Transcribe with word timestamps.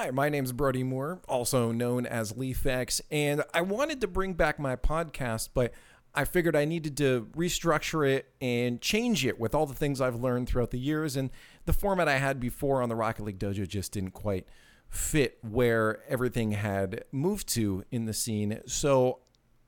Hi, 0.00 0.12
my 0.12 0.28
name's 0.28 0.52
Brody 0.52 0.84
Moore, 0.84 1.20
also 1.28 1.72
known 1.72 2.06
as 2.06 2.34
Liefx, 2.34 3.00
and 3.10 3.42
I 3.52 3.62
wanted 3.62 4.00
to 4.02 4.06
bring 4.06 4.34
back 4.34 4.60
my 4.60 4.76
podcast, 4.76 5.48
but 5.54 5.72
I 6.14 6.24
figured 6.24 6.54
I 6.54 6.66
needed 6.66 6.96
to 6.98 7.26
restructure 7.36 8.08
it 8.08 8.30
and 8.40 8.80
change 8.80 9.26
it 9.26 9.40
with 9.40 9.56
all 9.56 9.66
the 9.66 9.74
things 9.74 10.00
I've 10.00 10.14
learned 10.14 10.48
throughout 10.48 10.70
the 10.70 10.78
years. 10.78 11.16
And 11.16 11.30
the 11.66 11.72
format 11.72 12.06
I 12.06 12.18
had 12.18 12.38
before 12.38 12.80
on 12.80 12.88
the 12.88 12.94
Rocket 12.94 13.24
League 13.24 13.40
Dojo 13.40 13.66
just 13.66 13.90
didn't 13.90 14.12
quite 14.12 14.46
fit 14.88 15.38
where 15.42 15.98
everything 16.08 16.52
had 16.52 17.02
moved 17.10 17.48
to 17.54 17.82
in 17.90 18.04
the 18.04 18.14
scene. 18.14 18.60
So 18.66 19.18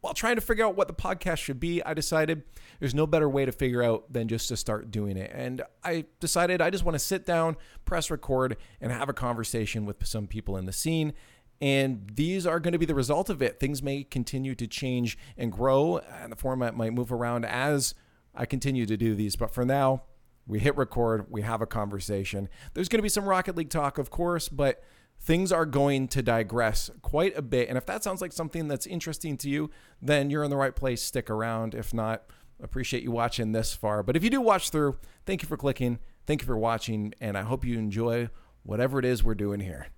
while 0.00 0.14
trying 0.14 0.36
to 0.36 0.40
figure 0.40 0.64
out 0.64 0.76
what 0.76 0.88
the 0.88 0.94
podcast 0.94 1.38
should 1.38 1.60
be, 1.60 1.82
I 1.84 1.94
decided 1.94 2.42
there's 2.78 2.94
no 2.94 3.06
better 3.06 3.28
way 3.28 3.44
to 3.44 3.52
figure 3.52 3.82
out 3.82 4.12
than 4.12 4.28
just 4.28 4.48
to 4.48 4.56
start 4.56 4.90
doing 4.90 5.16
it. 5.16 5.30
And 5.34 5.62
I 5.84 6.06
decided 6.20 6.62
I 6.62 6.70
just 6.70 6.84
want 6.84 6.94
to 6.94 7.00
sit 7.00 7.26
down, 7.26 7.56
press 7.84 8.10
record, 8.10 8.56
and 8.80 8.90
have 8.90 9.08
a 9.08 9.12
conversation 9.12 9.84
with 9.84 10.06
some 10.06 10.26
people 10.26 10.56
in 10.56 10.64
the 10.64 10.72
scene. 10.72 11.12
And 11.60 12.10
these 12.14 12.46
are 12.46 12.58
going 12.58 12.72
to 12.72 12.78
be 12.78 12.86
the 12.86 12.94
result 12.94 13.28
of 13.28 13.42
it. 13.42 13.60
Things 13.60 13.82
may 13.82 14.02
continue 14.02 14.54
to 14.54 14.66
change 14.66 15.18
and 15.36 15.52
grow, 15.52 15.98
and 15.98 16.32
the 16.32 16.36
format 16.36 16.74
might 16.74 16.94
move 16.94 17.12
around 17.12 17.44
as 17.44 17.94
I 18.34 18.46
continue 18.46 18.86
to 18.86 18.96
do 18.96 19.14
these. 19.14 19.36
But 19.36 19.52
for 19.52 19.66
now, 19.66 20.04
we 20.46 20.58
hit 20.58 20.76
record, 20.78 21.26
we 21.28 21.42
have 21.42 21.60
a 21.60 21.66
conversation. 21.66 22.48
There's 22.72 22.88
going 22.88 22.98
to 22.98 23.02
be 23.02 23.10
some 23.10 23.26
Rocket 23.26 23.56
League 23.56 23.68
talk, 23.68 23.98
of 23.98 24.08
course, 24.08 24.48
but 24.48 24.82
things 25.20 25.52
are 25.52 25.66
going 25.66 26.08
to 26.08 26.22
digress 26.22 26.90
quite 27.02 27.36
a 27.36 27.42
bit. 27.42 27.68
And 27.68 27.76
if 27.76 27.84
that 27.86 28.02
sounds 28.02 28.20
like 28.20 28.32
something 28.32 28.68
that's 28.68 28.86
interesting 28.86 29.36
to 29.38 29.50
you, 29.50 29.70
then 30.00 30.30
you're 30.30 30.42
in 30.42 30.50
the 30.50 30.56
right 30.56 30.74
place. 30.74 31.02
Stick 31.02 31.28
around. 31.28 31.74
If 31.74 31.92
not, 31.92 32.24
appreciate 32.62 33.02
you 33.02 33.10
watching 33.10 33.52
this 33.52 33.74
far. 33.74 34.02
But 34.02 34.16
if 34.16 34.24
you 34.24 34.30
do 34.30 34.40
watch 34.40 34.70
through, 34.70 34.96
thank 35.26 35.42
you 35.42 35.48
for 35.48 35.58
clicking. 35.58 35.98
Thank 36.26 36.40
you 36.40 36.46
for 36.46 36.56
watching. 36.56 37.12
And 37.20 37.36
I 37.36 37.42
hope 37.42 37.64
you 37.64 37.78
enjoy 37.78 38.30
whatever 38.62 38.98
it 38.98 39.04
is 39.04 39.22
we're 39.22 39.34
doing 39.34 39.60
here. 39.60 39.88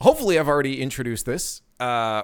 Hopefully, 0.00 0.38
I've 0.38 0.48
already 0.48 0.80
introduced 0.80 1.24
this 1.26 1.62
uh, 1.80 2.22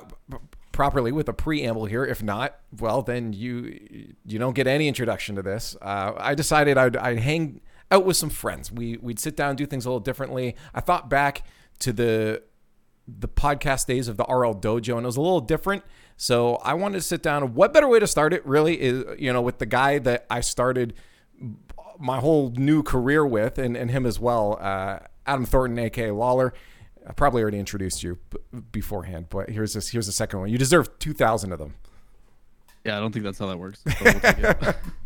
properly 0.73 1.13
with 1.13 1.29
a 1.29 1.33
preamble 1.33 1.85
here. 1.85 2.05
If 2.05 2.23
not, 2.23 2.59
well, 2.79 3.03
then 3.03 3.33
you 3.33 4.15
you 4.25 4.39
don't 4.39 4.55
get 4.55 4.67
any 4.67 4.89
introduction 4.89 5.37
to 5.37 5.43
this. 5.43 5.77
Uh, 5.81 6.13
I 6.17 6.35
decided 6.35 6.77
I'd, 6.77 6.97
I'd 6.97 7.19
hang 7.19 7.61
out 7.91 8.05
with 8.05 8.17
some 8.17 8.31
friends. 8.31 8.71
We 8.71 8.97
we'd 8.99 9.19
sit 9.19 9.37
down, 9.37 9.57
do 9.57 9.67
things 9.67 9.85
a 9.85 9.89
little 9.89 10.01
differently. 10.01 10.57
I 10.75 10.81
thought 10.81 11.09
back 11.11 11.43
to 11.81 11.93
the 11.93 12.43
the 13.19 13.29
podcast 13.29 13.87
days 13.87 14.09
of 14.09 14.17
the 14.17 14.25
RL 14.25 14.55
Dojo, 14.55 14.97
and 14.97 15.05
it 15.05 15.07
was 15.07 15.17
a 15.17 15.21
little 15.21 15.41
different. 15.41 15.83
So 16.17 16.57
I 16.57 16.75
wanted 16.75 16.99
to 16.99 17.03
sit 17.03 17.23
down. 17.23 17.55
What 17.55 17.73
better 17.73 17.89
way 17.89 17.99
to 17.99 18.07
start 18.07 18.33
it, 18.33 18.45
really, 18.47 18.81
is 18.81 19.05
you 19.19 19.33
know 19.33 19.43
with 19.43 19.59
the 19.59 19.67
guy 19.67 19.99
that 19.99 20.27
I 20.31 20.41
started 20.41 20.95
my 21.99 22.19
whole 22.19 22.51
new 22.57 22.83
career 22.83 23.27
with, 23.27 23.59
and, 23.59 23.77
and 23.77 23.91
him 23.91 24.07
as 24.07 24.19
well, 24.19 24.59
uh, 24.61 25.01
Adam 25.27 25.45
Thornton, 25.45 25.79
aka 25.79 26.11
Lawler. 26.11 26.55
I 27.07 27.13
probably 27.13 27.43
already 27.43 27.59
introduced 27.59 28.03
you 28.03 28.19
beforehand, 28.73 29.27
but 29.31 29.49
here's 29.49 29.73
this. 29.73 29.89
Here's 29.89 30.07
the 30.07 30.13
second 30.13 30.41
one. 30.41 30.49
You 30.51 30.59
deserve 30.59 30.99
two 30.99 31.15
thousand 31.15 31.53
of 31.53 31.59
them. 31.59 31.75
Yeah, 32.85 32.97
I 32.97 33.01
don't 33.01 33.13
think 33.13 33.25
that's 33.25 33.39
how 33.39 33.47
that 33.47 33.59
works. 33.59 33.83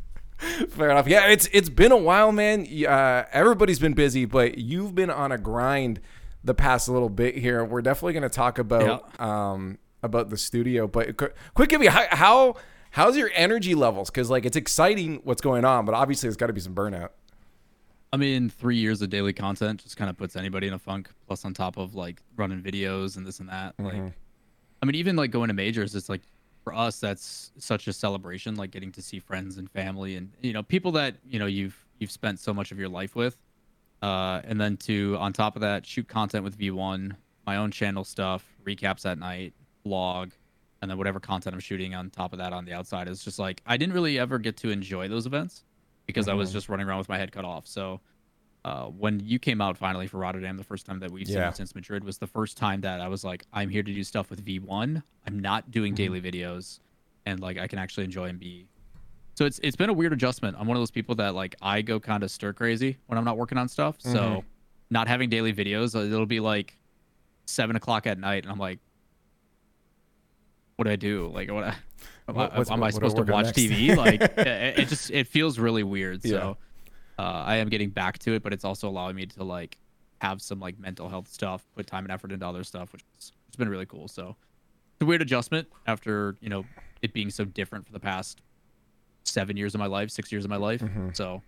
Fair 0.71 0.91
enough. 0.91 1.07
Yeah, 1.09 1.27
it's 1.27 1.49
it's 1.53 1.69
been 1.69 1.93
a 1.93 1.97
while, 1.97 2.33
man. 2.33 2.67
Uh, 2.87 3.25
everybody's 3.33 3.79
been 3.79 3.95
busy, 3.95 4.25
but 4.25 4.59
you've 4.59 4.95
been 4.95 5.11
on 5.11 5.33
a 5.33 5.39
grind 5.39 6.01
the 6.43 6.55
past 6.55 6.89
little 6.89 7.09
bit 7.09 7.37
here. 7.37 7.65
We're 7.65 7.83
definitely 7.83 8.13
going 8.13 8.25
to 8.25 8.29
talk 8.29 8.59
about 8.59 9.11
yeah. 9.19 9.53
um, 9.53 9.79
about 10.03 10.31
the 10.31 10.37
studio, 10.37 10.87
but 10.87 11.17
quick, 11.17 11.69
give 11.69 11.81
me 11.81 11.87
how, 11.87 12.07
how 12.11 12.57
how's 12.91 13.17
your 13.17 13.31
energy 13.35 13.75
levels? 13.75 14.11
Because 14.11 14.31
like 14.31 14.45
it's 14.45 14.57
exciting 14.57 15.21
what's 15.25 15.41
going 15.41 15.65
on, 15.65 15.85
but 15.85 15.95
obviously 15.95 16.29
there's 16.29 16.37
got 16.37 16.49
to 16.49 16.53
be 16.53 16.61
some 16.61 16.75
burnout. 16.75 17.11
I 18.13 18.17
mean, 18.17 18.49
three 18.49 18.77
years 18.77 19.03
of 19.03 19.11
daily 19.11 19.33
content 19.33 19.83
just 19.83 19.97
kind 19.97 20.09
of 20.09 20.17
puts 20.17 20.37
anybody 20.37 20.69
in 20.69 20.73
a 20.73 20.79
funk. 20.79 21.11
Plus, 21.27 21.45
on 21.45 21.53
top 21.53 21.77
of 21.77 21.97
like 21.97 22.23
running 22.37 22.63
videos 22.63 23.17
and 23.17 23.27
this 23.27 23.41
and 23.41 23.49
that, 23.49 23.77
mm-hmm. 23.77 23.87
like, 23.87 24.13
I 24.81 24.87
mean, 24.87 24.95
even 24.95 25.17
like 25.17 25.33
going 25.33 25.49
to 25.49 25.55
majors, 25.55 25.97
it's 25.97 26.09
like 26.09 26.23
for 26.65 26.75
us 26.75 26.99
that's 26.99 27.53
such 27.59 27.87
a 27.87 27.93
celebration 27.93 28.57
like 28.57 28.71
getting 28.71 28.91
to 28.91 29.03
see 29.03 29.21
friends 29.21 29.59
and 29.59 29.71
family 29.71 30.17
and 30.17 30.33
you 30.41 30.53
know 30.53 30.63
people 30.63 30.91
that 30.91 31.15
you 31.29 31.39
know 31.39 31.47
you've 31.47 31.77
you've 31.99 32.11
spent 32.11 32.41
so 32.41 32.53
much 32.53 32.73
of 32.73 32.79
your 32.79 32.89
life 32.89 33.15
with 33.15 33.37
uh, 34.03 34.41
and 34.45 34.61
then 34.61 34.77
to 34.77 35.17
on 35.21 35.33
top 35.33 35.55
of 35.55 35.61
that 35.61 35.87
shoot 35.87 36.09
content 36.09 36.43
with 36.43 36.59
v1 36.59 37.13
my 37.47 37.57
own 37.57 37.71
channel 37.71 38.03
stuff 38.03 38.45
recaps 38.65 39.05
at 39.05 39.19
night 39.19 39.53
blog 39.85 40.31
and 40.81 40.91
then 40.91 40.97
whatever 40.97 41.21
content 41.21 41.55
i'm 41.55 41.61
shooting 41.61 41.95
on 41.95 42.09
top 42.09 42.33
of 42.33 42.39
that 42.39 42.53
on 42.53 42.65
the 42.65 42.73
outside 42.73 43.07
is 43.07 43.23
just 43.23 43.39
like 43.39 43.63
i 43.67 43.77
didn't 43.77 43.95
really 43.95 44.19
ever 44.19 44.39
get 44.39 44.57
to 44.57 44.71
enjoy 44.71 45.07
those 45.07 45.27
events 45.27 45.65
because 46.07 46.27
mm-hmm. 46.27 46.33
i 46.33 46.35
was 46.35 46.49
mm-hmm. 46.49 46.57
just 46.57 46.71
running 46.71 46.87
around 46.87 46.99
with 46.99 47.09
my 47.11 47.19
head 47.19 47.31
cut 47.31 47.45
off 47.45 47.67
so 47.67 48.01
uh, 48.65 48.87
when 48.87 49.21
you 49.21 49.39
came 49.39 49.61
out 49.61 49.77
finally 49.77 50.07
for 50.07 50.19
Rotterdam, 50.19 50.57
the 50.57 50.65
first 50.65 50.87
time 50.87 50.99
that 51.01 51.11
we've 51.11 51.29
yeah. 51.29 51.51
seen 51.51 51.57
since 51.57 51.75
Madrid 51.75 52.03
was 52.03 52.17
the 52.17 52.27
first 52.27 52.57
time 52.57 52.81
that 52.81 53.01
I 53.01 53.09
was 53.09 53.23
like, 53.23 53.45
I'm 53.53 53.69
here 53.69 53.83
to 53.83 53.93
do 53.93 54.03
stuff 54.03 54.31
with 54.31 54.45
V1. 54.45 55.03
I'm 55.27 55.39
not 55.39 55.71
doing 55.71 55.95
mm-hmm. 55.95 56.19
daily 56.19 56.21
videos, 56.21 56.81
and 57.27 57.41
like 57.41 57.59
I 57.59 57.67
can 57.67 57.79
actually 57.79 58.05
enjoy 58.05 58.27
and 58.27 58.39
be. 58.39 58.67
So 59.35 59.45
it's 59.45 59.61
it's 59.63 59.77
been 59.77 59.91
a 59.91 59.93
weird 59.93 60.15
adjustment. 60.15 60.57
I'm 60.59 60.67
one 60.67 60.77
of 60.77 60.81
those 60.81 60.91
people 60.91 61.15
that 61.17 61.35
like 61.35 61.57
I 61.61 61.83
go 61.83 62.01
kind 62.01 62.23
of 62.23 62.31
stir 62.31 62.55
crazy 62.55 62.97
when 63.07 63.19
I'm 63.19 63.25
not 63.25 63.37
working 63.37 63.59
on 63.59 63.69
stuff. 63.69 63.99
Mm-hmm. 63.99 64.13
So 64.13 64.45
not 64.91 65.09
having 65.09 65.29
daily 65.29 65.53
videos, 65.53 65.95
uh, 65.95 66.01
it'll 66.01 66.25
be 66.25 66.41
like 66.41 66.79
seven 67.45 67.77
o'clock 67.77 68.07
at 68.07 68.19
night, 68.19 68.45
and 68.45 68.53
I'm 68.53 68.59
like, 68.59 68.79
what 70.77 70.87
do 70.87 70.91
I 70.91 70.97
do? 70.97 71.31
Like 71.35 71.51
what? 71.51 71.65
I, 71.65 71.75
am, 72.29 72.39
I, 72.39 72.65
am 72.73 72.83
I 72.83 72.91
supposed 72.91 73.17
to 73.17 73.25
watch 73.25 73.47
TV? 73.47 73.95
Like 73.95 74.23
it, 74.39 74.79
it, 74.79 74.89
just 74.89 75.11
it 75.11 75.27
feels 75.27 75.59
really 75.59 75.83
weird. 75.83 76.25
Yeah. 76.25 76.55
Uh, 77.19 77.45
I 77.47 77.57
am 77.57 77.69
getting 77.69 77.91
back 77.91 78.19
to 78.21 78.35
it, 78.35 78.43
but 78.43 78.53
it's 78.53 78.65
also 78.65 78.89
allowing 78.89 79.17
me 79.17 79.27
to 79.27 79.45
like 79.45 79.79
have 80.21 80.43
some 80.43 80.61
like 80.61 80.79
mental 80.79 81.09
health 81.09 81.29
stuff, 81.29 81.67
put 81.77 81.87
time 81.87 82.05
and 82.05 82.13
effort 82.13 82.33
into 82.33 82.47
other 82.47 82.65
stuff, 82.65 82.93
which 82.93 83.03
has 83.17 83.57
been 83.57 83.69
really 83.69 83.87
cool. 83.87 84.09
So 84.09 84.37
it's 84.95 85.03
a 85.03 85.07
weird 85.07 85.23
adjustment 85.23 85.69
after 85.87 86.37
you 86.41 86.49
know 86.49 86.65
it 87.03 87.13
being 87.13 87.31
so 87.31 87.45
different 87.45 87.87
for 87.87 87.93
the 87.93 88.01
past 88.01 88.41
seven 89.25 89.57
years 89.57 89.75
of 89.75 89.79
my 89.79 89.87
life, 89.87 90.11
six 90.11 90.33
years 90.33 90.45
of 90.45 90.51
my 90.51 90.57
life. 90.57 90.81
Mm-hmm. 90.81 91.11
So 91.13 91.43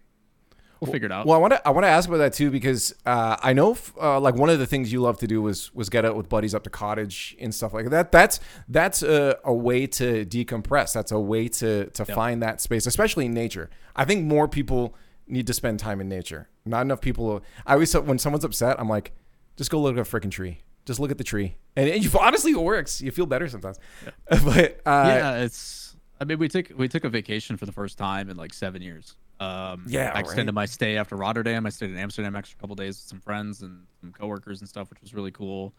we'll 0.81 0.93
figure 0.93 1.07
it 1.07 1.13
out. 1.13 1.27
Well, 1.27 1.37
I 1.37 1.41
want 1.41 1.55
to 1.55 1.67
I 1.67 1.71
want 1.71 1.85
to 1.85 1.89
ask 1.89 2.09
about 2.09 2.19
that 2.19 2.33
too 2.33 2.51
because 2.51 2.95
uh, 3.05 3.37
I 3.43 3.53
know 3.53 3.77
uh, 4.01 4.21
like 4.21 4.35
one 4.35 4.51
of 4.51 4.59
the 4.59 4.67
things 4.67 4.93
you 4.93 5.01
love 5.01 5.19
to 5.19 5.27
do 5.27 5.43
was 5.43 5.75
was 5.75 5.89
get 5.89 6.05
out 6.05 6.17
with 6.17 6.29
buddies 6.29 6.55
up 6.55 6.65
to 6.65 6.71
cottage 6.71 7.37
and 7.41 7.55
stuff 7.55 7.73
like 7.73 7.91
that. 7.91 8.13
That's 8.13 8.41
that's 8.69 9.03
a, 9.03 9.39
a 9.45 9.55
way 9.55 9.87
to 9.89 10.25
decompress. 10.25 10.93
That's 10.93 11.13
a 11.13 11.21
way 11.21 11.49
to 11.49 11.87
to 11.87 12.05
yep. 12.07 12.15
find 12.15 12.43
that 12.43 12.61
space, 12.61 12.87
especially 12.87 13.27
in 13.27 13.35
nature. 13.35 13.71
I 13.95 14.05
think 14.05 14.25
more 14.25 14.49
people 14.49 14.95
need 15.29 15.47
to 15.47 15.53
spend 15.53 15.79
time 15.81 16.01
in 16.01 16.09
nature. 16.09 16.49
Not 16.65 16.83
enough 16.83 17.01
people. 17.01 17.43
I 17.67 17.75
always 17.75 17.97
when 17.97 18.19
someone's 18.19 18.45
upset, 18.45 18.79
I'm 18.79 18.89
like, 18.89 19.13
just 19.57 19.71
go 19.71 19.81
look 19.81 19.97
at 19.97 20.01
a 20.01 20.03
freaking 20.03 20.31
tree. 20.31 20.61
Just 20.85 21.01
look 21.01 21.11
at 21.11 21.19
the 21.19 21.25
tree, 21.25 21.57
and, 21.75 21.89
and 21.89 22.05
you, 22.05 22.11
honestly, 22.21 22.53
it 22.53 22.59
works. 22.59 23.01
You 23.01 23.11
feel 23.11 23.27
better 23.27 23.49
sometimes. 23.49 23.79
Yeah. 24.05 24.41
but 24.45 24.81
uh, 24.87 25.07
yeah, 25.09 25.37
it's. 25.39 25.97
I 26.21 26.25
mean, 26.25 26.39
we 26.39 26.49
took 26.49 26.71
we 26.77 26.89
took 26.89 27.05
a 27.05 27.09
vacation 27.09 27.57
for 27.57 27.67
the 27.67 27.73
first 27.73 27.99
time 27.99 28.31
in 28.31 28.37
like 28.37 28.55
seven 28.55 28.83
years. 28.83 29.17
Um, 29.41 29.85
yeah, 29.87 30.13
I 30.15 30.21
extended 30.21 30.55
right. 30.55 30.63
my 30.63 30.67
stay 30.67 30.97
after 30.97 31.17
Rotterdam. 31.17 31.67
I 31.67 31.71
stayed 31.71 31.91
in 31.91 31.99
Amsterdam 31.99 32.37
extra 32.37 32.59
couple 32.59 32.77
days 32.77 32.97
with 32.97 33.09
some 33.09 33.21
friends 33.21 33.63
and 33.63 33.85
some 34.01 34.13
coworkers 34.13 34.61
and 34.61 34.69
stuff, 34.69 34.89
which 34.89 35.01
was 35.01 35.13
really 35.13 35.33
cool. 35.33 35.75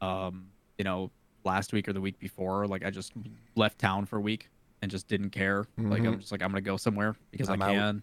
Um, 0.00 0.48
you 0.76 0.84
know, 0.84 1.10
last 1.44 1.72
week 1.72 1.88
or 1.88 1.92
the 1.92 2.00
week 2.00 2.18
before, 2.18 2.66
like 2.66 2.84
I 2.84 2.90
just 2.90 3.12
left 3.54 3.78
town 3.78 4.04
for 4.04 4.16
a 4.16 4.20
week 4.20 4.50
and 4.82 4.90
just 4.90 5.08
didn't 5.08 5.30
care. 5.30 5.62
Mm-hmm. 5.78 5.90
Like 5.90 6.04
I'm 6.04 6.18
just 6.18 6.32
like 6.32 6.42
I'm 6.42 6.50
gonna 6.50 6.60
go 6.60 6.76
somewhere 6.76 7.14
because 7.30 7.48
I'm 7.48 7.62
i 7.62 7.72
can. 7.72 7.78
Out 7.78 8.02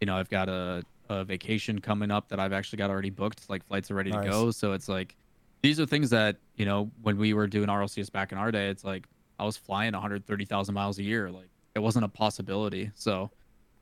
you 0.00 0.06
know, 0.06 0.16
I've 0.16 0.30
got 0.30 0.48
a, 0.48 0.82
a 1.08 1.24
vacation 1.24 1.80
coming 1.80 2.10
up 2.10 2.28
that 2.28 2.40
I've 2.40 2.52
actually 2.52 2.78
got 2.78 2.90
already 2.90 3.10
booked. 3.10 3.48
Like 3.48 3.64
flights 3.66 3.90
are 3.90 3.94
ready 3.94 4.10
nice. 4.10 4.24
to 4.24 4.30
go. 4.30 4.50
So 4.50 4.72
it's 4.72 4.88
like 4.88 5.16
these 5.62 5.78
are 5.78 5.86
things 5.86 6.10
that 6.10 6.36
you 6.56 6.64
know 6.64 6.90
when 7.02 7.18
we 7.18 7.34
were 7.34 7.46
doing 7.46 7.68
RLCS 7.68 8.10
back 8.10 8.32
in 8.32 8.38
our 8.38 8.50
day, 8.50 8.68
it's 8.68 8.84
like 8.84 9.06
I 9.38 9.44
was 9.44 9.56
flying 9.56 9.92
130,000 9.92 10.74
miles 10.74 10.98
a 10.98 11.02
year. 11.02 11.30
Like 11.30 11.48
it 11.74 11.80
wasn't 11.80 12.04
a 12.04 12.08
possibility. 12.08 12.90
So 12.94 13.30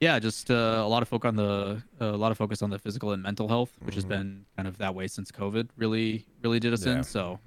yeah, 0.01 0.19
just 0.19 0.51
uh, 0.51 0.83
a 0.85 0.89
lot 0.89 1.03
of 1.03 1.09
focus 1.09 1.29
on 1.29 1.37
the 1.37 1.83
uh, 2.01 2.05
a 2.05 2.17
lot 2.17 2.31
of 2.31 2.39
focus 2.39 2.63
on 2.63 2.71
the 2.71 2.79
physical 2.79 3.13
and 3.13 3.23
mental 3.23 3.49
health, 3.49 3.73
which 3.81 3.93
mm-hmm. 3.93 3.97
has 3.97 4.05
been 4.05 4.45
kind 4.57 4.69
of 4.69 4.79
that 4.79 4.95
way 4.95 5.07
since 5.07 5.31
COVID 5.31 5.69
really 5.77 6.27
really 6.43 6.61
did 6.61 6.73
us 6.73 6.87
yeah. 6.87 6.99
in. 6.99 7.05
So 7.05 7.39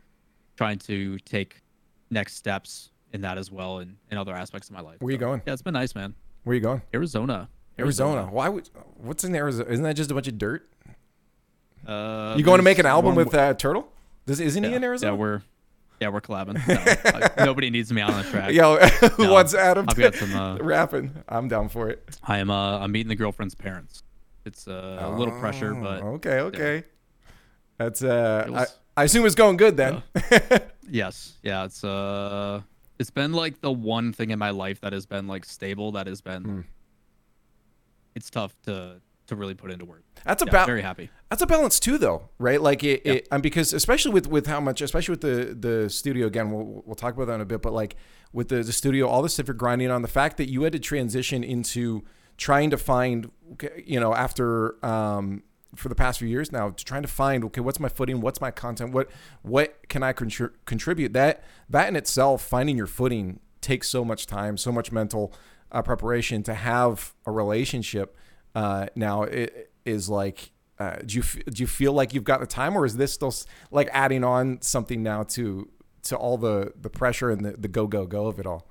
trying 0.58 0.80
to 0.80 1.18
take 1.20 1.62
next 2.10 2.36
steps 2.36 2.92
in 3.14 3.22
that 3.22 3.38
as 3.38 3.52
well 3.52 3.80
and 3.80 3.98
in 4.10 4.18
other 4.18 4.34
aspects 4.34 4.70
of 4.70 4.76
my 4.76 4.82
life. 4.82 4.98
Where 5.02 5.12
so, 5.12 5.14
you 5.14 5.18
going? 5.18 5.42
Yeah, 5.46 5.54
it's 5.54 5.62
been 5.62 5.74
nice, 5.74 5.96
man. 5.96 6.14
Where 6.44 6.56
you 6.56 6.62
going? 6.62 6.82
Arizona. 6.94 7.50
Arizona. 7.80 8.28
Why 8.30 8.50
would? 8.50 8.70
What's 8.98 9.24
in 9.24 9.36
Arizona? 9.36 9.70
Isn't 9.70 9.84
that 9.84 9.96
just 9.96 10.12
a 10.12 10.14
bunch 10.14 10.28
of 10.28 10.38
dirt? 10.38 10.68
Uh, 11.86 12.36
you 12.38 12.44
going 12.44 12.60
to 12.60 12.64
make 12.64 12.80
an 12.80 12.86
album 12.86 13.16
with 13.16 13.34
uh, 13.34 13.54
Turtle? 13.56 13.88
Does 14.26 14.40
isn't 14.40 14.64
yeah, 14.64 14.70
he 14.70 14.76
in 14.76 14.84
Arizona? 14.84 15.14
Yeah, 15.14 15.18
we're 15.18 15.42
yeah 16.00 16.10
we're 16.10 16.22
collabing. 16.22 17.38
No, 17.38 17.46
nobody 17.46 17.70
needs 17.70 17.92
me 17.92 18.02
on 18.02 18.16
the 18.16 18.30
track. 18.30 18.54
Yo, 18.54 18.78
who 18.78 19.24
no, 19.24 19.34
wants 19.34 19.54
Adam 19.54 19.86
I've 19.90 19.98
got 19.98 20.14
some, 20.16 20.36
uh, 20.36 20.58
rapping? 20.58 21.24
I'm 21.28 21.48
down 21.48 21.70
for 21.70 21.90
it. 21.90 22.18
I 22.24 22.38
am. 22.38 22.52
Uh, 22.52 22.80
I'm 22.80 22.92
meeting 22.92 23.10
the 23.10 23.16
girlfriend's 23.16 23.56
parents. 23.56 24.04
It's 24.46 24.68
uh, 24.68 25.00
a 25.02 25.10
little 25.10 25.38
pressure, 25.40 25.74
but 25.74 26.02
oh, 26.02 26.14
okay, 26.14 26.40
okay. 26.40 26.76
Yeah. 26.76 27.32
That's 27.78 28.04
uh, 28.04 28.46
was, 28.48 28.78
I, 28.96 29.02
I 29.02 29.04
assume 29.06 29.26
it's 29.26 29.36
going 29.36 29.58
good 29.58 29.76
then. 29.78 30.04
yes, 30.90 31.34
yeah. 31.42 31.66
It's 31.66 31.84
uh, 31.84 32.62
it's 33.00 33.12
been 33.12 33.34
like 33.34 33.62
the 33.62 33.72
one 33.72 34.14
thing 34.14 34.30
in 34.30 34.38
my 34.38 34.52
life 34.52 34.82
that 34.82 34.94
has 34.94 35.08
been 35.08 35.28
like 35.28 35.46
stable. 35.46 35.94
That 35.94 36.06
has 36.06 36.22
been. 36.22 36.44
Hmm 36.44 36.62
it's 38.16 38.30
tough 38.30 38.56
to 38.64 39.02
to 39.28 39.36
really 39.36 39.54
put 39.54 39.72
into 39.72 39.86
words. 39.86 40.04
That's 40.26 40.44
Yeah, 40.44 40.50
about 40.50 40.66
very 40.66 40.82
happy. 40.82 41.10
That's 41.30 41.42
a 41.42 41.48
balance 41.48 41.80
too, 41.80 41.98
though, 41.98 42.30
right? 42.38 42.62
Like 42.62 42.84
it, 42.84 43.02
it 43.06 43.28
um, 43.32 43.42
because 43.42 43.74
especially 43.74 44.12
with 44.12 44.28
with 44.28 44.46
how 44.48 44.60
much, 44.60 44.82
especially 44.82 45.14
with 45.14 45.22
the 45.22 45.56
the 45.56 45.90
studio. 45.90 46.28
Again, 46.28 46.52
we'll 46.52 46.84
we'll 46.86 46.96
talk 46.96 47.14
about 47.14 47.28
that 47.28 47.36
in 47.36 47.42
a 47.42 47.46
bit. 47.46 47.62
But 47.62 47.74
like 47.74 47.96
with 48.34 48.50
the 48.50 48.64
the 48.64 48.74
studio, 48.74 49.08
all 49.08 49.22
the 49.22 49.30
stuff 49.30 49.48
you're 49.48 49.54
grinding 49.54 49.90
on, 49.90 50.02
the 50.02 50.08
fact 50.08 50.38
that 50.38 50.50
you 50.50 50.64
had 50.64 50.74
to 50.74 50.80
transition 50.80 51.44
into 51.44 52.04
trying 52.38 52.70
to 52.72 52.78
find, 52.78 53.32
you 53.84 54.00
know, 54.00 54.14
after 54.14 54.84
um 54.86 55.44
for 55.76 55.88
the 55.88 55.96
past 55.96 56.20
few 56.20 56.28
years 56.28 56.52
now, 56.52 56.72
trying 56.72 57.02
to 57.02 57.08
find 57.08 57.46
okay, 57.46 57.62
what's 57.62 57.80
my 57.80 57.88
footing, 57.88 58.20
what's 58.20 58.42
my 58.42 58.52
content, 58.52 58.92
what 58.92 59.10
what 59.44 59.88
can 59.88 60.04
I 60.04 60.12
contri- 60.12 60.52
contribute? 60.66 61.14
That 61.14 61.44
that 61.70 61.88
in 61.88 61.96
itself, 61.96 62.42
finding 62.42 62.76
your 62.76 62.88
footing 62.88 63.40
takes 63.62 63.88
so 63.88 64.04
much 64.04 64.28
time, 64.28 64.58
so 64.58 64.72
much 64.72 64.92
mental 64.92 65.34
uh, 65.72 65.82
preparation 65.82 66.44
to 66.44 66.54
have 66.54 67.14
a 67.26 67.32
relationship. 67.32 68.16
Uh, 68.54 68.88
now 68.96 69.24
it 69.24 69.72
is 69.86 70.10
like 70.10 70.52
uh, 70.82 70.96
do 71.06 71.18
you 71.18 71.24
do 71.44 71.62
you 71.62 71.68
feel 71.68 71.94
like 71.94 72.14
you've 72.14 72.24
got 72.24 72.40
the 72.40 72.48
time, 72.48 72.76
or 72.76 72.86
is 72.86 72.98
this 72.98 73.14
still 73.14 73.34
like 73.70 73.88
adding 73.94 74.24
on 74.24 74.60
something 74.62 75.04
now 75.04 75.22
to 75.22 75.70
to 76.04 76.16
all 76.16 76.38
the 76.38 76.74
the 76.82 76.90
pressure 76.90 77.30
and 77.30 77.46
the, 77.46 77.52
the 77.52 77.68
go 77.68 77.86
go 77.86 78.08
go 78.08 78.26
of 78.26 78.40
it 78.40 78.48
all? 78.48 78.68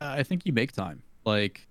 I 0.00 0.22
think 0.22 0.44
you 0.44 0.52
make 0.52 0.72
time. 0.72 1.02
Like, 1.24 1.66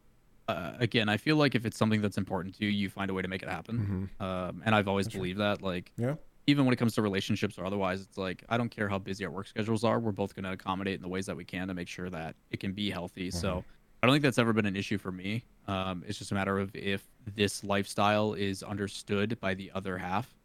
uh, 0.48 0.72
again, 0.80 1.10
I 1.10 1.18
feel 1.18 1.36
like 1.36 1.54
if 1.54 1.66
it's 1.66 1.78
something 1.78 2.02
that's 2.02 2.18
important 2.18 2.56
to 2.56 2.66
you, 2.66 2.72
you 2.72 2.90
find 2.90 3.12
a 3.12 3.14
way 3.14 3.22
to 3.22 3.28
make 3.28 3.44
it 3.44 3.50
happen. 3.50 4.10
Um, 4.20 4.64
and 4.66 4.74
I've 4.74 4.88
always 4.88 5.08
believed 5.08 5.40
that. 5.40 5.62
Like, 5.62 5.92
Yeah, 5.98 6.16
even 6.48 6.66
when 6.66 6.74
it 6.74 6.78
comes 6.78 6.96
to 6.96 7.02
relationships 7.02 7.60
or 7.60 7.66
otherwise, 7.66 8.02
it's 8.02 8.18
like 8.18 8.44
I 8.50 8.58
don't 8.58 8.70
care 8.70 8.88
how 8.88 9.00
busy 9.00 9.26
our 9.26 9.32
work 9.32 9.48
schedules 9.48 9.84
are. 9.84 10.00
We're 10.00 10.14
both 10.14 10.34
going 10.34 10.46
to 10.46 10.54
accommodate 10.54 10.96
in 10.96 11.02
the 11.02 11.10
ways 11.10 11.26
that 11.26 11.36
we 11.36 11.44
can 11.44 11.68
to 11.68 11.74
make 11.74 11.90
sure 11.90 12.10
that 12.10 12.36
it 12.52 12.60
can 12.60 12.72
be 12.72 12.90
healthy. 12.90 13.30
So 13.32 13.66
I 14.04 14.06
don't 14.06 14.14
think 14.14 14.24
that's 14.24 14.38
ever 14.38 14.52
been 14.52 14.66
an 14.66 14.76
issue 14.76 14.98
for 14.98 15.12
me. 15.14 15.46
Um, 15.68 16.04
it's 16.06 16.18
just 16.20 16.32
a 16.32 16.36
matter 16.36 16.60
of 16.60 16.76
if 16.76 17.08
this 17.36 17.64
lifestyle 17.64 18.34
is 18.34 18.62
understood 18.62 19.40
by 19.40 19.54
the 19.54 19.72
other 19.74 19.98
half, 19.98 20.36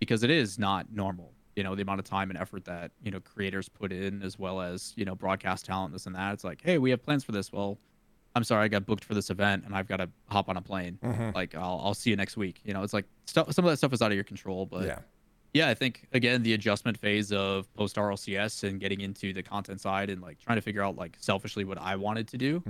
because 0.00 0.22
it 0.22 0.30
is 0.30 0.58
not 0.58 0.90
normal. 0.90 1.32
You 1.54 1.62
know, 1.62 1.74
the 1.74 1.82
amount 1.82 1.98
of 2.00 2.06
time 2.06 2.30
and 2.30 2.38
effort 2.38 2.64
that 2.64 2.90
you 3.02 3.10
know 3.10 3.20
creators 3.20 3.68
put 3.68 3.92
in, 3.92 4.22
as 4.22 4.38
well 4.38 4.62
as 4.62 4.94
you 4.96 5.04
know 5.04 5.14
broadcast 5.14 5.66
talent, 5.66 5.92
this 5.92 6.06
and 6.06 6.14
that. 6.16 6.32
It's 6.32 6.42
like, 6.44 6.62
hey, 6.62 6.78
we 6.78 6.88
have 6.88 7.02
plans 7.02 7.22
for 7.22 7.32
this. 7.32 7.52
Well, 7.52 7.76
I'm 8.34 8.44
sorry, 8.44 8.64
I 8.64 8.68
got 8.68 8.86
booked 8.86 9.04
for 9.04 9.12
this 9.12 9.28
event 9.28 9.64
and 9.66 9.74
I've 9.74 9.86
got 9.86 9.98
to 9.98 10.08
hop 10.28 10.48
on 10.48 10.56
a 10.56 10.62
plane. 10.62 10.98
Like, 11.34 11.54
I'll 11.54 11.82
I'll 11.84 11.92
see 11.94 12.08
you 12.08 12.16
next 12.16 12.38
week. 12.38 12.62
You 12.64 12.72
know, 12.72 12.82
it's 12.82 12.94
like 12.94 13.04
stuff. 13.26 13.52
Some 13.52 13.66
of 13.66 13.70
that 13.70 13.76
stuff 13.76 13.92
is 13.92 14.00
out 14.00 14.10
of 14.10 14.14
your 14.14 14.24
control, 14.24 14.64
but 14.64 14.86
yeah, 14.86 14.98
yeah, 15.54 15.68
I 15.68 15.74
think 15.74 16.06
again 16.12 16.42
the 16.42 16.54
adjustment 16.54 16.96
phase 16.98 17.32
of 17.32 17.72
post 17.74 17.96
RLCS 17.96 18.64
and 18.68 18.80
getting 18.80 19.00
into 19.00 19.32
the 19.32 19.42
content 19.42 19.80
side 19.80 20.10
and 20.10 20.20
like 20.22 20.38
trying 20.38 20.56
to 20.56 20.62
figure 20.62 20.82
out 20.82 20.96
like 20.96 21.16
selfishly 21.20 21.64
what 21.64 21.78
I 21.78 21.96
wanted 21.96 22.28
to 22.28 22.38
do 22.38 22.62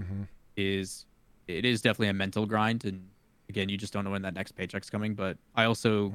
is 0.56 1.06
it 1.48 1.64
is 1.64 1.80
definitely 1.80 2.08
a 2.08 2.12
mental 2.14 2.46
grind 2.46 2.84
and 2.84 3.08
again 3.48 3.68
you 3.68 3.76
just 3.76 3.92
don't 3.92 4.04
know 4.04 4.10
when 4.10 4.22
that 4.22 4.34
next 4.34 4.52
paycheck's 4.52 4.90
coming. 4.90 5.14
But 5.14 5.38
I 5.54 5.64
also 5.64 6.12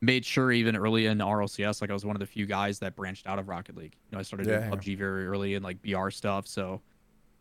made 0.00 0.24
sure 0.24 0.50
even 0.50 0.74
early 0.76 1.06
in 1.06 1.18
RLCS 1.18 1.80
like 1.80 1.90
I 1.90 1.92
was 1.94 2.04
one 2.04 2.16
of 2.16 2.20
the 2.20 2.26
few 2.26 2.44
guys 2.46 2.80
that 2.80 2.96
branched 2.96 3.26
out 3.28 3.38
of 3.38 3.48
Rocket 3.48 3.76
League. 3.76 3.94
You 4.10 4.16
know, 4.16 4.18
I 4.18 4.22
started 4.22 4.48
Yeah, 4.48 4.58
doing 4.58 4.70
yeah. 4.72 4.76
PUBG 4.76 4.98
very 4.98 5.26
early 5.28 5.54
and 5.54 5.64
like 5.64 5.80
BR 5.82 6.10
stuff. 6.10 6.46
So 6.48 6.80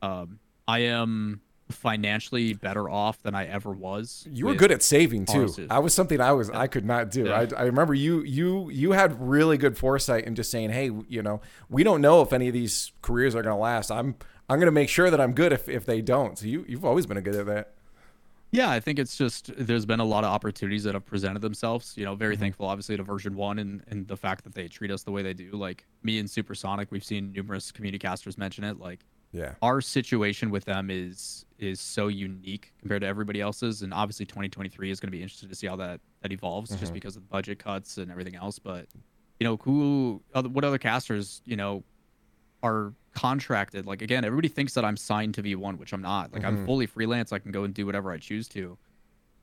um 0.03 0.39
I 0.67 0.79
am 0.79 1.41
financially 1.71 2.53
better 2.53 2.89
off 2.89 3.21
than 3.23 3.33
I 3.35 3.45
ever 3.47 3.71
was. 3.71 4.27
you 4.29 4.45
were 4.45 4.55
good 4.55 4.71
at 4.71 4.83
saving 4.83 5.25
too. 5.25 5.45
RSS. 5.45 5.67
I 5.69 5.79
was 5.79 5.93
something 5.93 6.19
I 6.21 6.31
was 6.33 6.49
I 6.49 6.67
could 6.67 6.85
not 6.85 7.09
do. 7.11 7.25
Yeah. 7.25 7.47
I, 7.55 7.61
I 7.61 7.63
remember 7.63 7.93
you 7.93 8.21
you 8.23 8.69
you 8.69 8.91
had 8.91 9.19
really 9.21 9.57
good 9.57 9.77
foresight 9.77 10.25
in 10.25 10.35
just 10.35 10.51
saying, 10.51 10.69
hey, 10.71 10.91
you 11.07 11.21
know, 11.21 11.41
we 11.69 11.83
don't 11.83 12.01
know 12.01 12.21
if 12.21 12.33
any 12.33 12.47
of 12.47 12.53
these 12.53 12.91
careers 13.01 13.35
are 13.35 13.41
going 13.41 13.55
to 13.55 13.59
last. 13.61 13.89
I'm 13.91 14.15
I'm 14.49 14.57
going 14.59 14.67
to 14.67 14.71
make 14.71 14.89
sure 14.89 15.09
that 15.09 15.19
I'm 15.21 15.33
good 15.33 15.51
if 15.53 15.67
if 15.69 15.85
they 15.85 16.01
don't. 16.01 16.37
So 16.37 16.45
you 16.45 16.65
you've 16.67 16.85
always 16.85 17.05
been 17.05 17.17
a 17.17 17.21
good 17.21 17.35
at 17.35 17.45
that. 17.47 17.73
Yeah, 18.53 18.69
I 18.69 18.81
think 18.81 18.99
it's 18.99 19.15
just 19.15 19.49
there's 19.57 19.85
been 19.85 20.01
a 20.01 20.05
lot 20.05 20.25
of 20.25 20.29
opportunities 20.29 20.83
that 20.83 20.93
have 20.93 21.05
presented 21.05 21.41
themselves. 21.41 21.93
You 21.95 22.03
know, 22.03 22.15
very 22.15 22.33
Mm-hmm. 22.35 22.41
thankful 22.41 22.65
obviously 22.65 22.97
to 22.97 23.03
version 23.03 23.35
one 23.35 23.59
and, 23.59 23.81
and 23.87 24.05
the 24.09 24.17
fact 24.17 24.43
that 24.43 24.53
they 24.53 24.67
treat 24.67 24.91
us 24.91 25.03
the 25.03 25.11
way 25.11 25.21
they 25.23 25.33
do. 25.33 25.51
Like 25.53 25.85
me 26.03 26.19
and 26.19 26.29
Supersonic, 26.29 26.91
we've 26.91 27.03
seen 27.05 27.31
numerous 27.31 27.71
communicasters 27.71 28.37
mention 28.37 28.65
it. 28.65 28.77
Like 28.77 29.05
Yeah. 29.33 29.53
our 29.61 29.79
situation 29.79 30.49
with 30.49 30.65
them 30.65 30.89
is 30.89 31.45
is 31.57 31.79
so 31.79 32.07
unique 32.07 32.73
compared 32.79 33.01
to 33.01 33.07
everybody 33.07 33.39
else's, 33.39 33.81
and 33.81 33.93
obviously 33.93 34.25
2023 34.25 34.91
is 34.91 34.99
going 34.99 35.07
to 35.07 35.11
be 35.11 35.21
interesting 35.21 35.49
to 35.49 35.55
see 35.55 35.67
how 35.67 35.75
that 35.77 36.01
that 36.21 36.31
evolves, 36.31 36.71
just 36.71 36.83
mm-hmm. 36.83 36.93
because 36.93 37.15
of 37.15 37.23
the 37.23 37.29
budget 37.29 37.59
cuts 37.59 37.97
and 37.97 38.11
everything 38.11 38.35
else. 38.35 38.59
But 38.59 38.87
you 39.39 39.45
know, 39.45 39.57
who, 39.57 40.21
other, 40.35 40.49
what 40.49 40.63
other 40.63 40.77
casters, 40.77 41.41
you 41.45 41.55
know, 41.55 41.83
are 42.61 42.93
contracted? 43.13 43.85
Like 43.85 44.01
again, 44.01 44.25
everybody 44.25 44.47
thinks 44.47 44.73
that 44.73 44.83
I'm 44.83 44.97
signed 44.97 45.35
to 45.35 45.43
V1, 45.43 45.77
which 45.77 45.93
I'm 45.93 46.01
not. 46.01 46.33
Like 46.33 46.43
I'm 46.43 46.57
mm-hmm. 46.57 46.65
fully 46.65 46.85
freelance. 46.85 47.31
I 47.31 47.39
can 47.39 47.51
go 47.51 47.63
and 47.63 47.73
do 47.73 47.85
whatever 47.85 48.11
I 48.11 48.17
choose 48.17 48.47
to. 48.49 48.77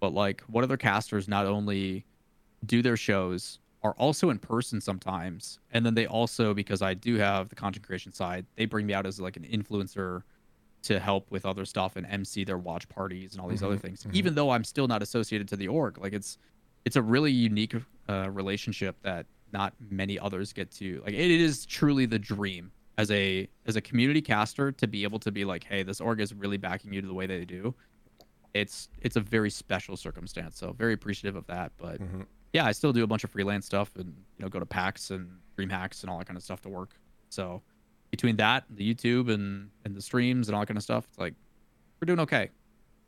But 0.01 0.13
like, 0.15 0.43
what 0.43 0.65
other 0.65 0.77
casters 0.77 1.29
not 1.29 1.47
only 1.47 2.05
do 2.65 2.83
their 2.83 2.97
shows 2.97 3.59
are 3.83 3.93
also 3.93 4.31
in 4.31 4.39
person 4.39 4.81
sometimes, 4.81 5.59
and 5.71 5.87
then 5.87 5.95
they 5.95 6.07
also 6.07 6.53
because 6.55 6.83
I 6.83 6.95
do 6.95 7.17
have 7.17 7.49
the 7.49 7.55
content 7.55 7.87
creation 7.87 8.13
side, 8.13 8.47
they 8.57 8.67
bring 8.67 8.87
me 8.87 8.95
out 8.95 9.07
as 9.07 9.21
like 9.21 9.37
an 9.37 9.45
influencer 9.45 10.23
to 10.83 10.99
help 10.99 11.31
with 11.31 11.45
other 11.45 11.65
stuff 11.65 11.97
and 11.97 12.07
MC 12.07 12.45
their 12.45 12.59
watch 12.59 12.89
parties 12.89 13.33
and 13.33 13.41
all 13.41 13.49
these 13.49 13.63
other 13.63 13.75
mm-hmm. 13.75 13.83
things. 13.83 14.01
Mm-hmm. 14.03 14.17
Even 14.17 14.35
though 14.35 14.51
I'm 14.51 14.65
still 14.65 14.89
not 14.89 15.03
associated 15.03 15.49
to 15.49 15.57
the 15.57 15.69
org, 15.69 15.99
like 15.99 16.13
it's 16.13 16.39
it's 16.85 16.97
a 16.97 17.03
really 17.03 17.33
unique 17.33 17.75
uh, 18.09 18.31
relationship 18.31 18.97
that 19.03 19.27
not 19.53 19.75
many 19.91 20.19
others 20.19 20.53
get 20.53 20.71
to. 20.73 21.03
Like 21.05 21.15
it 21.15 21.31
is 21.31 21.67
truly 21.67 22.07
the 22.07 22.19
dream 22.19 22.71
as 22.97 23.11
a 23.11 23.49
as 23.67 23.77
a 23.77 23.81
community 23.81 24.21
caster 24.21 24.73
to 24.73 24.87
be 24.87 25.05
able 25.05 25.19
to 25.21 25.33
be 25.33 25.45
like, 25.45 25.65
hey, 25.65 25.83
this 25.83 26.01
org 26.01 26.21
is 26.21 26.35
really 26.35 26.57
backing 26.57 26.93
you 26.93 27.01
to 27.01 27.07
the 27.07 27.15
way 27.15 27.27
they 27.27 27.45
do. 27.45 27.75
It's 28.55 28.89
it's 29.01 29.17
a 29.17 29.21
very 29.21 29.51
special 29.51 29.97
circumstance. 29.97 30.59
So 30.59 30.73
very 30.73 30.93
appreciative 30.93 31.37
of 31.37 31.47
that. 31.47 31.73
But 31.79 32.01
mm-hmm. 32.01 32.23
Yeah, 32.53 32.65
I 32.65 32.73
still 32.73 32.93
do 32.93 33.05
a 33.05 33.07
bunch 33.07 33.25
of 33.25 33.31
freelance 33.31 33.67
stuff 33.67 33.95
and 33.97 34.07
you 34.07 34.45
know 34.45 34.49
go 34.49 34.59
to 34.59 34.67
PAX 34.67 35.11
and 35.11 35.31
Dream 35.57 35.71
Hacks 35.71 36.03
and 36.03 36.11
all 36.11 36.19
that 36.19 36.27
kind 36.27 36.37
of 36.37 36.43
stuff 36.43 36.61
to 36.63 36.69
work. 36.69 36.91
So 37.29 37.63
between 38.11 38.37
that, 38.37 38.65
the 38.71 38.95
YouTube 38.95 39.33
and 39.33 39.71
and 39.85 39.95
the 39.95 40.03
streams 40.03 40.49
and 40.49 40.55
all 40.55 40.61
that 40.61 40.67
kind 40.67 40.79
of 40.79 40.83
stuff, 40.83 41.05
it's 41.09 41.19
like 41.19 41.35
we're 42.01 42.07
doing 42.07 42.21
okay. 42.21 42.51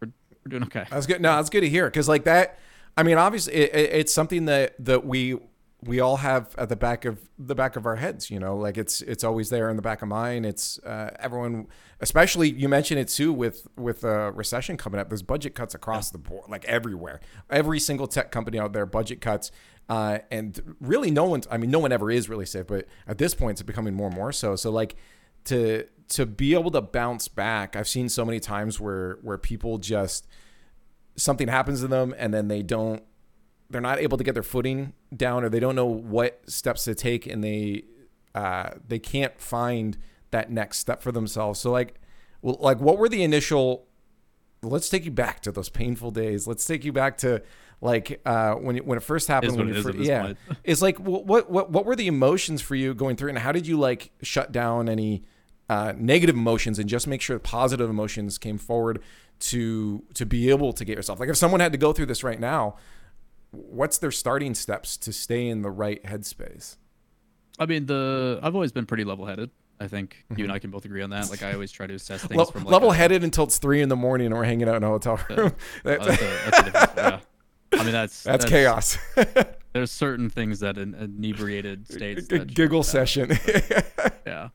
We're, 0.01 0.09
we're 0.45 0.51
doing 0.51 0.63
okay. 0.65 0.85
That's 0.91 1.07
good. 1.07 1.21
No, 1.21 1.37
that's 1.37 1.51
good 1.51 1.63
to 1.63 1.69
hear 1.69 1.87
because 1.87 2.09
like 2.09 2.25
that. 2.25 2.59
I 2.97 3.03
mean, 3.03 3.19
obviously, 3.19 3.55
it, 3.55 3.75
it, 3.75 3.91
it's 3.95 4.13
something 4.13 4.47
that 4.47 4.75
that 4.85 5.07
we 5.07 5.39
we 5.83 6.01
all 6.01 6.19
have 6.19 6.55
at 6.59 6.69
the 6.69 6.77
back 6.77 7.05
of 7.05 7.29
the 7.39 7.55
back 7.55 7.77
of 7.77 7.87
our 7.87 7.97
heads. 7.97 8.31
You 8.31 8.39
know, 8.39 8.57
like 8.57 8.77
it's 8.77 9.01
it's 9.03 9.25
always 9.25 9.51
there 9.51 9.71
in 9.71 9.77
the 9.77 9.83
back 9.83 10.03
of 10.03 10.09
mine. 10.09 10.45
It's 10.45 10.79
uh, 10.81 11.11
everyone, 11.19 11.69
especially 12.01 12.51
you 12.51 12.69
mentioned 12.69 13.01
it 13.01 13.09
too 13.09 13.33
with 13.33 13.67
with 13.77 14.05
a 14.05 14.33
recession 14.33 14.77
coming 14.77 15.01
up. 15.01 15.09
There's 15.09 15.23
budget 15.23 15.55
cuts 15.55 15.75
across 15.75 16.11
the 16.11 16.19
board, 16.19 16.51
like 16.51 16.65
everywhere. 16.67 17.21
Every 17.49 17.81
single 17.81 18.07
tech 18.07 18.31
company 18.31 18.59
out 18.59 18.73
there, 18.73 18.87
budget 18.87 19.21
cuts. 19.21 19.51
Uh, 19.89 20.19
and 20.31 20.77
really, 20.81 21.11
no 21.11 21.25
one's. 21.25 21.49
I 21.51 21.57
mean, 21.57 21.71
no 21.71 21.81
one 21.81 21.93
ever 21.93 22.11
is 22.11 22.29
really 22.29 22.47
safe, 22.47 22.67
but 22.67 22.87
at 23.09 23.19
this 23.19 23.35
point, 23.35 23.53
it's 23.53 23.63
becoming 23.63 23.95
more 23.95 24.07
and 24.07 24.15
more 24.15 24.33
so. 24.33 24.55
So, 24.57 24.71
like, 24.71 24.97
to 25.45 25.87
to 26.11 26.27
be 26.27 26.55
able 26.55 26.71
to 26.73 26.81
bounce 26.81 27.27
back, 27.29 27.75
I've 27.75 27.89
seen 27.89 28.09
so 28.09 28.25
many 28.25 28.39
times 28.39 28.79
where 28.79 29.19
where 29.23 29.39
people 29.39 29.79
just 29.79 30.27
something 31.17 31.49
happens 31.49 31.81
to 31.81 31.89
them 31.89 32.15
and 32.19 32.33
then 32.33 32.49
they 32.49 32.63
don't 32.63 33.03
they're 33.71 33.81
not 33.81 34.01
able 34.01 34.19
to 34.19 34.25
get 34.25 34.35
their 34.35 34.43
footing 34.43 34.93
down 35.17 35.45
or 35.45 35.49
they 35.49 35.61
don't 35.61 35.77
know 35.77 35.87
what 35.87 36.43
steps 36.51 36.85
to 36.85 36.95
take 36.95 37.27
and 37.27 37.43
they 37.43 37.85
uh, 38.35 38.71
they 38.87 38.99
can't 38.99 39.41
find 39.41 39.97
that 40.31 40.51
next 40.51 40.79
step 40.79 41.03
for 41.03 41.13
themselves. 41.13 41.61
So 41.61 41.71
like 41.71 41.95
well, 42.43 42.57
like 42.61 42.81
what 42.81 42.99
were 42.99 43.09
the 43.09 43.23
initial 43.23 43.87
let's 44.63 44.89
take 44.89 45.05
you 45.05 45.11
back 45.11 45.41
to 45.41 45.53
those 45.53 45.69
painful 45.69 46.11
days. 46.11 46.47
Let's 46.47 46.65
take 46.65 46.85
you 46.85 46.93
back 46.93 47.19
to 47.19 47.43
like 47.81 48.21
uh, 48.27 48.55
when 48.55 48.77
it, 48.77 48.87
when 48.87 48.99
it 48.99 49.03
first 49.03 49.29
happened 49.29 49.57
when 49.57 49.69
it 49.69 49.73
you 49.73 49.79
is 49.79 49.85
fir- 49.85 49.91
at 49.91 49.99
this 49.99 50.09
yeah. 50.09 50.23
point. 50.23 50.39
it's 50.65 50.83
like 50.83 50.99
what 50.99 51.51
what 51.51 51.71
what 51.71 51.87
were 51.87 51.97
the 51.97 52.09
emotions 52.09 52.61
for 52.61 52.75
you 52.75 52.93
going 52.93 53.17
through 53.17 53.31
and 53.31 53.39
how 53.39 53.53
did 53.53 53.67
you 53.67 53.79
like 53.79 54.11
shut 54.23 54.53
down 54.53 54.89
any 54.89 55.25
uh, 55.69 55.93
negative 55.97 56.35
emotions 56.35 56.79
and 56.79 56.89
just 56.89 57.07
make 57.07 57.23
sure 57.23 57.39
positive 57.39 57.89
emotions 57.89 58.37
came 58.37 58.59
forward 58.59 59.01
to 59.39 60.03
to 60.15 60.27
be 60.27 60.51
able 60.51 60.73
to 60.73 60.85
get 60.85 60.97
yourself? 60.97 61.21
Like 61.21 61.29
if 61.29 61.37
someone 61.37 61.61
had 61.61 61.73
to 61.73 61.79
go 61.79 61.93
through 61.93 62.07
this 62.07 62.23
right 62.25 62.41
now 62.41 62.77
what's 63.51 63.99
their 63.99 64.11
starting 64.11 64.55
steps 64.55 64.97
to 64.99 65.13
stay 65.13 65.49
in 65.49 65.63
the 65.63 65.71
right 65.71 66.03
headspace? 66.05 66.77
I 67.59 67.67
mean, 67.67 67.87
the 67.87 68.39
I've 68.43 68.55
always 68.55 68.73
been 68.73 68.87
pretty 68.87 69.05
level-headed. 69.05 69.51
I 69.81 69.89
think 69.89 70.25
you 70.37 70.45
and 70.45 70.53
I 70.53 70.59
can 70.59 70.71
both 70.71 70.85
agree 70.85 71.01
on 71.03 71.11
that. 71.11 71.31
Like, 71.31 71.43
I 71.43 71.53
always 71.55 71.73
try 71.73 71.87
to 71.87 71.95
assess 71.95 72.23
things 72.23 72.37
Le- 72.37 72.47
from 72.53 72.65
like 72.65 72.73
level-headed 72.73 73.25
until 73.25 73.45
it's 73.45 73.59
three 73.59 73.81
in 73.81 73.89
the 73.89 73.97
morning 73.97 74.27
and 74.27 74.35
we're 74.35 74.45
hanging 74.45 74.69
out 74.69 74.77
in 74.77 74.85
a 74.85 74.89
hotel 74.89 75.19
room. 75.29 75.53
Oh, 75.85 75.89
That- 75.89 76.01
that's, 76.03 76.21
a, 76.23 76.25
that's 76.25 76.59
a 76.59 76.63
different, 76.65 76.91
yeah. 76.97 77.21
I 77.73 77.83
mean, 77.85 77.93
that's 77.93 78.23
that's 78.25 78.45
chaos. 78.45 78.99
There's 79.73 79.91
certain 79.93 80.29
things 80.31 80.61
that 80.61 80.77
in 80.79 80.95
inebriated 80.95 81.87
states 81.91 82.27
giggle 82.27 82.83
session. 82.83 83.31
Yeah. 84.27 84.49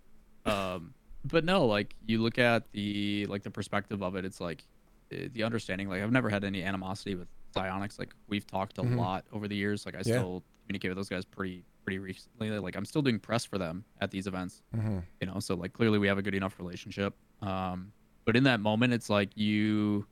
Um 0.46 0.94
but 1.28 1.44
no 1.44 1.66
like 1.66 1.96
you 2.06 2.22
look 2.22 2.38
at 2.38 2.72
the 2.72 3.26
like 3.28 3.42
the 3.42 3.50
perspective 3.50 4.04
of 4.04 4.16
it 4.16 4.26
it's 4.26 4.40
like 4.40 4.64
eh, 5.12 5.28
the 5.34 5.42
understanding 5.42 5.90
like 5.90 6.04
i've 6.04 6.12
never 6.12 6.30
had 6.30 6.44
any 6.44 6.62
animosity 6.62 7.16
with 7.16 7.28
Psyonix 7.56 7.98
like 8.00 8.14
we've 8.28 8.46
talked 8.46 8.78
a 8.78 8.82
lot 8.84 9.26
over 9.32 9.48
the 9.48 9.56
years 9.56 9.86
like 9.86 9.96
i 9.96 10.00
Mm-hmm. 10.00 10.10
Yeah. 10.10 10.16
still 10.16 10.44
communicate 10.66 10.90
with 10.92 10.98
those 10.98 11.10
guys 11.10 11.26
pretty 11.26 11.64
pretty 11.84 12.00
recently 12.00 12.50
like 12.60 12.76
i'm 12.76 12.86
still 12.86 13.02
doing 13.02 13.20
press 13.20 13.46
for 13.46 13.58
them 13.58 13.86
at 14.02 14.12
these 14.12 14.28
events 14.28 14.62
Mm-hmm. 14.76 15.00
you 15.22 15.28
know 15.28 15.40
so 15.40 15.56
like 15.56 15.74
clearly 15.74 15.98
we 16.00 16.08
have 16.08 16.18
a 16.18 16.22
good 16.22 16.36
enough 16.36 16.58
relationship 16.60 17.14
um 17.42 17.92
but 18.26 18.36
in 18.36 18.44
that 18.44 18.60
moment 18.60 18.94
it's 18.94 19.10
like 19.10 19.30
you 19.38 20.06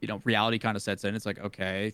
you 0.00 0.08
know 0.08 0.20
reality 0.24 0.58
kind 0.58 0.76
of 0.76 0.82
sets 0.82 1.04
in 1.04 1.14
it's 1.14 1.26
like 1.26 1.38
okay 1.38 1.92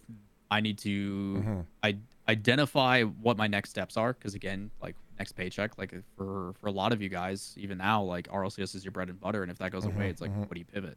I 0.51 0.61
need 0.61 0.79
to 0.79 1.35
Mm-hmm. 1.39 1.61
I 1.83 1.99
identify 2.27 3.03
what 3.03 3.37
my 3.37 3.47
next 3.47 3.69
steps 3.71 3.97
are 3.99 4.13
because 4.15 4.35
again, 4.35 4.71
like 4.83 4.97
next 5.19 5.33
paycheck, 5.33 5.77
like 5.77 5.93
for 6.17 6.55
for 6.59 6.69
a 6.69 6.71
lot 6.73 6.93
of 6.93 7.03
you 7.03 7.11
guys, 7.11 7.55
even 7.59 7.77
now, 7.79 8.03
like 8.03 8.29
RLCS 8.29 8.75
is 8.75 8.83
your 8.85 8.93
bread 8.93 9.09
and 9.11 9.21
butter, 9.21 9.43
and 9.43 9.51
if 9.51 9.59
that 9.59 9.73
goes 9.73 9.85
Mm-hmm, 9.85 9.97
away, 9.99 10.09
it's 10.09 10.21
like 10.23 10.35
what 10.35 10.53
do 10.53 10.59
you 10.59 10.65
pivot? 10.65 10.97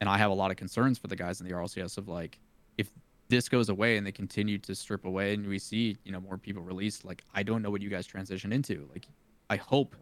And 0.00 0.10
I 0.10 0.18
have 0.18 0.30
a 0.30 0.34
lot 0.34 0.50
of 0.50 0.58
concerns 0.58 0.98
for 0.98 1.06
the 1.06 1.16
guys 1.16 1.40
in 1.40 1.46
the 1.48 1.54
RLCS 1.54 1.96
of 1.96 2.08
like 2.08 2.38
if 2.76 2.90
this 3.32 3.48
goes 3.48 3.70
away 3.70 3.96
and 3.96 4.06
they 4.06 4.12
continue 4.12 4.58
to 4.58 4.74
strip 4.74 5.06
away 5.06 5.32
and 5.32 5.46
we 5.46 5.58
see 5.58 5.96
you 6.04 6.12
know 6.12 6.20
more 6.20 6.36
people 6.36 6.62
released, 6.62 7.04
like 7.04 7.24
I 7.34 7.42
don't 7.42 7.62
know 7.62 7.70
what 7.70 7.80
you 7.80 7.88
guys 7.88 8.06
transition 8.06 8.52
into. 8.52 8.88
Like 8.92 9.08
I 9.48 9.56
hope 9.56 9.96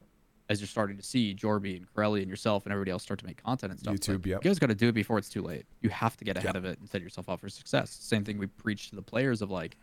as 0.49 0.61
you're 0.61 0.67
starting 0.67 0.97
to 0.97 1.03
see 1.03 1.33
Jorby 1.33 1.77
and 1.77 1.87
Corelli 1.95 2.23
and 2.23 2.29
yourself 2.29 2.67
and 2.67 2.73
everybody 2.73 2.91
else 2.91 3.05
start 3.05 3.21
to 3.21 3.27
make 3.27 3.41
content 3.41 3.71
and 3.71 3.79
stuff. 3.79 3.95
YouTube, 3.95 4.17
like, 4.17 4.27
yep. 4.27 4.45
You 4.45 4.51
guys 4.51 4.59
got 4.59 4.67
to 4.67 4.75
do 4.75 4.89
it 4.89 4.93
before 4.93 5.17
it's 5.17 5.29
too 5.29 5.43
late. 5.43 5.65
You 5.81 5.91
have 5.91 6.17
to 6.17 6.25
get 6.25 6.37
ahead 6.37 6.57
of 6.57 6.65
it 6.65 6.81
and 6.81 6.89
set 6.89 7.03
yourself 7.03 7.29
up 7.29 7.39
for 7.39 7.49
success. 7.49 7.91
Same 7.91 8.25
thing 8.25 8.37
we 8.37 8.49
preach 8.49 8.91
to 8.91 8.97
the 8.97 9.03
players 9.03 9.43
of 9.43 9.51
like, 9.53 9.77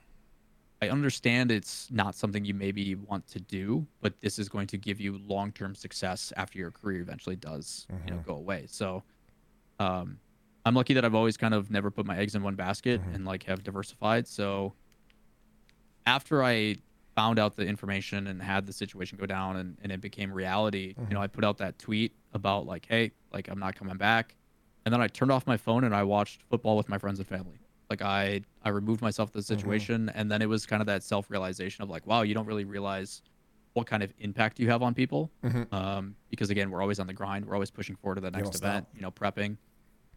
I 0.82 0.90
understand 0.90 1.52
it's 1.52 1.88
not 1.90 2.16
something 2.16 2.44
you 2.44 2.54
maybe 2.54 2.96
want 2.96 3.26
to 3.28 3.40
do, 3.40 3.88
but 4.02 4.20
this 4.20 4.38
is 4.38 4.50
going 4.50 4.68
to 4.68 4.78
give 4.78 5.00
you 5.00 5.22
long-term 5.26 5.74
success 5.74 6.34
after 6.36 6.60
your 6.60 6.72
career 6.72 7.00
eventually 7.00 7.38
does, 7.38 7.88
you 8.06 8.14
know, 8.14 8.22
go 8.28 8.36
away. 8.36 8.66
So, 8.68 9.04
um, 9.80 10.20
I'm 10.68 10.76
lucky 10.76 10.94
that 10.94 11.06
I've 11.06 11.16
always 11.16 11.38
kind 11.38 11.54
of 11.54 11.72
never 11.72 11.90
put 11.90 12.06
my 12.06 12.18
eggs 12.18 12.36
in 12.36 12.44
one 12.44 12.56
basket 12.56 13.02
mm-hmm. 13.02 13.16
and 13.16 13.26
like 13.26 13.44
have 13.44 13.64
diversified. 13.64 14.28
So, 14.28 14.74
after 16.06 16.44
I 16.44 16.78
found 17.16 17.40
out 17.40 17.56
the 17.56 17.66
information 17.66 18.28
and 18.28 18.42
had 18.42 18.66
the 18.66 18.74
situation 18.74 19.18
go 19.18 19.26
down 19.26 19.58
and, 19.58 19.78
and 19.82 19.92
it 19.92 20.02
became 20.02 20.32
reality, 20.32 20.90
you 20.90 20.96
know, 20.96 21.06
mm-hmm. 21.06 21.18
I 21.20 21.28
put 21.28 21.44
out 21.44 21.58
that 21.58 21.80
tweet 21.80 22.14
about 22.34 22.68
like, 22.68 22.86
hey, 22.88 23.12
like 23.34 23.48
I'm 23.48 23.60
not 23.60 23.76
coming 23.76 23.98
back. 23.98 24.36
And 24.86 24.94
then 24.94 25.02
I 25.02 25.08
turned 25.08 25.32
off 25.32 25.48
my 25.48 25.58
phone 25.58 25.84
and 25.84 25.96
I 25.96 26.04
watched 26.04 26.44
football 26.50 26.78
with 26.78 26.88
my 26.88 26.98
friends 26.98 27.20
and 27.20 27.28
family. 27.28 27.60
Like 27.90 28.02
I 28.02 28.42
I 28.64 28.70
removed 28.70 29.02
myself 29.02 29.32
from 29.32 29.42
the 29.42 29.46
mm-hmm. 29.46 29.60
situation 29.60 30.12
and 30.14 30.30
then 30.30 30.42
it 30.42 30.50
was 30.50 30.66
kind 30.66 30.82
of 30.82 30.88
that 30.88 31.02
self 31.04 31.30
realization 31.32 31.84
of 31.84 31.90
like, 31.90 32.06
wow, 32.06 32.22
you 32.22 32.34
don't 32.34 32.46
really 32.46 32.66
realize 32.66 33.22
what 33.74 33.86
kind 33.86 34.02
of 34.02 34.12
impact 34.20 34.60
you 34.60 34.70
have 34.70 34.82
on 34.82 34.94
people. 34.94 35.32
Um, 35.72 36.16
because 36.30 36.50
again, 36.50 36.72
we're 36.72 36.82
always 36.82 37.00
on 37.00 37.08
the 37.08 37.14
grind. 37.14 37.46
We're 37.46 37.54
always 37.54 37.72
pushing 37.72 37.96
forward 37.96 38.16
to 38.16 38.22
the 38.22 38.32
next 38.32 38.44
don't 38.44 38.54
stop. 38.56 38.70
event, 38.70 38.88
you 38.96 39.02
know, 39.02 39.12
prepping. 39.12 39.58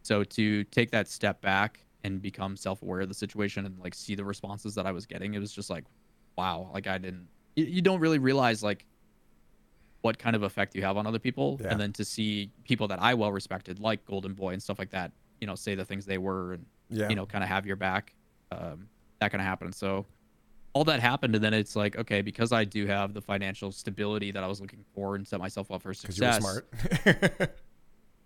So 0.03 0.23
to 0.23 0.63
take 0.65 0.91
that 0.91 1.07
step 1.07 1.41
back 1.41 1.83
and 2.03 2.21
become 2.21 2.57
self-aware 2.57 3.01
of 3.01 3.07
the 3.07 3.13
situation 3.13 3.65
and 3.65 3.77
like 3.79 3.93
see 3.93 4.15
the 4.15 4.25
responses 4.25 4.73
that 4.75 4.85
I 4.85 4.91
was 4.91 5.05
getting, 5.05 5.33
it 5.35 5.39
was 5.39 5.51
just 5.51 5.69
like, 5.69 5.83
wow, 6.37 6.69
like 6.73 6.87
I 6.87 6.97
didn't. 6.97 7.27
You, 7.55 7.65
you 7.65 7.81
don't 7.81 7.99
really 7.99 8.19
realize 8.19 8.63
like 8.63 8.85
what 10.01 10.17
kind 10.17 10.35
of 10.35 10.41
effect 10.43 10.75
you 10.75 10.81
have 10.81 10.97
on 10.97 11.05
other 11.05 11.19
people, 11.19 11.59
Yeah. 11.61 11.69
and 11.71 11.79
then 11.79 11.93
to 11.93 12.03
see 12.05 12.49
people 12.63 12.87
that 12.87 13.01
I 13.01 13.13
well 13.13 13.31
respected, 13.31 13.79
like 13.79 14.03
Golden 14.05 14.33
Boy 14.33 14.53
and 14.53 14.61
stuff 14.63 14.79
like 14.79 14.89
that, 14.91 15.11
you 15.39 15.45
know, 15.47 15.53
say 15.55 15.75
the 15.75 15.85
things 15.85 16.05
they 16.05 16.17
were 16.17 16.53
and 16.53 16.65
Yeah. 16.89 17.09
you 17.09 17.15
know, 17.15 17.25
kind 17.27 17.43
of 17.43 17.49
have 17.49 17.65
your 17.67 17.75
back. 17.75 18.15
Um, 18.51 18.87
that 19.19 19.31
kind 19.31 19.41
of 19.41 19.45
happened. 19.47 19.75
So 19.75 20.07
all 20.73 20.83
that 20.85 20.99
happened, 21.01 21.35
and 21.35 21.43
then 21.43 21.53
it's 21.53 21.75
like, 21.75 21.95
okay, 21.97 22.21
because 22.21 22.51
I 22.51 22.63
do 22.63 22.87
have 22.87 23.13
the 23.13 23.21
financial 23.21 23.71
stability 23.71 24.31
that 24.31 24.43
I 24.43 24.47
was 24.47 24.59
looking 24.59 24.83
for 24.95 25.15
and 25.15 25.27
set 25.27 25.39
myself 25.39 25.69
up 25.69 25.81
for 25.83 25.91
Because 25.91 26.17
you 26.17 26.25
were 26.25 26.31
success 26.31 26.63
smart. 27.03 27.57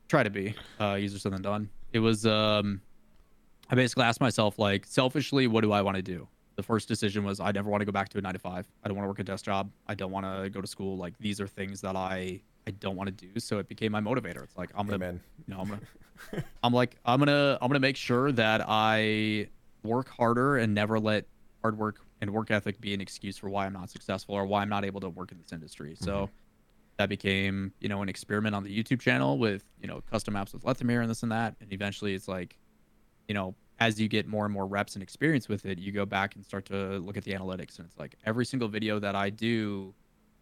try 0.08 0.24
to 0.24 0.30
be 0.30 0.56
uh 0.80 0.98
easier 1.00 1.20
said 1.20 1.34
than 1.34 1.42
done. 1.42 1.70
It 1.94 2.00
was 2.00 2.26
um 2.26 2.82
i 3.70 3.76
basically 3.76 4.04
asked 4.04 4.22
myself 4.22 4.60
like 4.60 4.86
selfishly 4.86 5.48
what 5.48 5.62
do 5.62 5.72
i 5.72 5.82
want 5.82 5.96
to 5.98 6.04
do? 6.04 6.28
The 6.56 6.64
first 6.64 6.88
decision 6.88 7.24
was 7.24 7.40
i 7.40 7.52
never 7.52 7.70
want 7.70 7.82
to 7.82 7.86
go 7.86 7.92
back 7.92 8.10
to 8.10 8.18
a 8.18 8.22
nine 8.22 8.34
to 8.34 8.40
five. 8.40 8.68
I 8.84 8.88
don't 8.88 8.98
want 8.98 9.06
to 9.06 9.10
work 9.10 9.20
a 9.20 9.24
desk 9.24 9.46
job. 9.46 9.72
I 9.88 9.96
don't 9.96 10.12
want 10.12 10.26
to 10.26 10.50
go 10.50 10.62
to 10.62 10.68
school. 10.68 10.98
Like 10.98 11.18
these 11.20 11.40
are 11.42 11.48
things 11.48 11.82
that 11.82 11.96
i 11.96 12.42
i 12.68 12.72
don't 12.72 12.96
want 12.96 13.08
to 13.08 13.26
do. 13.28 13.40
So 13.40 13.60
it 13.60 13.68
became 13.68 13.92
my 13.92 14.02
motivator. 14.02 14.44
It's 14.44 14.58
like 14.58 14.70
i'm 14.76 14.86
gonna 14.88 14.96
Amen. 14.96 15.22
you 15.48 15.54
know 15.54 15.62
i'm 15.62 15.68
gonna 15.70 16.44
i'm 16.64 16.74
like 16.74 16.96
i'm 17.06 17.20
gonna 17.20 17.58
i'm 17.62 17.68
gonna 17.68 17.80
make 17.80 17.98
sure 17.98 18.32
that 18.32 18.62
i 18.68 19.48
work 19.84 20.10
harder 20.10 20.58
and 20.58 20.74
never 20.74 21.00
let 21.00 21.26
hard 21.62 21.78
work 21.78 22.00
and 22.22 22.32
work 22.32 22.50
ethic 22.50 22.80
be 22.80 22.94
an 22.94 23.02
excuse 23.02 23.38
for 23.38 23.50
why 23.50 23.66
i'm 23.66 23.74
not 23.74 23.90
successful 23.90 24.34
or 24.36 24.46
why 24.46 24.62
i'm 24.62 24.70
not 24.70 24.86
able 24.86 25.02
to 25.02 25.10
work 25.10 25.32
in 25.32 25.38
this 25.38 25.52
industry. 25.52 25.96
So 26.00 26.30
that 26.98 27.10
became 27.10 27.74
you 27.80 27.90
know 27.90 28.02
an 28.02 28.10
experiment 28.10 28.56
on 28.56 28.64
the 28.64 28.84
youtube 28.84 29.00
channel 29.00 29.38
with 29.38 29.66
you 29.82 29.88
know 29.88 30.02
custom 30.10 30.34
apps 30.36 30.54
with 30.54 30.64
Lethamyr 30.64 31.02
and 31.02 31.10
this 31.10 31.24
and 31.24 31.32
that. 31.32 31.56
And 31.60 31.72
eventually 31.74 32.14
it's 32.14 32.28
like 32.28 32.58
you 33.28 33.34
know 33.34 33.56
as 33.80 34.00
you 34.00 34.08
get 34.08 34.28
more 34.28 34.46
and 34.46 34.54
more 34.54 34.66
reps 34.66 34.96
and 34.96 35.04
experience 35.04 35.50
with 35.50 35.66
it 35.66 35.80
you 35.80 35.92
go 35.92 36.06
back 36.06 36.36
and 36.36 36.46
start 36.46 36.66
to 36.66 37.00
look 37.00 37.18
at 37.18 37.24
the 37.24 37.34
analytics. 37.34 37.78
And 37.78 37.88
it's 37.88 37.98
like 37.98 38.16
every 38.26 38.46
single 38.46 38.68
video 38.68 39.00
that 39.00 39.16
i 39.16 39.30
do 39.30 39.94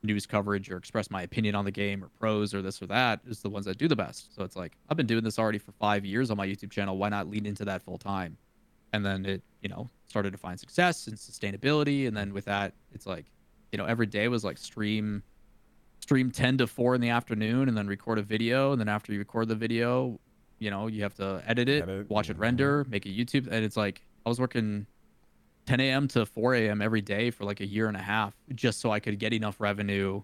news 0.05 0.25
coverage 0.25 0.69
or 0.69 0.75
express 0.75 1.09
my 1.09 1.21
opinion 1.21 1.55
on 1.55 1.63
the 1.63 1.71
game 1.71 2.03
or 2.03 2.09
pros 2.19 2.53
or 2.53 2.61
this 2.61 2.81
or 2.81 2.87
that 2.87 3.21
is 3.25 3.39
the 3.39 3.49
ones 3.49 3.65
that 3.65 3.77
do 3.77 3.87
the 3.87 3.95
best. 3.95 4.35
So 4.35 4.43
it's 4.43 4.55
like 4.55 4.77
i've 4.89 4.97
been 4.97 5.07
doing 5.07 5.23
this 5.23 5.39
already 5.39 5.59
for 5.59 5.71
five 5.73 6.05
years 6.05 6.29
on 6.29 6.37
my 6.37 6.47
youtube 6.47 6.71
channel. 6.71 6.97
Why 6.97 7.09
not 7.09 7.29
lean 7.29 7.45
into 7.45 7.65
that 7.65 7.81
full 7.81 7.97
time? 7.97 8.37
And 8.91 9.05
then 9.05 9.25
it 9.25 9.41
you 9.61 9.69
know 9.69 9.89
started 10.07 10.31
to 10.31 10.37
find 10.37 10.59
success 10.59 11.07
and 11.07 11.17
sustainability. 11.17 12.07
And 12.07 12.15
then 12.15 12.33
with 12.33 12.45
that 12.45 12.73
it's 12.93 13.07
like 13.07 13.25
you 13.71 13.77
know 13.77 13.85
every 13.85 14.05
day 14.05 14.27
was 14.27 14.43
like 14.43 14.57
stream 14.57 15.23
stream 16.03 16.29
10 16.29 16.57
to 16.57 16.67
4 16.67 16.95
in 16.95 17.01
the 17.01 17.09
afternoon 17.09 17.69
and 17.69 17.77
then 17.77 17.87
record 17.87 18.19
a 18.19 18.21
video. 18.21 18.73
And 18.73 18.81
then 18.81 18.89
after 18.89 19.13
you 19.13 19.19
record 19.19 19.47
the 19.47 19.55
video 19.55 20.19
you 20.59 20.69
know 20.69 20.87
you 20.87 21.01
have 21.03 21.15
to 21.15 21.43
edit 21.45 21.67
it 21.67 21.83
Edit, 21.83 22.09
watch 22.09 22.29
it 22.29 22.37
render 22.37 22.85
make 22.89 23.05
a 23.05 23.09
youtube. 23.09 23.47
And 23.47 23.65
it's 23.65 23.75
like 23.75 24.01
i 24.25 24.29
was 24.29 24.39
working 24.39 24.85
10 25.65 25.79
a.m 25.79 26.07
to 26.09 26.25
4 26.25 26.55
a.m 26.55 26.81
every 26.81 27.01
day 27.01 27.31
for 27.31 27.43
like 27.45 27.61
a 27.61 27.65
year 27.65 27.87
and 27.87 27.97
a 27.97 28.01
half 28.01 28.33
just 28.53 28.79
so 28.79 28.91
i 28.91 28.99
could 28.99 29.17
get 29.17 29.33
enough 29.33 29.59
revenue 29.59 30.21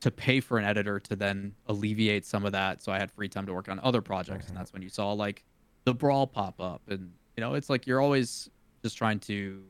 to 0.00 0.10
pay 0.10 0.38
for 0.40 0.58
an 0.58 0.64
editor 0.64 1.00
to 1.00 1.16
then 1.16 1.54
alleviate 1.68 2.26
some 2.26 2.44
of 2.44 2.52
that. 2.52 2.82
So 2.82 2.92
i 2.92 2.98
had 2.98 3.10
free 3.10 3.28
time 3.28 3.46
to 3.46 3.54
work 3.54 3.68
on 3.68 3.80
other 3.80 4.02
projects. 4.02 4.48
And 4.48 4.56
that's 4.56 4.72
when 4.72 4.82
you 4.82 4.90
saw 4.90 5.12
like 5.12 5.44
the 5.84 5.94
brawl 5.94 6.26
pop 6.26 6.60
up. 6.60 6.82
And 6.88 7.12
you 7.36 7.40
know 7.40 7.54
it's 7.54 7.70
like 7.70 7.86
you're 7.86 8.00
always 8.00 8.50
just 8.82 8.98
trying 8.98 9.20
to 9.20 9.62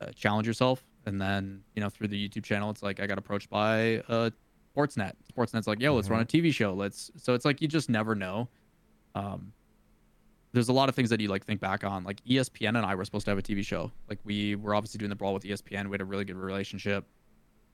uh, 0.00 0.06
challenge 0.14 0.46
yourself 0.46 0.84
and 1.06 1.20
then 1.20 1.62
you 1.74 1.80
know 1.82 1.88
through 1.88 2.08
the 2.08 2.28
youtube 2.28 2.44
channel 2.44 2.70
it's 2.70 2.82
like 2.82 3.00
i 3.00 3.06
got 3.06 3.18
approached 3.18 3.50
by 3.50 3.98
uh 4.08 4.30
sportsnet. 4.76 5.12
Sportsnet's 5.32 5.66
like 5.66 5.80
yo 5.80 5.94
let's 5.94 6.08
run 6.08 6.20
a 6.20 6.24
tv 6.24 6.52
show. 6.52 6.74
Let's 6.74 7.10
so 7.16 7.34
it's 7.34 7.44
like 7.44 7.60
you 7.60 7.68
just 7.68 7.88
never 7.88 8.14
know. 8.14 8.48
Um 9.14 9.52
there's 10.52 10.68
a 10.68 10.72
lot 10.72 10.90
of 10.90 10.94
things 10.94 11.08
that 11.08 11.20
you 11.20 11.28
like 11.28 11.44
think 11.44 11.60
back 11.60 11.84
on. 11.84 12.04
Like 12.04 12.22
espn 12.24 12.68
and 12.68 12.78
i 12.78 12.94
were 12.94 13.04
supposed 13.04 13.24
to 13.26 13.30
have 13.30 13.38
a 13.38 13.42
tv 13.42 13.64
show. 13.64 13.90
Like 14.08 14.18
we 14.24 14.54
were 14.56 14.74
obviously 14.74 14.98
doing 14.98 15.10
the 15.10 15.16
brawl 15.16 15.34
with 15.34 15.44
espn 15.44 15.86
we 15.86 15.94
had 15.94 16.00
a 16.00 16.04
really 16.04 16.24
good 16.24 16.36
relationship. 16.36 17.06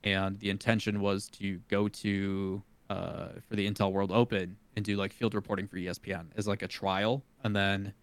And 0.03 0.39
the 0.39 0.49
intention 0.49 1.01
was 1.01 1.27
to 1.31 1.59
go 1.67 1.89
to 1.89 2.63
uh, 2.89 3.27
for 3.47 3.55
the 3.55 3.69
Intel 3.69 3.91
World 3.91 4.11
Open 4.11 4.55
and 4.75 4.85
do 4.85 4.95
like 4.95 5.11
field 5.11 5.33
reporting 5.33 5.67
for 5.67 5.75
ESPN 5.75 6.27
as 6.37 6.47
like 6.47 6.61
a 6.61 6.67
trial, 6.67 7.21
and 7.43 7.53
then 7.53 7.93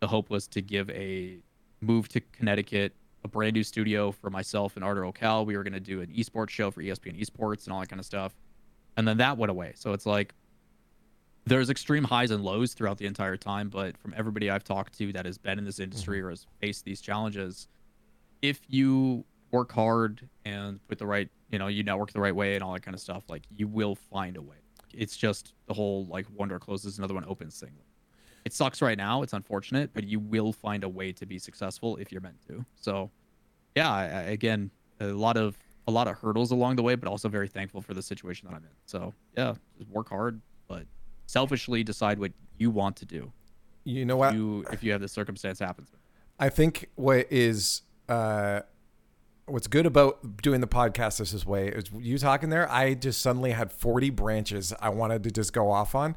the 0.00 0.08
hope 0.08 0.30
was 0.30 0.48
to 0.48 0.62
give 0.62 0.88
a 0.90 1.38
move 1.82 2.08
to 2.08 2.20
Connecticut, 2.20 2.94
a 3.24 3.28
brand 3.28 3.54
new 3.54 3.64
studio 3.64 4.12
for 4.12 4.30
myself 4.30 4.76
and 4.76 4.84
Arda 4.84 5.00
Ocal. 5.00 5.46
We 5.46 5.56
were 5.56 5.62
going 5.62 5.72
to 5.72 5.80
do 5.80 6.00
an 6.00 6.08
esports 6.08 6.50
show 6.50 6.70
for 6.70 6.82
ESPN 6.82 7.18
Esports 7.20 7.64
and 7.64 7.72
all 7.72 7.80
that 7.80 7.88
kind 7.88 8.00
of 8.00 8.06
stuff, 8.06 8.34
and 8.96 9.08
then 9.08 9.16
that 9.18 9.38
went 9.38 9.50
away. 9.50 9.72
So 9.76 9.92
it's 9.92 10.06
like 10.06 10.34
there's 11.46 11.70
extreme 11.70 12.04
highs 12.04 12.30
and 12.30 12.42
lows 12.42 12.74
throughout 12.74 12.98
the 12.98 13.06
entire 13.06 13.36
time, 13.36 13.68
but 13.68 13.96
from 13.98 14.14
everybody 14.16 14.50
I've 14.50 14.64
talked 14.64 14.96
to 14.98 15.12
that 15.12 15.26
has 15.26 15.38
been 15.38 15.58
in 15.58 15.64
this 15.64 15.76
mm-hmm. 15.76 15.84
industry 15.84 16.20
or 16.20 16.30
has 16.30 16.46
faced 16.60 16.84
these 16.84 17.00
challenges, 17.00 17.68
if 18.42 18.60
you 18.68 19.24
work 19.50 19.72
hard 19.72 20.28
and 20.44 20.86
put 20.88 20.98
the 20.98 21.06
right, 21.06 21.28
you 21.50 21.58
know, 21.58 21.68
you 21.68 21.82
network 21.82 22.12
the 22.12 22.20
right 22.20 22.34
way 22.34 22.54
and 22.54 22.64
all 22.64 22.72
that 22.72 22.82
kind 22.82 22.94
of 22.94 23.00
stuff, 23.00 23.24
like 23.28 23.42
you 23.54 23.68
will 23.68 23.94
find 23.94 24.36
a 24.36 24.42
way. 24.42 24.56
It's 24.92 25.16
just 25.16 25.54
the 25.66 25.74
whole 25.74 26.06
like 26.06 26.26
one 26.26 26.48
door 26.48 26.58
closes, 26.58 26.98
another 26.98 27.14
one 27.14 27.24
opens 27.26 27.58
thing. 27.58 27.72
It 28.44 28.52
sucks 28.52 28.82
right 28.82 28.98
now. 28.98 29.22
It's 29.22 29.32
unfortunate, 29.32 29.90
but 29.94 30.04
you 30.04 30.20
will 30.20 30.52
find 30.52 30.84
a 30.84 30.88
way 30.88 31.12
to 31.12 31.24
be 31.24 31.38
successful 31.38 31.96
if 31.96 32.12
you're 32.12 32.20
meant 32.20 32.40
to. 32.48 32.64
So, 32.74 33.10
yeah, 33.74 33.90
I, 33.90 34.04
again, 34.04 34.70
a 35.00 35.06
lot 35.06 35.36
of 35.36 35.58
a 35.86 35.90
lot 35.90 36.08
of 36.08 36.18
hurdles 36.18 36.50
along 36.50 36.76
the 36.76 36.82
way, 36.82 36.94
but 36.94 37.08
also 37.08 37.28
very 37.28 37.48
thankful 37.48 37.82
for 37.82 37.94
the 37.94 38.02
situation 38.02 38.48
that 38.48 38.54
I'm 38.54 38.64
in. 38.64 38.70
So, 38.86 39.12
yeah, 39.36 39.54
just 39.78 39.90
work 39.90 40.08
hard, 40.08 40.40
but 40.66 40.84
selfishly 41.26 41.82
decide 41.82 42.18
what 42.18 42.32
you 42.58 42.70
want 42.70 42.96
to 42.96 43.06
do. 43.06 43.32
You 43.84 44.04
know 44.04 44.16
what? 44.16 44.34
You 44.34 44.64
if 44.72 44.82
you 44.82 44.92
have 44.92 45.00
this 45.00 45.12
circumstance 45.12 45.58
happens. 45.58 45.90
I 46.38 46.48
think 46.48 46.88
what 46.96 47.26
is 47.30 47.82
uh, 48.08 48.60
what's 49.46 49.66
good 49.66 49.86
about 49.86 50.42
doing 50.42 50.60
the 50.60 50.66
podcast 50.66 51.18
this 51.18 51.32
this 51.32 51.46
way 51.46 51.68
is 51.68 51.84
you 51.98 52.18
talking 52.18 52.50
there. 52.50 52.70
I 52.70 52.94
just 52.94 53.20
suddenly 53.20 53.52
had 53.52 53.72
forty 53.72 54.10
branches 54.10 54.72
I 54.80 54.88
wanted 54.88 55.22
to 55.24 55.30
just 55.30 55.52
go 55.52 55.70
off 55.70 55.94
on, 55.94 56.16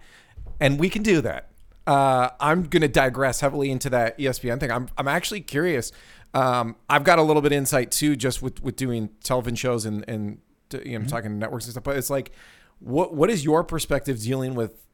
and 0.60 0.80
we 0.80 0.90
can 0.90 1.04
do 1.04 1.22
that. 1.22 1.50
Uh, 1.88 2.32
I'm 2.42 2.64
going 2.64 2.82
to 2.82 2.90
digress 2.90 3.40
heavily 3.40 3.72
into 3.72 3.90
that 3.92 4.20
ESPN 4.20 4.60
thing. 4.60 4.72
I'm 4.72 4.90
I'm 4.98 5.08
actually 5.08 5.42
curious. 5.42 5.94
Um, 6.34 6.76
I've 6.90 7.06
got 7.06 7.18
a 7.18 7.22
little 7.22 7.42
bit 7.42 7.54
of 7.54 7.58
insight 7.58 7.92
too, 7.92 8.18
just 8.18 8.42
with 8.42 8.62
with 8.62 8.76
doing 8.76 9.10
television 9.24 9.56
shows 9.56 9.86
and 9.86 10.04
and 10.08 10.40
you 10.84 11.00
know 11.00 11.06
talking 11.06 11.40
networks 11.40 11.66
and 11.66 11.72
stuff. 11.72 11.86
But 11.86 11.96
it's 11.96 12.10
like, 12.10 12.34
what 12.80 13.14
what 13.14 13.30
is 13.30 13.46
your 13.46 13.64
perspective 13.64 14.22
dealing 14.22 14.54
with 14.54 14.86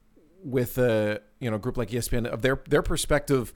with 0.44 0.78
a 0.78 1.22
you 1.40 1.50
know 1.50 1.58
group 1.58 1.78
like 1.78 1.90
ESPN 1.90 2.28
of 2.28 2.44
their 2.44 2.62
their 2.70 2.84
perspective 2.84 3.54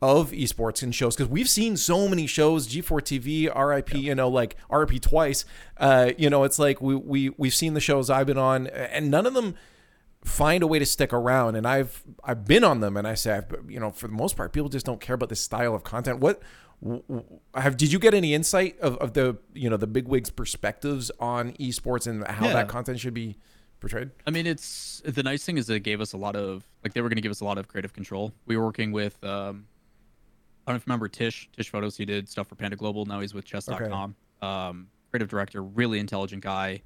of 0.00 0.32
esports 0.32 0.82
and 0.82 0.92
shows 0.94 1.14
because 1.14 1.30
we've 1.30 1.48
seen 1.48 1.76
so 1.76 2.08
many 2.08 2.26
shows 2.26 2.66
G4 2.66 3.00
TV 3.02 3.54
RIP 3.54 3.94
you 3.94 4.16
know 4.16 4.28
like 4.28 4.56
RIP 4.68 5.00
twice 5.00 5.44
uh 5.76 6.10
you 6.18 6.28
know 6.28 6.42
it's 6.42 6.58
like 6.58 6.80
we 6.80 6.96
we 6.96 7.30
we've 7.36 7.54
seen 7.54 7.74
the 7.74 7.80
shows 7.80 8.10
I've 8.10 8.26
been 8.26 8.36
on 8.36 8.66
and 8.66 9.12
none 9.12 9.26
of 9.26 9.34
them 9.34 9.54
find 10.24 10.62
a 10.62 10.66
way 10.66 10.78
to 10.78 10.86
stick 10.86 11.12
around 11.12 11.56
and 11.56 11.66
I've 11.66 12.02
I've 12.22 12.44
been 12.46 12.62
on 12.64 12.80
them 12.80 12.96
and 12.96 13.06
I 13.08 13.14
say 13.14 13.32
I've, 13.38 13.52
you 13.68 13.80
know 13.80 13.90
for 13.90 14.06
the 14.06 14.12
most 14.14 14.36
part 14.36 14.52
people 14.52 14.68
just 14.68 14.86
don't 14.86 15.00
care 15.00 15.14
about 15.14 15.28
this 15.28 15.40
style 15.40 15.74
of 15.74 15.82
content 15.82 16.20
what 16.20 16.40
have 17.54 17.76
did 17.76 17.92
you 17.92 17.98
get 17.98 18.14
any 18.14 18.34
insight 18.34 18.78
of, 18.80 18.96
of 18.98 19.12
the 19.14 19.36
you 19.54 19.68
know 19.70 19.76
the 19.76 19.86
big 19.86 20.08
wigs 20.08 20.30
perspectives 20.30 21.10
on 21.20 21.52
esports 21.54 22.06
and 22.06 22.26
how 22.26 22.46
Yeah. 22.46 22.52
that 22.54 22.68
content 22.68 23.00
should 23.00 23.14
be 23.14 23.36
portrayed? 23.80 24.10
I 24.26 24.30
mean, 24.30 24.46
it's 24.46 25.02
the 25.04 25.22
nice 25.24 25.44
thing 25.44 25.58
is 25.58 25.68
it 25.68 25.80
gave 25.80 26.00
us 26.00 26.12
a 26.12 26.16
lot 26.16 26.36
of 26.36 26.66
like 26.84 26.92
they 26.94 27.00
were 27.00 27.08
going 27.08 27.16
to 27.16 27.22
give 27.22 27.30
us 27.32 27.40
a 27.40 27.44
lot 27.44 27.58
of 27.58 27.68
creative 27.68 27.92
control. 27.92 28.32
We 28.46 28.56
were 28.56 28.64
working 28.64 28.92
with 28.92 29.22
um, 29.24 29.66
I 30.66 30.70
don't 30.70 30.74
know 30.74 30.76
if 30.76 30.82
you 30.82 30.90
remember 30.90 31.08
Tish 31.08 31.48
Tish 31.56 31.70
Photos. 31.70 31.96
He 31.96 32.04
did 32.04 32.28
stuff 32.28 32.48
for 32.48 32.54
Panda 32.54 32.76
Global. 32.76 33.06
Now 33.06 33.20
he's 33.20 33.34
with 33.34 33.44
Chess.com. 33.44 34.14
Um, 34.40 34.88
creative 35.10 35.28
director, 35.28 35.62
really 35.62 35.98
intelligent 35.98 36.42
guy. 36.42 36.82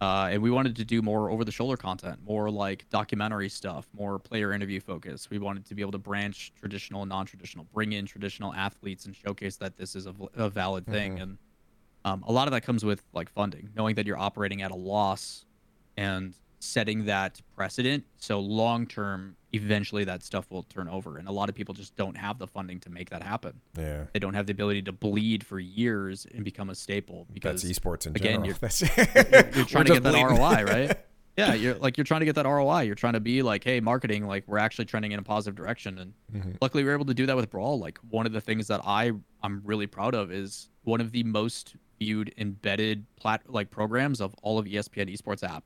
Uh, 0.00 0.28
and 0.30 0.40
we 0.40 0.50
wanted 0.50 0.76
to 0.76 0.84
do 0.84 1.02
more 1.02 1.28
over 1.28 1.44
the 1.44 1.50
shoulder 1.50 1.76
content, 1.76 2.18
more 2.24 2.50
like 2.50 2.88
documentary 2.88 3.48
stuff, 3.48 3.88
more 3.92 4.18
player 4.18 4.52
interview 4.52 4.80
focus. 4.80 5.28
We 5.28 5.38
wanted 5.38 5.66
to 5.66 5.74
be 5.74 5.82
able 5.82 5.92
to 5.92 5.98
branch 5.98 6.52
traditional 6.58 7.02
and 7.02 7.08
non 7.08 7.26
traditional, 7.26 7.66
bring 7.72 7.92
in 7.92 8.06
traditional 8.06 8.54
athletes 8.54 9.06
and 9.06 9.16
showcase 9.16 9.56
that 9.56 9.76
this 9.76 9.96
is 9.96 10.06
a 10.06 10.48
valid 10.48 10.86
thing. 10.86 11.18
And 11.18 11.38
um, 12.04 12.24
a 12.28 12.32
lot 12.32 12.46
of 12.46 12.52
that 12.52 12.60
comes 12.60 12.84
with 12.84 13.02
like 13.12 13.28
funding, 13.28 13.70
knowing 13.74 13.96
that 13.96 14.06
you're 14.06 14.18
operating 14.18 14.62
at 14.62 14.70
a 14.70 14.76
loss 14.76 15.44
and 15.96 16.32
setting 16.60 17.04
that 17.06 17.40
precedent. 17.56 18.04
So 18.18 18.40
long 18.40 18.86
term, 18.86 19.36
eventually 19.52 20.04
that 20.04 20.22
stuff 20.22 20.50
will 20.50 20.64
turn 20.64 20.88
over. 20.88 21.18
And 21.18 21.28
a 21.28 21.32
lot 21.32 21.48
of 21.48 21.54
people 21.54 21.74
just 21.74 21.94
don't 21.96 22.16
have 22.16 22.38
the 22.38 22.46
funding 22.46 22.80
to 22.80 22.90
make 22.90 23.10
that 23.10 23.22
happen. 23.22 23.60
Yeah, 23.78 24.04
They 24.12 24.18
don't 24.18 24.34
have 24.34 24.46
the 24.46 24.52
ability 24.52 24.82
to 24.82 24.92
bleed 24.92 25.44
for 25.44 25.58
years 25.60 26.26
and 26.34 26.44
become 26.44 26.68
a 26.70 26.74
staple 26.74 27.26
because 27.32 27.62
that's 27.62 27.78
esports 27.78 28.06
in 28.06 28.12
again, 28.16 28.44
general. 28.44 28.46
you're- 28.46 28.58
That's- 28.60 29.56
you're 29.56 29.64
trying 29.66 29.84
to 29.86 29.94
get 29.94 30.02
that. 30.02 30.14
ROI, 30.14 30.64
right? 30.64 30.98
Yeah, 31.38 31.54
you're 31.54 31.76
like 31.76 31.96
you're 31.96 32.04
trying 32.04 32.18
to 32.18 32.24
get 32.26 32.34
that 32.34 32.46
ROI. 32.46 32.80
You're 32.80 32.96
trying 32.96 33.12
to 33.12 33.20
be 33.20 33.42
like, 33.42 33.62
hey, 33.62 33.78
marketing, 33.78 34.26
like 34.26 34.42
we're 34.48 34.58
actually 34.58 34.86
trending 34.86 35.12
in 35.12 35.20
a 35.20 35.22
positive 35.22 35.54
direction. 35.54 35.96
And 35.98 36.12
Mm-hmm. 36.34 36.50
luckily, 36.60 36.82
we 36.82 36.90
are 36.90 36.94
able 36.94 37.04
to 37.04 37.14
do 37.14 37.26
that 37.26 37.36
with 37.36 37.48
Brawl. 37.48 37.78
Like 37.78 37.96
one 38.10 38.26
of 38.26 38.32
the 38.32 38.40
things 38.40 38.66
that 38.66 38.80
I 38.84 39.12
I'm 39.40 39.62
really 39.64 39.86
proud 39.86 40.16
of 40.16 40.32
is 40.32 40.68
one 40.82 41.00
of 41.00 41.12
the 41.12 41.22
most 41.22 41.76
viewed 42.00 42.34
embedded 42.38 43.06
plat 43.14 43.42
like 43.46 43.70
programs 43.70 44.20
of 44.20 44.34
all 44.42 44.58
of 44.58 44.66
ESPN 44.66 45.16
esports 45.16 45.48
app 45.48 45.62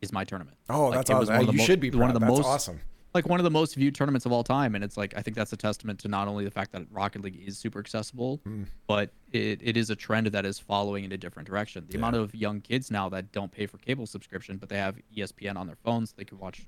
is 0.00 0.12
my 0.12 0.24
tournament. 0.24 0.56
oh, 0.70 0.86
Like, 0.88 0.98
that's 0.98 1.10
it 1.10 1.14
was 1.14 1.28
awesome. 1.28 1.34
one 1.34 1.40
of 1.40 1.46
the 1.48 1.52
You 1.52 1.58
mo- 1.58 1.64
should 1.64 1.80
be 1.80 1.90
one 1.90 2.10
of 2.10 2.14
the 2.14 2.20
That's 2.20 2.32
most 2.38 2.46
awesome. 2.46 2.80
like 3.14 3.26
one 3.28 3.40
of 3.40 3.44
the 3.44 3.50
most 3.50 3.74
viewed 3.74 3.94
tournaments 3.94 4.26
of 4.26 4.32
all 4.32 4.44
time 4.44 4.74
and 4.74 4.84
it's 4.84 4.96
like 4.96 5.12
i 5.16 5.22
think 5.22 5.34
that's 5.36 5.52
a 5.52 5.56
testament 5.56 5.98
to 6.00 6.08
not 6.08 6.28
only 6.28 6.44
the 6.44 6.50
fact 6.50 6.70
that 6.72 6.82
rocket 6.90 7.22
league 7.22 7.40
is 7.44 7.56
super 7.58 7.78
accessible 7.80 8.38
Hmm. 8.44 8.64
but 8.86 9.10
it, 9.32 9.60
it 9.62 9.76
is 9.76 9.90
a 9.90 9.96
trend 9.96 10.26
that 10.28 10.44
is 10.46 10.58
following 10.58 11.04
in 11.04 11.12
a 11.12 11.16
different 11.16 11.48
direction 11.48 11.84
the 11.88 11.96
amount 11.96 12.16
of 12.16 12.34
young 12.34 12.60
kids 12.60 12.90
now 12.90 13.08
that 13.08 13.32
don't 13.32 13.50
pay 13.50 13.66
for 13.66 13.78
cable 13.78 14.06
subscription 14.06 14.56
but 14.58 14.68
they 14.68 14.76
have 14.76 14.96
espn 15.16 15.56
on 15.56 15.66
their 15.66 15.76
phones 15.84 16.12
they 16.12 16.24
can 16.24 16.38
watch 16.38 16.66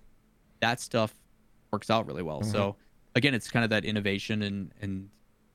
that 0.61 0.81
stuff 0.81 1.13
works 1.73 1.91
out 1.91 2.07
really 2.07 2.23
well 2.23 2.41
Mm-hmm. 2.41 2.51
so 2.53 2.77
again 3.15 3.35
it's 3.35 3.49
kind 3.51 3.63
of 3.65 3.71
that 3.71 3.85
innovation 3.85 4.43
and 4.43 4.73
and 4.81 5.09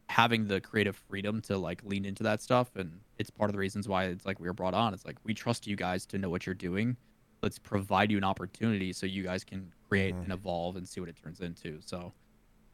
having 0.08 0.48
the 0.48 0.62
creative 0.62 0.96
freedom 1.10 1.42
to 1.42 1.58
like 1.58 1.82
lean 1.84 2.06
into 2.06 2.22
that 2.24 2.42
stuff 2.42 2.70
and 2.76 3.00
it's 3.18 3.32
part 3.32 3.50
of 3.50 3.54
the 3.54 3.60
reasons 3.60 3.88
why 3.88 4.06
it's 4.06 4.24
like 4.26 4.40
we 4.40 4.48
were 4.48 4.54
brought 4.54 4.76
on 4.76 4.94
it's 4.94 5.04
like 5.06 5.18
we 5.24 5.34
trust 5.34 5.66
you 5.66 5.76
guys 5.76 6.06
to 6.06 6.18
know 6.20 6.30
what 6.30 6.46
you're 6.46 6.54
doing 6.54 6.96
let's 7.42 7.60
provide 7.60 8.12
you 8.12 8.18
an 8.18 8.24
opportunity 8.24 8.92
so 8.94 9.06
you 9.06 9.24
guys 9.24 9.44
can 9.44 9.72
create 9.88 10.14
Mm-hmm. 10.14 10.24
and 10.24 10.34
evolve 10.34 10.76
and 10.78 10.88
see 10.88 11.00
what 11.00 11.10
it 11.10 11.16
turns 11.22 11.42
into 11.42 11.80
so 11.86 12.12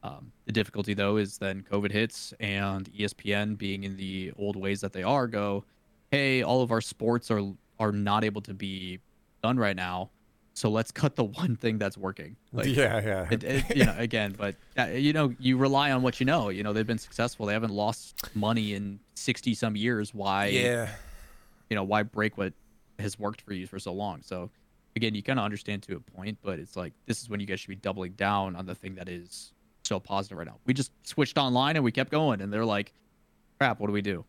um, 0.03 0.31
the 0.45 0.51
difficulty 0.51 0.93
though 0.93 1.17
is 1.17 1.37
then 1.37 1.63
covid 1.69 1.91
hits 1.91 2.33
and 2.39 2.91
espn 2.93 3.57
being 3.57 3.83
in 3.83 3.97
the 3.97 4.31
old 4.37 4.55
ways 4.55 4.81
that 4.81 4.93
they 4.93 5.03
are 5.03 5.27
go 5.27 5.63
hey 6.09 6.41
all 6.41 6.61
of 6.61 6.71
our 6.71 6.81
sports 6.81 7.29
are 7.29 7.41
are 7.79 7.91
not 7.91 8.23
able 8.23 8.41
to 8.41 8.53
be 8.53 8.99
done 9.43 9.57
right 9.57 9.75
now 9.75 10.09
so 10.53 10.69
let's 10.69 10.91
cut 10.91 11.15
the 11.15 11.23
one 11.41 11.55
thing 11.55 11.77
that's 11.77 11.97
working 11.97 12.35
like 12.53 12.67
yeah, 12.67 13.01
yeah. 13.03 13.27
it, 13.29 13.43
it, 13.43 13.75
you 13.75 13.85
know 13.85 13.95
again 13.97 14.33
but 14.37 14.55
uh, 14.79 14.85
you 14.85 15.13
know 15.13 15.33
you 15.39 15.57
rely 15.57 15.91
on 15.91 16.01
what 16.01 16.19
you 16.19 16.25
know 16.25 16.49
you 16.49 16.63
know 16.63 16.73
they've 16.73 16.87
been 16.87 16.97
successful 16.97 17.45
they 17.45 17.53
haven't 17.53 17.73
lost 17.73 18.15
money 18.35 18.73
in 18.73 18.99
60 19.15 19.53
some 19.53 19.75
years 19.75 20.13
why 20.13 20.47
yeah. 20.47 20.89
you 21.69 21.75
know 21.75 21.83
why 21.83 22.03
break 22.03 22.37
what 22.37 22.53
has 23.01 23.19
worked 23.19 23.41
for 23.41 23.53
you 23.53 23.67
for 23.67 23.79
so 23.79 23.93
long. 23.93 24.21
So 24.21 24.49
again 24.95 25.15
you 25.15 25.23
kind 25.23 25.39
of 25.39 25.45
understand 25.45 25.81
to 25.83 25.95
a 25.95 25.99
point 26.01 26.37
but 26.43 26.59
it's 26.59 26.75
like 26.75 26.91
this 27.05 27.21
is 27.21 27.29
when 27.29 27.39
you 27.39 27.45
guys 27.45 27.61
should 27.61 27.69
be 27.69 27.75
doubling 27.75 28.11
down 28.11 28.57
on 28.57 28.65
the 28.65 28.75
thing 28.75 28.95
that 28.95 29.07
is 29.07 29.53
so 29.83 29.99
positive 29.99 30.37
right 30.37 30.47
now. 30.47 30.57
We 30.65 30.73
just 30.73 30.91
switched 31.07 31.37
online 31.37 31.75
and 31.77 31.85
we 31.85 31.91
kept 31.91 32.11
going 32.11 32.41
and 32.41 32.51
they're 32.51 32.65
like 32.65 32.93
crap 33.57 33.79
what 33.79 33.87
do 33.87 33.93
we 33.93 34.01
do? 34.01 34.25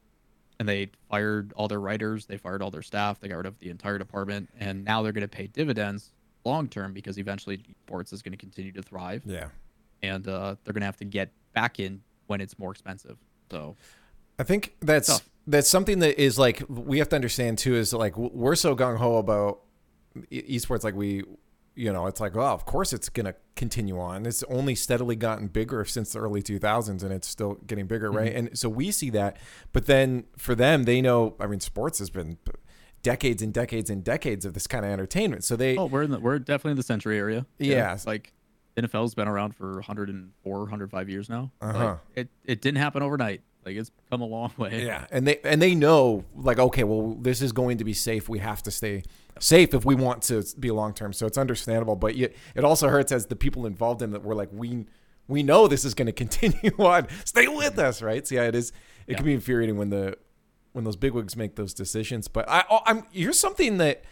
And 0.60 0.68
they 0.68 0.90
fired 1.10 1.52
all 1.56 1.66
their 1.68 1.80
writers 1.80 2.26
they 2.26 2.36
fired 2.36 2.62
all 2.62 2.70
their 2.70 2.82
staff 2.82 3.18
they 3.18 3.28
got 3.28 3.36
rid 3.38 3.46
of 3.46 3.58
the 3.58 3.70
entire 3.70 3.98
department 3.98 4.48
and 4.60 4.84
now 4.84 5.02
they're 5.02 5.12
going 5.12 5.22
to 5.22 5.28
pay 5.28 5.48
dividends 5.48 6.12
long 6.44 6.68
term 6.68 6.92
because 6.92 7.18
eventually 7.18 7.60
sports 7.86 8.12
is 8.12 8.22
going 8.22 8.32
to 8.32 8.38
continue 8.38 8.72
to 8.72 8.82
thrive. 8.82 9.22
Yeah. 9.24 9.48
and 10.02 10.26
uh, 10.26 10.56
they're 10.64 10.72
going 10.72 10.80
to 10.82 10.86
have 10.86 10.96
to 10.98 11.04
get 11.04 11.30
back 11.54 11.78
in 11.80 12.02
when 12.26 12.40
it's 12.40 12.58
more 12.58 12.70
expensive. 12.72 13.16
So 13.50 13.76
I 14.38 14.44
think 14.44 14.74
that's 14.80 15.08
Tough. 15.08 15.28
That's 15.46 15.68
something 15.68 15.98
that 16.00 16.20
is 16.20 16.38
like 16.38 16.62
we 16.68 16.98
have 16.98 17.08
to 17.08 17.16
understand 17.16 17.58
too 17.58 17.74
is 17.74 17.92
like 17.92 18.16
we're 18.16 18.54
so 18.54 18.76
gung 18.76 18.96
ho 18.96 19.16
about 19.16 19.60
esports 20.30 20.84
like 20.84 20.94
we 20.94 21.22
you 21.74 21.92
know 21.92 22.06
it's 22.06 22.20
like 22.20 22.34
well 22.34 22.52
of 22.52 22.64
course 22.66 22.92
it's 22.92 23.08
going 23.08 23.24
to 23.24 23.34
continue 23.56 23.98
on 23.98 24.26
it's 24.26 24.42
only 24.44 24.74
steadily 24.74 25.16
gotten 25.16 25.48
bigger 25.48 25.84
since 25.84 26.12
the 26.12 26.18
early 26.18 26.42
2000s 26.42 27.02
and 27.02 27.12
it's 27.12 27.26
still 27.26 27.54
getting 27.66 27.86
bigger 27.86 28.10
right 28.10 28.34
and 28.34 28.56
so 28.58 28.68
we 28.68 28.90
see 28.90 29.10
that 29.10 29.36
but 29.72 29.86
then 29.86 30.24
for 30.36 30.54
them 30.54 30.84
they 30.84 31.00
know 31.00 31.34
I 31.40 31.46
mean 31.46 31.60
sports 31.60 31.98
has 31.98 32.10
been 32.10 32.36
decades 33.02 33.42
and 33.42 33.52
decades 33.52 33.90
and 33.90 34.04
decades 34.04 34.44
of 34.44 34.54
this 34.54 34.66
kind 34.66 34.84
of 34.84 34.90
entertainment 34.90 35.44
so 35.44 35.56
they 35.56 35.76
Oh, 35.76 35.86
we're 35.86 36.02
in 36.02 36.10
the, 36.10 36.20
we're 36.20 36.38
definitely 36.38 36.72
in 36.72 36.76
the 36.76 36.82
century 36.82 37.18
area. 37.18 37.46
Yeah. 37.58 37.94
It's 37.94 38.06
like 38.06 38.32
NFL's 38.76 39.14
been 39.14 39.28
around 39.28 39.54
for 39.54 39.74
104, 39.74 40.58
105 40.60 41.08
years 41.10 41.28
now. 41.28 41.50
Uh-huh. 41.60 41.78
Like, 41.78 41.98
it 42.14 42.28
it 42.44 42.60
didn't 42.60 42.78
happen 42.78 43.02
overnight. 43.02 43.42
Like 43.64 43.76
it's 43.76 43.90
come 44.10 44.20
a 44.22 44.26
long 44.26 44.52
way. 44.56 44.84
Yeah, 44.84 45.06
and 45.10 45.26
they 45.26 45.38
and 45.44 45.62
they 45.62 45.74
know 45.74 46.24
like 46.34 46.58
okay, 46.58 46.84
well 46.84 47.16
this 47.20 47.40
is 47.40 47.52
going 47.52 47.78
to 47.78 47.84
be 47.84 47.94
safe. 47.94 48.28
We 48.28 48.40
have 48.40 48.62
to 48.64 48.70
stay 48.70 49.02
safe 49.38 49.74
if 49.74 49.84
we 49.84 49.94
want 49.94 50.22
to 50.24 50.44
be 50.58 50.70
long 50.70 50.94
term. 50.94 51.12
So 51.12 51.26
it's 51.26 51.38
understandable, 51.38 51.96
but 51.96 52.16
yet 52.16 52.32
it 52.54 52.64
also 52.64 52.88
hurts 52.88 53.12
as 53.12 53.26
the 53.26 53.36
people 53.36 53.66
involved 53.66 54.02
in 54.02 54.14
it. 54.14 54.22
We're 54.22 54.34
like 54.34 54.50
we 54.52 54.86
we 55.28 55.42
know 55.42 55.68
this 55.68 55.84
is 55.84 55.94
going 55.94 56.06
to 56.06 56.12
continue 56.12 56.72
on. 56.78 57.06
Stay 57.24 57.48
with 57.48 57.78
us, 57.78 58.02
right? 58.02 58.26
So 58.26 58.34
yeah, 58.36 58.44
it 58.44 58.54
is. 58.54 58.72
It 59.06 59.16
can 59.16 59.26
be 59.26 59.34
infuriating 59.34 59.76
when 59.76 59.90
the 59.90 60.16
when 60.72 60.84
those 60.84 60.96
bigwigs 60.96 61.36
make 61.36 61.56
those 61.56 61.74
decisions. 61.74 62.28
But 62.28 62.48
I 62.48 62.64
oh, 62.70 62.80
I'm 62.86 63.04
here's 63.12 63.38
something 63.38 63.78
that 63.78 64.04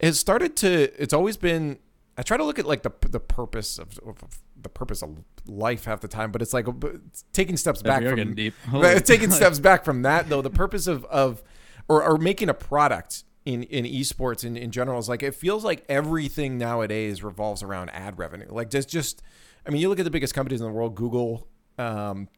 has 0.00 0.18
started 0.18 0.56
to. 0.56 1.02
It's 1.02 1.14
always 1.14 1.36
been. 1.36 1.78
I 2.20 2.22
try 2.22 2.36
to 2.36 2.44
look 2.44 2.58
at 2.58 2.66
like 2.66 2.82
the 2.82 2.92
the 3.08 3.18
purpose 3.18 3.78
of, 3.78 3.98
of 4.06 4.18
the 4.60 4.68
purpose 4.68 5.02
of 5.02 5.24
life 5.46 5.86
half 5.86 6.02
the 6.02 6.06
time, 6.06 6.30
but 6.30 6.42
it's 6.42 6.52
like 6.52 6.66
it's 6.68 7.24
taking 7.32 7.56
steps 7.56 7.80
back 7.80 8.02
from 8.02 8.34
deep. 8.34 8.52
taking 9.06 9.30
steps 9.30 9.58
back 9.58 9.86
from 9.86 10.02
that 10.02 10.28
though 10.28 10.42
the 10.42 10.50
purpose 10.50 10.86
of 10.86 11.06
of 11.06 11.42
or, 11.88 12.04
or 12.04 12.18
making 12.18 12.50
a 12.50 12.54
product 12.54 13.24
in 13.46 13.62
in 13.62 13.86
esports 13.86 14.44
in, 14.44 14.54
in 14.58 14.70
general 14.70 14.98
is 14.98 15.08
like 15.08 15.22
it 15.22 15.34
feels 15.34 15.64
like 15.64 15.82
everything 15.88 16.58
nowadays 16.58 17.22
revolves 17.24 17.62
around 17.62 17.88
ad 17.88 18.18
revenue. 18.18 18.48
Like 18.50 18.68
just 18.68 18.90
just 18.90 19.22
i 19.66 19.70
mean 19.70 19.80
you 19.80 19.88
look 19.88 19.98
at 19.98 20.04
the 20.04 20.10
biggest 20.10 20.34
companies 20.34 20.60
in 20.60 20.66
the 20.66 20.72
world 20.74 20.94
google 20.94 21.48
um 21.78 22.28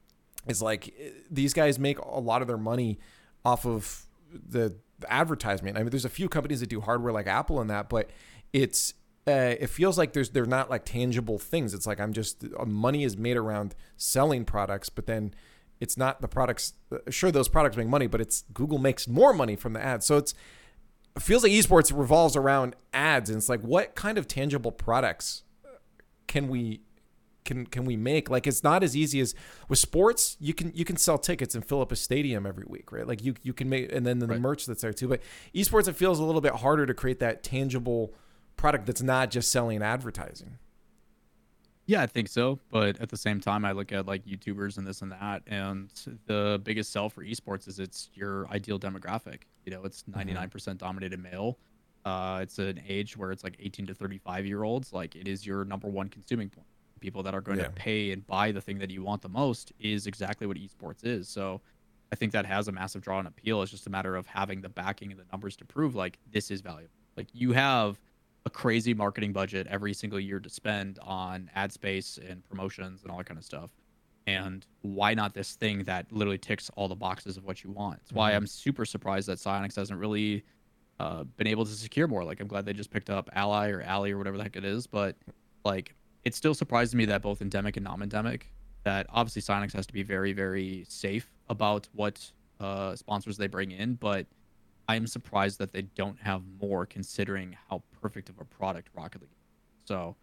is 0.46 0.62
like 0.62 0.94
these 1.28 1.52
guys 1.52 1.80
make 1.80 1.98
a 1.98 2.20
lot 2.20 2.40
of 2.40 2.46
their 2.46 2.56
money 2.56 3.00
off 3.44 3.66
of 3.66 4.06
the, 4.32 4.76
the 5.00 5.12
advertisement. 5.12 5.76
I 5.76 5.80
mean 5.80 5.90
there's 5.90 6.04
a 6.04 6.08
few 6.08 6.28
companies 6.28 6.60
that 6.60 6.68
do 6.68 6.80
hardware 6.80 7.12
like 7.12 7.26
apple 7.26 7.60
and 7.60 7.68
that 7.68 7.88
but 7.88 8.10
it's 8.52 8.94
uh, 9.26 9.54
it 9.60 9.68
feels 9.68 9.96
like 9.98 10.12
there's 10.12 10.30
they're 10.30 10.46
not 10.46 10.68
like 10.70 10.84
tangible 10.84 11.38
things. 11.38 11.74
It's 11.74 11.86
like 11.86 12.00
I'm 12.00 12.12
just 12.12 12.44
uh, 12.58 12.64
money 12.64 13.04
is 13.04 13.16
made 13.16 13.36
around 13.36 13.74
selling 13.96 14.44
products, 14.44 14.88
but 14.88 15.06
then 15.06 15.32
it's 15.80 15.96
not 15.96 16.20
the 16.20 16.28
products. 16.28 16.74
uh, 16.92 16.98
Sure, 17.10 17.30
those 17.30 17.48
products 17.48 17.76
make 17.76 17.88
money, 17.88 18.06
but 18.06 18.20
it's 18.20 18.44
Google 18.52 18.78
makes 18.78 19.06
more 19.06 19.32
money 19.32 19.54
from 19.56 19.72
the 19.74 19.80
ads. 19.82 20.06
So 20.06 20.16
it's 20.16 20.34
it 21.14 21.22
feels 21.22 21.42
like 21.42 21.52
esports 21.52 21.96
revolves 21.96 22.36
around 22.36 22.74
ads, 22.92 23.30
and 23.30 23.36
it's 23.36 23.48
like 23.48 23.60
what 23.60 23.94
kind 23.94 24.18
of 24.18 24.26
tangible 24.26 24.72
products 24.72 25.42
can 26.26 26.48
we 26.48 26.80
can 27.44 27.66
can 27.66 27.84
we 27.84 27.96
make? 27.96 28.30
Like 28.30 28.46
it's 28.46 28.62
not 28.64 28.82
as 28.82 28.96
easy 28.96 29.20
as 29.20 29.34
with 29.68 29.78
sports. 29.78 30.36
You 30.40 30.54
can 30.54 30.72
you 30.74 30.84
can 30.84 30.96
sell 30.96 31.18
tickets 31.18 31.54
and 31.54 31.64
fill 31.64 31.80
up 31.80 31.92
a 31.92 31.96
stadium 31.96 32.46
every 32.46 32.64
week, 32.66 32.90
right? 32.92 33.06
Like 33.06 33.22
you 33.22 33.34
you 33.42 33.52
can 33.52 33.68
make 33.68 33.92
and 33.92 34.06
then 34.06 34.18
the 34.20 34.26
Right. 34.26 34.40
merch 34.40 34.66
that's 34.66 34.82
there 34.82 34.92
too. 34.92 35.08
But 35.08 35.20
esports, 35.54 35.86
it 35.88 35.94
feels 35.96 36.18
a 36.18 36.24
little 36.24 36.40
bit 36.40 36.54
harder 36.56 36.86
to 36.86 36.94
create 36.94 37.18
that 37.20 37.42
tangible 37.42 38.14
product 38.62 38.86
that's 38.86 39.02
not 39.02 39.30
just 39.30 39.50
selling 39.50 39.82
advertising. 39.82 40.56
Yeah, 41.86 42.00
I 42.00 42.06
think 42.06 42.28
so. 42.28 42.60
But 42.70 43.00
at 43.00 43.08
the 43.08 43.16
same 43.16 43.40
time, 43.40 43.64
I 43.64 43.72
look 43.72 43.90
at 43.92 44.06
like 44.06 44.24
YouTubers 44.24 44.78
and 44.78 44.86
this 44.86 45.02
and 45.02 45.10
that, 45.10 45.42
and 45.48 45.90
the 46.26 46.60
biggest 46.62 46.92
sell 46.92 47.08
for 47.10 47.24
esports 47.24 47.66
is 47.66 47.80
it's 47.80 48.08
your 48.14 48.46
ideal 48.50 48.78
demographic. 48.78 49.42
You 49.66 49.72
know, 49.72 49.82
it's 49.84 50.04
99% 50.04 50.78
dominated 50.78 51.20
male. 51.20 51.58
Uh, 52.04 52.38
it's 52.42 52.58
an 52.60 52.80
age 52.88 53.16
where 53.16 53.32
it's 53.32 53.42
like 53.44 53.56
18 53.58 53.86
to 53.88 53.94
35 53.94 54.46
year 54.46 54.62
olds. 54.62 54.92
Like 54.92 55.16
it 55.16 55.26
is 55.26 55.44
your 55.44 55.64
number 55.64 55.88
one 55.88 56.08
consuming 56.08 56.48
point. 56.48 56.66
People 57.00 57.24
that 57.24 57.34
are 57.34 57.40
going 57.40 57.58
Yeah. 57.58 57.64
to 57.64 57.70
pay 57.70 58.12
and 58.12 58.24
buy 58.28 58.52
the 58.52 58.60
thing 58.60 58.78
that 58.78 58.90
you 58.90 59.02
want 59.02 59.22
the 59.22 59.28
most 59.28 59.72
is 59.80 60.06
exactly 60.06 60.46
what 60.46 60.56
esports 60.56 61.04
is. 61.04 61.28
So 61.28 61.60
I 62.12 62.14
think 62.16 62.30
that 62.32 62.46
has 62.46 62.68
a 62.68 62.72
massive 62.72 63.02
draw 63.02 63.18
and 63.18 63.26
appeal. 63.26 63.60
It's 63.62 63.72
just 63.72 63.88
a 63.88 63.90
matter 63.90 64.14
of 64.14 64.26
having 64.26 64.60
the 64.60 64.68
backing 64.68 65.10
and 65.10 65.18
the 65.20 65.24
numbers 65.32 65.56
to 65.56 65.64
prove 65.64 65.96
like 65.96 66.18
this 66.30 66.50
is 66.52 66.60
valuable. 66.60 66.94
Like 67.16 67.26
you 67.32 67.52
have 67.52 67.98
a 68.44 68.50
crazy 68.50 68.92
marketing 68.94 69.32
budget 69.32 69.66
every 69.68 69.94
single 69.94 70.18
year 70.18 70.40
to 70.40 70.48
spend 70.50 70.98
on 71.02 71.50
ad 71.54 71.72
space 71.72 72.18
and 72.28 72.44
promotions 72.48 73.02
and 73.02 73.10
all 73.10 73.18
that 73.18 73.26
kind 73.26 73.38
of 73.38 73.44
stuff. 73.44 73.70
And 74.26 74.64
why 74.82 75.14
not 75.14 75.34
this 75.34 75.54
thing 75.54 75.84
that 75.84 76.10
literally 76.12 76.38
ticks 76.38 76.70
all 76.76 76.88
the 76.88 76.94
boxes 76.94 77.36
of 77.36 77.44
what 77.44 77.64
you 77.64 77.70
want? 77.70 77.98
It's 78.02 78.12
why 78.12 78.32
Mhm. 78.32 78.36
I'm 78.36 78.46
super 78.46 78.84
surprised 78.84 79.28
that 79.28 79.38
Psyonix 79.38 79.76
hasn't 79.76 79.98
really 79.98 80.44
uh, 81.00 81.24
been 81.24 81.48
able 81.48 81.64
to 81.64 81.72
secure 81.72 82.06
more. 82.06 82.22
Like 82.22 82.38
I'm 82.38 82.46
glad 82.46 82.64
they 82.64 82.72
just 82.72 82.90
picked 82.90 83.10
up 83.10 83.28
Ally 83.32 83.70
or 83.70 83.80
Ally 83.82 84.10
or 84.10 84.18
whatever 84.18 84.36
the 84.36 84.44
heck 84.44 84.54
it 84.56 84.64
is, 84.64 84.86
but 84.86 85.16
like 85.64 85.94
it 86.24 86.34
still 86.34 86.54
surprises 86.54 86.94
me 86.94 87.04
that 87.06 87.22
both 87.22 87.42
endemic 87.42 87.76
and 87.76 87.82
non-endemic, 87.84 88.52
that 88.84 89.06
obviously 89.10 89.42
Psyonix 89.42 89.72
has 89.72 89.86
to 89.86 89.92
be 89.92 90.04
very, 90.04 90.32
very 90.32 90.84
safe 90.88 91.32
about 91.48 91.88
what 91.94 92.30
uh, 92.60 92.94
sponsors 92.94 93.36
they 93.36 93.48
bring 93.48 93.72
in, 93.72 93.94
but 93.94 94.26
I 94.88 94.96
am 94.96 95.06
surprised 95.06 95.58
that 95.58 95.72
they 95.72 95.82
don't 95.82 96.18
have 96.20 96.42
more 96.60 96.86
considering 96.86 97.56
how 97.68 97.82
perfect 98.00 98.28
of 98.28 98.38
a 98.40 98.44
product 98.44 98.88
Rocket 98.94 99.22
League. 99.22 99.30
Is. 99.30 99.88
So, 99.88 100.16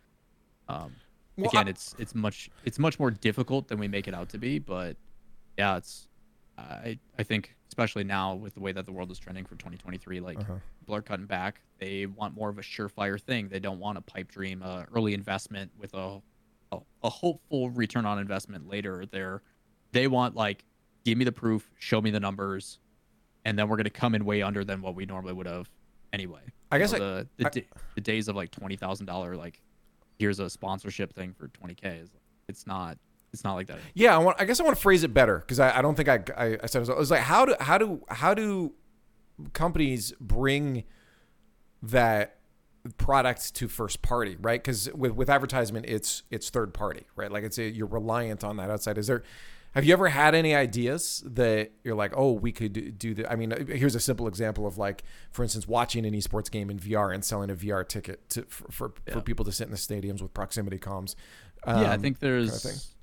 um, 0.68 0.96
Well, 1.38 1.50
again, 1.50 1.68
I- 1.68 1.70
it's 1.72 1.96
it's 1.98 2.14
much 2.16 2.50
it's 2.66 2.80
much 2.80 3.00
more 3.00 3.12
difficult 3.12 3.68
than 3.68 3.80
we 3.80 3.88
make 3.88 4.08
it 4.08 4.14
out 4.14 4.30
to 4.30 4.38
be, 4.38 4.60
but 4.60 4.98
yeah, 5.58 5.78
it's 5.78 6.08
I 6.58 7.00
I 7.18 7.24
think 7.24 7.56
especially 7.70 8.04
now 8.04 8.34
with 8.36 8.56
the 8.56 8.60
way 8.60 8.72
that 8.74 8.86
the 8.86 8.92
world 8.92 9.12
is 9.12 9.20
trending 9.20 9.46
for 9.46 9.56
2023, 9.56 10.20
like 10.20 10.40
Uh-huh. 10.40 10.56
people 10.80 10.96
are 10.96 11.02
cutting 11.02 11.28
back. 11.28 11.62
They 11.78 12.06
want 12.08 12.34
more 12.36 12.50
of 12.50 12.58
a 12.58 12.62
surefire 12.62 13.22
thing. 13.22 13.48
They 13.48 13.60
don't 13.60 13.80
want 13.80 13.98
a 13.98 14.02
pipe 14.02 14.28
dream, 14.30 14.62
uh, 14.64 14.86
early 14.94 15.14
investment 15.14 15.72
with 15.78 15.94
a, 15.94 16.22
a 16.72 16.80
a 17.04 17.10
hopeful 17.10 17.70
return 17.70 18.06
on 18.06 18.20
investment 18.20 18.68
later. 18.68 19.06
They're 19.06 19.42
they 19.94 20.08
want 20.08 20.36
like 20.36 20.66
give 21.06 21.18
me 21.18 21.24
the 21.24 21.32
proof, 21.32 21.72
show 21.80 22.02
me 22.02 22.12
the 22.12 22.20
numbers, 22.20 22.80
and 23.46 23.58
then 23.58 23.68
we're 23.70 23.78
gonna 23.78 23.90
come 23.90 24.16
in 24.16 24.26
way 24.26 24.42
under 24.42 24.64
than 24.64 24.82
what 24.82 24.96
we 24.96 25.06
normally 25.06 25.34
would 25.34 25.48
have 25.48 25.70
anyway. 26.14 26.42
I 26.72 26.78
guess 26.78 26.92
So 26.92 26.98
I- 26.98 27.00
the 27.00 27.28
the, 27.38 27.48
I- 27.62 27.66
the 27.96 28.02
days 28.02 28.28
of 28.28 28.36
like 28.36 28.52
twenty 28.52 28.76
thousand 28.76 29.06
dollar 29.06 29.36
like 29.36 29.62
here's 30.18 30.40
a 30.40 30.50
sponsorship 30.50 31.14
thing 31.14 31.34
for 31.34 31.48
twenty 31.50 31.76
k 31.76 32.00
is 32.04 32.10
it's 32.48 32.68
not 32.68 32.98
it's 33.32 33.44
not 33.44 33.54
like 33.54 33.68
that. 33.68 33.78
Yeah, 33.94 34.16
I 34.16 34.18
want. 34.18 34.42
I 34.42 34.46
guess 34.46 34.60
I 34.60 34.64
want 34.64 34.76
to 34.76 34.82
phrase 34.82 35.04
it 35.04 35.14
better 35.14 35.38
because 35.38 35.60
I, 35.60 35.78
I 35.78 35.82
don't 35.84 35.94
think 35.96 36.10
I, 36.10 36.20
I, 36.36 36.58
I 36.64 36.66
said 36.66 36.78
it 36.78 36.80
was, 36.80 36.90
it 36.90 36.98
was 36.98 37.12
like 37.12 37.22
how 37.22 37.46
do 37.46 37.56
how 37.60 37.78
do 37.78 38.04
how 38.10 38.34
do 38.34 38.74
companies 39.54 40.14
bring 40.20 40.84
that 41.84 42.38
product 42.98 43.54
to 43.56 43.68
first 43.68 44.02
party, 44.02 44.36
right? 44.42 44.62
Because 44.62 44.92
with 44.94 45.12
with 45.14 45.30
advertisement, 45.30 45.86
it's 45.88 46.24
it's 46.32 46.50
third 46.50 46.74
party, 46.74 47.06
right? 47.16 47.32
Like 47.32 47.44
it's 47.44 47.58
a, 47.60 47.64
you're 47.70 47.86
reliant 47.88 48.44
on 48.44 48.58
that 48.58 48.70
outside. 48.72 48.98
Is 48.98 49.08
there? 49.08 49.24
Have 49.76 49.86
you 49.86 49.94
ever 49.94 50.08
had 50.10 50.34
any 50.34 50.56
ideas 50.56 51.24
that 51.28 51.72
you're 51.84 51.96
like, 51.96 52.12
oh, 52.16 52.32
we 52.32 52.52
could 52.52 52.98
do- 52.98 53.14
that? 53.16 53.32
I 53.32 53.36
mean, 53.36 53.52
here's 53.68 53.94
a 53.96 54.00
simple 54.00 54.28
example 54.28 54.66
of 54.66 54.78
like, 54.80 55.04
for 55.32 55.44
instance, 55.44 55.68
watching 55.68 56.06
an 56.06 56.14
esports 56.14 56.50
game 56.50 56.70
in 56.72 56.80
VR 56.80 57.14
and 57.14 57.24
selling 57.24 57.50
a 57.52 57.56
VR 57.56 57.88
ticket 57.88 58.28
to, 58.32 58.44
for 58.50 58.72
for, 58.72 58.94
for 59.12 59.22
people 59.22 59.46
to 59.46 59.52
sit 59.52 59.66
in 59.66 59.72
the 59.72 59.78
stadiums 59.78 60.22
with 60.22 60.34
proximity 60.34 60.80
comms. 60.80 61.16
yeah, 61.68 61.92
I 61.92 61.94
Um, 61.96 62.02
think 62.02 62.20
there's. 62.20 62.94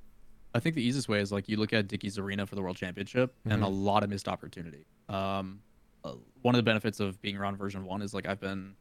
I 0.55 0.59
think 0.59 0.75
the 0.75 0.83
easiest 0.83 1.09
way 1.09 1.21
is 1.21 1.31
like 1.31 1.49
you 1.51 1.59
look 1.59 1.73
at 1.75 1.87
Dickies 1.87 2.19
Arena 2.19 2.47
for 2.47 2.55
the 2.55 2.63
World 2.63 2.77
Championship 2.79 3.35
and 3.45 3.63
a 3.63 3.69
lot 3.69 4.03
of 4.03 4.09
missed 4.11 4.27
opportunity. 4.27 4.87
Um, 5.09 5.61
uh, 6.03 6.15
one 6.41 6.55
of 6.55 6.59
the 6.59 6.63
benefits 6.63 6.99
of 6.99 7.21
being 7.21 7.37
around 7.37 7.59
version 7.59 7.85
one 7.85 8.01
is 8.01 8.15
like 8.15 8.27
I've 8.27 8.41
been, 8.41 8.75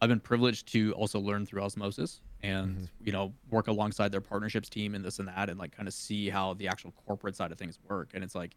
I've 0.00 0.08
been 0.08 0.20
privileged 0.20 0.68
to 0.72 0.92
also 0.94 1.20
learn 1.20 1.44
through 1.44 1.62
osmosis 1.62 2.20
and 2.42 2.76
mm-hmm. 2.76 2.84
you 3.04 3.12
know 3.12 3.32
work 3.50 3.68
alongside 3.68 4.12
their 4.12 4.20
partnerships 4.20 4.68
team 4.68 4.94
and 4.94 5.04
this 5.04 5.18
and 5.18 5.28
that 5.28 5.48
and 5.50 5.58
like 5.58 5.76
kind 5.76 5.88
of 5.88 5.94
see 5.94 6.28
how 6.28 6.54
the 6.54 6.68
actual 6.68 6.92
corporate 7.06 7.36
side 7.36 7.52
of 7.52 7.58
things 7.58 7.78
work. 7.88 8.10
And 8.14 8.22
it's 8.22 8.34
like 8.34 8.56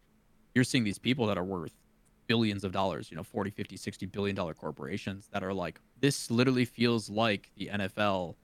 you're 0.54 0.64
seeing 0.64 0.84
these 0.84 0.98
people 0.98 1.26
that 1.26 1.38
are 1.38 1.44
worth 1.44 1.72
billions 2.26 2.64
of 2.64 2.72
dollars, 2.72 3.10
you 3.10 3.16
know, 3.16 3.22
40, 3.22 3.50
50, 3.50 3.76
60 3.76 4.06
billion 4.06 4.36
dollar 4.36 4.54
corporations 4.54 5.28
that 5.32 5.42
are 5.42 5.52
like 5.52 5.80
this 6.00 6.30
literally 6.30 6.64
feels 6.64 7.10
like 7.10 7.50
the 7.56 7.66
NFL 7.66 8.34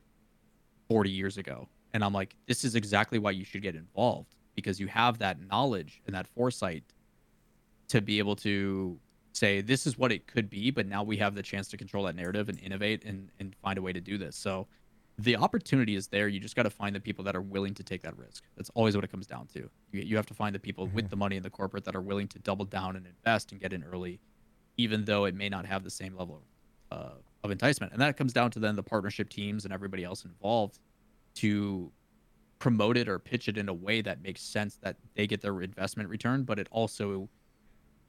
40 0.88 1.10
years 1.10 1.38
ago. 1.38 1.68
And 1.94 2.04
I'm 2.04 2.12
like, 2.12 2.34
this 2.46 2.64
is 2.64 2.74
exactly 2.74 3.18
why 3.18 3.30
you 3.30 3.44
should 3.44 3.62
get 3.62 3.74
involved 3.74 4.34
because 4.54 4.80
you 4.80 4.88
have 4.88 5.18
that 5.18 5.38
knowledge 5.48 6.02
and 6.06 6.14
that 6.14 6.26
foresight 6.26 6.82
to 7.88 8.00
be 8.00 8.18
able 8.18 8.36
to 8.36 8.98
say, 9.32 9.60
this 9.60 9.86
is 9.86 9.96
what 9.96 10.12
it 10.12 10.26
could 10.26 10.50
be, 10.50 10.70
but 10.70 10.86
now 10.86 11.02
we 11.02 11.16
have 11.16 11.34
the 11.34 11.42
chance 11.42 11.68
to 11.68 11.76
control 11.76 12.04
that 12.04 12.16
narrative 12.16 12.48
and 12.48 12.60
innovate 12.60 13.04
and, 13.04 13.30
and 13.38 13.54
find 13.62 13.78
a 13.78 13.82
way 13.82 13.92
to 13.92 14.00
do 14.00 14.18
this. 14.18 14.36
So 14.36 14.66
the 15.18 15.36
opportunity 15.36 15.96
is 15.96 16.06
there. 16.08 16.28
You 16.28 16.38
just 16.38 16.54
got 16.54 16.62
to 16.62 16.70
find 16.70 16.94
the 16.94 17.00
people 17.00 17.24
that 17.24 17.34
are 17.34 17.42
willing 17.42 17.74
to 17.74 17.82
take 17.82 18.02
that 18.02 18.16
risk. 18.16 18.44
That's 18.56 18.70
always 18.74 18.94
what 18.94 19.04
it 19.04 19.10
comes 19.10 19.26
down 19.26 19.48
to. 19.48 19.68
You, 19.90 20.02
you 20.02 20.16
have 20.16 20.26
to 20.26 20.34
find 20.34 20.54
the 20.54 20.60
people 20.60 20.86
with 20.94 21.08
the 21.10 21.16
money 21.16 21.36
in 21.36 21.42
the 21.42 21.50
corporate 21.50 21.84
that 21.86 21.96
are 21.96 22.00
willing 22.00 22.28
to 22.28 22.38
double 22.38 22.64
down 22.64 22.94
and 22.96 23.04
invest 23.06 23.50
and 23.50 23.60
get 23.60 23.72
in 23.72 23.82
early, 23.82 24.20
even 24.76 25.04
though 25.04 25.24
it 25.24 25.34
may 25.34 25.48
not 25.48 25.66
have 25.66 25.82
the 25.82 25.90
same 25.90 26.16
level 26.16 26.42
of, 26.92 26.98
uh, 26.98 27.14
of 27.42 27.50
enticement. 27.50 27.92
And 27.92 28.00
that 28.00 28.16
comes 28.16 28.32
down 28.32 28.50
to 28.52 28.58
then 28.60 28.76
the 28.76 28.82
partnership 28.82 29.28
teams 29.28 29.64
and 29.64 29.74
everybody 29.74 30.04
else 30.04 30.24
involved 30.24 30.78
to 31.36 31.90
promote 32.60 32.96
it 32.96 33.08
or 33.08 33.18
pitch 33.18 33.48
it 33.48 33.58
in 33.58 33.68
a 33.68 33.74
way 33.74 34.00
that 34.00 34.22
makes 34.22 34.40
sense 34.40 34.76
that 34.82 34.96
they 35.14 35.26
get 35.26 35.40
their 35.40 35.60
investment 35.62 36.08
return, 36.08 36.44
but 36.44 36.58
it 36.58 36.68
also 36.70 37.28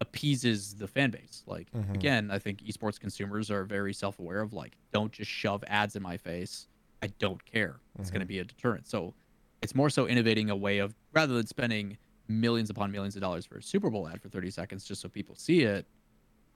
appeases 0.02 0.76
the 0.76 0.88
fan 0.88 1.12
base. 1.12 1.44
Like 1.46 1.72
Mhm. 1.72 1.94
again, 1.96 2.32
I 2.32 2.40
think 2.40 2.62
esports 2.62 3.00
consumers 3.00 3.52
are 3.52 3.64
very 3.66 3.94
self-aware 3.94 4.42
of 4.42 4.54
like, 4.54 4.78
don't 4.94 5.12
just 5.12 5.30
shove 5.30 5.64
ads 5.68 5.96
in 5.96 6.02
my 6.04 6.18
face. 6.18 6.68
I 7.02 7.08
don't 7.20 7.44
care. 7.46 7.80
It's 8.00 8.10
going 8.10 8.22
to 8.22 8.26
be 8.28 8.40
a 8.40 8.44
deterrent. 8.44 8.88
So 8.88 9.14
it's 9.62 9.76
more 9.76 9.90
so 9.90 10.08
innovating 10.08 10.50
a 10.50 10.56
way 10.56 10.80
of 10.80 10.96
rather 11.14 11.34
than 11.34 11.48
spending 11.48 11.98
millions 12.28 12.70
upon 12.70 12.92
millions 12.92 13.16
of 13.16 13.22
dollars 13.22 13.46
for 13.46 13.58
a 13.58 13.64
Super 13.64 13.90
Bowl 13.90 14.08
ad 14.08 14.22
for 14.22 14.30
30 14.30 14.52
seconds 14.52 14.84
just 14.86 15.02
so 15.02 15.10
people 15.10 15.36
see 15.36 15.62
it, 15.62 15.86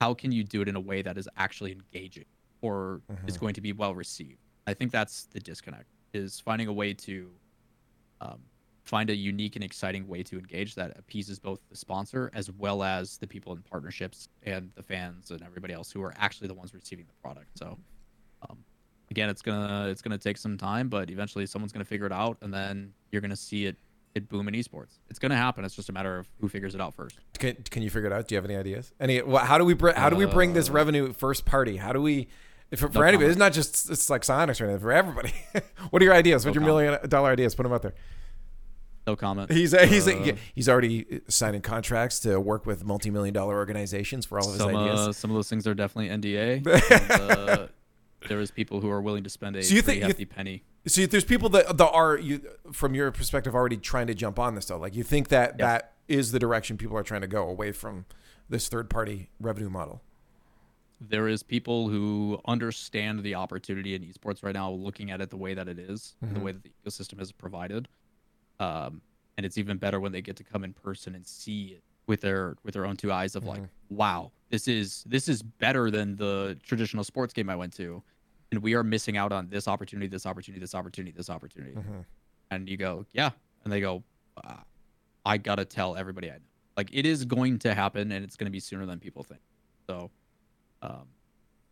how 0.00 0.14
can 0.14 0.32
you 0.32 0.44
do 0.44 0.62
it 0.62 0.68
in 0.68 0.76
a 0.76 0.80
way 0.80 1.02
that 1.02 1.18
is 1.18 1.28
actually 1.36 1.72
engaging 1.72 2.24
or 2.62 3.00
is 3.26 3.36
going 3.36 3.54
to 3.54 3.60
be 3.60 3.72
well 3.72 3.94
received? 3.94 4.38
I 4.66 4.74
think 4.74 4.92
that's 4.92 5.24
the 5.26 5.40
disconnect 5.40 5.86
is 6.12 6.40
finding 6.40 6.68
a 6.68 6.72
way 6.72 6.94
to 6.94 7.28
um, 8.20 8.38
find 8.84 9.10
a 9.10 9.14
unique 9.16 9.56
and 9.56 9.64
exciting 9.64 10.06
way 10.06 10.22
to 10.22 10.38
engage 10.38 10.74
that 10.74 10.96
appeases 10.98 11.38
both 11.38 11.60
the 11.70 11.76
sponsor 11.76 12.30
as 12.34 12.50
well 12.52 12.82
as 12.82 13.18
the 13.18 13.26
people 13.26 13.52
in 13.52 13.62
partnerships 13.62 14.28
and 14.44 14.70
the 14.76 14.82
fans 14.82 15.30
and 15.30 15.42
everybody 15.42 15.74
else 15.74 15.90
who 15.90 16.02
are 16.02 16.14
actually 16.16 16.46
the 16.48 16.54
ones 16.54 16.72
receiving 16.74 17.06
the 17.06 17.14
product. 17.22 17.48
So 17.58 17.78
um, 18.48 18.58
again, 19.14 19.28
it's 19.28 19.42
gonna 19.42 19.88
it's 19.88 20.02
gonna 20.02 20.18
take 20.18 20.36
some 20.36 20.58
time, 20.58 20.88
but 20.88 21.08
eventually 21.10 21.46
someone's 21.46 21.72
gonna 21.72 21.84
figure 21.84 22.06
it 22.06 22.12
out, 22.12 22.36
and 22.42 22.52
then 22.52 22.92
you're 23.12 23.22
gonna 23.22 23.36
see 23.36 23.66
it 23.66 23.76
it 24.16 24.28
boom 24.28 24.46
in 24.48 24.54
esports. 24.54 24.98
It's 25.08 25.18
gonna 25.18 25.36
happen. 25.36 25.64
It's 25.64 25.74
just 25.76 25.88
a 25.88 25.92
matter 25.92 26.18
of 26.18 26.28
who 26.40 26.48
figures 26.48 26.74
it 26.74 26.80
out 26.80 26.94
first. 26.94 27.16
Can, 27.38 27.54
can 27.70 27.82
you 27.82 27.90
figure 27.90 28.08
it 28.08 28.12
out? 28.12 28.26
Do 28.28 28.34
you 28.34 28.36
have 28.36 28.44
any 28.44 28.56
ideas? 28.56 28.92
Any? 29.00 29.22
wha- 29.22 29.44
How 29.44 29.56
do 29.58 29.64
we 29.64 29.74
bring? 29.74 29.94
How 29.94 30.10
do 30.10 30.16
we 30.16 30.26
bring 30.26 30.52
this 30.54 30.68
Uh, 30.68 30.72
revenue 30.72 31.12
first 31.12 31.44
party? 31.44 31.76
How 31.76 31.92
do 31.92 32.00
we? 32.02 32.28
If 32.70 32.80
for, 32.80 32.88
for 32.88 33.00
No 33.00 33.02
anybody, 33.02 33.24
comment. 33.24 33.30
it's 33.30 33.38
not 33.38 33.52
just 33.52 33.90
it's 33.90 34.08
like 34.10 34.22
Psyonix 34.22 34.60
or 34.60 34.64
anything. 34.64 34.80
For 34.80 34.90
everybody, 34.92 35.32
what 35.90 36.00
are 36.02 36.04
your 36.04 36.14
ideas? 36.14 36.44
No 36.46 36.52
your 36.52 36.62
million 36.62 36.98
dollar 37.08 37.30
ideas? 37.30 37.54
Put 37.54 37.64
them 37.64 37.72
out 37.72 37.82
there. 37.82 37.94
No 39.06 39.16
comment. 39.16 39.50
He's 39.52 39.72
he's 39.88 40.08
Uh, 40.08 40.36
he's 40.54 40.68
already 40.68 41.20
signing 41.28 41.60
contracts 41.60 42.20
to 42.20 42.40
work 42.40 42.64
with 42.66 42.84
multi 42.84 43.10
million 43.10 43.34
dollar 43.34 43.56
organizations 43.56 44.24
for 44.26 44.38
all 44.38 44.46
of 44.46 44.52
his 44.54 44.62
some 44.62 44.74
ideas. 44.74 44.98
uh, 45.00 45.12
some 45.12 45.30
of 45.30 45.34
those 45.34 45.48
things 45.50 45.66
are 45.66 45.74
definitely 45.74 46.08
NDA. 46.16 46.66
and, 46.90 47.10
uh, 47.50 47.66
there 48.28 48.40
is 48.40 48.50
people 48.50 48.80
who 48.80 48.90
are 48.90 49.00
willing 49.02 49.24
to 49.24 49.30
spend 49.30 49.56
a 49.56 49.62
So 49.62 49.74
you 49.74 49.82
think- 49.82 50.00
you 50.00 50.06
hefty 50.06 50.24
penny. 50.24 50.62
See, 50.86 51.06
there's 51.06 51.24
people 51.24 51.48
that 51.50 51.76
that 51.78 51.90
are 51.90 52.16
you 52.18 52.40
from 52.72 52.94
your 52.94 53.10
perspective 53.10 53.54
already 53.54 53.76
trying 53.76 54.06
to 54.08 54.14
jump 54.14 54.38
on 54.38 54.54
this 54.54 54.66
though. 54.66 54.78
Like 54.78 54.94
you 54.94 55.02
think 55.02 55.28
that 55.28 55.56
Yeah. 55.58 55.66
that 55.66 55.92
is 56.08 56.32
the 56.32 56.38
direction 56.38 56.76
people 56.76 56.96
are 56.98 57.02
trying 57.02 57.22
to 57.22 57.26
go 57.26 57.48
away 57.48 57.72
from 57.72 58.04
this 58.48 58.68
third 58.68 58.90
party 58.90 59.30
revenue 59.40 59.70
model. 59.70 60.02
there 61.00 61.28
is 61.28 61.42
people 61.42 61.88
who 61.88 62.40
understand 62.46 63.22
the 63.22 63.34
opportunity 63.34 63.94
in 63.94 64.02
esports 64.02 64.42
right 64.42 64.54
now 64.54 64.70
looking 64.70 65.10
at 65.10 65.20
it 65.20 65.28
the 65.28 65.36
way 65.36 65.52
that 65.52 65.68
it 65.68 65.78
is, 65.78 66.14
the 66.22 66.38
Mhm. 66.38 66.42
way 66.42 66.52
that 66.52 66.62
the 66.62 66.70
ecosystem 66.82 67.20
is 67.20 67.30
provided 67.32 67.88
um, 68.60 69.02
and 69.36 69.44
it's 69.44 69.58
even 69.58 69.76
better 69.76 69.98
when 70.00 70.12
they 70.12 70.22
get 70.22 70.36
to 70.36 70.44
come 70.44 70.62
in 70.64 70.72
person 70.72 71.14
and 71.14 71.26
see 71.26 71.72
it 71.72 71.82
with 72.06 72.20
their 72.20 72.56
with 72.62 72.72
their 72.74 72.86
own 72.86 72.96
two 72.96 73.12
eyes 73.12 73.34
of 73.34 73.44
like 73.44 73.62
wow 73.90 74.30
this 74.50 74.68
is 74.68 75.02
this 75.04 75.28
is 75.28 75.42
better 75.42 75.90
than 75.90 76.14
the 76.16 76.56
traditional 76.62 77.02
sports 77.02 77.34
game 77.34 77.50
i 77.50 77.56
went 77.56 77.72
to 77.74 78.02
and 78.50 78.62
we 78.62 78.74
are 78.74 78.82
missing 78.84 79.16
out 79.16 79.32
on 79.32 79.48
this 79.48 79.66
opportunity 79.68 80.06
this 80.06 80.26
opportunity 80.26 80.60
this 80.60 80.74
opportunity 80.74 81.12
this 81.16 81.30
opportunity. 81.30 81.74
Mhm. 81.74 82.04
and 82.50 82.68
you 82.68 82.76
go 82.76 83.04
yeah. 83.12 83.30
And 83.64 83.72
they 83.72 83.80
go 83.80 84.02
uh, 84.42 84.56
i 85.24 85.38
gotta 85.38 85.64
tell 85.64 85.96
everybody 85.96 86.30
i 86.30 86.34
know. 86.34 86.40
Like 86.76 86.90
it 86.92 87.06
is 87.06 87.24
going 87.24 87.58
to 87.60 87.74
happen 87.74 88.12
and 88.12 88.24
it's 88.24 88.36
going 88.36 88.46
to 88.46 88.50
be 88.50 88.60
sooner 88.60 88.84
than 88.86 88.98
people 88.98 89.22
think. 89.22 89.40
So 89.86 90.10
um 90.82 91.06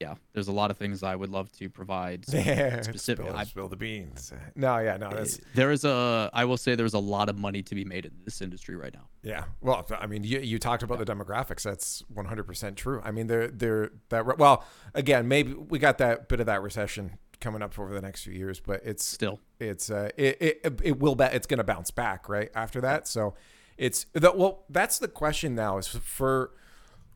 yeah 0.02 0.14
there's 0.34 0.48
a 0.48 0.52
lot 0.52 0.70
of 0.70 0.76
things 0.76 1.02
i 1.02 1.14
would 1.14 1.30
love 1.30 1.50
to 1.52 1.68
provide 1.70 2.24
some 2.30 2.40
Yeah, 2.40 2.80
specific 2.90 3.24
spill, 3.26 3.36
I- 3.36 3.44
spill 3.44 3.68
the 3.68 3.76
beans. 3.76 4.32
No, 4.54 4.78
yeah, 4.78 4.96
no, 4.96 5.08
that's 5.10 5.40
there 5.54 5.70
is 5.70 5.84
a 5.84 6.28
i 6.32 6.44
will 6.44 6.56
say 6.56 6.74
there's 6.74 6.94
a 6.94 6.98
lot 7.16 7.28
of 7.28 7.38
money 7.38 7.62
to 7.62 7.74
be 7.74 7.84
made 7.84 8.04
in 8.06 8.12
this 8.24 8.42
industry 8.42 8.76
right 8.76 8.92
now 8.92 9.06
yeah. 9.24 9.44
Well, 9.60 9.86
I 10.00 10.08
mean, 10.08 10.24
you, 10.24 10.40
you 10.40 10.58
talked 10.58 10.82
about 10.82 10.98
the 10.98 11.04
demographics. 11.04 11.62
That's 11.62 12.02
100% 12.12 12.74
true. 12.74 13.00
I 13.04 13.12
mean, 13.12 13.28
they're 13.28 13.46
they're 13.46 13.92
that 14.08 14.36
well, 14.36 14.64
again, 14.94 15.28
maybe 15.28 15.54
we 15.54 15.78
got 15.78 15.98
that 15.98 16.28
bit 16.28 16.40
of 16.40 16.46
that 16.46 16.60
recession 16.60 17.18
coming 17.40 17.62
up 17.62 17.78
over 17.78 17.94
the 17.94 18.02
next 18.02 18.24
few 18.24 18.32
years, 18.32 18.58
but 18.58 18.80
it's 18.84 19.04
still 19.04 19.38
it's 19.60 19.90
uh 19.90 20.08
it 20.16 20.38
it, 20.64 20.80
it 20.82 20.98
will 20.98 21.14
ba- 21.14 21.30
it's 21.32 21.46
going 21.46 21.58
to 21.58 21.64
bounce 21.64 21.92
back 21.92 22.28
right 22.28 22.50
after 22.54 22.80
that 22.80 23.06
so 23.06 23.34
it's 23.78 24.06
the, 24.12 24.32
well 24.32 24.64
that's 24.68 24.98
the 24.98 25.06
question 25.08 25.54
now 25.54 25.78
is 25.78 25.86
for 25.86 26.50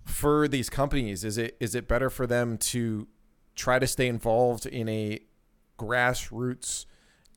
for 0.06 0.48
these 0.48 0.70
companies 0.70 1.24
is 1.24 1.36
it 1.36 1.56
is 1.60 1.74
it 1.74 1.86
better 1.86 2.08
for 2.08 2.26
them 2.26 2.56
to 2.56 3.06
try 3.54 3.78
to 3.78 3.86
stay 3.86 4.06
involved 4.06 4.64
in 4.64 4.88
a 4.88 5.20
grassroots 5.78 6.86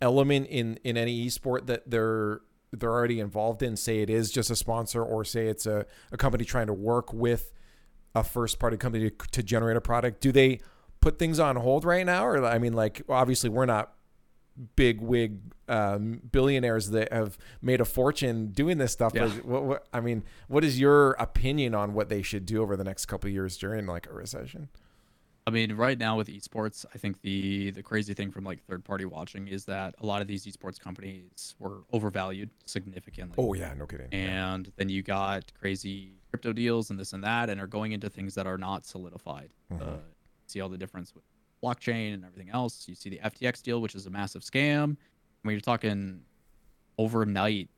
element 0.01 0.47
in 0.47 0.79
in 0.83 0.95
any 0.95 1.25
esport 1.27 1.65
that 1.65 1.89
they're 1.89 2.41
they're 2.71 2.91
already 2.91 3.19
involved 3.19 3.63
in, 3.63 3.75
say 3.75 3.99
it 3.99 4.09
is 4.09 4.31
just 4.31 4.49
a 4.49 4.55
sponsor, 4.55 5.03
or 5.03 5.25
say 5.25 5.47
it's 5.47 5.65
a, 5.65 5.85
a 6.11 6.17
company 6.17 6.45
trying 6.45 6.67
to 6.67 6.73
work 6.73 7.11
with 7.11 7.51
a 8.15 8.23
first 8.23 8.59
party 8.59 8.77
company 8.77 9.09
to, 9.09 9.27
to 9.31 9.43
generate 9.43 9.77
a 9.77 9.81
product, 9.81 10.21
do 10.21 10.31
they 10.31 10.59
put 11.01 11.19
things 11.19 11.39
on 11.39 11.55
hold 11.55 11.85
right 11.85 12.05
now? 12.05 12.25
Or 12.25 12.45
I 12.45 12.59
mean, 12.59 12.73
like 12.73 13.01
obviously 13.09 13.49
we're 13.49 13.65
not 13.65 13.93
big 14.75 15.01
wig 15.01 15.39
um, 15.67 16.21
billionaires 16.31 16.89
that 16.89 17.11
have 17.13 17.37
made 17.61 17.81
a 17.81 17.85
fortune 17.85 18.47
doing 18.47 18.77
this 18.77 18.91
stuff. 18.91 19.13
Yeah. 19.15 19.27
What, 19.27 19.63
what, 19.63 19.87
I 19.93 20.01
mean, 20.01 20.23
what 20.47 20.63
is 20.63 20.79
your 20.79 21.11
opinion 21.13 21.75
on 21.75 21.93
what 21.93 22.09
they 22.09 22.21
should 22.21 22.45
do 22.45 22.61
over 22.61 22.75
the 22.75 22.83
next 22.83 23.05
couple 23.05 23.27
of 23.27 23.33
years 23.33 23.57
during 23.57 23.85
like 23.85 24.07
a 24.07 24.13
recession? 24.13 24.69
I 25.47 25.51
mean, 25.51 25.73
right 25.73 25.97
now 25.97 26.15
with 26.15 26.27
esports, 26.27 26.85
I 26.93 26.99
think 26.99 27.21
the 27.21 27.71
the 27.71 27.81
crazy 27.81 28.13
thing 28.13 28.29
from 28.29 28.43
like 28.43 28.63
third 28.65 28.83
party 28.83 29.05
watching 29.05 29.47
is 29.47 29.65
that 29.65 29.95
a 29.99 30.05
lot 30.05 30.21
of 30.21 30.27
these 30.27 30.45
esports 30.45 30.79
companies 30.79 31.55
were 31.57 31.79
overvalued 31.91 32.51
significantly. 32.65 33.35
Oh 33.37 33.53
yeah, 33.53 33.73
no 33.73 33.87
kidding. 33.87 34.09
Yeah. 34.11 34.53
And 34.53 34.71
then 34.75 34.89
you 34.89 35.01
got 35.01 35.51
crazy 35.59 36.13
crypto 36.29 36.53
deals 36.53 36.91
and 36.91 36.99
this 36.99 37.13
and 37.13 37.23
that, 37.23 37.49
and 37.49 37.59
are 37.59 37.67
going 37.67 37.93
into 37.93 38.09
things 38.09 38.35
that 38.35 38.45
are 38.45 38.59
not 38.59 38.85
solidified. 38.85 39.49
Mhm. 39.73 39.81
Uh, 39.81 39.97
see 40.45 40.61
all 40.61 40.69
the 40.69 40.77
difference 40.77 41.15
with 41.15 41.23
blockchain 41.63 42.13
and 42.13 42.25
everything 42.25 42.49
else. 42.51 42.87
You 42.87 42.95
see 42.95 43.09
the 43.09 43.19
FTX 43.23 43.61
deal, 43.61 43.81
which 43.81 43.95
is 43.95 44.05
a 44.05 44.09
massive 44.09 44.41
scam. 44.41 44.95
I 45.43 45.47
mean, 45.47 45.51
you're 45.53 45.59
talking 45.61 46.21
overnight, 46.97 47.69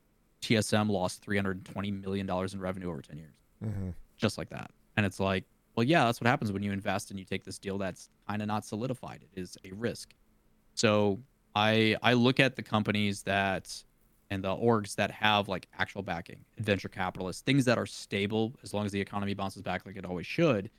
TSM 0.42 0.90
lost 0.90 1.22
320 1.22 1.90
million 1.90 2.26
dollars 2.26 2.54
in 2.54 2.60
revenue 2.60 2.88
over 2.90 3.02
10 3.02 3.18
years, 3.18 3.34
hmm 3.62 3.90
just 4.18 4.38
like 4.38 4.50
that. 4.50 4.70
And 4.96 5.04
it's 5.04 5.18
like, 5.18 5.44
well, 5.74 5.82
yeah, 5.82 6.04
that's 6.04 6.20
what 6.20 6.28
happens 6.28 6.52
when 6.52 6.62
you 6.62 6.70
invest 6.70 7.10
and 7.10 7.18
you 7.18 7.24
take 7.24 7.42
this 7.44 7.58
deal 7.58 7.76
that's 7.76 8.08
kind 8.28 8.40
of 8.40 8.46
not 8.46 8.64
solidified. 8.64 9.24
It 9.34 9.40
is 9.40 9.56
a 9.64 9.72
risk. 9.72 10.14
So 10.74 11.18
I 11.54 11.96
I 12.02 12.12
look 12.12 12.38
at 12.38 12.54
the 12.56 12.62
companies 12.62 13.22
that 13.22 13.82
and 14.30 14.44
the 14.44 14.54
orgs 14.54 14.94
that 14.94 15.10
have 15.10 15.48
like 15.48 15.66
actual 15.78 16.02
backing, 16.02 16.44
venture 16.58 16.88
capitalists, 16.88 17.42
things 17.42 17.64
that 17.64 17.78
are 17.78 17.86
stable 17.86 18.54
as 18.62 18.72
long 18.72 18.86
as 18.86 18.92
the 18.92 19.00
economy 19.00 19.34
bounces 19.34 19.62
back 19.62 19.84
like 19.86 19.96
it 19.96 20.04
always 20.04 20.26
should. 20.26 20.70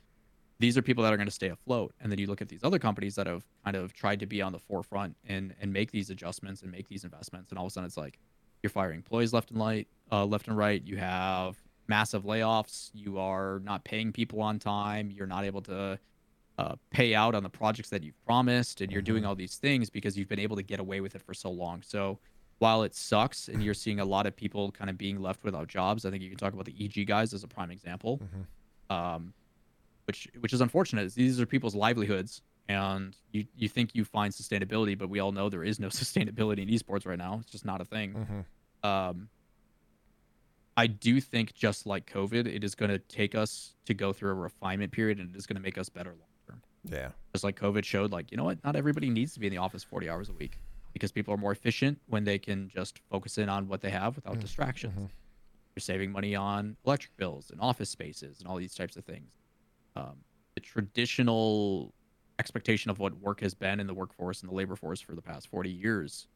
These 0.60 0.78
are 0.78 0.82
people 0.82 1.02
that 1.04 1.12
are 1.12 1.16
going 1.16 1.26
to 1.26 1.32
stay 1.32 1.48
afloat. 1.48 1.94
And 2.00 2.10
then 2.10 2.18
you 2.18 2.26
look 2.26 2.40
at 2.40 2.48
these 2.48 2.62
other 2.62 2.78
companies 2.78 3.16
that 3.16 3.26
have 3.26 3.44
kind 3.64 3.76
of 3.76 3.92
tried 3.92 4.20
to 4.20 4.26
be 4.26 4.40
on 4.40 4.52
the 4.52 4.58
forefront 4.58 5.16
and 5.26 5.54
and 5.60 5.72
make 5.72 5.90
these 5.90 6.10
adjustments 6.10 6.62
and 6.62 6.70
make 6.70 6.88
these 6.88 7.04
investments, 7.04 7.50
and 7.50 7.58
all 7.58 7.66
of 7.66 7.70
a 7.70 7.72
sudden 7.72 7.86
it's 7.86 7.96
like 7.96 8.18
you're 8.62 8.70
firing 8.70 8.96
employees 8.96 9.32
left 9.32 9.50
and 9.50 9.60
right, 9.60 9.86
uh, 10.10 10.24
left 10.24 10.48
and 10.48 10.56
right. 10.56 10.82
You 10.84 10.96
have 10.96 11.56
massive 11.86 12.24
layoffs. 12.24 12.90
You 12.94 13.18
are 13.18 13.60
not 13.64 13.84
paying 13.84 14.12
people 14.12 14.40
on 14.40 14.58
time. 14.58 15.10
You're 15.10 15.26
not 15.26 15.44
able 15.44 15.60
to 15.62 15.98
uh, 16.56 16.74
pay 16.90 17.14
out 17.14 17.34
on 17.34 17.42
the 17.42 17.50
projects 17.50 17.90
that 17.90 18.02
you've 18.02 18.24
promised, 18.24 18.80
and 18.80 18.92
you're 18.92 19.02
doing 19.02 19.24
all 19.26 19.34
these 19.34 19.56
things 19.56 19.90
because 19.90 20.16
you've 20.16 20.28
been 20.28 20.38
able 20.38 20.56
to 20.56 20.62
get 20.62 20.80
away 20.80 21.00
with 21.00 21.14
it 21.14 21.22
for 21.22 21.34
so 21.34 21.50
long. 21.50 21.82
So 21.82 22.18
while 22.58 22.84
it 22.84 22.94
sucks, 22.94 23.48
and 23.48 23.62
you're 23.62 23.74
seeing 23.74 24.00
a 24.00 24.04
lot 24.04 24.26
of 24.26 24.36
people 24.36 24.70
kind 24.70 24.88
of 24.88 24.96
being 24.96 25.20
left 25.20 25.42
without 25.44 25.66
jobs, 25.66 26.06
I 26.06 26.10
think 26.10 26.22
you 26.22 26.28
can 26.30 26.38
talk 26.38 26.52
about 26.52 26.64
the 26.66 26.74
EG 26.80 27.06
guys 27.06 27.34
as 27.34 27.42
a 27.42 27.48
prime 27.48 27.70
example, 27.70 28.20
um, 28.88 29.34
which 30.06 30.28
which 30.40 30.52
is 30.52 30.60
unfortunate. 30.60 31.12
These 31.14 31.40
are 31.40 31.46
people's 31.46 31.74
livelihoods, 31.74 32.42
and 32.68 33.16
you 33.32 33.46
you 33.56 33.68
think 33.68 33.94
you 33.94 34.04
find 34.04 34.32
sustainability, 34.32 34.96
but 34.96 35.08
we 35.08 35.20
all 35.20 35.32
know 35.32 35.48
there 35.48 35.64
is 35.64 35.78
no 35.80 35.88
sustainability 36.02 36.58
in 36.60 36.68
esports 36.68 37.06
right 37.06 37.18
now. 37.18 37.38
It's 37.42 37.50
just 37.50 37.64
not 37.64 37.80
a 37.80 37.84
thing 37.84 38.12
hmm 38.12 38.40
um, 38.88 39.28
I 40.76 40.86
do 40.88 41.20
think 41.20 41.54
just 41.54 41.86
like 41.86 42.10
COVID, 42.12 42.46
it 42.46 42.64
is 42.64 42.74
going 42.74 42.90
to 42.90 42.98
take 42.98 43.34
us 43.34 43.74
to 43.86 43.94
go 43.94 44.12
through 44.12 44.30
a 44.32 44.34
refinement 44.34 44.92
period, 44.92 45.18
and 45.20 45.34
it 45.34 45.38
is 45.38 45.46
going 45.46 45.56
to 45.56 45.62
make 45.62 45.78
us 45.78 45.88
better 45.88 46.10
long 46.10 46.28
term. 46.46 46.62
Yeah. 46.84 47.10
Just 47.32 47.44
like 47.44 47.58
COVID 47.58 47.84
showed, 47.84 48.10
like 48.10 48.30
you 48.30 48.36
know 48.36 48.44
what, 48.44 48.62
not 48.64 48.76
everybody 48.76 49.08
needs 49.08 49.32
to 49.34 49.40
be 49.40 49.46
in 49.46 49.52
the 49.52 49.58
office 49.58 49.82
forty 49.84 50.08
hours 50.10 50.28
a 50.28 50.32
week 50.32 50.58
because 50.92 51.12
people 51.12 51.32
are 51.32 51.36
more 51.38 51.52
efficient 51.52 52.00
when 52.08 52.24
they 52.24 52.38
can 52.38 52.68
just 52.68 52.98
focus 53.10 53.38
in 53.38 53.48
on 53.48 53.68
what 53.68 53.80
they 53.80 53.90
have 53.90 54.16
without 54.16 54.38
distractions. 54.40 54.94
mhm. 54.94 55.08
You're 55.74 55.80
saving 55.80 56.12
money 56.12 56.34
on 56.36 56.76
electric 56.84 57.16
bills 57.16 57.50
and 57.50 57.60
office 57.60 57.90
spaces 57.90 58.38
and 58.40 58.46
all 58.48 58.56
these 58.56 58.74
types 58.74 58.96
of 58.96 59.04
things. 59.04 59.30
Um, 59.96 60.16
the 60.54 60.60
traditional 60.60 61.92
expectation 62.38 62.90
of 62.90 62.98
what 62.98 63.14
work 63.18 63.40
has 63.40 63.54
been 63.54 63.78
in 63.80 63.86
the 63.86 63.94
workforce 63.94 64.40
and 64.42 64.50
the 64.50 64.54
labor 64.54 64.76
force 64.76 65.00
for 65.00 65.14
the 65.14 65.22
past 65.22 65.48
40 65.48 65.70
years 65.70 66.26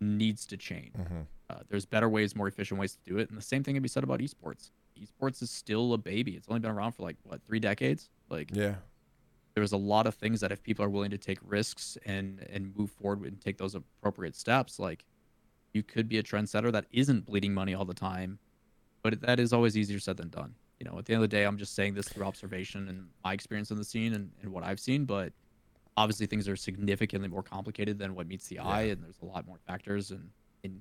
needs 0.00 0.46
to 0.46 0.56
change. 0.56 0.92
Mhm. 0.94 1.26
Uh, 1.50 1.60
there's 1.68 1.84
better 1.86 2.08
ways, 2.08 2.34
more 2.34 2.48
efficient 2.48 2.80
ways 2.80 2.92
to 2.96 2.98
do 3.06 3.18
it. 3.18 3.28
And 3.28 3.36
the 3.38 3.42
same 3.42 3.62
thing 3.62 3.74
can 3.74 3.82
be 3.82 3.88
said 3.88 4.02
about 4.02 4.20
esports. 4.20 4.70
Esports 4.98 5.42
is 5.42 5.50
still 5.50 5.92
a 5.92 5.98
baby. 5.98 6.36
It's 6.36 6.48
only 6.48 6.60
been 6.60 6.70
around 6.70 6.92
for 6.92 7.02
like, 7.02 7.16
what, 7.22 7.42
three 7.44 7.60
decades? 7.60 8.08
Like, 8.28 8.50
Yeah. 8.54 8.76
there's 9.54 9.72
a 9.72 9.76
lot 9.76 10.06
of 10.06 10.14
things 10.14 10.40
that 10.40 10.52
if 10.52 10.62
people 10.62 10.84
are 10.84 10.88
willing 10.90 11.10
to 11.10 11.18
take 11.18 11.38
risks 11.42 11.98
and 12.06 12.40
and 12.50 12.74
move 12.76 12.90
forward 12.90 13.26
and 13.32 13.40
take 13.40 13.58
those 13.58 13.74
appropriate 13.74 14.34
steps, 14.36 14.78
like 14.78 15.04
you 15.74 15.82
could 15.82 16.08
be 16.08 16.18
a 16.18 16.22
trendsetter 16.22 16.72
that 16.72 16.86
isn't 16.92 17.26
bleeding 17.26 17.52
money 17.54 17.74
all 17.74 17.84
the 17.84 17.94
time, 17.94 18.38
but 19.02 19.20
that 19.20 19.38
is 19.38 19.52
always 19.52 19.76
easier 19.76 19.98
said 19.98 20.16
than 20.16 20.28
done. 20.28 20.54
You 20.80 20.90
know, 20.90 20.98
at 20.98 21.04
the 21.04 21.12
end 21.12 21.22
of 21.22 21.28
the 21.30 21.36
day, 21.36 21.44
I'm 21.44 21.58
just 21.58 21.74
saying 21.74 21.94
this 21.94 22.08
through 22.08 22.24
observation 22.24 22.88
and 22.88 23.06
my 23.22 23.34
experience 23.34 23.70
in 23.70 23.76
the 23.76 23.84
scene 23.84 24.14
and, 24.14 24.30
and 24.42 24.50
what 24.50 24.64
I've 24.64 24.80
seen, 24.80 25.04
but 25.04 25.32
obviously 25.96 26.26
things 26.26 26.48
are 26.48 26.56
significantly 26.56 27.28
more 27.28 27.42
complicated 27.42 27.98
than 27.98 28.14
what 28.14 28.26
meets 28.26 28.46
the 28.48 28.58
eye, 28.58 28.82
and 28.84 29.02
there's 29.04 29.18
a 29.22 29.26
lot 29.26 29.46
more 29.46 29.58
factors. 29.66 30.10
And, 30.10 30.30
and 30.64 30.80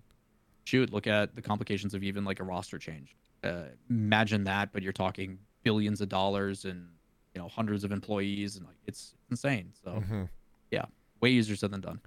shoot, 0.63 0.93
look 0.93 1.05
at 1.05 1.35
the 1.35 1.41
complications 1.41 1.93
of 1.93 2.01
even 2.03 2.23
like 2.23 2.39
a 2.39 2.43
roster 2.45 2.77
change. 2.77 3.15
Uh, 3.43 3.63
imagine 3.89 4.45
that, 4.45 4.71
but 4.71 4.83
you're 4.83 4.93
talking 4.93 5.37
billions 5.63 5.99
of 5.99 6.07
dollars 6.07 6.63
and 6.63 6.87
you 7.35 7.41
know 7.41 7.49
hundreds 7.49 7.83
of 7.83 7.91
employees, 7.91 8.55
and 8.55 8.65
like 8.65 8.77
it's 8.87 9.15
insane. 9.29 9.71
So 9.83 9.91
Mhm. 9.91 10.29
yeah, 10.71 10.85
way 11.21 11.31
easier 11.31 11.55
said 11.57 11.71
than 11.71 11.81
done. 11.81 11.99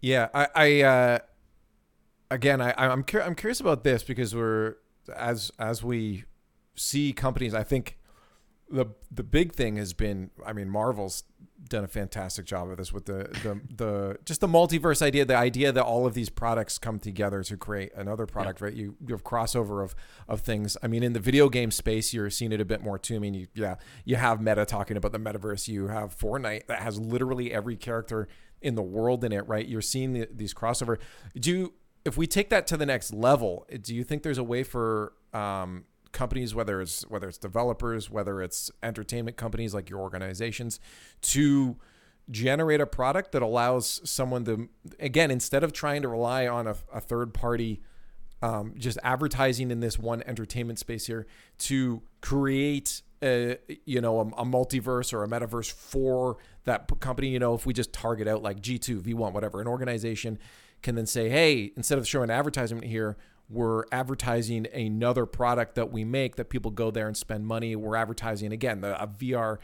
Yeah, 0.00 0.28
I, 0.34 0.48
I 0.54 0.80
uh, 0.82 1.18
again, 2.30 2.60
I, 2.60 2.72
I'm 2.76 3.02
cur- 3.02 3.22
I'm 3.22 3.34
curious 3.34 3.60
about 3.60 3.82
this 3.84 4.02
because 4.04 4.34
we're 4.34 4.76
as 5.16 5.50
as 5.58 5.82
we 5.82 6.24
see 6.74 7.12
companies. 7.12 7.54
I 7.54 7.62
think 7.62 7.98
the 8.70 8.86
the 9.10 9.22
big 9.22 9.52
thing 9.52 9.76
has 9.76 9.92
been. 9.92 10.30
I 10.44 10.52
mean, 10.52 10.68
Marvel's 10.68 11.24
done 11.68 11.84
a 11.84 11.88
fantastic 11.88 12.44
job 12.44 12.68
of 12.68 12.76
this 12.76 12.92
with 12.92 13.06
the 13.06 13.28
the 13.42 13.60
the 13.74 14.18
just 14.24 14.40
the 14.40 14.48
multiverse 14.48 15.02
idea. 15.02 15.24
The 15.24 15.36
idea 15.36 15.72
that 15.72 15.84
all 15.84 16.06
of 16.06 16.14
these 16.14 16.28
products 16.28 16.78
come 16.78 16.98
together 16.98 17.42
to 17.42 17.56
create 17.56 17.92
another 17.94 18.26
product. 18.26 18.60
Right? 18.60 18.74
You 18.74 18.96
you 19.06 19.14
have 19.14 19.24
crossover 19.24 19.82
of 19.82 19.94
of 20.28 20.40
things. 20.40 20.76
I 20.82 20.86
mean, 20.86 21.02
in 21.02 21.12
the 21.12 21.20
video 21.20 21.48
game 21.48 21.70
space, 21.70 22.12
you're 22.12 22.30
seeing 22.30 22.52
it 22.52 22.60
a 22.60 22.64
bit 22.64 22.82
more 22.82 22.98
too. 22.98 23.16
I 23.16 23.18
mean, 23.18 23.34
you, 23.34 23.46
yeah, 23.54 23.76
you 24.04 24.16
have 24.16 24.40
Meta 24.40 24.64
talking 24.64 24.96
about 24.96 25.12
the 25.12 25.20
metaverse. 25.20 25.68
You 25.68 25.88
have 25.88 26.16
Fortnite 26.16 26.66
that 26.66 26.80
has 26.80 26.98
literally 26.98 27.52
every 27.52 27.76
character 27.76 28.28
in 28.64 28.74
the 28.74 28.82
world 28.82 29.22
in 29.24 29.32
it, 29.32 29.46
right? 29.46 29.68
You're 29.68 29.82
seeing 29.82 30.14
the, 30.14 30.28
these 30.32 30.54
crossover. 30.54 30.98
Do 31.38 31.50
you, 31.50 31.72
if 32.04 32.16
we 32.16 32.26
take 32.26 32.48
that 32.48 32.66
to 32.68 32.78
the 32.78 32.86
next 32.86 33.12
level, 33.12 33.66
do 33.82 33.94
you 33.94 34.02
think 34.02 34.22
there's 34.22 34.38
a 34.38 34.44
way 34.44 34.62
for 34.62 35.12
um, 35.34 35.84
companies, 36.14 36.54
whether 36.54 36.80
it's 36.80 37.02
whether 37.08 37.28
it's 37.28 37.36
developers, 37.36 38.08
whether 38.08 38.40
it's 38.40 38.70
entertainment 38.82 39.36
companies 39.36 39.74
like 39.74 39.90
your 39.90 40.00
organizations, 40.00 40.80
to 41.20 41.76
generate 42.30 42.80
a 42.80 42.86
product 42.86 43.32
that 43.32 43.42
allows 43.42 44.00
someone 44.08 44.46
to, 44.46 44.70
again, 44.98 45.30
instead 45.30 45.62
of 45.62 45.74
trying 45.74 46.00
to 46.00 46.08
rely 46.08 46.46
on 46.46 46.66
a, 46.66 46.74
a 46.92 47.00
third 47.00 47.34
party 47.34 47.82
um, 48.44 48.74
just 48.76 48.98
advertising 49.02 49.70
in 49.70 49.80
this 49.80 49.98
one 49.98 50.22
entertainment 50.26 50.78
space 50.78 51.06
here 51.06 51.26
to 51.58 52.02
create 52.20 53.02
a, 53.22 53.56
you 53.86 54.02
know 54.02 54.20
a, 54.20 54.26
a 54.42 54.44
multiverse 54.44 55.14
or 55.14 55.24
a 55.24 55.28
metaverse 55.28 55.72
for 55.72 56.36
that 56.64 56.90
company. 57.00 57.28
You 57.28 57.38
know 57.38 57.54
if 57.54 57.64
we 57.64 57.72
just 57.72 57.92
target 57.92 58.28
out 58.28 58.42
like 58.42 58.60
g2 58.60 59.00
v1 59.00 59.32
whatever 59.32 59.62
an 59.62 59.66
organization 59.66 60.38
can 60.82 60.94
then 60.94 61.06
say 61.06 61.30
hey 61.30 61.72
instead 61.74 61.96
of 61.96 62.06
showing 62.06 62.28
advertisement 62.28 62.84
here 62.84 63.16
we're 63.54 63.84
advertising 63.92 64.66
another 64.72 65.24
product 65.26 65.74
that 65.76 65.90
we 65.92 66.04
make 66.04 66.36
that 66.36 66.50
people 66.50 66.70
go 66.70 66.90
there 66.90 67.06
and 67.06 67.16
spend 67.16 67.46
money 67.46 67.74
we're 67.76 67.96
advertising 67.96 68.52
again 68.52 68.80
the 68.80 69.00
a 69.02 69.06
vr 69.06 69.58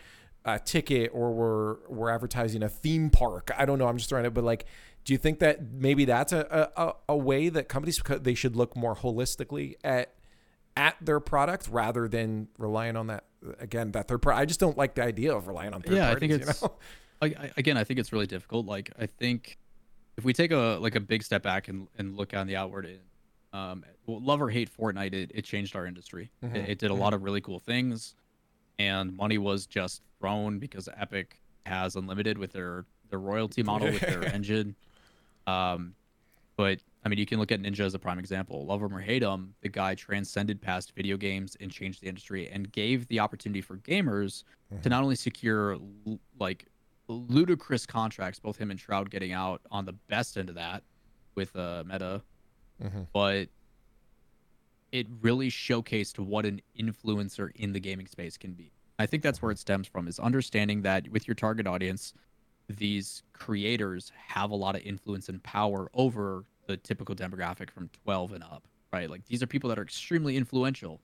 uh, 0.44 0.58
ticket 0.64 1.10
or 1.12 1.32
we're 1.32 1.76
we're 1.88 2.10
advertising 2.10 2.62
a 2.62 2.68
theme 2.68 3.10
park 3.10 3.50
i 3.58 3.66
don't 3.66 3.78
know 3.78 3.86
i'm 3.86 3.98
just 3.98 4.08
throwing 4.08 4.24
it 4.24 4.32
but 4.32 4.44
like 4.44 4.64
do 5.04 5.12
you 5.12 5.18
think 5.18 5.38
that 5.38 5.72
maybe 5.72 6.04
that's 6.04 6.32
a, 6.32 6.70
a, 6.76 6.92
a 7.10 7.16
way 7.16 7.48
that 7.48 7.68
companies 7.68 8.00
they 8.20 8.34
should 8.34 8.56
look 8.56 8.76
more 8.76 8.94
holistically 8.94 9.74
at 9.82 10.14
at 10.76 10.96
their 11.00 11.20
product 11.20 11.68
rather 11.68 12.06
than 12.06 12.48
relying 12.58 12.96
on 12.96 13.08
that 13.08 13.24
again 13.58 13.92
that 13.92 14.08
third 14.08 14.22
party? 14.22 14.38
I 14.38 14.44
just 14.44 14.60
don't 14.60 14.76
like 14.78 14.94
the 14.94 15.02
idea 15.02 15.34
of 15.34 15.48
relying 15.48 15.72
on 15.74 15.82
third 15.82 15.96
Yeah, 15.96 16.10
I 16.10 16.14
think 16.18 16.32
it's- 16.32 16.62
you 16.62 16.68
know? 16.68 16.74
I, 17.22 17.50
again, 17.58 17.76
I 17.76 17.84
think 17.84 18.00
it's 18.00 18.12
really 18.14 18.26
difficult. 18.26 18.64
Like 18.64 18.90
I 18.98 19.04
think 19.06 19.58
if 20.16 20.24
we 20.24 20.32
take 20.32 20.52
a 20.52 20.78
like 20.80 20.94
a 20.94 21.00
big 21.00 21.22
step 21.22 21.42
back 21.42 21.68
and, 21.68 21.86
and 21.98 22.16
look 22.16 22.32
on 22.32 22.46
the 22.46 22.56
outward 22.56 22.86
in, 22.86 22.98
um, 23.52 23.84
well, 24.06 24.20
love 24.20 24.40
or 24.40 24.48
hate 24.50 24.70
Fortnite, 24.74 25.12
it, 25.14 25.30
it 25.34 25.42
changed 25.44 25.74
our 25.76 25.86
industry. 25.86 26.30
Mhm, 26.42 26.54
It, 26.56 26.68
it 26.70 26.78
did 26.78 26.90
a 26.90 26.94
lot 26.94 27.14
of 27.14 27.22
really 27.22 27.40
cool 27.40 27.58
things, 27.58 28.14
and 28.78 29.16
money 29.16 29.38
was 29.38 29.66
just 29.66 30.02
thrown 30.18 30.58
because 30.58 30.88
Epic 30.96 31.40
has 31.66 31.96
unlimited 31.96 32.38
with 32.38 32.52
their 32.52 32.84
their 33.10 33.18
royalty 33.18 33.62
model 33.64 33.88
with 33.90 34.00
their 34.02 34.24
engine. 34.34 34.76
Um, 35.46 35.94
but 36.56 36.78
I 37.04 37.08
mean, 37.08 37.18
you 37.18 37.26
can 37.26 37.38
look 37.40 37.50
at 37.50 37.60
Ninja 37.60 37.80
as 37.80 37.94
a 37.94 37.98
prime 37.98 38.18
example. 38.18 38.66
Love 38.66 38.82
him 38.82 38.94
or 38.94 39.00
hate 39.00 39.22
him, 39.22 39.54
the 39.62 39.68
guy 39.68 39.94
transcended 39.94 40.60
past 40.60 40.92
video 40.94 41.16
games 41.16 41.56
and 41.60 41.70
changed 41.72 42.02
the 42.02 42.06
industry 42.08 42.48
and 42.50 42.70
gave 42.70 43.06
the 43.08 43.18
opportunity 43.18 43.60
for 43.62 43.78
gamers 43.78 44.44
to 44.82 44.88
not 44.88 45.02
only 45.02 45.16
secure 45.16 45.72
l- 46.06 46.20
like 46.38 46.66
ludicrous 47.08 47.86
contracts, 47.86 48.38
both 48.38 48.56
him 48.56 48.70
and 48.70 48.78
Shroud 48.78 49.10
getting 49.10 49.32
out 49.32 49.60
on 49.70 49.84
the 49.86 49.92
best 49.92 50.36
end 50.36 50.48
of 50.48 50.54
that 50.54 50.82
with 51.34 51.56
uh, 51.56 51.82
Mixer, 51.86 52.22
Mhm. 52.80 53.06
but 53.12 53.48
it 54.92 55.06
really 55.20 55.48
showcased 55.50 56.18
what 56.18 56.44
an 56.44 56.60
influencer 56.78 57.50
in 57.54 57.72
the 57.72 57.80
gaming 57.80 58.06
space 58.06 58.36
can 58.36 58.52
be. 58.52 58.72
I 58.98 59.06
think 59.06 59.22
that's 59.22 59.40
where 59.40 59.52
it 59.52 59.58
stems 59.58 59.86
from 59.86 60.08
is 60.08 60.18
understanding 60.18 60.82
that 60.82 61.08
with 61.08 61.26
your 61.28 61.34
target 61.34 61.66
audience, 61.66 62.12
these 62.68 63.22
creators 63.32 64.12
have 64.14 64.50
a 64.50 64.56
lot 64.56 64.76
of 64.76 64.82
influence 64.82 65.28
and 65.28 65.42
power 65.42 65.90
over 65.94 66.44
the 66.66 66.76
typical 66.76 67.14
demographic 67.14 67.70
from 67.70 67.88
12 68.04 68.32
and 68.32 68.44
up, 68.44 68.66
right? 68.92 69.08
Like 69.08 69.24
these 69.26 69.42
are 69.42 69.46
people 69.46 69.68
that 69.70 69.78
are 69.78 69.82
extremely 69.82 70.36
influential. 70.36 71.00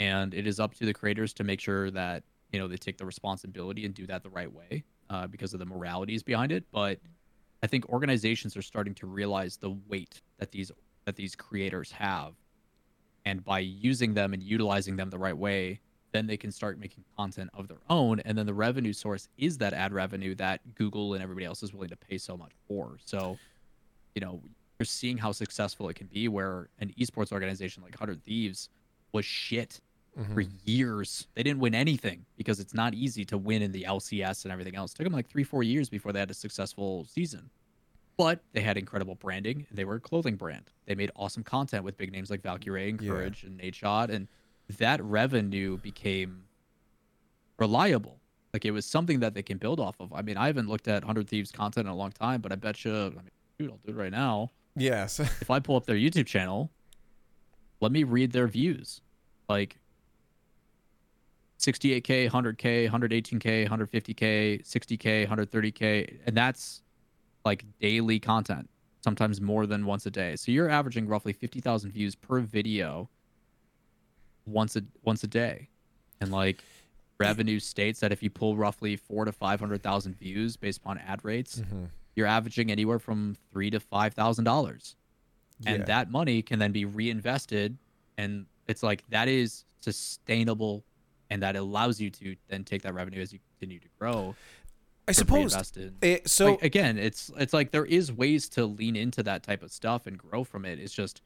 And 0.00 0.32
it 0.34 0.46
is 0.46 0.58
up 0.58 0.74
to 0.76 0.86
the 0.86 0.94
creators 0.94 1.32
to 1.34 1.44
make 1.44 1.60
sure 1.60 1.90
that, 1.90 2.24
you 2.52 2.58
know, 2.58 2.68
they 2.68 2.76
take 2.76 2.96
the 2.96 3.04
responsibility 3.06 3.84
and 3.84 3.94
do 3.94 4.06
that 4.06 4.22
the 4.22 4.30
right 4.30 4.50
way 4.52 4.84
uh, 5.10 5.26
because 5.26 5.52
of 5.52 5.58
the 5.58 5.66
moralities 5.66 6.22
behind 6.22 6.52
it. 6.52 6.64
But 6.72 7.00
I 7.62 7.66
think 7.66 7.88
organizations 7.90 8.56
are 8.56 8.62
starting 8.62 8.94
to 8.96 9.06
realize 9.06 9.56
the 9.58 9.70
weight 9.88 10.22
that 10.38 10.52
these 10.52 10.72
that 11.04 11.16
these 11.16 11.34
creators 11.34 11.92
have. 11.92 12.34
And 13.24 13.44
by 13.44 13.60
using 13.60 14.14
them 14.14 14.32
and 14.32 14.42
utilizing 14.42 14.96
them 14.96 15.10
the 15.10 15.18
right 15.18 15.36
way, 15.36 15.80
then 16.12 16.26
they 16.26 16.36
can 16.36 16.50
start 16.50 16.78
making 16.78 17.04
content 17.16 17.50
of 17.54 17.68
their 17.68 17.80
own. 17.88 18.20
And 18.20 18.36
then 18.36 18.46
the 18.46 18.54
revenue 18.54 18.92
source 18.92 19.28
is 19.38 19.58
that 19.58 19.72
ad 19.72 19.92
revenue 19.92 20.34
that 20.36 20.60
google 20.74 21.14
and 21.14 21.22
everybody 21.22 21.46
else 21.46 21.62
is 21.62 21.72
willing 21.72 21.90
to 21.90 21.96
pay 21.96 22.18
so 22.18 22.36
much 22.36 22.52
for. 22.66 22.96
So 23.04 23.38
you 24.14 24.20
know 24.20 24.40
you're 24.78 24.86
seeing 24.86 25.18
how 25.18 25.32
successful 25.32 25.88
it 25.88 25.94
can 25.94 26.06
be 26.06 26.28
where 26.28 26.68
an 26.78 26.92
esports 26.98 27.32
organization 27.32 27.82
like 27.82 27.92
100 27.92 28.22
thieves 28.24 28.70
was 29.12 29.24
shit 29.24 29.80
mm-hmm. 30.18 30.34
for 30.34 30.40
years. 30.64 31.26
They 31.34 31.42
didn't 31.42 31.60
win 31.60 31.74
anything 31.74 32.24
because 32.36 32.60
it's 32.60 32.74
not 32.74 32.94
easy 32.94 33.24
to 33.26 33.38
win 33.38 33.62
in 33.62 33.72
the 33.72 33.84
lcs 33.84 34.44
and 34.44 34.52
everything 34.52 34.74
else. 34.74 34.92
It 34.92 34.96
took 34.96 35.04
them 35.04 35.12
like 35.12 35.28
three 35.28 35.44
four 35.44 35.62
years 35.62 35.88
before 35.88 36.12
they 36.12 36.20
had 36.20 36.30
a 36.30 36.34
successful 36.34 37.06
season 37.08 37.50
but 38.20 38.40
they 38.52 38.60
had 38.60 38.76
incredible 38.76 39.14
branding 39.14 39.66
they 39.70 39.84
were 39.84 39.94
a 39.94 40.00
clothing 40.00 40.36
brand 40.36 40.70
they 40.86 40.94
made 40.94 41.10
awesome 41.16 41.42
content 41.42 41.82
with 41.84 41.96
big 41.96 42.12
names 42.12 42.30
like 42.30 42.42
valkyrae 42.42 42.90
and 42.90 42.98
courage 42.98 43.42
yeah. 43.42 43.48
and 43.48 43.60
Nadeshot 43.60 44.10
and 44.10 44.28
that 44.78 45.02
revenue 45.02 45.76
became 45.78 46.44
reliable. 47.58 48.18
Like 48.52 48.64
it 48.64 48.72
was 48.72 48.84
something 48.84 49.20
that 49.20 49.34
they 49.34 49.42
can 49.42 49.58
build 49.58 49.78
off 49.78 49.96
of. 50.00 50.12
I 50.12 50.22
mean, 50.22 50.36
I 50.36 50.46
haven't 50.46 50.68
looked 50.68 50.88
at 50.88 51.04
Hundred 51.04 51.28
Thieves 51.28 51.52
content 51.52 51.86
in 51.86 51.92
a 51.92 51.96
long 51.96 52.10
time, 52.10 52.40
but 52.40 52.50
I 52.50 52.56
bet 52.56 52.84
you, 52.84 52.92
I 52.92 53.08
mean, 53.10 53.30
dude, 53.58 53.70
I'll 53.70 53.78
do 53.84 53.92
it 53.92 53.96
right 53.96 54.10
now. 54.10 54.50
Yes. 54.76 55.20
if 55.20 55.50
I 55.50 55.60
pull 55.60 55.76
up 55.76 55.86
their 55.86 55.96
YouTube 55.96 56.26
channel, 56.26 56.70
let 57.80 57.92
me 57.92 58.02
read 58.02 58.32
their 58.32 58.48
views. 58.48 59.00
Like 59.48 59.78
68k, 61.60 62.30
100k, 62.30 62.90
118k, 62.90 63.68
150k, 63.68 64.66
60k, 64.66 65.28
130k, 65.28 66.18
and 66.26 66.36
that's 66.36 66.82
like 67.44 67.64
daily 67.80 68.18
content, 68.18 68.68
sometimes 69.00 69.40
more 69.40 69.66
than 69.66 69.86
once 69.86 70.06
a 70.06 70.10
day. 70.10 70.36
So 70.36 70.52
you're 70.52 70.68
averaging 70.68 71.08
roughly 71.08 71.32
50,000 71.32 71.90
views 71.90 72.14
per 72.14 72.40
video 72.40 73.08
once 74.46 74.76
a 74.76 74.82
once 75.02 75.22
a 75.24 75.26
day, 75.26 75.68
and 76.20 76.30
like 76.32 76.62
revenue 77.18 77.60
states 77.60 78.00
that 78.00 78.12
if 78.12 78.22
you 78.22 78.30
pull 78.30 78.56
roughly 78.56 78.96
four 78.96 79.24
to 79.24 79.32
five 79.32 79.60
hundred 79.60 79.82
thousand 79.82 80.18
views 80.18 80.56
based 80.56 80.78
upon 80.78 80.98
ad 80.98 81.20
rates, 81.22 81.60
mm-hmm. 81.60 81.84
you're 82.16 82.26
averaging 82.26 82.70
anywhere 82.70 82.98
from 82.98 83.36
three 83.52 83.70
to 83.70 83.80
five 83.80 84.14
thousand 84.14 84.44
dollars, 84.44 84.96
and 85.66 85.86
that 85.86 86.10
money 86.10 86.42
can 86.42 86.58
then 86.58 86.72
be 86.72 86.84
reinvested, 86.84 87.76
and 88.18 88.46
it's 88.66 88.82
like 88.82 89.04
that 89.10 89.28
is 89.28 89.64
sustainable, 89.80 90.84
and 91.30 91.42
that 91.42 91.56
allows 91.56 92.00
you 92.00 92.10
to 92.10 92.34
then 92.48 92.64
take 92.64 92.82
that 92.82 92.94
revenue 92.94 93.20
as 93.20 93.32
you 93.32 93.38
continue 93.58 93.78
to 93.78 93.88
grow. 93.98 94.34
I 95.08 95.12
suppose. 95.12 95.72
It, 96.02 96.28
so 96.28 96.52
like, 96.52 96.62
again, 96.62 96.98
it's 96.98 97.30
it's 97.36 97.52
like 97.52 97.72
there 97.72 97.84
is 97.84 98.12
ways 98.12 98.48
to 98.50 98.66
lean 98.66 98.96
into 98.96 99.22
that 99.24 99.42
type 99.42 99.62
of 99.62 99.72
stuff 99.72 100.06
and 100.06 100.16
grow 100.16 100.44
from 100.44 100.64
it. 100.64 100.78
It's 100.78 100.94
just 100.94 101.22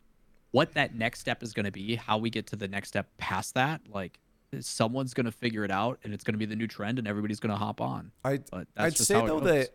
what 0.52 0.72
that 0.74 0.94
next 0.94 1.20
step 1.20 1.42
is 1.42 1.52
going 1.52 1.64
to 1.64 1.72
be, 1.72 1.96
how 1.96 2.16
we 2.16 2.30
get 2.30 2.46
to 2.46 2.56
the 2.56 2.68
next 2.68 2.88
step 2.88 3.08
past 3.18 3.54
that, 3.54 3.82
like 3.88 4.20
someone's 4.60 5.12
going 5.12 5.24
to 5.24 5.32
figure 5.32 5.64
it 5.64 5.70
out 5.70 5.98
and 6.04 6.14
it's 6.14 6.22
going 6.22 6.34
to 6.34 6.38
be 6.38 6.46
the 6.46 6.54
new 6.54 6.68
trend 6.68 6.98
and 6.98 7.08
everybody's 7.08 7.40
going 7.40 7.50
to 7.50 7.58
hop 7.58 7.80
on. 7.80 8.12
I, 8.24 8.40
I'd 8.76 8.96
say 8.96 9.14
though 9.14 9.40
that 9.40 9.70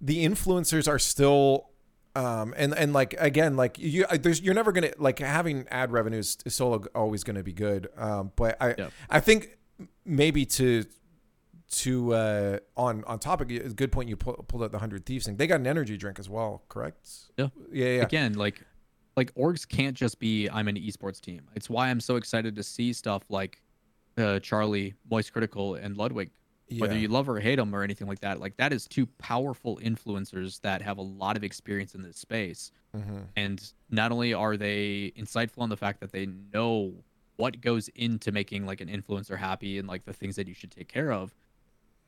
the 0.00 0.24
influencers 0.24 0.88
are 0.88 0.98
still 0.98 1.68
um 2.14 2.52
and 2.56 2.74
and 2.76 2.92
like 2.92 3.14
again 3.18 3.56
like 3.56 3.78
you 3.78 4.04
there's 4.20 4.42
you're 4.42 4.52
never 4.52 4.70
gonna 4.70 4.92
like 4.98 5.18
having 5.18 5.66
ad 5.70 5.90
revenues 5.90 6.36
is 6.44 6.52
still 6.52 6.84
always 6.94 7.24
gonna 7.24 7.42
be 7.42 7.54
good 7.54 7.88
um 7.96 8.32
but 8.36 8.54
i 8.60 8.74
yeah. 8.76 8.88
i 9.08 9.18
think 9.18 9.56
maybe 10.04 10.44
to 10.44 10.84
to 11.72 12.14
uh 12.14 12.58
on 12.76 13.02
on 13.04 13.18
topic 13.18 13.48
good 13.76 13.90
point 13.90 14.08
you 14.08 14.14
pull, 14.16 14.34
pulled 14.46 14.62
out 14.62 14.70
the 14.70 14.76
100 14.76 15.06
thieves 15.06 15.24
thing 15.24 15.36
they 15.36 15.46
got 15.46 15.58
an 15.58 15.66
energy 15.66 15.96
drink 15.96 16.18
as 16.18 16.28
well 16.28 16.62
correct 16.68 17.08
yeah 17.38 17.48
yeah, 17.72 17.86
yeah. 17.86 18.02
again 18.02 18.34
like 18.34 18.62
like 19.16 19.34
orgs 19.34 19.66
can't 19.66 19.96
just 19.96 20.18
be 20.18 20.48
I'm 20.48 20.68
an 20.68 20.76
esports 20.76 21.20
team. 21.20 21.42
It's 21.54 21.68
why 21.68 21.88
I'm 21.88 22.00
so 22.00 22.16
excited 22.16 22.56
to 22.56 22.62
see 22.62 22.92
stuff 22.92 23.22
like 23.28 23.60
uh, 24.18 24.38
Charlie, 24.40 24.94
Moist 25.10 25.32
Critical, 25.32 25.74
and 25.74 25.96
Ludwig. 25.96 26.30
Yeah. 26.68 26.80
Whether 26.80 26.96
you 26.96 27.08
love 27.08 27.28
or 27.28 27.38
hate 27.38 27.56
them 27.56 27.74
or 27.74 27.82
anything 27.82 28.06
like 28.06 28.20
that, 28.20 28.40
like 28.40 28.56
that 28.56 28.72
is 28.72 28.86
two 28.86 29.04
powerful 29.18 29.78
influencers 29.82 30.58
that 30.62 30.80
have 30.80 30.96
a 30.96 31.02
lot 31.02 31.36
of 31.36 31.44
experience 31.44 31.94
in 31.94 32.00
this 32.00 32.16
space. 32.16 32.72
Mm-hmm. 32.96 33.18
And 33.36 33.72
not 33.90 34.10
only 34.10 34.32
are 34.32 34.56
they 34.56 35.12
insightful 35.18 35.58
on 35.58 35.68
the 35.68 35.76
fact 35.76 36.00
that 36.00 36.12
they 36.12 36.28
know 36.54 36.94
what 37.36 37.60
goes 37.60 37.88
into 37.88 38.32
making 38.32 38.64
like 38.64 38.80
an 38.80 38.88
influencer 38.88 39.36
happy 39.36 39.78
and 39.78 39.86
like 39.86 40.06
the 40.06 40.14
things 40.14 40.36
that 40.36 40.48
you 40.48 40.54
should 40.54 40.70
take 40.70 40.88
care 40.88 41.12
of, 41.12 41.34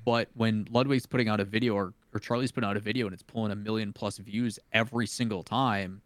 but 0.05 0.29
when 0.35 0.67
Ludwig's 0.71 1.07
putting 1.07 1.29
out 1.29 1.41
a 1.41 1.45
video 1.45 1.75
or, 1.75 1.95
or 2.13 2.21
Charlie's 2.21 2.53
putting 2.53 2.69
out 2.69 2.77
a 2.77 2.81
video 2.81 3.07
and 3.07 3.15
it's 3.15 3.23
pulling 3.23 3.53
a 3.53 3.57
million 3.57 3.93
plus 3.93 4.19
views 4.19 4.59
every 4.73 5.07
single 5.07 5.43
time, 5.43 6.03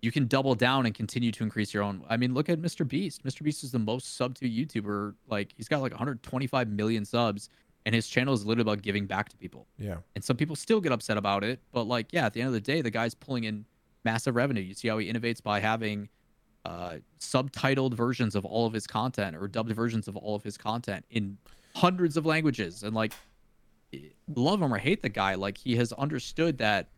you 0.00 0.12
can 0.12 0.26
double 0.26 0.54
down 0.54 0.86
and 0.86 0.94
continue 0.94 1.32
to 1.32 1.42
increase 1.42 1.74
your 1.74 1.82
own. 1.82 2.04
I 2.08 2.16
mean, 2.16 2.34
look 2.34 2.48
at 2.48 2.60
Mr. 2.60 2.86
Beast. 2.86 3.24
Mr. 3.24 3.42
Beast 3.42 3.64
is 3.64 3.72
the 3.72 3.78
most 3.78 4.16
sub 4.16 4.34
to 4.36 4.48
YouTuber. 4.48 5.14
Like 5.28 5.52
he's 5.56 5.68
got 5.68 5.80
like 5.80 5.92
125 5.92 6.68
million 6.68 7.04
subs, 7.04 7.48
and 7.86 7.94
his 7.94 8.06
channel 8.08 8.34
is 8.34 8.44
literally 8.44 8.70
about 8.70 8.82
giving 8.82 9.06
back 9.06 9.28
to 9.30 9.36
people. 9.36 9.66
Yeah. 9.78 9.96
And 10.14 10.22
some 10.22 10.36
people 10.36 10.56
still 10.56 10.80
get 10.80 10.92
upset 10.92 11.16
about 11.16 11.42
it, 11.42 11.60
but 11.72 11.84
like, 11.84 12.12
yeah, 12.12 12.26
at 12.26 12.32
the 12.32 12.40
end 12.40 12.48
of 12.48 12.54
the 12.54 12.60
day, 12.60 12.80
the 12.82 12.90
guy's 12.90 13.14
pulling 13.14 13.44
in 13.44 13.64
massive 14.04 14.36
revenue. 14.36 14.60
You 14.60 14.74
see 14.74 14.88
how 14.88 14.98
he 14.98 15.12
innovates 15.12 15.42
by 15.42 15.60
having 15.60 16.08
uh, 16.64 16.96
subtitled 17.18 17.94
versions 17.94 18.34
of 18.34 18.44
all 18.44 18.66
of 18.66 18.72
his 18.72 18.86
content 18.86 19.36
or 19.36 19.48
dubbed 19.48 19.72
versions 19.72 20.06
of 20.06 20.16
all 20.16 20.34
of 20.34 20.42
his 20.42 20.56
content 20.56 21.04
in 21.10 21.38
hundreds 21.78 22.16
of 22.16 22.26
languages, 22.26 22.82
and 22.82 22.94
like, 22.94 23.12
love 24.34 24.60
him 24.60 24.74
or 24.74 24.78
hate 24.78 25.02
the 25.02 25.08
guy, 25.08 25.34
like 25.34 25.56
he 25.56 25.76
has 25.76 25.92
understood 25.92 26.58
that 26.58 26.88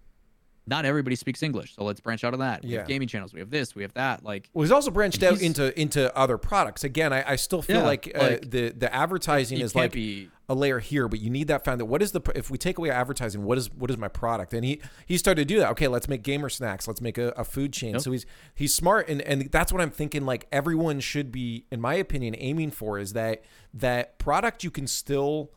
not 0.67 0.85
everybody 0.85 1.17
speaks 1.17 1.43
English, 1.43 1.75
so 1.75 1.85
let's 1.85 2.01
branch 2.01 2.23
out 2.23 2.33
on 2.33 2.41
that. 2.41 2.63
We 2.63 2.71
yeah. 2.71 2.79
have 2.79 2.89
gaming 2.89 3.09
channels, 3.09 3.33
we 3.33 3.41
have 3.41 3.51
this, 3.51 3.75
we 3.75 3.83
have 3.83 3.95
that. 3.95 4.25
Like, 4.25 4.51
well, 4.53 4.63
he's 4.63 4.73
also 4.73 4.91
branched 4.91 5.23
out 5.23 5.41
into 5.41 5.79
into 5.81 6.17
other 6.17 6.39
products. 6.39 6.85
Again, 6.85 7.13
I, 7.13 7.33
I 7.33 7.37
still 7.37 7.63
feel 7.63 7.79
yeah, 7.79 7.87
like, 7.87 8.13
uh, 8.15 8.19
like, 8.19 8.51
the 8.51 8.71
the 8.71 8.95
advertising 8.95 9.59
is 9.59 9.75
like 9.75 9.93
be, 9.93 10.31
a 10.49 10.55
layer 10.55 10.79
here, 10.79 11.09
but 11.09 11.21
you 11.21 11.31
need 11.31 11.49
that 11.49 11.65
found. 11.65 11.81
That 11.81 11.87
what 11.87 12.03
is 12.03 12.13
the 12.13 12.21
if 12.35 12.51
we 12.51 12.59
take 12.59 12.79
away 12.79 12.91
advertising, 12.91 13.45
what 13.45 13.57
is 13.57 13.73
what 13.73 13.91
is 13.91 13.97
my 13.97 14.09
product? 14.09 14.53
And 14.53 14.65
he 14.65 14.81
he 15.07 15.17
started 15.17 15.49
to 15.49 15.55
do 15.55 15.61
that. 15.61 15.71
Okay, 15.71 15.89
let's 15.89 16.09
make 16.09 16.23
gamer 16.23 16.49
snacks. 16.49 16.87
Let's 16.87 17.01
make 17.01 17.19
a, 17.19 17.29
a 17.37 17.45
food 17.45 17.73
chain. 17.73 17.99
So 18.01 18.13
he's 18.13 18.27
he's 18.55 18.75
smart, 18.75 19.09
and 19.09 19.23
and 19.23 19.51
that's 19.51 19.73
what 19.73 19.81
I'm 19.81 19.91
thinking. 19.91 20.27
Like 20.27 20.47
everyone 20.53 21.01
should 21.01 21.33
be, 21.33 21.65
in 21.71 21.81
my 21.81 21.95
opinion, 21.95 22.35
aiming 22.37 22.73
for 22.73 22.99
is 22.99 23.13
that 23.15 23.45
that 23.73 24.19
product 24.19 24.65
you 24.65 24.71
can 24.71 24.87
still 24.87 25.51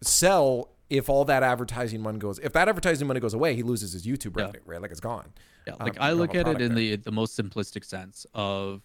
sell 0.00 0.73
if 0.96 1.08
all 1.08 1.24
that 1.26 1.42
advertising 1.42 2.00
money 2.00 2.18
goes, 2.18 2.38
if 2.38 2.52
that 2.52 2.68
advertising 2.68 3.06
money 3.06 3.20
goes 3.20 3.34
away, 3.34 3.54
he 3.54 3.62
loses 3.62 3.92
his 3.92 4.06
YouTube 4.06 4.36
revenue, 4.36 4.60
yeah. 4.64 4.72
right? 4.72 4.82
Like 4.82 4.90
it's 4.90 5.00
gone. 5.00 5.32
Yeah, 5.66 5.74
like 5.80 5.98
um, 5.98 6.02
I 6.02 6.12
look 6.12 6.34
at 6.34 6.46
it 6.46 6.60
in 6.60 6.74
there. 6.74 6.96
the 6.96 6.96
the 6.96 7.12
most 7.12 7.38
simplistic 7.38 7.84
sense 7.84 8.26
of 8.34 8.82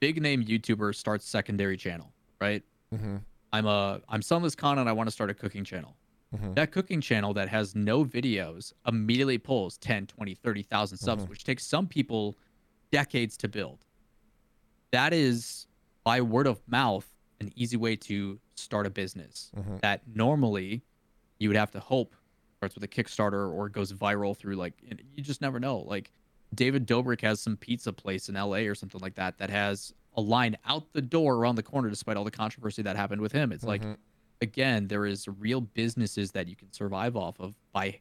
big 0.00 0.20
name 0.20 0.44
YouTuber 0.44 0.94
starts 0.94 1.28
secondary 1.28 1.76
channel, 1.76 2.12
right? 2.40 2.62
Mm-hmm. 2.94 3.16
I'm 3.52 3.66
a 3.66 4.00
I'm 4.08 4.22
selling 4.22 4.44
this 4.44 4.54
content. 4.54 4.88
I 4.88 4.92
want 4.92 5.08
to 5.08 5.12
start 5.12 5.30
a 5.30 5.34
cooking 5.34 5.64
channel. 5.64 5.96
Mm-hmm. 6.34 6.54
That 6.54 6.72
cooking 6.72 7.00
channel 7.00 7.32
that 7.34 7.48
has 7.48 7.74
no 7.74 8.04
videos 8.04 8.72
immediately 8.88 9.38
pulls 9.38 9.76
10, 9.78 10.06
20, 10.06 10.34
30,000 10.34 10.98
subs, 10.98 11.22
mm-hmm. 11.22 11.30
which 11.30 11.44
takes 11.44 11.64
some 11.64 11.86
people 11.86 12.36
decades 12.90 13.36
to 13.36 13.48
build. 13.48 13.84
That 14.90 15.12
is 15.12 15.66
by 16.02 16.20
word 16.20 16.46
of 16.46 16.60
mouth 16.66 17.06
an 17.40 17.52
easy 17.56 17.76
way 17.76 17.96
to 17.96 18.38
start 18.54 18.86
a 18.86 18.90
business 18.90 19.50
mm-hmm. 19.56 19.76
that 19.82 20.02
normally 20.12 20.82
you 21.38 21.48
would 21.48 21.56
have 21.56 21.70
to 21.72 21.80
hope 21.80 22.14
starts 22.56 22.74
with 22.74 22.84
a 22.84 22.88
Kickstarter 22.88 23.52
or 23.52 23.68
goes 23.68 23.92
viral 23.92 24.36
through 24.36 24.56
like 24.56 24.74
you 25.14 25.22
just 25.22 25.40
never 25.40 25.60
know. 25.60 25.78
Like 25.78 26.10
David 26.54 26.86
Dobrik 26.86 27.20
has 27.20 27.40
some 27.40 27.56
pizza 27.56 27.92
place 27.92 28.28
in 28.28 28.34
LA 28.36 28.58
or 28.58 28.74
something 28.74 29.00
like 29.00 29.14
that 29.16 29.38
that 29.38 29.50
has 29.50 29.92
a 30.16 30.20
line 30.20 30.56
out 30.66 30.92
the 30.92 31.02
door 31.02 31.34
around 31.34 31.56
the 31.56 31.62
corner 31.62 31.90
despite 31.90 32.16
all 32.16 32.24
the 32.24 32.30
controversy 32.30 32.82
that 32.82 32.96
happened 32.96 33.20
with 33.20 33.32
him. 33.32 33.52
It's 33.52 33.64
mm-hmm. 33.64 33.88
like 33.88 33.98
again, 34.40 34.88
there 34.88 35.06
is 35.06 35.28
real 35.38 35.60
businesses 35.60 36.32
that 36.32 36.48
you 36.48 36.56
can 36.56 36.72
survive 36.72 37.16
off 37.16 37.38
of 37.40 37.54
by 37.72 38.00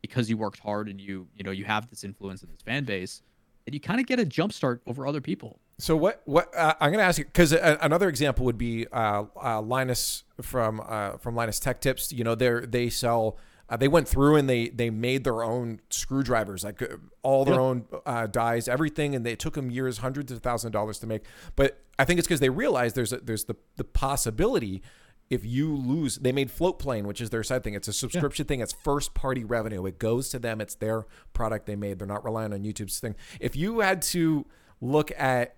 because 0.00 0.28
you 0.28 0.36
worked 0.36 0.58
hard 0.58 0.88
and 0.88 1.00
you 1.00 1.26
you 1.34 1.44
know 1.44 1.52
you 1.52 1.64
have 1.64 1.88
this 1.88 2.04
influence 2.04 2.42
in 2.42 2.50
this 2.50 2.62
fan 2.62 2.84
base 2.84 3.22
and 3.66 3.74
you 3.74 3.80
kind 3.80 4.00
of 4.00 4.06
get 4.06 4.18
a 4.18 4.24
jump 4.24 4.52
start 4.52 4.82
over 4.86 5.06
other 5.06 5.20
people. 5.20 5.60
So 5.78 5.96
what? 5.96 6.22
What 6.26 6.56
uh, 6.56 6.74
I'm 6.80 6.90
going 6.90 7.00
to 7.00 7.04
ask 7.04 7.18
you 7.18 7.24
because 7.24 7.52
another 7.52 8.08
example 8.08 8.44
would 8.44 8.58
be 8.58 8.86
uh, 8.92 9.24
uh, 9.42 9.60
Linus 9.60 10.24
from 10.40 10.80
uh, 10.86 11.16
from 11.18 11.34
Linus 11.34 11.58
Tech 11.58 11.80
Tips. 11.80 12.12
You 12.12 12.24
know, 12.24 12.34
they 12.34 12.60
they 12.66 12.88
sell 12.90 13.36
Uh, 13.68 13.76
they 13.76 13.88
went 13.88 14.06
through 14.06 14.36
and 14.36 14.48
they 14.48 14.68
they 14.68 14.90
made 14.90 15.24
their 15.24 15.42
own 15.42 15.80
screwdrivers, 15.90 16.62
like 16.62 16.82
uh, 16.82 16.96
all 17.22 17.44
their 17.44 17.54
Yeah. 17.54 17.60
own 17.60 17.84
uh, 18.04 18.26
dies, 18.26 18.68
everything, 18.68 19.14
and 19.14 19.24
they 19.24 19.32
it 19.32 19.38
took 19.38 19.54
them 19.54 19.70
years, 19.70 19.98
hundreds 19.98 20.30
of 20.30 20.40
thousands 20.42 20.66
of 20.66 20.72
dollars 20.72 20.98
to 20.98 21.06
make. 21.06 21.22
But 21.56 21.78
I 21.98 22.04
think 22.04 22.18
it's 22.18 22.28
because 22.28 22.40
they 22.40 22.50
realized 22.50 22.94
there's 22.96 23.12
a, 23.12 23.18
there's 23.18 23.44
the 23.44 23.56
the 23.76 23.84
possibility 23.84 24.82
if 25.30 25.46
you 25.46 25.74
lose, 25.74 26.18
they 26.18 26.32
made 26.32 26.50
Floatplane, 26.50 27.04
which 27.04 27.20
is 27.22 27.30
their 27.30 27.42
side 27.42 27.64
thing. 27.64 27.72
It's 27.72 27.88
a 27.88 27.92
subscription 27.94 28.44
thing. 28.44 28.60
It's 28.60 28.74
first 28.74 29.14
party 29.14 29.44
revenue. 29.44 29.86
It 29.86 29.98
goes 29.98 30.28
to 30.30 30.38
them. 30.38 30.60
It's 30.60 30.74
their 30.74 31.06
product 31.32 31.64
they 31.64 31.76
made. 31.76 31.98
They're 31.98 32.06
not 32.06 32.22
relying 32.22 32.52
on 32.52 32.62
YouTube's 32.64 33.00
thing. 33.00 33.14
If 33.40 33.56
you 33.56 33.80
had 33.80 34.02
to 34.12 34.44
look 34.82 35.10
at 35.16 35.56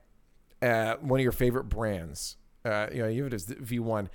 uh, 0.64 0.96
one 1.00 1.20
of 1.20 1.22
your 1.22 1.32
favorite 1.32 1.64
brands, 1.68 2.36
uh, 2.64 2.86
you 2.92 3.02
know, 3.02 3.08
even 3.08 3.32
as 3.34 3.46
V1, 3.46 4.06
i- 4.06 4.08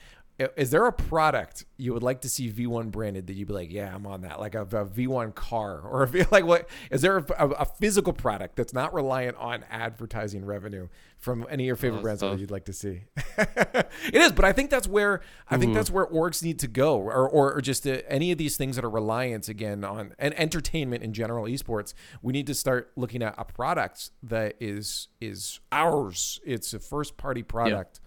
is 0.55 0.71
there 0.71 0.85
a 0.85 0.93
product 0.93 1.65
you 1.77 1.93
would 1.93 2.03
like 2.03 2.21
to 2.21 2.29
see 2.29 2.49
V1 2.51 2.91
branded 2.91 3.27
that 3.27 3.33
you'd 3.33 3.49
be 3.49 3.53
like, 3.53 3.71
yeah, 3.71 3.93
I'm 3.93 4.07
on 4.07 4.21
that, 4.21 4.39
like 4.39 4.55
a, 4.55 4.61
a 4.61 4.85
V1 4.85 5.35
car, 5.35 5.81
or 5.83 6.03
a 6.03 6.07
V, 6.07 6.23
like 6.31 6.45
what? 6.45 6.69
Is 6.91 7.01
there 7.01 7.17
a, 7.17 7.25
a, 7.37 7.49
a 7.49 7.65
physical 7.65 8.13
product 8.13 8.55
that's 8.55 8.73
not 8.73 8.93
reliant 8.93 9.37
on 9.37 9.65
advertising 9.69 10.45
revenue 10.45 10.87
from 11.17 11.45
any 11.49 11.63
of 11.63 11.67
your 11.67 11.75
favorite 11.75 11.99
Oh, 11.99 12.03
brands 12.03 12.21
that's 12.21 12.33
that 12.33 12.39
you'd 12.39 12.51
like 12.51 12.65
to 12.65 12.73
see? 12.73 13.01
it 13.37 13.87
is, 14.13 14.31
but 14.31 14.45
I 14.45 14.53
think 14.53 14.69
that's 14.69 14.87
where 14.87 15.21
I 15.49 15.57
think 15.57 15.73
that's 15.73 15.91
where 15.91 16.05
orgs 16.05 16.41
need 16.41 16.59
to 16.59 16.67
go, 16.67 16.97
or 16.97 17.27
or, 17.27 17.53
or 17.53 17.61
just 17.61 17.85
uh, 17.85 17.97
any 18.07 18.31
of 18.31 18.37
these 18.37 18.55
things 18.55 18.75
that 18.77 18.85
are 18.85 18.89
reliant 18.89 19.49
again 19.49 19.83
on 19.83 20.13
and 20.17 20.37
entertainment 20.39 21.03
in 21.03 21.13
general, 21.13 21.45
esports. 21.45 21.93
We 22.21 22.31
need 22.31 22.47
to 22.47 22.53
start 22.53 22.91
looking 22.95 23.21
at 23.21 23.35
a 23.37 23.45
product 23.45 24.11
that 24.23 24.55
is 24.59 25.09
is 25.19 25.59
ours. 25.71 26.39
It's 26.45 26.73
a 26.73 26.79
first 26.79 27.17
party 27.17 27.43
product 27.43 27.99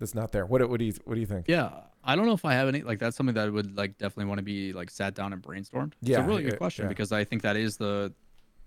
that's 0.00 0.14
not 0.14 0.32
there. 0.32 0.44
What 0.46 0.68
what 0.68 0.78
do 0.80 0.84
you 0.86 0.94
what 1.04 1.14
do 1.14 1.20
you 1.20 1.26
think? 1.26 1.46
Yeah, 1.46 1.70
I 2.02 2.16
don't 2.16 2.26
know 2.26 2.32
if 2.32 2.44
I 2.44 2.54
have 2.54 2.66
any 2.66 2.82
like 2.82 2.98
that's 2.98 3.16
something 3.16 3.34
that 3.36 3.46
I 3.46 3.50
would 3.50 3.76
like 3.76 3.98
definitely 3.98 4.24
want 4.24 4.38
to 4.38 4.42
be 4.44 4.72
like 4.72 4.90
sat 4.90 5.14
down 5.14 5.32
and 5.32 5.40
brainstormed. 5.42 5.92
it's 6.00 6.10
Yeah, 6.10 6.24
a 6.24 6.26
really 6.26 6.42
good 6.42 6.58
question 6.58 6.86
yeah. 6.86 6.88
because 6.88 7.12
I 7.12 7.22
think 7.24 7.42
that 7.42 7.56
is 7.56 7.76
the 7.76 8.12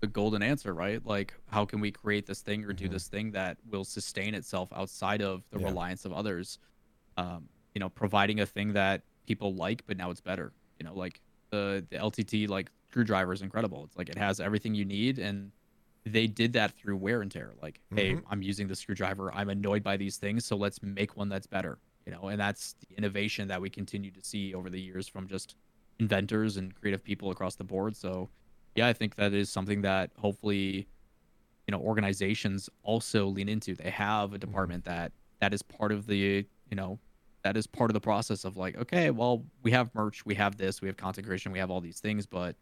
the 0.00 0.06
golden 0.06 0.42
answer, 0.42 0.72
right? 0.74 1.04
Like, 1.04 1.34
how 1.50 1.64
can 1.64 1.80
we 1.80 1.90
create 1.90 2.26
this 2.26 2.40
thing 2.42 2.64
or 2.64 2.72
do 2.72 2.88
this 2.88 3.08
thing 3.08 3.30
that 3.32 3.56
will 3.70 3.84
sustain 3.84 4.34
itself 4.34 4.68
outside 4.74 5.22
of 5.22 5.42
the 5.50 5.56
Mm-hmm. 5.56 5.64
Yeah. 5.66 5.70
reliance 5.70 6.04
of 6.04 6.12
others? 6.12 6.58
Um, 7.16 7.48
you 7.74 7.80
know, 7.80 7.88
providing 7.88 8.40
a 8.40 8.46
thing 8.46 8.72
that 8.74 9.02
people 9.26 9.54
like, 9.54 9.82
but 9.86 9.96
now 9.96 10.10
it's 10.10 10.20
better. 10.20 10.52
You 10.78 10.86
know, 10.86 10.94
like 10.94 11.20
the 11.50 11.84
the 11.90 11.96
LTT 11.96 12.48
like 12.48 12.70
screwdriver 12.90 13.32
is 13.32 13.42
incredible. 13.42 13.84
It's 13.84 13.96
like 13.96 14.08
it 14.08 14.18
has 14.18 14.40
everything 14.40 14.74
you 14.74 14.84
need 14.84 15.18
and 15.18 15.50
they 16.04 16.26
did 16.26 16.52
that 16.52 16.72
through 16.72 16.96
wear 16.96 17.22
and 17.22 17.30
tear. 17.30 17.54
Like, 17.62 17.80
hey, 17.94 18.14
Mhm. 18.14 18.24
I'm 18.28 18.42
using 18.42 18.68
the 18.68 18.76
screwdriver. 18.76 19.32
I'm 19.32 19.48
annoyed 19.48 19.82
by 19.82 19.96
these 19.96 20.16
things, 20.18 20.44
so 20.44 20.56
let's 20.56 20.82
make 20.82 21.16
one 21.16 21.28
that's 21.28 21.46
better. 21.46 21.78
You 22.06 22.12
know, 22.12 22.28
and 22.28 22.38
that's 22.38 22.74
the 22.74 22.94
innovation 22.98 23.48
that 23.48 23.62
we 23.62 23.70
continue 23.70 24.10
to 24.10 24.22
see 24.22 24.54
over 24.54 24.68
the 24.68 24.80
years 24.80 25.08
from 25.08 25.26
just 25.26 25.56
inventors 25.98 26.58
and 26.58 26.74
creative 26.74 27.02
people 27.02 27.30
across 27.30 27.54
the 27.56 27.64
board. 27.64 27.96
So, 27.96 28.28
yeah, 28.74 28.86
I 28.88 28.92
think 28.92 29.14
that 29.14 29.32
is 29.32 29.48
something 29.48 29.80
that 29.82 30.10
hopefully, 30.18 30.86
you 31.66 31.72
know, 31.72 31.78
organizations 31.80 32.68
also 32.82 33.26
lean 33.26 33.48
into. 33.48 33.74
They 33.74 33.88
have 33.90 34.34
a 34.34 34.38
department 34.38 34.84
that 34.84 35.12
that 35.40 35.54
is 35.54 35.62
part 35.62 35.92
of 35.92 36.06
the, 36.06 36.46
you 36.70 36.76
know, 36.76 36.98
that 37.42 37.56
is 37.56 37.66
part 37.66 37.90
of 37.90 37.94
the 37.94 38.00
process 38.00 38.44
of 38.44 38.56
like, 38.58 38.76
okay, 38.76 39.10
well, 39.10 39.44
we 39.62 39.70
have 39.70 39.94
merch, 39.94 40.26
we 40.26 40.34
have 40.34 40.56
this, 40.58 40.82
we 40.82 40.88
have 40.88 40.96
content 40.98 41.26
creation, 41.26 41.52
we 41.52 41.58
have 41.58 41.70
all 41.70 41.80
these 41.80 42.00
things, 42.00 42.26
but 42.26 42.56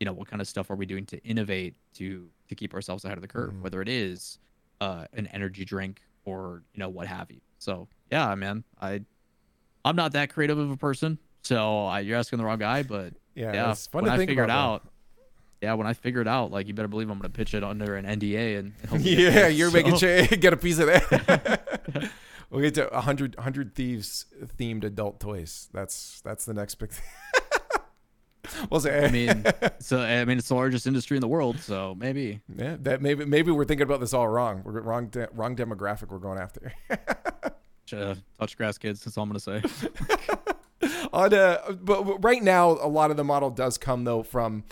you 0.00 0.04
know, 0.04 0.12
what 0.12 0.28
kind 0.28 0.42
of 0.42 0.48
stuff 0.48 0.70
are 0.70 0.74
we 0.76 0.86
doing 0.86 1.06
to 1.06 1.22
innovate 1.24 1.74
to 1.94 2.28
to 2.54 2.60
keep 2.60 2.74
ourselves 2.74 3.04
ahead 3.04 3.18
of 3.18 3.22
the 3.22 3.28
curve? 3.28 3.52
Mhm. 3.52 3.60
Whether 3.62 3.80
it 3.82 3.88
is 3.88 4.38
uh, 4.80 5.06
an 5.12 5.26
energy 5.28 5.64
drink 5.64 6.02
or 6.24 6.62
you 6.74 6.80
know 6.80 6.88
what 6.88 7.06
have 7.06 7.30
you. 7.30 7.40
So 7.58 7.88
yeah, 8.10 8.34
man, 8.34 8.64
I 8.80 9.02
I'm 9.84 9.96
not 9.96 10.12
that 10.12 10.32
creative 10.32 10.58
of 10.58 10.70
a 10.70 10.76
person, 10.76 11.18
so 11.42 11.86
I, 11.86 12.00
you're 12.00 12.18
asking 12.18 12.38
the 12.38 12.44
wrong 12.44 12.58
guy. 12.58 12.82
But 12.82 13.14
Yeah, 13.34 13.52
yeah, 13.52 13.70
it's 13.72 13.86
fun 13.86 14.02
when 14.02 14.10
to 14.10 14.14
I 14.14 14.16
think 14.18 14.30
figure 14.30 14.42
it 14.42 14.46
about. 14.46 14.82
out, 14.82 14.92
yeah, 15.60 15.74
when 15.74 15.86
I 15.86 15.92
figure 15.92 16.20
it 16.20 16.28
out, 16.28 16.50
like 16.52 16.68
you 16.68 16.74
better 16.74 16.88
believe 16.88 17.10
I'm 17.10 17.18
gonna 17.18 17.28
pitch 17.30 17.52
it 17.54 17.64
under 17.64 17.96
an 17.96 18.04
NDA 18.04 18.58
and, 18.58 18.72
and 18.82 18.90
though. 18.90 18.96
hope 18.96 18.98
we 19.04 19.16
get 19.16 19.32
yeah, 19.34 19.46
you're 19.48 19.70
So- 19.70 19.76
making 19.76 19.96
sure 19.96 20.16
you 20.20 20.26
get 20.36 20.52
a 20.52 20.56
piece 20.56 20.78
of 20.78 20.86
that. 20.86 22.10
we'll 22.50 22.60
get 22.62 22.74
to 22.74 22.86
100, 22.92 23.36
100 23.36 23.74
thieves 23.74 24.26
themed 24.58 24.84
adult 24.84 25.18
toys. 25.20 25.68
That's 25.72 26.20
that's 26.20 26.44
the 26.44 26.54
next 26.54 26.76
big 26.76 26.90
thing. 26.90 27.04
we'll 28.70 28.80
say. 28.80 29.04
I 29.04 29.10
mean, 29.10 29.44
so 29.78 30.00
I 30.00 30.24
mean, 30.24 30.38
it's 30.38 30.48
the 30.48 30.54
largest 30.54 30.86
industry 30.86 31.16
in 31.16 31.20
the 31.20 31.28
world, 31.28 31.58
so 31.60 31.94
maybe. 31.98 32.40
Yeah, 32.56 32.76
that 32.80 33.02
maybe 33.02 33.24
maybe 33.24 33.50
we're 33.50 33.64
thinking 33.64 33.84
about 33.84 34.00
this 34.00 34.12
all 34.14 34.28
wrong. 34.28 34.62
We're 34.64 34.80
wrong 34.80 35.08
de- 35.08 35.28
wrong 35.32 35.56
demographic 35.56 36.08
we're 36.08 36.18
going 36.18 36.38
after. 36.38 36.72
Uh, 37.92 38.14
touch 38.40 38.56
grass 38.56 38.78
kids. 38.78 39.04
That's 39.04 39.16
all 39.18 39.24
I'm 39.24 39.28
gonna 39.28 39.38
say. 39.38 39.62
On 41.12 41.32
uh, 41.32 41.72
but 41.80 42.24
right 42.24 42.42
now, 42.42 42.70
a 42.70 42.88
lot 42.88 43.10
of 43.10 43.16
the 43.18 43.22
model 43.22 43.50
does 43.50 43.78
come 43.78 44.04
though 44.04 44.22
from 44.22 44.64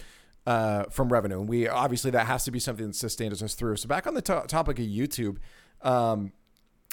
uh, 0.47 0.85
from 0.85 1.09
revenue. 1.13 1.41
And 1.41 1.49
we 1.49 1.69
obviously 1.69 2.11
that 2.13 2.27
has 2.27 2.45
to 2.45 2.51
be 2.51 2.59
something 2.59 2.87
that 2.87 2.97
sustains 2.97 3.43
us 3.43 3.55
through. 3.55 3.77
So 3.77 3.87
back 3.89 4.07
on 4.07 4.15
the 4.15 4.23
to- 4.23 4.45
topic 4.49 4.79
of 4.79 4.87
YouTube, 4.87 5.37
um, 5.83 6.33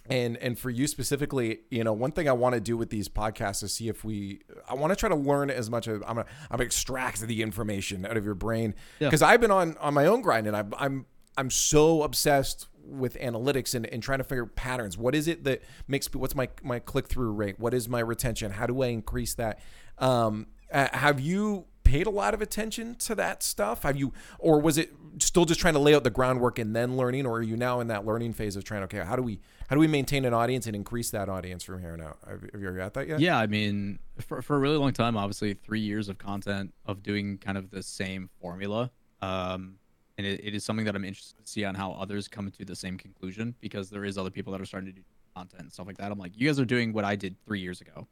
and 0.09 0.37
and 0.37 0.57
for 0.57 0.69
you 0.69 0.87
specifically, 0.87 1.59
you 1.69 1.83
know, 1.83 1.93
one 1.93 2.11
thing 2.11 2.27
I 2.27 2.33
want 2.33 2.55
to 2.55 2.61
do 2.61 2.75
with 2.77 2.89
these 2.89 3.07
podcasts 3.09 3.63
is 3.63 3.73
see 3.73 3.87
if 3.89 4.03
we. 4.03 4.41
I 4.67 4.73
want 4.73 4.91
to 4.91 4.95
try 4.95 5.09
to 5.09 5.15
learn 5.15 5.49
as 5.49 5.69
much 5.69 5.87
as 5.87 6.01
I'm. 6.07 6.15
Gonna, 6.15 6.25
I'm 6.51 6.61
extract 6.61 7.21
the 7.21 7.41
information 7.41 8.05
out 8.05 8.17
of 8.17 8.25
your 8.25 8.35
brain 8.35 8.75
Yeah. 8.99 9.07
because 9.07 9.21
I've 9.21 9.41
been 9.41 9.51
on 9.51 9.77
on 9.77 9.93
my 9.93 10.05
own 10.05 10.21
grind 10.21 10.47
and 10.47 10.55
I'm 10.55 10.73
I'm 10.77 11.05
I'm 11.37 11.49
so 11.49 12.03
obsessed 12.03 12.67
with 12.83 13.17
analytics 13.19 13.75
and, 13.75 13.85
and 13.85 14.01
trying 14.01 14.17
to 14.17 14.23
figure 14.23 14.47
patterns. 14.47 14.97
What 14.97 15.13
is 15.13 15.27
it 15.27 15.43
that 15.43 15.61
makes 15.87 16.11
me 16.13 16.19
what's 16.19 16.35
my 16.35 16.49
my 16.63 16.79
click 16.79 17.07
through 17.07 17.31
rate? 17.31 17.59
What 17.59 17.73
is 17.73 17.87
my 17.87 17.99
retention? 17.99 18.51
How 18.51 18.65
do 18.65 18.81
I 18.81 18.87
increase 18.87 19.35
that? 19.35 19.59
Um, 19.99 20.47
have 20.71 21.19
you 21.19 21.65
paid 21.89 22.05
a 22.05 22.11
lot 22.11 22.35
of 22.35 22.41
attention 22.41 22.93
to 22.95 23.15
that 23.15 23.41
stuff? 23.41 23.81
Have 23.81 23.97
you, 23.97 24.13
or 24.37 24.59
was 24.59 24.77
it 24.77 24.93
still 25.17 25.45
just 25.45 25.59
trying 25.59 25.73
to 25.73 25.79
lay 25.79 25.95
out 25.95 26.03
the 26.03 26.11
groundwork 26.11 26.59
and 26.59 26.75
then 26.75 26.95
learning, 26.95 27.25
or 27.25 27.37
are 27.37 27.41
you 27.41 27.57
now 27.57 27.79
in 27.79 27.87
that 27.87 28.05
learning 28.05 28.33
phase 28.33 28.55
of 28.55 28.63
trying? 28.63 28.83
Okay, 28.83 28.99
how 28.99 29.15
do 29.15 29.23
we 29.23 29.39
how 29.67 29.75
do 29.75 29.79
we 29.79 29.87
maintain 29.87 30.23
an 30.25 30.33
audience 30.33 30.67
and 30.67 30.75
increase 30.75 31.09
that 31.09 31.29
audience 31.29 31.63
from 31.63 31.81
here 31.81 31.93
on 31.93 32.01
out? 32.01 32.19
Have, 32.27 32.41
have 32.41 32.61
you 32.61 32.71
got 32.71 32.93
that 32.93 33.07
yet? 33.07 33.19
Yeah, 33.19 33.39
I 33.39 33.47
mean, 33.47 33.97
for, 34.19 34.43
for 34.43 34.55
a 34.55 34.59
really 34.59 34.77
long 34.77 34.93
time, 34.93 35.17
obviously, 35.17 35.55
three 35.55 35.79
years 35.79 36.09
of 36.09 36.19
content 36.19 36.73
of 36.85 37.01
doing 37.01 37.39
kind 37.39 37.57
of 37.57 37.71
the 37.71 37.81
same 37.81 38.29
formula. 38.39 38.91
Um, 39.21 39.75
and 40.19 40.27
it, 40.27 40.41
it 40.43 40.53
is 40.53 40.63
something 40.63 40.85
that 40.85 40.95
I'm 40.95 41.05
interested 41.05 41.43
to 41.43 41.49
see 41.49 41.65
on 41.65 41.73
how 41.73 41.93
others 41.93 42.27
come 42.27 42.51
to 42.51 42.65
the 42.65 42.75
same 42.75 42.97
conclusion 42.97 43.55
because 43.61 43.89
there 43.89 44.05
is 44.05 44.17
other 44.17 44.29
people 44.29 44.51
that 44.53 44.61
are 44.61 44.65
starting 44.65 44.89
to 44.89 44.95
do 44.95 45.01
content 45.35 45.63
and 45.63 45.73
stuff 45.73 45.87
like 45.87 45.97
that. 45.97 46.11
I'm 46.11 46.19
like, 46.19 46.33
you 46.35 46.47
guys 46.47 46.59
are 46.59 46.65
doing 46.65 46.93
what 46.93 47.05
I 47.05 47.15
did 47.15 47.35
three 47.45 47.61
years 47.61 47.81
ago. 47.81 48.07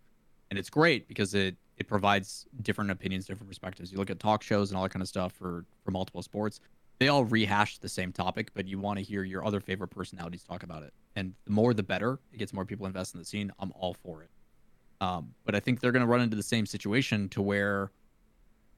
And 0.49 0.57
it's 0.57 0.69
great 0.69 1.07
because 1.07 1.33
it, 1.33 1.57
it 1.77 1.87
provides 1.87 2.45
different 2.61 2.91
opinions, 2.91 3.25
different 3.25 3.47
perspectives. 3.47 3.91
You 3.91 3.97
look 3.97 4.09
at 4.09 4.19
talk 4.19 4.41
shows 4.41 4.71
and 4.71 4.77
all 4.77 4.83
that 4.83 4.89
kind 4.89 5.01
of 5.01 5.07
stuff 5.07 5.33
for, 5.33 5.65
for 5.83 5.91
multiple 5.91 6.21
sports. 6.21 6.59
They 6.99 7.09
all 7.09 7.25
rehash 7.25 7.77
the 7.77 7.89
same 7.89 8.11
topic, 8.11 8.49
but 8.55 8.67
you 8.67 8.79
want 8.79 8.97
to 8.97 9.03
hear 9.03 9.23
your 9.23 9.45
other 9.45 9.59
favorite 9.59 9.89
personalities 9.89 10.43
talk 10.43 10.63
about 10.63 10.81
it. 10.81 10.93
And 11.15 11.33
the 11.45 11.51
more 11.51 11.73
the 11.75 11.83
better. 11.83 12.19
It 12.33 12.37
gets 12.37 12.53
more 12.53 12.65
people 12.65 12.87
invested 12.87 13.17
in 13.17 13.21
the 13.21 13.25
scene. 13.25 13.51
I'm 13.59 13.71
all 13.75 13.93
for 13.93 14.23
it. 14.23 14.29
Um, 14.99 15.33
but 15.45 15.53
I 15.53 15.59
think 15.59 15.79
they're 15.79 15.91
going 15.91 16.01
to 16.01 16.07
run 16.07 16.21
into 16.21 16.35
the 16.35 16.41
same 16.43 16.65
situation 16.65 17.29
to 17.29 17.41
where, 17.41 17.91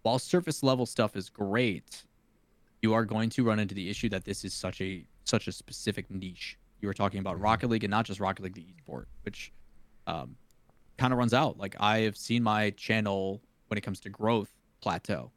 while 0.01 0.19
surface 0.19 0.63
level 0.63 0.85
stuff 0.85 1.15
is 1.15 1.29
great, 1.29 2.03
you 2.81 2.93
are 2.93 3.05
going 3.05 3.29
to 3.29 3.43
run 3.43 3.59
into 3.59 3.73
the 3.75 3.89
issue 3.89 4.09
that 4.09 4.25
this 4.25 4.43
is 4.43 4.53
such 4.53 4.81
a 4.81 5.05
such 5.23 5.47
a 5.47 5.51
specific 5.51 6.09
niche. 6.09 6.57
You 6.81 6.87
were 6.87 6.93
talking 6.93 7.19
about 7.19 7.39
Rocket 7.39 7.69
League 7.69 7.83
and 7.83 7.91
not 7.91 8.05
just 8.05 8.19
Rocket 8.19 8.41
League, 8.43 8.55
the 8.55 8.65
esport, 8.65 9.05
which 9.23 9.51
um, 10.07 10.35
kind 10.99 11.11
of 11.13 11.17
runs 11.19 11.33
out. 11.33 11.57
Like 11.57 11.75
I 11.79 11.99
have 12.01 12.15
seen 12.17 12.43
my 12.43 12.69
channel 12.71 13.41
when 13.67 13.77
it 13.77 13.81
comes 13.81 13.99
to 14.01 14.09
growth 14.09 14.49
plateau. 14.81 15.31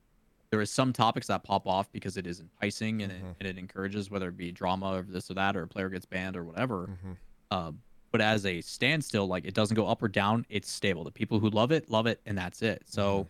There 0.51 0.61
is 0.61 0.71
some 0.71 0.93
topics 0.93 1.29
that 1.29 1.45
pop 1.45 1.67
off 1.67 1.91
because 1.93 2.17
it 2.19 2.27
is 2.27 2.41
enticing 2.41 3.03
and, 3.03 3.11
it, 3.13 3.23
Mhm. 3.25 3.35
and 3.41 3.49
it 3.49 3.57
encourages 3.59 4.11
whether 4.11 4.29
it 4.29 4.37
be 4.37 4.53
drama 4.53 4.99
or 4.99 5.03
this 5.03 5.31
or 5.31 5.35
that 5.35 5.57
or 5.57 5.63
a 5.63 5.69
player 5.69 5.89
gets 5.89 6.05
banned 6.05 6.37
or 6.37 6.45
whatever. 6.45 6.89
Mhm. 6.89 7.17
Um, 7.51 7.83
but 8.11 8.21
as 8.21 8.45
a 8.45 8.61
standstill, 8.61 9.27
like 9.27 9.47
it 9.47 9.55
doesn't 9.55 9.75
go 9.75 9.87
up 9.87 10.03
or 10.03 10.09
down, 10.09 10.45
it's 10.51 10.71
stable. 10.71 11.05
The 11.05 11.11
people 11.11 11.39
who 11.39 11.49
love 11.49 11.73
it, 11.73 11.89
love 11.91 12.07
it, 12.07 12.21
and 12.27 12.37
that's 12.37 12.61
it. 12.61 12.83
So, 12.87 13.29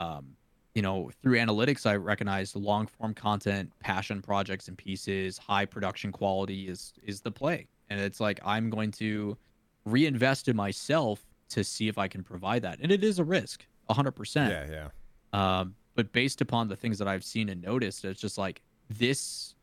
um, 0.00 0.36
you 0.74 0.80
know, 0.80 1.10
through 1.22 1.36
analytics, 1.36 1.84
I 1.84 1.96
recognized 1.96 2.56
long 2.56 2.86
form 2.86 3.12
content, 3.12 3.70
passion 3.80 4.22
projects 4.22 4.68
and 4.68 4.78
pieces, 4.78 5.36
high 5.36 5.66
production 5.66 6.12
quality 6.12 6.68
is 6.68 6.94
is 7.02 7.20
the 7.20 7.30
play. 7.30 7.66
And 7.90 8.00
it's 8.00 8.20
like 8.20 8.40
I'm 8.42 8.70
going 8.70 8.90
to 8.92 9.36
reinvest 9.84 10.48
in 10.48 10.56
myself 10.56 11.26
to 11.52 11.64
see 11.64 11.88
if 11.88 11.98
I 11.98 12.08
can 12.08 12.22
provide 12.22 12.62
that. 12.62 12.78
And 12.82 12.90
it 12.92 13.02
is 13.04 13.18
a 13.18 13.24
risk, 13.24 13.66
hundred 13.90 14.12
percent. 14.12 14.50
Yeah, 14.70 14.88
yeah. 15.34 15.60
Um, 15.60 15.74
but 15.94 16.12
based 16.12 16.40
upon 16.40 16.68
the 16.68 16.76
things 16.76 16.98
that 16.98 17.08
I've 17.08 17.24
seen 17.24 17.48
and 17.50 17.60
noticed, 17.62 18.04
it's 18.04 18.20
just 18.20 18.38
like 18.38 18.62
this 18.88 19.54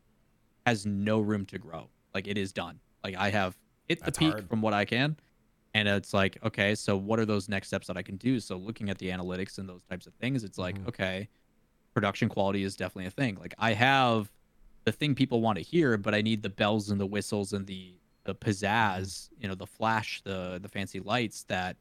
has 0.65 0.85
no 0.85 1.19
room 1.19 1.45
to 1.47 1.57
grow. 1.57 1.89
Like 2.13 2.27
it 2.27 2.37
is 2.37 2.51
done. 2.53 2.79
Like 3.03 3.15
I 3.15 3.29
have 3.31 3.57
hit 3.87 3.99
the 3.99 4.05
That's 4.05 4.17
peak 4.19 4.31
hard. 4.33 4.49
from 4.49 4.61
what 4.61 4.73
I 4.73 4.85
can. 4.85 5.17
And 5.73 5.87
it's 5.87 6.13
like, 6.13 6.37
okay, 6.43 6.73
so 6.75 6.97
what 6.97 7.19
are 7.19 7.25
those 7.25 7.47
next 7.49 7.67
steps 7.67 7.87
that 7.87 7.97
I 7.97 8.01
can 8.01 8.17
do? 8.17 8.39
So 8.39 8.57
looking 8.57 8.89
at 8.89 8.97
the 8.97 9.09
analytics 9.09 9.57
and 9.59 9.69
those 9.69 9.83
types 9.83 10.07
of 10.07 10.13
things, 10.15 10.43
it's 10.43 10.57
like, 10.57 10.77
Mhm. 10.79 10.87
okay, 10.87 11.29
production 11.93 12.29
quality 12.29 12.63
is 12.63 12.75
definitely 12.75 13.05
a 13.07 13.11
thing. 13.11 13.35
Like 13.39 13.53
I 13.57 13.73
have 13.73 14.31
the 14.85 14.91
thing 14.91 15.13
people 15.15 15.41
want 15.41 15.57
to 15.57 15.63
hear, 15.63 15.97
but 15.97 16.13
I 16.15 16.21
need 16.21 16.41
the 16.43 16.49
bells 16.49 16.89
and 16.89 16.99
the 16.99 17.05
whistles 17.05 17.53
and 17.53 17.67
the 17.67 17.93
the 18.26 18.36
pizzazz, 18.36 19.30
you 19.39 19.47
know, 19.47 19.55
the 19.55 19.65
flash, 19.67 20.22
the 20.24 20.59
the 20.61 20.70
fancy 20.70 20.99
lights 20.99 21.43
that 21.43 21.78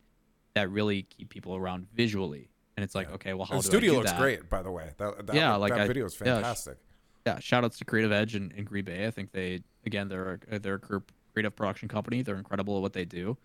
that 0.55 0.71
really 0.71 1.03
keep 1.03 1.29
people 1.31 1.55
around 1.57 1.87
visually. 1.95 2.49
And 2.77 2.85
it's 2.85 2.95
like, 2.95 3.09
Yeah. 3.09 3.15
okay, 3.15 3.35
well, 3.35 3.45
how 3.47 3.57
the 3.57 3.63
do 3.63 3.69
studio 3.69 3.95
looks 3.95 4.13
that? 4.13 4.21
great, 4.21 4.49
by 4.49 4.63
the 4.63 4.71
way. 4.71 4.93
That, 4.99 5.27
that 5.27 5.35
Yeah, 5.37 5.57
like 5.57 5.73
that 5.73 5.83
I- 5.83 5.87
video 5.89 6.07
is 6.07 6.15
fantastic. 6.15 6.79
Yeah, 7.27 7.39
shout 7.41 7.65
outs 7.65 7.77
to 7.79 7.85
Creative 7.85 8.13
Edge 8.13 8.35
and, 8.37 8.53
and 8.53 8.65
Green 8.65 8.85
Bay. 8.85 9.07
I 9.07 9.11
think 9.11 9.33
they 9.33 9.63
again 9.85 10.09
they're 10.09 10.41
a, 10.51 10.59
they're 10.59 10.75
a 10.75 10.81
group 10.81 11.13
creative 11.33 11.55
production 11.57 11.89
company. 11.89 12.23
They're 12.23 12.37
incredible 12.37 12.77
at 12.77 12.83
what 12.83 12.93
they 12.95 13.05
do. 13.05 13.37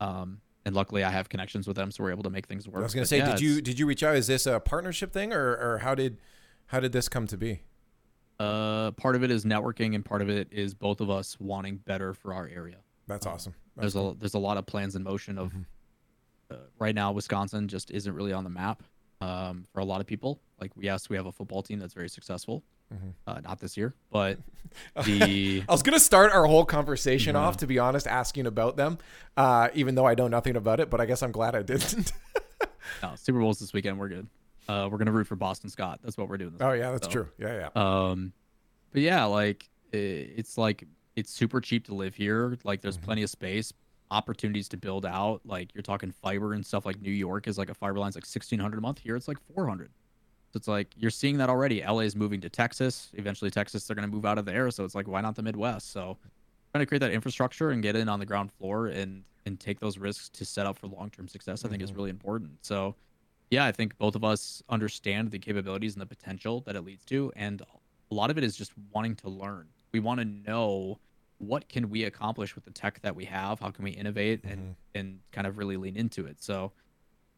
Um, 0.00 0.40
and 0.64 0.74
luckily 0.74 1.02
I 1.04 1.10
have 1.10 1.28
connections 1.28 1.66
with 1.66 1.76
them, 1.76 1.90
so 1.90 2.02
we're 2.04 2.10
able 2.12 2.22
to 2.24 2.30
make 2.30 2.46
things 2.46 2.66
work. 2.68 2.80
I 2.80 2.84
was 2.84 2.94
gonna 2.94 3.02
But 3.02 3.08
say, 3.08 3.18
yeah, 3.18 3.30
did 3.32 3.40
you 3.40 3.60
did 3.60 3.78
you 3.78 3.86
reach 3.86 4.02
out? 4.02 4.16
Is 4.16 4.26
this 4.28 4.46
a 4.46 4.60
partnership 4.60 5.12
thing, 5.12 5.32
or 5.32 5.56
or 5.56 5.78
how 5.78 5.94
did 5.94 6.18
how 6.66 6.80
did 6.80 6.92
this 6.92 7.08
come 7.08 7.26
to 7.26 7.36
be? 7.36 7.62
Uh, 8.38 8.92
part 8.92 9.16
of 9.16 9.24
it 9.24 9.30
is 9.30 9.44
networking, 9.44 9.94
and 9.94 10.04
part 10.04 10.22
of 10.22 10.28
it 10.30 10.48
is 10.52 10.72
both 10.74 11.00
of 11.00 11.10
us 11.10 11.36
wanting 11.40 11.76
better 11.78 12.14
for 12.14 12.32
our 12.32 12.46
area. 12.48 12.76
That's 13.06 13.26
Um, 13.26 13.32
awesome. 13.32 13.54
That's 13.76 13.94
there's 13.94 13.96
a 13.96 14.14
there's 14.18 14.34
a 14.34 14.38
lot 14.38 14.56
of 14.58 14.66
plans 14.66 14.94
in 14.96 15.02
motion 15.02 15.38
of 15.38 15.52
Mhm. 15.52 15.64
uh, 16.50 16.56
right 16.78 16.94
now 16.94 17.10
Wisconsin 17.12 17.68
just 17.68 17.90
isn't 17.90 18.12
really 18.12 18.32
on 18.32 18.44
the 18.44 18.50
map 18.50 18.82
um, 19.20 19.66
for 19.72 19.80
a 19.80 19.84
lot 19.84 20.00
of 20.00 20.06
people. 20.06 20.40
Like 20.60 20.70
yes, 20.78 21.08
we 21.08 21.16
have 21.16 21.26
a 21.26 21.32
football 21.32 21.62
team 21.62 21.78
that's 21.80 21.94
very 21.94 22.08
successful. 22.08 22.62
Mhm. 22.94 23.12
Uh, 23.26 23.40
not 23.40 23.58
this 23.60 23.76
year, 23.76 23.94
but 24.10 24.38
the 25.04 25.62
I 25.68 25.72
was 25.72 25.82
gonna 25.82 25.98
start 26.00 26.32
our 26.32 26.46
whole 26.46 26.64
conversation 26.64 27.34
Yeah. 27.34 27.40
off, 27.42 27.56
to 27.58 27.66
be 27.66 27.78
honest, 27.78 28.06
asking 28.06 28.46
about 28.46 28.76
them, 28.76 28.98
uh, 29.36 29.68
even 29.74 29.94
though 29.96 30.06
I 30.06 30.14
know 30.14 30.28
nothing 30.28 30.54
about 30.56 30.78
it. 30.80 30.88
But 30.90 31.00
I 31.00 31.06
guess 31.06 31.22
I'm 31.22 31.32
glad 31.32 31.54
I 31.56 31.62
didn't. 31.62 32.12
no, 33.02 33.14
Super 33.16 33.40
Bowls 33.40 33.58
this 33.58 33.72
weekend. 33.72 33.98
We're 33.98 34.08
good. 34.08 34.28
Uh, 34.68 34.88
we're 34.90 34.98
gonna 34.98 35.12
root 35.12 35.26
for 35.26 35.36
Boston 35.36 35.70
Scott. 35.70 36.00
That's 36.02 36.18
what 36.18 36.28
we're 36.28 36.36
doing. 36.36 36.52
This 36.52 36.60
oh 36.62 36.72
yeah, 36.72 36.90
that's 36.92 37.06
So, 37.06 37.12
true. 37.12 37.28
Yeah, 37.38 37.68
yeah. 37.74 37.80
Um, 38.10 38.32
but 38.92 39.02
yeah, 39.02 39.24
like 39.24 39.68
i 39.94 39.96
it's 39.96 40.58
like 40.58 40.84
it's 41.16 41.30
super 41.32 41.60
cheap 41.60 41.86
to 41.86 41.94
live 41.94 42.14
here. 42.14 42.56
Like 42.64 42.80
there's 42.82 42.98
Mhm. 42.98 43.02
plenty 43.02 43.22
of 43.22 43.30
space, 43.30 43.72
opportunities 44.10 44.68
to 44.68 44.76
build 44.76 45.06
out. 45.06 45.40
Like 45.44 45.74
you're 45.74 45.82
talking 45.82 46.10
fiber 46.12 46.52
and 46.52 46.64
stuff. 46.64 46.84
Like 46.84 47.00
New 47.00 47.10
York 47.10 47.48
is 47.48 47.56
like 47.56 47.70
a 47.70 47.74
fiber 47.74 47.98
line's 47.98 48.14
like 48.14 48.26
sixteen 48.26 48.58
hundred 48.58 48.78
a 48.78 48.80
month. 48.82 48.98
Here 48.98 49.16
it's 49.16 49.26
like 49.28 49.38
four 49.54 49.66
hundred. 49.66 49.90
So 50.52 50.56
it's 50.58 50.68
like 50.68 50.88
you're 50.96 51.10
seeing 51.10 51.38
that 51.38 51.48
already. 51.48 51.82
LA 51.82 52.00
is 52.00 52.14
moving 52.14 52.40
to 52.42 52.48
Texas. 52.50 53.10
Eventually, 53.14 53.50
Texas 53.50 53.86
they're 53.86 53.94
gonna 53.96 54.06
move 54.08 54.26
out 54.26 54.36
of 54.38 54.44
there. 54.44 54.70
So 54.70 54.84
it's 54.84 54.94
like 54.94 55.08
why 55.08 55.22
not 55.22 55.34
the 55.34 55.42
Midwest? 55.42 55.90
So 55.92 56.18
trying 56.72 56.82
to 56.82 56.86
create 56.86 57.00
that 57.00 57.12
infrastructure 57.12 57.70
and 57.70 57.82
get 57.82 57.96
in 57.96 58.08
on 58.10 58.18
the 58.20 58.26
ground 58.26 58.52
floor 58.52 58.88
and 58.88 59.24
and 59.46 59.58
take 59.58 59.80
those 59.80 59.96
risks 59.96 60.28
to 60.28 60.44
set 60.44 60.66
up 60.66 60.76
for 60.78 60.88
long 60.88 61.08
term 61.08 61.26
success. 61.26 61.64
I 61.64 61.68
think 61.70 61.82
is 61.82 61.90
Mhm. 61.92 61.96
really 61.96 62.10
important. 62.10 62.62
So 62.66 62.94
yeah, 63.50 63.64
I 63.64 63.72
think 63.72 63.96
both 63.98 64.14
of 64.14 64.24
us 64.24 64.62
understand 64.68 65.30
the 65.30 65.38
capabilities 65.38 65.94
and 65.94 66.02
the 66.02 66.06
potential 66.06 66.62
that 66.66 66.76
it 66.76 66.82
leads 66.82 67.04
to, 67.06 67.32
and 67.36 67.62
a 68.10 68.14
lot 68.14 68.30
of 68.30 68.38
it 68.38 68.44
is 68.44 68.56
just 68.56 68.72
wanting 68.92 69.14
to 69.16 69.28
learn. 69.28 69.68
We 69.92 70.00
want 70.00 70.20
to 70.20 70.24
know 70.24 70.98
what 71.38 71.68
can 71.68 71.88
we 71.88 72.04
accomplish 72.04 72.54
with 72.54 72.64
the 72.64 72.70
tech 72.70 73.00
that 73.02 73.14
we 73.14 73.24
have. 73.26 73.60
How 73.60 73.70
can 73.70 73.84
we 73.84 73.92
innovate 73.92 74.44
and 74.44 74.74
and 74.94 75.20
kind 75.32 75.46
of 75.46 75.56
really 75.56 75.76
lean 75.76 75.96
into 75.96 76.26
it. 76.26 76.42
So, 76.42 76.72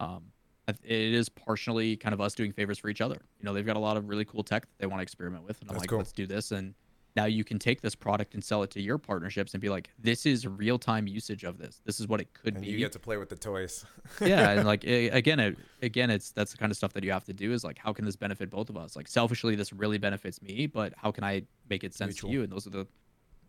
um, 0.01 0.25
it 0.69 1.15
is 1.15 1.29
partially 1.29 1.97
kind 1.97 2.13
of 2.15 2.21
us 2.21 2.35
doing 2.35 2.53
favors 2.53 2.79
for 2.79 2.89
each 2.89 3.01
other. 3.01 3.21
You 3.39 3.45
know, 3.45 3.53
they've 3.53 3.67
got 3.67 3.77
a 3.77 3.81
lot 3.81 3.97
of 3.97 4.09
really 4.09 4.25
cool 4.25 4.43
tech 4.43 4.63
that 4.63 4.79
they 4.79 4.87
want 4.87 5.01
to 5.01 5.03
experiment 5.03 5.45
with, 5.45 5.61
and 5.61 5.71
I'm 5.71 5.75
That's 5.75 5.83
like, 5.83 5.91
cool. 5.91 5.99
let's 5.99 6.13
do 6.13 6.27
this. 6.27 6.53
And 6.53 6.75
now 7.17 7.25
you 7.25 7.43
can 7.45 7.59
take 7.59 7.81
this 7.81 7.95
product 7.95 8.35
and 8.35 8.43
sell 8.45 8.63
it 8.63 8.71
to 8.71 8.81
your 8.81 8.97
partnerships 8.99 9.53
and 9.55 9.61
be 9.61 9.69
like, 9.69 9.91
this 9.99 10.27
is 10.27 10.47
real 10.47 10.79
time 10.79 11.07
usage 11.09 11.43
of 11.45 11.59
this. 11.59 11.81
This 11.85 11.99
is 11.99 12.07
what 12.07 12.21
it 12.21 12.33
could 12.35 12.55
And 12.55 12.65
be 12.65 12.71
you 12.71 12.79
get 12.79 12.93
to 12.93 12.99
play 13.01 13.17
with 13.17 13.29
the 13.29 13.37
toys. 13.37 13.85
yeah 14.21 14.51
and 14.51 14.65
like 14.67 14.85
a- 14.85 15.09
again 15.11 15.41
it, 15.41 15.59
again 15.83 16.11
it's 16.11 16.31
that's 16.31 16.53
the 16.53 16.59
kind 16.59 16.71
of 16.71 16.77
stuff 16.77 16.93
that 16.93 17.03
you 17.05 17.11
have 17.13 17.25
to 17.25 17.33
do 17.33 17.53
is 17.53 17.65
like 17.65 17.79
how 17.79 17.93
can 17.93 18.05
this 18.05 18.17
benefit 18.17 18.49
both 18.51 18.69
of 18.71 18.77
us 18.77 18.95
like 18.97 19.09
selfishly 19.09 19.55
this 19.57 19.73
really 19.73 19.99
benefits 19.99 20.41
me 20.43 20.67
but 20.67 20.93
how 20.97 21.11
can 21.11 21.25
i 21.25 21.43
make 21.69 21.85
it 21.85 21.95
sense 21.95 22.11
Mutual. 22.15 22.31
to 22.31 22.35
you 22.35 22.43
and 22.43 22.53
those 22.53 22.67
are 22.67 22.71
the 22.71 22.87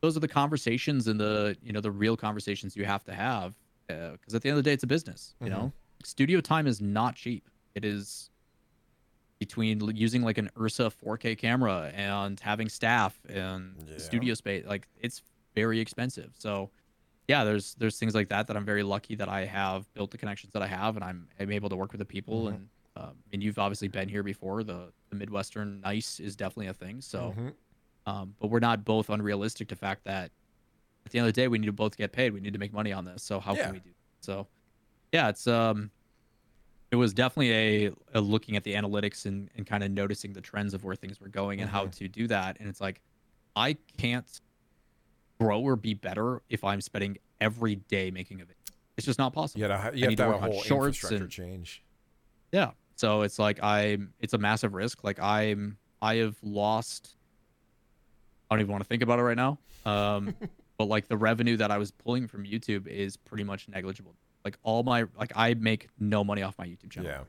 those 0.02 0.16
are 0.18 0.20
the 0.20 0.28
conversations 0.28 1.08
and 1.08 1.20
the 1.20 1.56
you 1.64 1.72
know 1.74 1.82
the 1.82 1.92
real 1.92 2.16
conversations 2.18 2.76
you 2.76 2.86
have 2.86 3.04
to 3.04 3.14
have 3.14 3.56
because 3.88 4.34
at 4.34 4.42
the 4.42 4.50
end 4.50 4.58
of 4.58 4.64
the 4.64 4.68
day 4.70 4.74
it's 4.74 4.84
a 4.84 4.88
business 4.88 5.36
you 5.42 5.48
Mhm. 5.48 5.52
know 5.52 5.72
studio 6.04 6.42
time 6.42 6.66
is 6.68 6.82
not 6.82 7.16
cheap 7.16 7.48
it 7.76 7.84
is 7.86 8.30
between 9.46 9.82
using 9.96 10.22
like 10.22 10.38
an 10.38 10.50
ursa 10.56 10.92
4k 11.04 11.36
camera 11.36 11.92
and 11.96 12.40
having 12.40 12.70
staff 12.70 13.20
and 13.28 13.76
Yeah. 13.90 13.98
studio 13.98 14.34
space 14.36 14.64
like 14.68 14.88
it's 15.00 15.24
very 15.56 15.80
expensive 15.80 16.32
so 16.38 16.70
yeah, 17.28 17.44
there's 17.46 17.76
there's 17.76 17.98
things 17.98 18.14
like 18.14 18.28
that 18.30 18.48
that 18.48 18.58
I'm 18.58 18.66
very 18.66 18.84
lucky 18.84 19.16
that 19.16 19.30
I 19.30 19.46
have 19.46 19.82
built 19.94 20.12
the 20.12 20.18
connections 20.18 20.52
that 20.54 20.62
I 20.62 20.68
have, 20.68 20.98
and 20.98 21.04
I'm 21.06 21.30
I'm 21.40 21.52
able 21.52 21.70
to 21.70 21.78
work 21.78 21.92
with 21.94 22.00
the 22.00 22.12
people. 22.18 22.40
Mhm. 22.48 22.56
And 22.56 22.70
um, 22.98 23.16
and 23.32 23.42
you've 23.44 23.58
obviously 23.60 23.88
been 23.88 24.10
here 24.10 24.24
before. 24.24 24.64
The 24.64 24.92
the 25.12 25.16
Midwestern 25.16 25.80
nice 25.80 26.20
is 26.20 26.36
definitely 26.36 26.68
a 26.68 26.74
thing. 26.74 27.00
So, 27.00 27.34
Mhm. 27.38 27.54
um, 28.06 28.36
but 28.40 28.48
we're 28.50 28.60
not 28.60 28.84
both 28.84 29.10
unrealistic 29.10 29.70
to 29.70 29.76
the 29.76 29.80
fact 29.80 30.04
that 30.06 30.32
at 31.06 31.12
the 31.12 31.20
end 31.20 31.28
of 31.28 31.34
the 31.34 31.40
day 31.42 31.48
we 31.48 31.58
need 31.60 31.68
to 31.68 31.72
both 31.84 31.96
get 31.96 32.12
paid. 32.12 32.34
We 32.34 32.42
need 32.42 32.54
to 32.54 32.60
make 32.60 32.74
money 32.74 32.92
on 32.92 33.06
this. 33.06 33.24
So 33.24 33.40
how 33.40 33.54
Yeah. 33.56 33.64
can 33.66 33.72
we 33.74 33.80
do? 33.80 33.94
So, 34.20 34.48
yeah, 35.14 35.30
it's 35.30 35.48
um, 35.48 35.90
it 36.92 36.96
was 36.98 37.14
definitely 37.14 37.86
a, 37.88 37.92
a 38.14 38.22
looking 38.22 38.56
at 38.58 38.64
the 38.64 38.74
analytics 38.74 39.26
and 39.26 39.50
and 39.56 39.66
kind 39.66 39.84
of 39.84 39.92
noticing 39.92 40.34
the 40.34 40.42
trends 40.42 40.74
of 40.74 40.84
where 40.84 40.96
things 40.96 41.20
were 41.22 41.30
going 41.30 41.62
and 41.62 41.70
how 41.70 41.86
Mhm. 41.86 41.96
to 41.98 42.08
do 42.08 42.28
that. 42.28 42.58
And 42.60 42.68
it's 42.70 42.82
like 42.82 43.02
I 43.56 43.78
can't 43.98 44.28
grow 45.40 45.62
or 45.62 45.76
be 45.76 45.94
better 45.94 46.42
if 46.50 46.64
I'm 46.64 46.82
spending 46.82 47.18
every 47.40 47.76
day 47.76 48.12
making 48.12 48.42
a 48.42 48.46
video. 48.46 48.58
It's 48.98 49.06
just 49.06 49.18
not 49.18 49.34
possible. 49.34 49.62
You, 49.62 49.68
gotta, 49.68 49.98
you 49.98 50.06
have 50.06 50.16
to 50.18 50.24
have 50.24 50.34
a 50.36 50.38
whole 50.40 50.52
infrastructure 50.64 51.16
and- 51.24 51.30
change. 51.32 51.84
Yeah. 52.52 52.72
So 52.96 53.22
it's 53.24 53.40
like 53.40 53.64
I'm 53.64 54.14
it's 54.20 54.34
a 54.34 54.38
massive 54.38 54.74
risk. 54.74 55.04
Like 55.04 55.20
I'm 55.20 55.78
I 56.02 56.16
have 56.18 56.36
lost 56.44 57.16
I 58.50 58.56
don't 58.56 58.62
even 58.62 58.72
want 58.72 58.84
to 58.84 58.88
think 58.88 59.02
about 59.02 59.18
it 59.20 59.24
right 59.24 59.38
now. 59.38 59.58
Um 59.86 60.36
but 60.78 60.86
like 60.86 61.08
the 61.08 61.18
revenue 61.18 61.58
that 61.58 61.72
I 61.72 61.78
was 61.78 61.92
pulling 61.92 62.28
from 62.28 62.44
YouTube 62.44 62.88
is 62.88 63.16
pretty 63.18 63.44
much 63.44 63.68
negligible. 63.70 64.16
Like 64.44 64.58
all 64.64 64.84
my 64.84 65.06
like 65.18 65.32
I 65.36 65.54
make 65.54 65.88
no 66.00 66.24
money 66.24 66.42
off 66.42 66.58
my 66.58 66.66
YouTube 66.66 66.92
channel. 66.92 67.12
Yeah. 67.12 67.24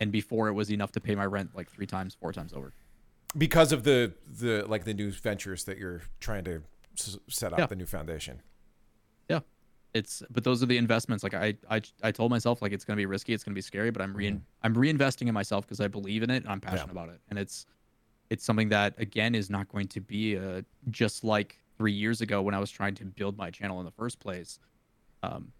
And 0.00 0.10
before 0.10 0.48
it 0.48 0.52
was 0.52 0.70
enough 0.70 0.92
to 0.92 1.00
pay 1.00 1.14
my 1.14 1.24
rent 1.26 1.50
like 1.54 1.70
3 1.70 1.86
times, 1.86 2.16
4 2.20 2.32
times 2.32 2.52
over. 2.52 2.72
Because 3.36 3.72
of 3.72 3.84
the 3.84 4.14
the 4.40 4.64
like 4.66 4.84
the 4.84 4.94
new 4.94 5.10
ventures 5.10 5.64
that 5.64 5.78
you're 5.78 6.02
trying 6.20 6.44
to 6.44 6.62
s- 6.98 7.18
set 7.28 7.52
up 7.52 7.58
Yeah. 7.58 7.66
the 7.66 7.76
new 7.76 7.86
foundation. 7.86 8.42
Yeah. 9.28 9.40
It's 9.92 10.22
but 10.30 10.44
those 10.44 10.62
are 10.62 10.66
the 10.66 10.76
investments 10.76 11.22
like 11.22 11.34
i 11.34 11.54
i, 11.70 11.80
I 12.02 12.10
told 12.10 12.30
myself 12.32 12.60
like 12.62 12.72
it's 12.72 12.84
going 12.84 12.96
to 12.96 13.00
be 13.00 13.06
risky 13.06 13.32
it's 13.32 13.44
going 13.44 13.52
to 13.52 13.58
be 13.58 13.62
scary 13.62 13.90
but 13.90 14.02
i'm 14.02 14.12
rein 14.16 14.42
i'm 14.64 14.74
reinvesting 14.74 15.28
in 15.28 15.34
myself 15.34 15.64
because 15.64 15.80
i 15.80 15.86
believe 15.86 16.24
in 16.24 16.30
it 16.30 16.42
and 16.42 16.48
i'm 16.48 16.60
passionate 16.60 16.90
about 16.90 17.10
it 17.10 17.20
and 17.30 17.38
it's 17.38 17.66
it's 18.28 18.44
something 18.44 18.68
that 18.70 18.94
again 18.98 19.36
is 19.36 19.50
not 19.50 19.68
going 19.68 19.86
to 19.86 20.00
be 20.00 20.36
uh 20.36 20.62
just 20.90 21.22
like 21.22 21.60
three 21.78 21.92
years 21.92 22.20
ago 22.22 22.42
when 22.42 22.54
i 22.54 22.58
was 22.58 22.72
trying 22.72 22.94
to 22.96 23.04
build 23.04 23.38
my 23.38 23.50
channel 23.52 23.78
in 23.78 23.84
the 23.84 23.92
first 23.92 24.18
place 24.18 24.58
um 25.22 25.52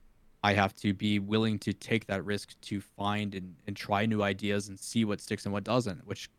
i 0.45 0.53
have 0.53 0.73
to 0.75 0.95
be 0.95 1.19
willing 1.19 1.59
to 1.59 1.73
take 1.73 2.07
that 2.07 2.25
risk 2.25 2.55
to 2.61 2.81
find 2.81 3.35
and, 3.35 3.57
and 3.67 3.77
try 3.77 4.07
new 4.07 4.23
ideas 4.23 4.69
and 4.69 4.79
see 4.79 5.05
what 5.05 5.21
sticks 5.21 5.45
and 5.45 5.53
what 5.53 5.65
doesn't 5.65 6.07
which 6.07 6.31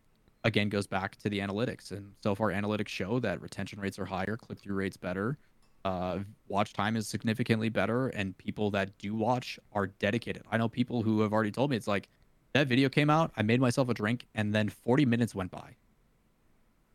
again 0.45 0.69
goes 0.69 0.87
back 0.87 1.17
to 1.17 1.27
the 1.27 1.39
analytics. 1.39 1.91
And 1.91 2.13
so 2.23 2.35
far 2.35 2.51
analytics 2.51 2.87
show 2.87 3.19
that 3.19 3.41
retention 3.41 3.81
rates 3.81 3.99
are 3.99 4.05
higher 4.05 4.37
click-through 4.37 4.75
rates 4.75 4.95
better 4.95 5.37
uh, 5.83 6.19
watch 6.47 6.73
time 6.73 6.95
is 6.95 7.07
significantly 7.07 7.69
better 7.69 8.07
and 8.09 8.35
people 8.37 8.71
that 8.71 8.97
do 8.97 9.13
watch 9.13 9.59
are 9.73 9.87
dedicated. 9.87 10.41
I 10.51 10.57
know 10.57 10.67
people 10.67 11.03
who 11.03 11.21
have 11.21 11.33
already 11.33 11.51
told 11.51 11.69
me 11.69 11.77
it's 11.77 11.87
like 11.87 12.09
that 12.53 12.67
video 12.67 12.87
came 12.87 13.09
out 13.09 13.31
i 13.35 13.41
made 13.41 13.59
myself 13.59 13.89
a 13.89 13.93
drink 13.93 14.25
and 14.33 14.55
then 14.55 14.69
40 14.69 15.05
minutes 15.05 15.35
went 15.35 15.51
by. 15.51 15.75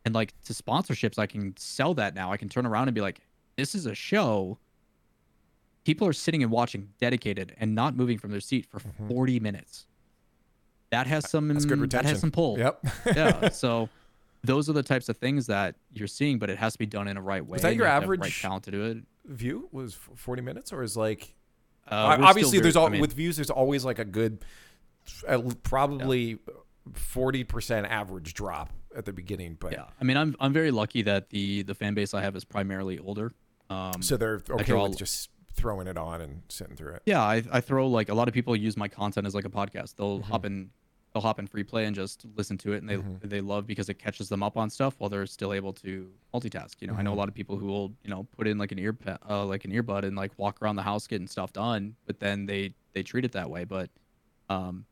And 0.04 0.14
like 0.14 0.32
to 0.44 0.52
sponsorships 0.52 1.18
i 1.18 1.26
can 1.26 1.56
sell 1.56 1.92
that 1.94 2.14
now. 2.14 2.32
I 2.32 2.36
can 2.36 2.48
turn 2.48 2.66
around 2.66 2.88
and 2.88 2.94
be 2.94 3.00
like 3.00 3.20
this 3.56 3.74
is 3.74 3.86
a 3.86 3.94
show 3.94 4.58
people 5.85 6.07
are 6.07 6.12
sitting 6.12 6.43
and 6.43 6.51
watching 6.53 6.89
dedicated 6.99 7.55
and 7.59 7.74
not 7.74 7.97
moving 7.97 8.18
from 8.18 8.31
their 8.31 8.41
seat 8.41 8.66
for 8.70 8.81
Mhm. 8.81 9.09
40 9.09 9.41
minutes. 9.41 9.87
That 10.91 11.07
has 11.07 11.28
some 11.31 11.49
That's 11.49 11.64
good 11.64 11.91
that 11.91 12.05
has 12.05 12.20
some 12.20 12.31
pull. 12.31 12.59
Yep. 12.59 12.85
yeah 13.14 13.49
so 13.51 13.89
those 14.43 14.68
are 14.68 14.72
the 14.72 14.83
types 14.83 15.09
of 15.09 15.16
things 15.18 15.47
that 15.47 15.76
you're 15.93 16.09
seeing 16.09 16.39
but 16.39 16.51
it 16.51 16.59
has 16.59 16.72
to 16.72 16.78
be 16.78 16.87
done 16.87 17.07
in 17.09 17.16
a 17.16 17.22
right 17.22 17.45
way 17.47 17.57
Is 17.57 17.62
that 17.62 17.74
your 17.76 17.87
you 17.87 17.91
have 17.91 17.91
to 17.91 17.93
have 17.93 18.03
the 18.03 18.09
right 18.09 18.18
average- 18.20 18.43
talent 18.43 18.64
to 18.64 18.70
do 18.70 18.85
it. 18.85 18.99
View? 19.26 19.68
Was 19.72 19.95
40 19.95 20.43
minutes 20.43 20.72
or 20.72 20.83
is 20.83 20.97
like 20.97 21.35
uh, 21.91 21.95
I- 21.95 22.09
we're 22.09 22.14
still 22.16 22.26
obviously 22.26 22.51
very- 22.59 22.62
there's 22.62 22.76
all 22.76 22.87
I 22.87 22.91
mean, 22.91 23.01
with 23.01 23.12
views 23.12 23.37
there's 23.37 23.51
always 23.51 23.85
like 23.85 23.99
a 23.99 24.05
good 24.05 24.45
uh, 25.28 25.41
probably 25.62 26.39
40% 26.93 27.89
average 27.89 28.35
drop 28.35 28.72
at 28.97 29.05
the 29.05 29.12
beginning 29.12 29.57
but 29.61 29.72
yeah 29.72 29.85
i 30.01 30.05
mean 30.05 30.16
i'm 30.16 30.35
i'm 30.41 30.53
very 30.53 30.72
lucky 30.72 31.03
that 31.03 31.31
the 31.31 31.62
the 31.62 31.74
fan 31.74 31.95
base 31.95 32.12
i 32.14 32.20
have 32.20 32.35
is 32.35 32.45
primarily 32.45 32.99
older. 32.99 33.31
Um 33.68 34.03
so 34.03 34.16
they're 34.16 34.43
okay 34.51 34.64
draw- 34.64 34.89
with 34.89 34.99
just 34.99 35.31
throwing 35.55 35.86
it 35.86 35.96
on 35.98 36.20
and 36.20 36.42
sitting 36.48 36.76
through 36.76 36.92
it 36.94 37.03
yeah 37.07 37.22
I, 37.22 37.42
I 37.53 37.61
throw 37.61 37.86
like 37.88 38.09
a 38.09 38.14
lot 38.14 38.28
of 38.28 38.34
people 38.34 38.55
use 38.57 38.76
my 38.76 38.88
content 38.88 39.26
as 39.26 39.34
like 39.34 39.44
a 39.44 39.51
podcast 39.51 39.96
they'll 39.96 40.20
Mhm. 40.20 40.24
hop 40.24 40.44
in 40.44 40.70
they'll 41.12 41.22
hop 41.22 41.40
in 41.40 41.46
free 41.48 41.64
play 41.64 41.86
and 41.86 41.94
just 41.96 42.24
listen 42.36 42.57
to 42.59 42.72
it 42.72 42.78
and 42.78 42.88
they 42.88 42.96
Mhm. 42.98 43.20
they 43.28 43.40
love 43.40 43.66
because 43.66 43.88
it 43.88 43.94
catches 43.98 44.28
them 44.28 44.42
up 44.42 44.57
on 44.57 44.70
stuff 44.70 44.94
while 44.98 45.11
they're 45.11 45.26
still 45.26 45.53
able 45.53 45.72
to 45.72 46.09
multitask 46.32 46.80
you 46.80 46.86
know 46.86 46.94
i 46.94 47.03
know 47.03 47.11
a 47.11 47.14
Mhm. 47.14 47.18
lot 47.18 47.28
of 47.28 47.34
people 47.34 47.57
who 47.59 47.66
will 47.66 47.92
you 48.05 48.11
know 48.11 48.24
put 48.36 48.46
in 48.46 48.59
like 48.59 48.70
an 48.72 48.78
ear 48.78 48.96
uh, 49.28 49.44
like 49.44 49.64
an 49.64 49.72
earbud 49.72 50.05
and 50.05 50.16
like 50.16 50.30
walk 50.38 50.62
around 50.62 50.76
the 50.76 50.82
house 50.82 51.07
getting 51.07 51.26
stuff 51.26 51.53
done 51.53 51.96
but 52.07 52.20
then 52.20 52.46
they 52.46 52.72
they 52.92 53.03
treat 53.03 53.24
it 53.24 53.32
that 53.32 53.51
way 53.51 53.64
but 53.64 53.90
um 54.48 54.84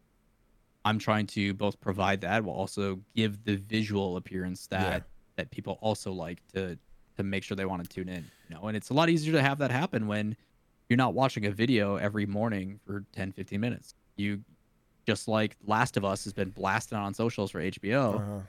i'm 0.84 0.98
trying 0.98 1.26
to 1.26 1.54
both 1.54 1.80
provide 1.80 2.20
that 2.22 2.42
while 2.44 2.56
also 2.56 3.00
give 3.14 3.44
the 3.44 3.56
visual 3.56 4.16
appearance 4.16 4.66
that 4.66 5.04
that 5.36 5.50
people 5.50 5.78
also 5.80 6.12
like 6.12 6.44
to 6.48 6.76
to 7.16 7.22
make 7.22 7.42
sure 7.44 7.56
they 7.56 7.64
want 7.64 7.82
to 7.82 7.88
tune 7.88 8.08
in 8.08 8.24
you 8.48 8.54
know 8.56 8.62
and 8.66 8.76
it's 8.76 8.90
a 8.90 8.94
lot 8.94 9.08
easier 9.08 9.32
to 9.32 9.42
have 9.42 9.58
that 9.58 9.70
happen 9.70 10.06
when 10.08 10.36
you're 10.88 10.96
not 10.96 11.14
watching 11.14 11.46
a 11.46 11.50
video 11.50 11.96
every 11.96 12.26
morning 12.26 12.80
for 12.86 13.04
10 13.12 13.32
15 13.32 13.60
minutes 13.60 13.94
you 14.16 14.42
just 15.06 15.26
like 15.28 15.56
Last 15.66 15.96
of 15.96 16.04
Us 16.04 16.24
has 16.24 16.34
been 16.34 16.50
blasted 16.50 16.98
on 16.98 17.14
socials 17.14 17.50
for 17.52 17.60
HBO. 17.62 18.16
Uh-huh. 18.16 18.40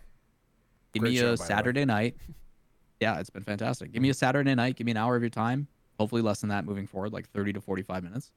Give 0.94 1.02
Great 1.02 1.12
me 1.12 1.18
show, 1.18 1.32
a 1.34 1.36
the 1.38 1.42
way. 1.42 1.48
Saturday 1.48 1.86
night. 1.86 2.16
Yeah, 3.00 3.18
it's 3.22 3.30
been 3.30 3.44
fantastic. 3.44 3.94
Give 3.94 4.02
me 4.02 4.10
a 4.10 4.14
Saturday 4.14 4.54
night. 4.56 4.76
Give 4.76 4.84
me 4.84 4.92
an 4.92 4.98
hour 4.98 5.16
of 5.16 5.22
your 5.22 5.30
time. 5.30 5.68
Hopefully 5.98 6.22
less 6.22 6.42
than 6.42 6.50
that 6.50 6.66
moving 6.66 6.86
forward, 6.86 7.14
like 7.14 7.30
30 7.30 7.54
to 7.54 7.62
45 7.62 8.04
minutes. 8.04 8.30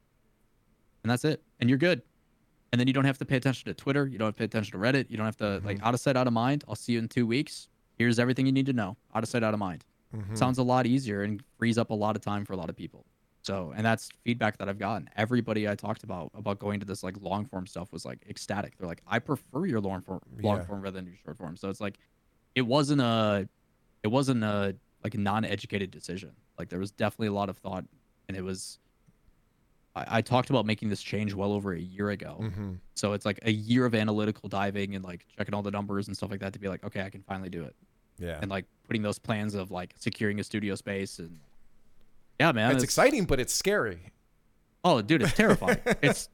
And 1.03 1.11
that's 1.11 1.25
it. 1.25 1.43
And 1.59 1.69
you're 1.69 1.81
good. 1.81 2.01
And 2.71 2.79
then 2.79 2.87
you 2.87 2.93
don't 2.95 3.05
have 3.05 3.19
to 3.19 3.25
pay 3.25 3.35
attention 3.37 3.65
to 3.67 3.75
Twitter. 3.75 4.07
You 4.07 4.19
don't 4.19 4.27
have 4.27 4.35
to 4.35 4.39
pay 4.39 4.45
attention 4.45 4.71
to 4.71 4.79
Reddit. 4.79 5.11
You 5.11 5.17
don't 5.17 5.27
have 5.27 5.37
to, 5.39 5.61
like, 5.65 5.81
out 5.83 5.95
of 5.95 6.01
sight, 6.01 6.17
out 6.17 6.29
of 6.29 6.33
mind. 6.33 6.63
I'll 6.69 6.77
see 6.77 6.93
you 6.93 7.01
in 7.01 7.09
two 7.09 7.27
weeks. 7.27 7.67
Here's 7.99 8.21
everything 8.21 8.47
you 8.47 8.53
need 8.53 8.67
to 8.67 8.73
know. 8.73 8.97
Out 9.17 9.25
of 9.25 9.29
sight, 9.29 9.43
out 9.43 9.53
of 9.53 9.59
mind. 9.59 9.85
Mhm. 10.15 10.39
Sounds 10.39 10.59
a 10.59 10.63
lot 10.63 10.87
easier 10.87 11.23
and 11.23 11.43
frees 11.59 11.77
up 11.77 11.91
a 11.91 11.95
lot 11.95 12.15
of 12.15 12.23
time 12.23 12.45
for 12.45 12.53
a 12.53 12.57
lot 12.57 12.71
of 12.71 12.77
people. 12.77 13.05
So, 13.43 13.73
and 13.77 13.85
that's 13.85 14.09
feedback 14.25 14.57
that 14.59 14.69
I've 14.69 14.79
gotten. 14.79 15.11
Everybody 15.17 15.69
I 15.69 15.75
talked 15.75 16.05
about 16.05 16.31
about 16.35 16.59
going 16.61 16.79
to 16.81 16.87
this 16.87 17.03
like 17.03 17.17
long 17.21 17.45
form 17.45 17.67
stuff 17.67 17.93
was 17.93 18.05
like 18.05 18.25
ecstatic. 18.29 18.77
They're 18.79 18.87
like, 18.89 19.03
I 19.07 19.19
prefer 19.19 19.67
your 19.67 19.81
long 19.81 20.01
form, 20.01 20.21
long 20.41 20.59
Yeah. 20.59 20.65
form 20.65 20.81
rather 20.81 20.97
than 20.97 21.07
your 21.07 21.17
short 21.25 21.39
form. 21.39 21.57
So 21.57 21.69
it's 21.69 21.81
like, 21.81 21.99
it 22.55 22.63
wasn't 22.63 23.01
a, 23.01 23.49
it 24.05 24.09
wasn't 24.09 24.45
a 24.45 24.77
like 25.03 25.15
a 25.15 25.19
non-educated 25.19 25.91
decision. 25.91 26.31
Like 26.59 26.69
there 26.69 26.79
was 26.79 26.93
definitely 26.93 27.27
a 27.29 27.33
lot 27.33 27.49
of 27.49 27.59
thought, 27.59 27.85
and 28.29 28.37
it 28.37 28.43
was. 28.43 28.79
I, 29.97 30.19
I 30.19 30.21
talked 30.23 30.49
about 30.51 30.65
making 30.65 30.89
this 30.89 31.03
change 31.03 31.35
well 31.35 31.53
over 31.53 31.73
a 31.73 31.81
year 31.81 32.11
ago. 32.11 32.39
Mhm. 32.41 32.79
So 32.95 33.13
it's 33.13 33.27
like 33.27 33.41
a 33.43 33.51
year 33.51 33.85
of 33.85 33.95
analytical 33.95 34.49
diving 34.49 34.95
and 34.95 35.05
like 35.05 35.27
checking 35.37 35.55
all 35.55 35.63
the 35.63 35.71
numbers 35.71 36.07
and 36.07 36.17
stuff 36.17 36.31
like 36.31 36.41
that 36.41 36.53
to 36.53 36.59
be 36.61 36.69
like, 36.69 36.85
okay, 36.85 37.03
I 37.03 37.11
can 37.11 37.23
finally 37.23 37.51
do 37.51 37.63
it 37.65 37.75
Yeah. 38.19 38.39
and 38.41 38.51
like 38.51 38.67
putting 38.87 39.03
those 39.03 39.19
plans 39.19 39.55
of 39.55 39.71
like 39.71 39.95
securing 39.99 40.39
a 40.41 40.45
studio 40.45 40.75
space 40.77 41.19
and 41.19 41.39
yeah 42.43 42.53
man 42.53 42.73
it's 42.75 42.83
exciting, 42.85 43.25
but 43.25 43.39
it's 43.41 43.55
scary. 43.55 44.13
oh 44.85 45.01
dude 45.03 45.23
it's 45.23 45.33
terrifying 45.35 45.79
it's 46.03 46.29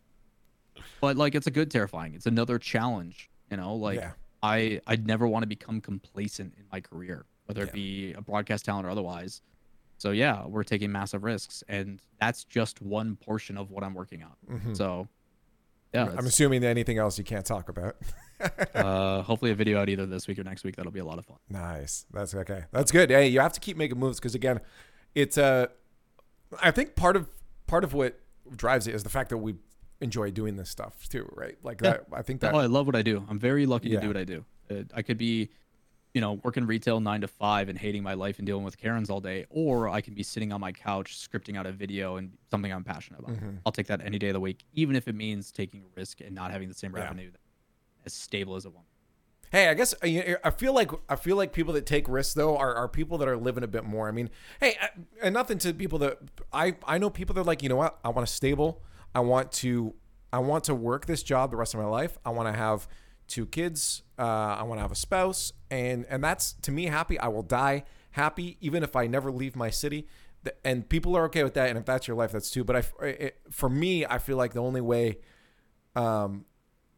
but 1.00 1.16
like 1.16 1.34
it's 1.34 1.46
a 1.46 1.50
good 1.50 1.70
terrifying 1.70 2.14
it's 2.14 2.26
another 2.26 2.58
challenge 2.58 3.30
you 3.50 3.56
know 3.56 3.74
like 3.74 3.98
Yeah. 3.98 4.12
i 4.42 4.80
i'd 4.86 5.06
never 5.06 5.26
want 5.28 5.42
to 5.42 5.46
become 5.46 5.80
complacent 5.80 6.54
in 6.56 6.64
my 6.72 6.80
career 6.80 7.26
whether 7.46 7.60
Yeah. 7.62 7.66
it 7.68 7.72
be 7.72 8.12
a 8.14 8.22
broadcast 8.22 8.64
talent 8.64 8.86
or 8.86 8.90
otherwise 8.90 9.42
so 9.98 10.10
yeah 10.12 10.46
we're 10.46 10.62
taking 10.64 10.90
massive 10.92 11.24
risks 11.24 11.62
and 11.68 12.00
that's 12.20 12.44
just 12.44 12.80
one 12.80 13.16
portion 13.16 13.58
of 13.58 13.70
what 13.70 13.84
i'm 13.84 13.94
working 13.94 14.22
on 14.22 14.36
Mhm. 14.58 14.76
so 14.76 15.08
yeah 15.94 16.04
I'm 16.16 16.26
assuming 16.26 16.60
that 16.62 16.68
anything 16.68 16.98
else 16.98 17.16
you 17.16 17.24
can't 17.24 17.46
talk 17.46 17.68
about. 17.70 17.96
uh 18.74 19.22
hopefully 19.22 19.50
a 19.50 19.54
video 19.54 19.80
out 19.80 19.88
either 19.88 20.04
this 20.04 20.28
week 20.28 20.38
or 20.38 20.44
next 20.44 20.62
week 20.62 20.76
that'll 20.76 20.92
be 20.92 21.00
a 21.00 21.04
lot 21.04 21.18
of 21.18 21.24
fun 21.24 21.38
Nice. 21.48 22.04
That's 22.12 22.34
okay. 22.34 22.64
That's 22.72 22.92
good. 22.92 23.08
Hey, 23.10 23.28
you 23.28 23.40
have 23.40 23.54
to 23.54 23.60
keep 23.60 23.76
making 23.78 23.98
moves 23.98 24.18
because 24.20 24.34
again, 24.34 24.60
it's 25.14 25.38
Uh, 25.38 25.66
I 26.62 26.70
think 26.70 26.94
part 26.96 27.16
of 27.16 27.28
part 27.66 27.84
of 27.84 27.92
what 27.94 28.18
drives 28.56 28.86
it 28.86 28.94
is 28.94 29.02
the 29.02 29.10
fact 29.10 29.28
that 29.30 29.36
we 29.38 29.54
enjoy 30.00 30.30
doing 30.30 30.56
this 30.56 30.70
stuff 30.70 31.08
too, 31.08 31.28
right? 31.34 31.56
Like 31.62 31.80
Yeah. 31.82 31.90
that. 31.92 32.04
I 32.12 32.22
think 32.22 32.40
that. 32.40 32.54
oh, 32.54 32.58
I 32.58 32.66
love 32.66 32.86
what 32.86 32.96
I 32.96 33.02
do. 33.02 33.26
I'm 33.28 33.38
very 33.38 33.66
lucky 33.66 33.88
Yeah. 33.90 33.96
to 33.96 34.02
do 34.02 34.08
what 34.08 34.16
I 34.16 34.24
do. 34.24 34.44
Uh, 34.70 34.74
I 34.94 35.02
could 35.02 35.18
be, 35.18 35.50
you 36.14 36.20
know, 36.20 36.34
working 36.44 36.66
retail 36.66 37.00
nine 37.00 37.20
to 37.22 37.28
five 37.28 37.68
and 37.68 37.78
hating 37.78 38.02
my 38.02 38.14
life 38.14 38.38
and 38.38 38.46
dealing 38.46 38.64
with 38.64 38.78
Karens 38.78 39.10
all 39.10 39.20
day, 39.20 39.44
or 39.50 39.88
I 39.88 40.00
can 40.00 40.14
be 40.14 40.22
sitting 40.22 40.52
on 40.52 40.60
my 40.60 40.72
couch 40.72 41.16
scripting 41.18 41.56
out 41.56 41.66
a 41.66 41.72
video 41.72 42.16
and 42.16 42.32
something 42.50 42.72
I'm 42.72 42.84
passionate 42.84 43.18
about. 43.20 43.36
Mhm. 43.36 43.58
I'll 43.66 43.72
take 43.72 43.88
that 43.88 44.00
any 44.00 44.18
day 44.18 44.28
of 44.28 44.34
the 44.34 44.40
week, 44.40 44.64
even 44.72 44.96
if 44.96 45.08
it 45.08 45.14
means 45.14 45.50
taking 45.52 45.82
a 45.82 45.86
risk 45.96 46.20
and 46.20 46.34
not 46.34 46.50
having 46.50 46.68
the 46.68 46.74
same 46.74 46.94
Yeah. 46.96 47.02
revenue 47.04 47.32
as 48.06 48.12
stable 48.14 48.54
as 48.56 48.64
it 48.64 48.72
wants. 48.72 48.87
Hey, 49.50 49.68
I 49.68 49.74
guess 49.74 49.94
uh, 49.94 50.34
I 50.44 50.50
feel 50.50 50.74
like 50.74 50.90
I 51.08 51.16
feel 51.16 51.36
like 51.36 51.52
people 51.52 51.72
that 51.74 51.86
take 51.86 52.08
risks 52.08 52.34
though 52.34 52.56
are, 52.56 52.74
are 52.74 52.88
people 52.88 53.18
that 53.18 53.28
are 53.28 53.36
living 53.36 53.64
a 53.64 53.68
bit 53.68 53.84
more. 53.84 54.08
I 54.08 54.12
mean, 54.12 54.30
hey, 54.60 54.76
I- 54.80 54.90
and 55.22 55.34
nothing 55.34 55.58
to 55.58 55.72
people 55.72 55.98
that 56.00 56.18
I 56.52 56.76
I 56.86 56.98
know 56.98 57.10
people 57.10 57.34
that 57.34 57.40
are 57.42 57.44
like, 57.44 57.62
you 57.62 57.68
know 57.68 57.76
what? 57.76 57.98
I 58.04 58.10
want 58.10 58.28
a 58.28 58.30
stable. 58.32 58.82
I 59.14 59.20
want 59.20 59.52
to 59.52 59.94
I 60.32 60.38
want 60.40 60.64
to 60.64 60.74
work 60.74 61.06
this 61.06 61.22
job 61.22 61.50
the 61.50 61.56
rest 61.56 61.74
of 61.74 61.80
my 61.80 61.86
life. 61.86 62.18
I 62.24 62.30
want 62.30 62.52
to 62.52 62.58
have 62.58 62.86
two 63.26 63.46
kids. 63.46 64.02
Uh, 64.18 64.22
I 64.58 64.62
want 64.64 64.78
to 64.78 64.82
have 64.82 64.92
a 64.92 64.96
spouse, 64.96 65.52
and 65.70 66.04
and 66.10 66.22
that's 66.22 66.52
to 66.62 66.72
me 66.72 66.86
happy. 66.86 67.18
I 67.18 67.28
will 67.28 67.42
die 67.42 67.84
happy 68.12 68.56
even 68.60 68.82
if 68.82 68.96
I 68.96 69.06
never 69.06 69.30
leave 69.30 69.56
my 69.56 69.70
city. 69.70 70.06
And 70.64 70.88
people 70.88 71.16
are 71.16 71.24
okay 71.24 71.42
with 71.42 71.54
that. 71.54 71.68
And 71.68 71.78
if 71.78 71.84
that's 71.84 72.06
your 72.06 72.16
life, 72.16 72.32
that's 72.32 72.50
too. 72.50 72.64
But 72.64 72.76
I, 73.02 73.06
it, 73.06 73.38
for 73.50 73.68
me, 73.68 74.06
I 74.06 74.18
feel 74.18 74.36
like 74.36 74.54
the 74.54 74.62
only 74.62 74.80
way 74.80 75.18
um, 75.96 76.44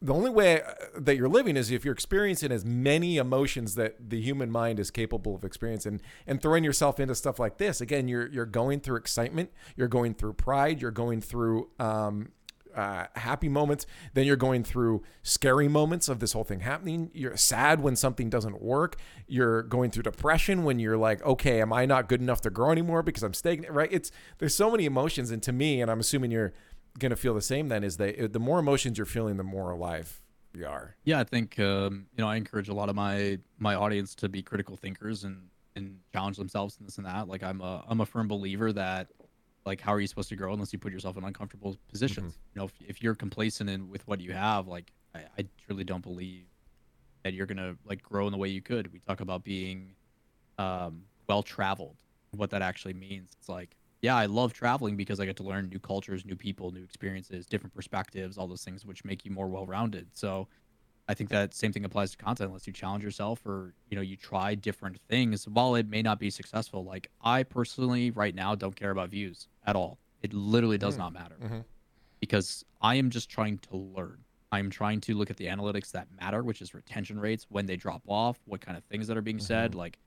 the 0.03 0.15
only 0.15 0.31
way 0.31 0.63
uh, 0.63 0.73
that 0.99 1.17
you're 1.17 1.29
living 1.29 1.57
is 1.57 1.71
if 1.71 1.85
you're 1.85 1.93
experiencing 1.95 2.51
as 2.51 2.65
many 2.65 3.19
emotions 3.19 3.75
that 3.75 3.97
the 4.11 4.21
human 4.21 4.51
mind 4.51 4.81
is 4.81 4.91
capable 4.91 5.35
of 5.35 5.45
experiencing 5.45 6.01
and 6.27 6.41
throwing 6.41 6.65
yourself 6.65 6.99
into 6.99 7.15
stuff 7.15 7.39
like 7.39 7.59
this. 7.59 7.81
Again 7.81 8.09
you're 8.09 8.27
you're 8.29 8.47
going 8.47 8.81
through 8.81 8.97
excitement 8.97 9.51
you're 9.77 9.89
going 9.89 10.15
through 10.15 10.35
pride 10.35 10.81
you're 10.81 10.91
going 10.91 11.21
through 11.21 11.69
um, 11.79 12.31
uh, 12.75 13.07
happy 13.17 13.49
moments 13.49 13.85
then 14.15 14.25
you're 14.27 14.37
going 14.37 14.63
through 14.63 15.03
scary 15.23 15.69
moments 15.69 16.09
of 16.09 16.21
this 16.21 16.33
whole 16.33 16.45
thing 16.45 16.61
happening. 16.61 17.11
You're 17.13 17.37
sad 17.37 17.81
when 17.81 17.97
something 17.97 18.31
doesn't 18.31 18.63
work. 18.63 18.97
You're 19.27 19.63
going 19.65 19.91
through 19.91 20.05
depression 20.05 20.65
when 20.65 20.79
you're 20.79 20.97
like 20.97 21.23
okay 21.27 21.61
am 21.61 21.75
i 21.75 21.85
not 21.85 22.09
good 22.09 22.23
enough 22.23 22.41
to 22.43 22.51
grow 22.51 22.71
anymore 22.71 23.03
because 23.03 23.23
i'm 23.23 23.35
stagnant? 23.35 23.75
Right? 23.75 23.91
It's 23.93 24.11
there's 24.39 24.55
so 24.55 24.71
many 24.71 24.87
emotions 24.87 25.31
and 25.31 25.43
to 25.43 25.53
me 25.53 25.83
and 25.83 25.91
i'm 25.91 26.01
assuming 26.01 26.31
you're 26.31 26.55
going 26.99 27.11
to 27.11 27.17
feel 27.17 27.35
the 27.35 27.43
same 27.43 27.69
then 27.69 27.85
is 27.85 27.97
that 27.99 28.33
the 28.33 28.41
more 28.41 28.59
emotions 28.59 28.99
you're 28.99 29.07
feeling 29.07 29.37
the 29.37 29.45
more 29.45 29.71
alive 29.71 30.21
you 30.53 30.67
are 30.67 30.97
Yeah, 31.05 31.21
I 31.21 31.25
think 31.25 31.59
um, 31.61 32.07
you 32.17 32.23
know 32.23 32.29
I 32.29 32.37
encourage 32.37 32.69
a 32.69 32.75
lot 32.75 32.89
of 32.89 32.97
my 32.97 33.39
my 33.59 33.75
audience 33.75 34.15
to 34.17 34.29
be 34.29 34.43
critical 34.43 34.77
thinkers 34.77 35.25
and 35.25 35.49
and 35.77 35.99
challenge 36.13 36.37
themselves 36.37 36.77
and 36.79 36.87
this 36.87 36.99
and 36.99 37.07
that. 37.07 37.29
Like 37.29 37.43
I'm 37.43 37.61
a 37.61 37.85
I'm 37.89 38.01
a 38.01 38.07
firm 38.07 38.29
believer 38.29 38.73
that 38.73 39.09
like 39.65 39.81
how 39.81 39.93
are 39.93 40.01
you 40.01 40.07
supposed 40.07 40.29
to 40.31 40.37
grow 40.37 40.53
unless 40.53 40.73
you 40.73 40.79
put 40.79 40.93
yourself 40.93 41.17
in 41.17 41.25
uncomfortable 41.25 41.77
positions? 41.89 42.39
You 42.55 42.61
know, 42.61 42.65
if, 42.67 42.73
if 42.81 43.03
you're 43.03 43.15
complacent 43.15 43.71
in 43.71 43.89
with 43.89 44.07
what 44.09 44.21
you 44.21 44.33
have, 44.33 44.67
like 44.67 44.93
I, 45.15 45.21
I 45.39 45.45
truly 45.67 45.85
don't 45.85 46.03
believe 46.03 46.47
that 47.23 47.35
you're 47.35 47.47
gonna 47.47 47.77
like 47.85 48.03
grow 48.03 48.27
in 48.27 48.33
the 48.33 48.39
way 48.39 48.49
you 48.49 48.63
could. 48.63 48.93
We 48.93 48.99
talk 49.01 49.21
about 49.21 49.45
being 49.45 49.95
um, 50.59 51.03
well 51.29 51.43
traveled, 51.43 51.97
what 52.33 52.51
that 52.51 52.63
actually 52.63 52.95
means. 52.95 53.31
It's 53.39 53.49
like 53.49 53.77
yeah, 54.03 54.17
I 54.17 54.27
love 54.27 54.53
traveling 54.53 54.97
because 54.97 55.21
I 55.21 55.27
get 55.27 55.37
to 55.37 55.43
learn 55.43 55.69
new 55.69 55.79
cultures, 55.79 56.25
new 56.25 56.37
people, 56.37 56.71
new 56.71 56.83
experiences, 56.83 57.47
different 57.47 57.75
perspectives, 57.75 58.39
all 58.39 58.47
those 58.47 58.65
things 58.65 58.85
which 58.87 59.05
make 59.05 59.25
you 59.25 59.31
more 59.31 59.49
well-rounded. 59.49 60.09
So 60.13 60.49
I 61.09 61.15
think 61.15 61.29
that 61.31 61.53
same 61.55 61.73
thing 61.73 61.85
applies 61.85 62.13
to 62.13 62.17
content 62.17 62.49
unless 62.49 62.67
you 62.67 62.73
challenge 62.73 63.03
yourself 63.05 63.45
or 63.45 63.75
you 63.89 63.97
know 63.97 64.03
you 64.03 64.17
try 64.17 64.55
different 64.55 64.99
things 65.09 65.47
while 65.49 65.75
it 65.75 65.89
may 65.89 66.03
not 66.03 66.19
be 66.19 66.31
successful. 66.31 66.85
Like 66.85 67.11
I 67.21 67.43
personally 67.43 68.11
right 68.13 68.35
now 68.35 68.55
don't 68.55 68.77
care 68.77 68.91
about 68.93 69.11
views 69.11 69.49
at 69.67 69.77
all. 69.77 69.99
It 70.23 70.33
literally 70.33 70.79
does 70.79 70.97
not 70.99 71.13
matter 71.13 71.37
Mhm. 71.43 71.65
because 72.21 72.65
I 72.81 72.95
am 72.97 73.11
just 73.11 73.29
trying 73.29 73.59
to 73.59 73.77
learn. 73.77 74.25
I'm 74.53 74.71
trying 74.71 75.01
to 75.03 75.15
look 75.15 75.31
at 75.31 75.37
the 75.37 75.47
analytics 75.47 75.91
that 75.93 76.09
matter, 76.21 76.43
which 76.43 76.61
is 76.63 76.75
retention 76.75 77.19
rates, 77.19 77.47
when 77.49 77.67
they 77.67 77.77
drop 77.77 78.03
off, 78.07 78.41
what 78.47 78.61
kind 78.61 78.77
of 78.77 78.85
things 78.85 79.07
that 79.09 79.17
are 79.17 79.23
being 79.23 79.39
said. 79.41 79.75
Like 79.75 79.99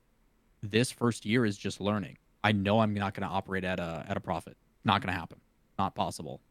this 0.61 0.91
first 0.91 1.25
year 1.25 1.45
is 1.45 1.57
just 1.57 1.79
learning. 1.81 2.17
I 2.43 2.51
know 2.51 2.79
I'm 2.79 2.93
not 2.93 3.13
going 3.13 3.27
to 3.27 3.33
operate 3.33 3.63
at 3.63 3.79
a 3.79 4.05
at 4.07 4.17
a 4.17 4.19
profit. 4.19 4.57
Not 4.83 5.01
going 5.01 5.13
to 5.13 5.19
happen. 5.19 5.39
Not 5.79 5.95
possible. 5.95 6.41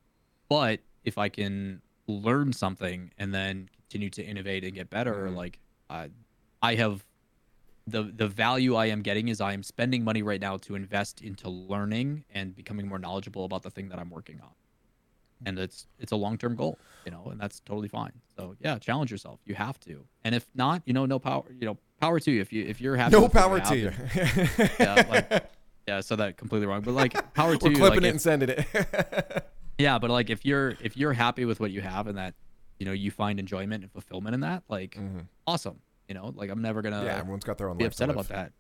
But 0.49 0.81
if 1.05 1.19
I 1.19 1.29
can 1.29 1.83
learn 2.07 2.53
something 2.53 3.11
and 3.19 3.35
then 3.35 3.69
continue 3.89 4.11
to 4.11 4.23
innovate 4.25 4.65
and 4.65 4.75
get 4.75 4.91
better, 4.91 5.29
Mhm. 5.29 5.37
like 5.37 5.59
I, 5.91 6.09
I 6.63 6.75
have 6.77 7.05
the 7.87 8.05
the 8.05 8.29
value 8.29 8.75
I 8.77 8.87
am 8.87 9.03
getting 9.03 9.29
is 9.29 9.41
I 9.41 9.53
am 9.53 9.63
spending 9.63 10.05
money 10.05 10.23
right 10.23 10.41
now 10.41 10.57
to 10.59 10.75
invest 10.75 11.21
into 11.21 11.49
learning 11.49 12.25
and 12.33 12.55
becoming 12.55 12.87
more 12.89 12.99
knowledgeable 12.99 13.45
about 13.45 13.63
the 13.63 13.71
thing 13.71 13.89
that 13.91 13.99
I'm 13.99 14.11
working 14.11 14.41
on. 14.41 14.51
And 15.45 15.59
it's 15.59 15.87
it's 15.99 16.13
a 16.13 16.17
long 16.17 16.39
term 16.39 16.55
goal, 16.55 16.79
you 17.05 17.11
know, 17.11 17.27
and 17.31 17.41
that's 17.41 17.59
totally 17.61 17.89
fine. 17.89 18.13
So 18.37 18.55
yeah, 18.61 18.79
challenge 18.79 19.11
yourself. 19.11 19.41
You 19.45 19.57
have 19.57 19.79
to. 19.81 20.05
And 20.25 20.35
if 20.35 20.47
not, 20.55 20.83
you 20.87 20.93
know, 20.93 21.05
no 21.07 21.19
power, 21.19 21.43
you 21.59 21.67
know, 21.67 21.77
power 22.01 22.21
to 22.21 22.31
you. 22.31 22.41
If 22.41 22.53
you 22.53 22.65
if 22.65 22.81
you're 22.81 22.97
happy, 22.97 23.13
no 23.17 23.29
power 23.29 23.59
to 23.61 23.77
you 23.77 23.93
yeah, 24.79 25.05
like 25.11 25.51
yeah, 25.89 25.97
I 25.99 26.01
said 26.01 26.19
that 26.19 26.37
completely 26.37 26.67
wrong. 26.67 26.83
But 26.83 26.93
like 26.93 27.35
power 27.35 27.57
to 27.57 27.65
we're 27.65 27.71
you. 27.73 27.77
clipping 27.79 28.03
like, 28.03 28.05
it 28.05 28.05
if- 28.07 28.13
and 28.13 28.21
sending 28.21 28.49
it 28.51 29.45
yeah, 29.79 29.99
but 29.99 30.11
like 30.11 30.31
if 30.31 30.45
you're 30.45 30.77
if 30.83 30.97
you're 30.97 31.13
happy 31.13 31.45
with 31.45 31.61
what 31.61 31.71
you 31.71 31.81
have 31.81 32.07
and 32.07 32.19
that 32.19 32.35
you 32.79 32.87
know 32.87 32.93
you 32.93 33.11
find 33.11 33.39
enjoyment 33.41 33.83
and 33.83 33.93
fulfillment 33.93 34.35
in 34.35 34.41
that, 34.41 34.63
like 34.69 34.97
Mhm. 34.97 35.27
awesome. 35.47 35.81
You 36.09 36.15
know, 36.15 36.33
like 36.35 36.51
I'm 36.51 36.61
never 36.63 36.83
gonna 36.83 37.05
yeah 37.05 37.19
everyone's 37.19 37.45
got 37.45 37.59
their 37.59 37.69
own 37.69 37.77
be 37.79 37.85
upset 37.85 38.11
about 38.11 38.29
that. 38.29 38.53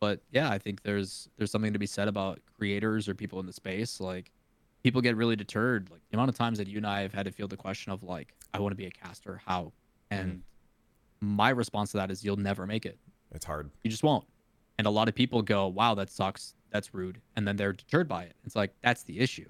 But 0.00 0.20
yeah, 0.30 0.50
I 0.50 0.58
think 0.58 0.82
there's 0.82 1.28
there's 1.38 1.50
something 1.50 1.72
to 1.72 1.78
be 1.78 1.86
said 1.86 2.08
about 2.08 2.40
creators 2.58 3.08
or 3.08 3.14
people 3.14 3.40
in 3.40 3.46
the 3.46 3.52
space. 3.52 4.00
Like 4.00 4.30
people 4.82 5.00
get 5.00 5.16
really 5.16 5.36
deterred. 5.36 5.88
Like 5.90 6.02
the 6.10 6.16
amount 6.16 6.28
of 6.28 6.36
times 6.36 6.58
that 6.58 6.68
you 6.68 6.76
and 6.78 6.86
I 6.86 7.00
have 7.02 7.14
had 7.14 7.24
to 7.26 7.32
field 7.32 7.50
the 7.50 7.56
question 7.56 7.92
of 7.92 8.02
like, 8.02 8.34
I 8.52 8.58
want 8.60 8.72
to 8.72 8.76
be 8.76 8.86
a 8.86 8.90
caster, 8.90 9.40
how? 9.46 9.72
And 10.10 10.42
my 11.20 11.48
response 11.50 11.90
to 11.92 11.96
that 11.96 12.10
is 12.10 12.24
you'll 12.24 12.36
never 12.36 12.66
make 12.66 12.84
it. 12.86 12.98
it's 13.32 13.44
hard 13.46 13.70
You 13.82 13.90
just 13.90 14.02
won't. 14.02 14.24
And 14.78 14.86
a 14.86 14.90
lot 14.90 15.08
of 15.08 15.14
people 15.14 15.40
go, 15.42 15.66
Wow, 15.68 15.94
that 15.94 16.10
sucks. 16.10 16.54
That's 16.70 16.92
rude. 16.94 17.20
And 17.36 17.46
then 17.46 17.56
they're 17.56 17.72
deterred 17.72 18.08
by 18.08 18.24
it. 18.24 18.34
It's 18.44 18.56
like 18.56 18.74
that's 18.82 19.02
the 19.04 19.20
issue. 19.20 19.46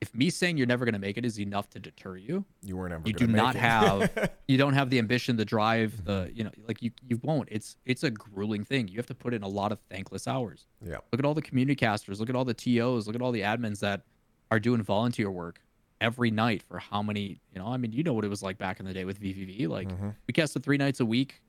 If 0.00 0.14
me 0.14 0.28
saying 0.28 0.58
you're 0.58 0.66
never 0.66 0.84
gonna 0.84 0.98
make 0.98 1.16
it 1.16 1.24
is 1.24 1.40
enough 1.40 1.70
to 1.70 1.78
deter 1.80 2.16
you, 2.16 2.44
you 2.62 2.76
weren't 2.76 2.92
ever 2.92 3.02
you 3.06 3.14
do 3.14 3.26
not 3.26 3.54
have 3.54 4.30
you 4.48 4.58
don't 4.58 4.74
have 4.74 4.90
the 4.90 4.98
ambition 4.98 5.36
the 5.36 5.44
drive 5.46 6.04
the 6.04 6.30
you 6.34 6.44
know 6.44 6.50
like 6.68 6.82
you 6.82 6.90
you 7.08 7.18
won't 7.22 7.48
it's 7.50 7.76
it's 7.86 8.02
a 8.02 8.10
grueling 8.10 8.64
thing 8.64 8.86
you 8.88 8.96
have 8.96 9.06
to 9.06 9.14
put 9.14 9.32
in 9.32 9.42
a 9.42 9.48
lot 9.48 9.72
of 9.72 9.78
thankless 9.88 10.28
hours 10.28 10.66
yeah 10.84 10.96
look 11.10 11.18
at 11.20 11.24
all 11.24 11.32
the 11.32 11.40
community 11.40 11.74
casters 11.74 12.20
look 12.20 12.28
at 12.28 12.36
all 12.36 12.44
the 12.44 12.52
tos 12.52 13.06
look 13.06 13.16
at 13.16 13.22
all 13.22 13.32
the 13.32 13.40
admins 13.40 13.80
that 13.80 14.02
are 14.50 14.60
doing 14.60 14.82
volunteer 14.82 15.30
work 15.30 15.60
every 16.02 16.30
night 16.30 16.62
for 16.62 16.78
how 16.78 17.02
many, 17.02 17.40
you 17.52 17.58
know, 17.58 17.66
I 17.66 17.78
mean, 17.78 17.92
you 17.92 18.02
know 18.02 18.12
what 18.12 18.26
it 18.26 18.28
was 18.28 18.42
like 18.42 18.58
back 18.58 18.78
in 18.78 18.84
the 18.84 18.92
day 18.92 19.06
with 19.06 19.18
VVV. 19.18 19.68
Like 19.68 19.88
Mm-hmm. 19.88 20.10
we 20.26 20.32
casted 20.34 20.62
three 20.62 20.76
nights 20.76 21.00
a 21.00 21.06
week, 21.06 21.40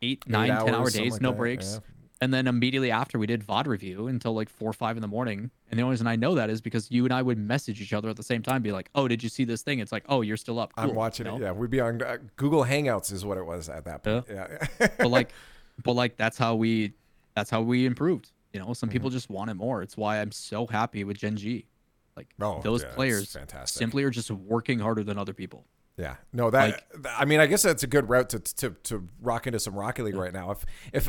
eight, 0.00 0.26
nine, 0.26 0.48
ten 0.64 0.74
hour 0.74 0.88
days, 0.88 1.12
like 1.14 1.20
no 1.20 1.30
that, 1.32 1.36
breaks. 1.36 1.74
yeah. 1.74 1.80
And 2.20 2.32
then 2.32 2.46
immediately 2.46 2.90
after 2.90 3.18
we 3.18 3.26
did 3.26 3.42
VOD 3.46 3.66
review 3.66 4.06
until 4.06 4.34
like 4.34 4.48
four 4.48 4.70
or 4.70 4.72
five 4.72 4.96
in 4.96 5.02
the 5.02 5.08
morning. 5.08 5.50
And 5.70 5.78
the 5.78 5.82
only 5.82 5.92
reason 5.94 6.06
I 6.06 6.16
know 6.16 6.34
that 6.36 6.48
is 6.48 6.62
because 6.62 6.90
you 6.90 7.04
and 7.04 7.12
I 7.12 7.20
would 7.20 7.36
message 7.36 7.80
each 7.82 7.92
other 7.92 8.08
at 8.08 8.16
the 8.16 8.22
same 8.22 8.42
time, 8.42 8.62
be 8.62 8.72
like, 8.72 8.88
Oh, 8.94 9.06
did 9.06 9.22
you 9.22 9.28
see 9.28 9.44
this 9.44 9.60
thing? 9.62 9.80
It's 9.80 9.92
like, 9.92 10.04
Oh, 10.08 10.22
you're 10.22 10.38
still 10.38 10.58
up. 10.58 10.72
I'm 10.78 10.94
watching 10.94 11.26
you 11.26 11.36
it. 11.36 11.42
Yeah, 11.42 11.52
we'd 11.52 11.68
be 11.70 11.80
on 11.80 12.00
uh, 12.00 12.16
Google 12.36 12.64
Hangouts 12.64 13.12
is 13.12 13.24
what 13.24 13.36
it 13.36 13.44
was 13.44 13.68
at 13.68 13.84
that 13.84 14.02
point. 14.02 14.24
Yeah. 14.30 14.66
but 14.98 15.08
like 15.08 15.30
but 15.84 15.92
like 15.92 16.16
that's 16.16 16.38
how 16.38 16.54
we 16.54 16.94
that's 17.34 17.50
how 17.50 17.60
we 17.60 17.84
improved 17.84 18.32
you 18.54 18.60
know 18.60 18.66
Mm-hmm. 18.66 18.72
some 18.72 18.88
people 18.88 19.10
just 19.10 19.28
want 19.28 19.50
it 19.50 19.54
more 19.54 19.82
it's 19.82 19.94
why 19.98 20.18
i'm 20.22 20.32
so 20.32 20.66
happy 20.66 21.04
with 21.04 21.18
gen 21.18 21.36
g 21.36 21.66
like 22.16 22.28
Oh, 22.40 22.62
those 22.62 22.82
yeah, 22.82 22.94
players 22.94 23.36
simply 23.66 24.02
are 24.04 24.10
just 24.10 24.30
working 24.30 24.78
harder 24.78 25.04
than 25.04 25.18
other 25.18 25.34
people 25.34 25.66
Yeah, 25.98 26.16
no, 26.32 26.48
that 26.50 26.86
th- 26.92 27.14
I 27.18 27.26
mean, 27.26 27.40
I 27.40 27.46
guess 27.46 27.62
that's 27.62 27.82
a 27.82 27.86
good 27.86 28.08
route 28.08 28.30
to 28.30 28.38
to 28.38 28.70
to 28.84 29.06
rock 29.20 29.46
into 29.46 29.60
some 29.60 29.74
Rocket 29.74 30.04
League 30.04 30.14
right 30.16 30.32
now. 30.32 30.50
If 30.52 30.64
if 30.94 31.08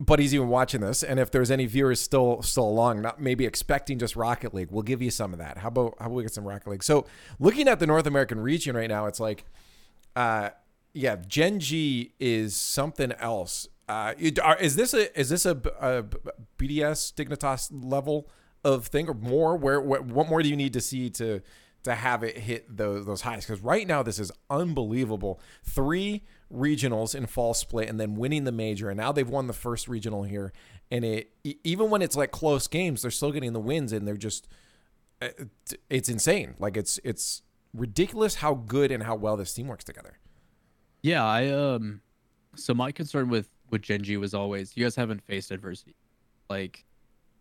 anybody's 0.00 0.34
even 0.34 0.48
watching 0.48 0.80
this, 0.80 1.02
and 1.02 1.20
if 1.20 1.30
there's 1.30 1.50
any 1.50 1.66
viewers 1.66 2.00
still 2.00 2.42
still 2.42 2.68
along, 2.68 3.02
not 3.02 3.20
maybe 3.20 3.46
expecting 3.46 3.98
just 3.98 4.16
Rocket 4.16 4.54
League, 4.54 4.70
we'll 4.70 4.82
give 4.82 5.00
you 5.00 5.10
some 5.10 5.32
of 5.32 5.38
that. 5.38 5.58
How 5.58 5.68
about 5.68 5.94
how 5.98 6.06
about 6.06 6.14
we 6.14 6.22
get 6.22 6.32
some 6.32 6.44
Rocket 6.44 6.68
League? 6.68 6.82
So 6.82 7.06
looking 7.38 7.68
at 7.68 7.78
the 7.78 7.86
North 7.86 8.06
American 8.06 8.40
region 8.40 8.76
right 8.76 8.88
now, 8.88 9.06
it's 9.06 9.20
like, 9.20 9.44
uh, 10.16 10.50
yeah, 10.92 11.16
Gen 11.16 11.60
G 11.60 12.14
is 12.18 12.56
something 12.56 13.12
else. 13.12 13.68
Uh, 13.88 14.14
is 14.18 14.76
this 14.76 14.94
a 14.94 15.18
is 15.18 15.28
this 15.28 15.46
a, 15.46 15.52
a 15.80 16.04
BDS 16.58 17.14
Dignitas 17.14 17.68
level 17.72 18.28
of 18.64 18.86
thing 18.86 19.08
or 19.08 19.14
more? 19.14 19.56
Where 19.56 19.80
what, 19.80 20.06
what 20.06 20.28
more 20.28 20.42
do 20.42 20.48
you 20.48 20.56
need 20.56 20.72
to 20.72 20.80
see 20.80 21.10
to 21.10 21.40
to 21.84 21.94
have 21.94 22.22
it 22.22 22.36
hit 22.38 22.76
those 22.76 23.06
those 23.06 23.22
highs? 23.22 23.46
Because 23.46 23.62
right 23.62 23.86
now 23.86 24.02
this 24.02 24.18
is 24.18 24.30
unbelievable. 24.50 25.40
Three 25.62 26.22
regionals 26.52 27.14
in 27.14 27.26
fall 27.26 27.54
split 27.54 27.88
and 27.88 27.98
then 27.98 28.14
winning 28.14 28.44
the 28.44 28.52
major, 28.52 28.90
and 28.90 28.98
now 28.98 29.12
they've 29.12 29.28
won 29.28 29.46
the 29.46 29.52
first 29.52 29.88
regional 29.88 30.24
here. 30.24 30.52
And 30.90 31.04
it 31.04 31.30
even 31.64 31.88
when 31.90 32.02
it's 32.02 32.16
like 32.16 32.30
close 32.30 32.66
games, 32.68 33.02
they're 33.02 33.10
still 33.10 33.32
getting 33.32 33.52
the 33.52 33.60
wins, 33.60 33.92
and 33.92 34.06
they're 34.06 34.16
just 34.16 34.48
uh, 35.22 35.28
it's 35.88 36.08
insane. 36.08 36.54
Like 36.58 36.76
it's 36.76 36.98
it's 37.04 37.42
ridiculous 37.72 38.36
how 38.36 38.54
good 38.54 38.92
and 38.92 39.02
how 39.02 39.16
well 39.16 39.36
this 39.36 39.52
team 39.52 39.66
works 39.66 39.82
together. 39.82 40.18
yeah 41.02 41.24
i 41.24 41.48
um 41.48 42.00
so 42.54 42.72
my 42.72 42.92
concern 42.92 43.28
with 43.28 43.48
with 43.70 43.82
Gen 43.82 44.02
G 44.04 44.16
was 44.16 44.32
always 44.32 44.76
you 44.76 44.84
guys 44.84 44.94
haven't 44.94 45.20
faced 45.24 45.50
adversity 45.50 45.96
like 46.48 46.84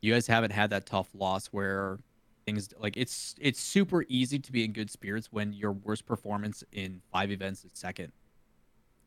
you 0.02 0.12
guys 0.12 0.26
haven't 0.26 0.50
had 0.52 0.72
that 0.72 0.88
tough 0.88 1.08
loss 1.14 1.48
where 1.48 2.00
things 2.46 2.70
like 2.80 2.98
it's 2.98 3.36
it's 3.40 3.60
super 3.60 4.06
easy 4.10 4.40
to 4.40 4.52
be 4.52 4.64
in 4.64 4.74
good 4.74 4.90
spirits 4.90 5.30
when 5.32 5.54
your 5.54 5.72
worst 5.72 6.06
performance 6.06 6.64
in 6.72 7.02
five 7.12 7.32
events 7.32 7.64
is 7.66 7.72
second 7.74 8.12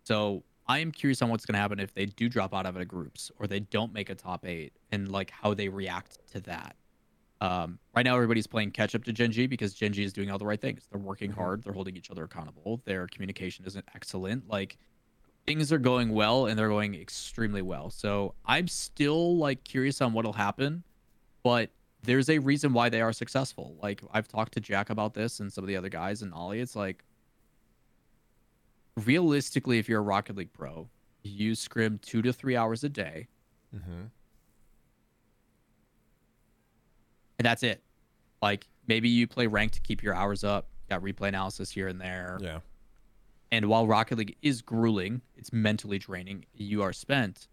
So 0.04 0.44
I 0.68 0.78
am 0.80 0.90
curious 0.92 1.22
on 1.22 1.28
what's 1.28 1.46
going 1.46 1.54
to 1.54 1.60
happen 1.60 1.78
if 1.78 1.94
they 1.94 2.06
do 2.06 2.28
drop 2.28 2.54
out 2.54 2.66
of 2.66 2.74
the 2.74 2.84
groups 2.84 3.30
or 3.38 3.46
they 3.46 3.60
don't 3.60 3.92
make 3.92 4.10
a 4.10 4.14
top 4.14 4.44
eight 4.46 4.72
and 4.90 5.10
like 5.10 5.30
how 5.30 5.54
they 5.54 5.68
react 5.68 6.18
to 6.32 6.40
that. 6.40 6.76
Um, 7.40 7.78
right 7.94 8.04
now, 8.04 8.14
everybody's 8.16 8.46
playing 8.46 8.72
catch 8.72 8.94
up 8.94 9.04
to 9.04 9.12
Gen 9.12 9.30
G 9.30 9.46
because 9.46 9.74
Gen 9.74 9.92
G 9.92 10.02
is 10.02 10.12
doing 10.12 10.30
all 10.30 10.38
the 10.38 10.46
right 10.46 10.60
things. 10.60 10.86
They're 10.90 11.00
working 11.00 11.30
hard. 11.30 11.62
They're 11.62 11.72
holding 11.72 11.96
each 11.96 12.10
other 12.10 12.24
accountable. 12.24 12.80
Their 12.84 13.06
communication 13.08 13.64
isn't 13.66 13.84
excellent. 13.94 14.48
Like 14.48 14.78
things 15.46 15.72
are 15.72 15.78
going 15.78 16.10
well 16.10 16.46
and 16.46 16.58
they're 16.58 16.68
going 16.68 16.94
extremely 16.94 17.62
well. 17.62 17.90
So 17.90 18.34
I'm 18.44 18.68
still 18.68 19.36
like 19.36 19.62
curious 19.64 20.00
on 20.00 20.12
what'll 20.12 20.32
happen, 20.32 20.82
but 21.44 21.70
there's 22.06 22.28
a 22.30 22.38
reason 22.38 22.72
why 22.72 22.88
they 22.88 23.00
are 23.00 23.12
successful. 23.12 23.76
Like 23.82 24.00
I've 24.12 24.28
talked 24.28 24.52
to 24.54 24.60
Jack 24.60 24.90
about 24.90 25.14
this 25.14 25.40
and 25.40 25.52
some 25.52 25.64
of 25.64 25.68
the 25.68 25.76
other 25.76 25.88
guys 25.88 26.22
and 26.22 26.32
Ollie. 26.32 26.60
It's 26.60 26.74
like 26.76 27.04
realistically, 28.96 29.78
if 29.78 29.88
you're 29.88 30.00
a 30.00 30.02
Rocket 30.02 30.36
League 30.36 30.52
pro, 30.52 30.88
you 31.22 31.54
scrim 31.54 31.98
two 31.98 32.22
to 32.22 32.32
three 32.32 32.56
hours 32.56 32.84
a 32.84 32.88
day, 32.88 33.28
Mm-hmm. 33.74 34.04
and 37.38 37.44
that's 37.44 37.62
it. 37.62 37.82
Like 38.40 38.66
maybe 38.86 39.08
you 39.08 39.26
play 39.26 39.46
rank 39.46 39.72
to 39.72 39.80
keep 39.80 40.02
your 40.02 40.14
hours 40.14 40.44
up, 40.44 40.68
got 40.88 41.02
replay 41.02 41.28
analysis 41.28 41.70
here 41.70 41.88
and 41.88 42.00
there. 42.00 42.38
Yeah. 42.40 42.60
And 43.52 43.66
while 43.66 43.86
Rocket 43.86 44.18
League 44.18 44.36
is 44.42 44.62
grueling, 44.62 45.20
it's 45.36 45.52
mentally 45.52 45.98
draining. 45.98 46.44
You 46.54 46.82
are 46.82 46.92
spent. 46.92 47.48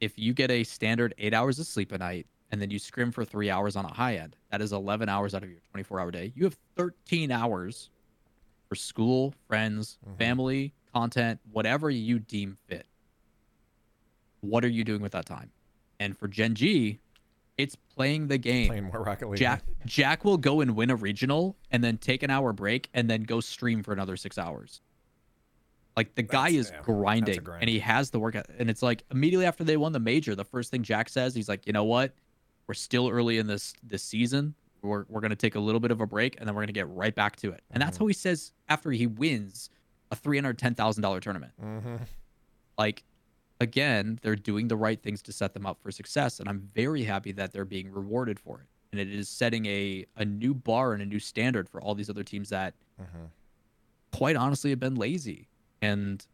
If 0.00 0.18
you 0.18 0.34
get 0.34 0.50
a 0.50 0.62
standard 0.64 1.14
eight 1.18 1.32
hours 1.34 1.58
of 1.58 1.66
sleep 1.66 1.92
a 1.92 1.98
night 1.98 2.26
and 2.50 2.60
then 2.60 2.70
you 2.70 2.78
scrim 2.78 3.10
for 3.10 3.24
three 3.24 3.50
hours 3.50 3.76
on 3.76 3.84
a 3.84 3.92
high 3.92 4.16
end, 4.16 4.36
that 4.50 4.60
is 4.60 4.72
11 4.72 5.08
hours 5.08 5.34
out 5.34 5.42
of 5.42 5.50
your 5.50 5.60
24 5.70 6.00
hour 6.00 6.10
day. 6.10 6.32
You 6.34 6.44
have 6.44 6.56
13 6.76 7.30
hours 7.30 7.90
for 8.68 8.74
school, 8.74 9.34
friends, 9.48 9.98
mm-hmm. 10.04 10.16
family, 10.16 10.72
content, 10.92 11.40
whatever 11.52 11.90
you 11.90 12.18
deem 12.18 12.56
fit. 12.68 12.86
What 14.40 14.64
are 14.64 14.68
you 14.68 14.84
doing 14.84 15.02
with 15.02 15.12
that 15.12 15.26
time? 15.26 15.50
And 15.98 16.16
for 16.16 16.28
Gen 16.28 16.54
G, 16.54 17.00
it's 17.58 17.74
playing 17.94 18.28
the 18.28 18.38
game. 18.38 18.68
Playing 18.68 18.84
more 18.84 19.02
Rocket 19.02 19.28
League. 19.30 19.38
Jack 19.38 19.62
Jack 19.86 20.24
will 20.24 20.36
go 20.36 20.60
and 20.60 20.76
win 20.76 20.90
a 20.90 20.96
regional 20.96 21.56
and 21.70 21.82
then 21.82 21.96
take 21.96 22.22
an 22.22 22.30
hour 22.30 22.52
break 22.52 22.88
and 22.94 23.08
then 23.08 23.22
go 23.22 23.40
stream 23.40 23.82
for 23.82 23.92
another 23.92 24.16
six 24.16 24.36
hours. 24.38 24.80
Like 25.96 26.14
the 26.14 26.22
guy 26.22 26.50
is 26.50 26.70
yeah, 26.70 26.82
grinding 26.82 27.42
grind. 27.42 27.62
and 27.62 27.70
he 27.70 27.78
has 27.78 28.10
the 28.10 28.20
work 28.20 28.36
and 28.58 28.68
it's 28.68 28.82
like 28.82 29.02
immediately 29.10 29.46
after 29.46 29.64
they 29.64 29.78
won 29.78 29.92
the 29.92 30.00
major, 30.00 30.34
the 30.34 30.44
first 30.44 30.70
thing 30.70 30.82
Jack 30.82 31.08
says, 31.08 31.34
he's 31.34 31.48
like, 31.48 31.66
you 31.66 31.72
know 31.72 31.84
what? 31.84 32.12
We're 32.66 32.74
still 32.74 33.08
early 33.08 33.38
in 33.38 33.46
this 33.46 33.74
this 33.82 34.02
season. 34.02 34.54
We're 34.82 35.04
we're 35.08 35.20
gonna 35.20 35.36
take 35.36 35.54
a 35.54 35.60
little 35.60 35.80
bit 35.80 35.90
of 35.90 36.00
a 36.00 36.06
break 36.06 36.36
and 36.38 36.46
then 36.48 36.54
we're 36.54 36.62
gonna 36.62 36.72
get 36.72 36.88
right 36.88 37.14
back 37.14 37.36
to 37.36 37.48
it. 37.50 37.62
And 37.70 37.80
Mm-hmm. 37.80 37.86
that's 37.88 37.98
how 37.98 38.06
he 38.06 38.12
says 38.14 38.52
after 38.68 38.90
he 38.90 39.06
wins 39.06 39.70
a 40.10 40.16
three 40.16 40.36
hundred 40.36 40.58
ten 40.58 40.74
thousand 40.74 41.02
dollar 41.02 41.20
tournament 41.20 41.52
Mm-hmm. 41.62 41.96
like 42.78 43.02
again 43.60 44.18
they're 44.22 44.36
doing 44.36 44.68
the 44.68 44.76
right 44.76 45.02
things 45.02 45.22
to 45.22 45.32
set 45.32 45.54
them 45.54 45.64
up 45.66 45.78
for 45.82 45.90
success 45.90 46.38
and 46.40 46.48
i'm 46.48 46.60
very 46.74 47.02
happy 47.02 47.32
that 47.32 47.52
they're 47.52 47.64
being 47.64 47.90
rewarded 47.90 48.38
for 48.38 48.60
it 48.60 48.66
and 48.92 49.00
it 49.00 49.10
is 49.12 49.28
setting 49.28 49.64
a, 49.66 50.04
a 50.16 50.24
new 50.24 50.52
bar 50.54 50.92
and 50.92 51.02
a 51.02 51.06
new 51.06 51.18
standard 51.18 51.68
for 51.68 51.80
all 51.80 51.94
these 51.94 52.10
other 52.10 52.22
teams 52.22 52.50
that 52.50 52.74
Mm-hmm. 53.00 53.24
quite 54.12 54.36
honestly 54.36 54.70
have 54.70 54.78
been 54.80 54.94
lazy 54.94 55.48
and 55.82 56.26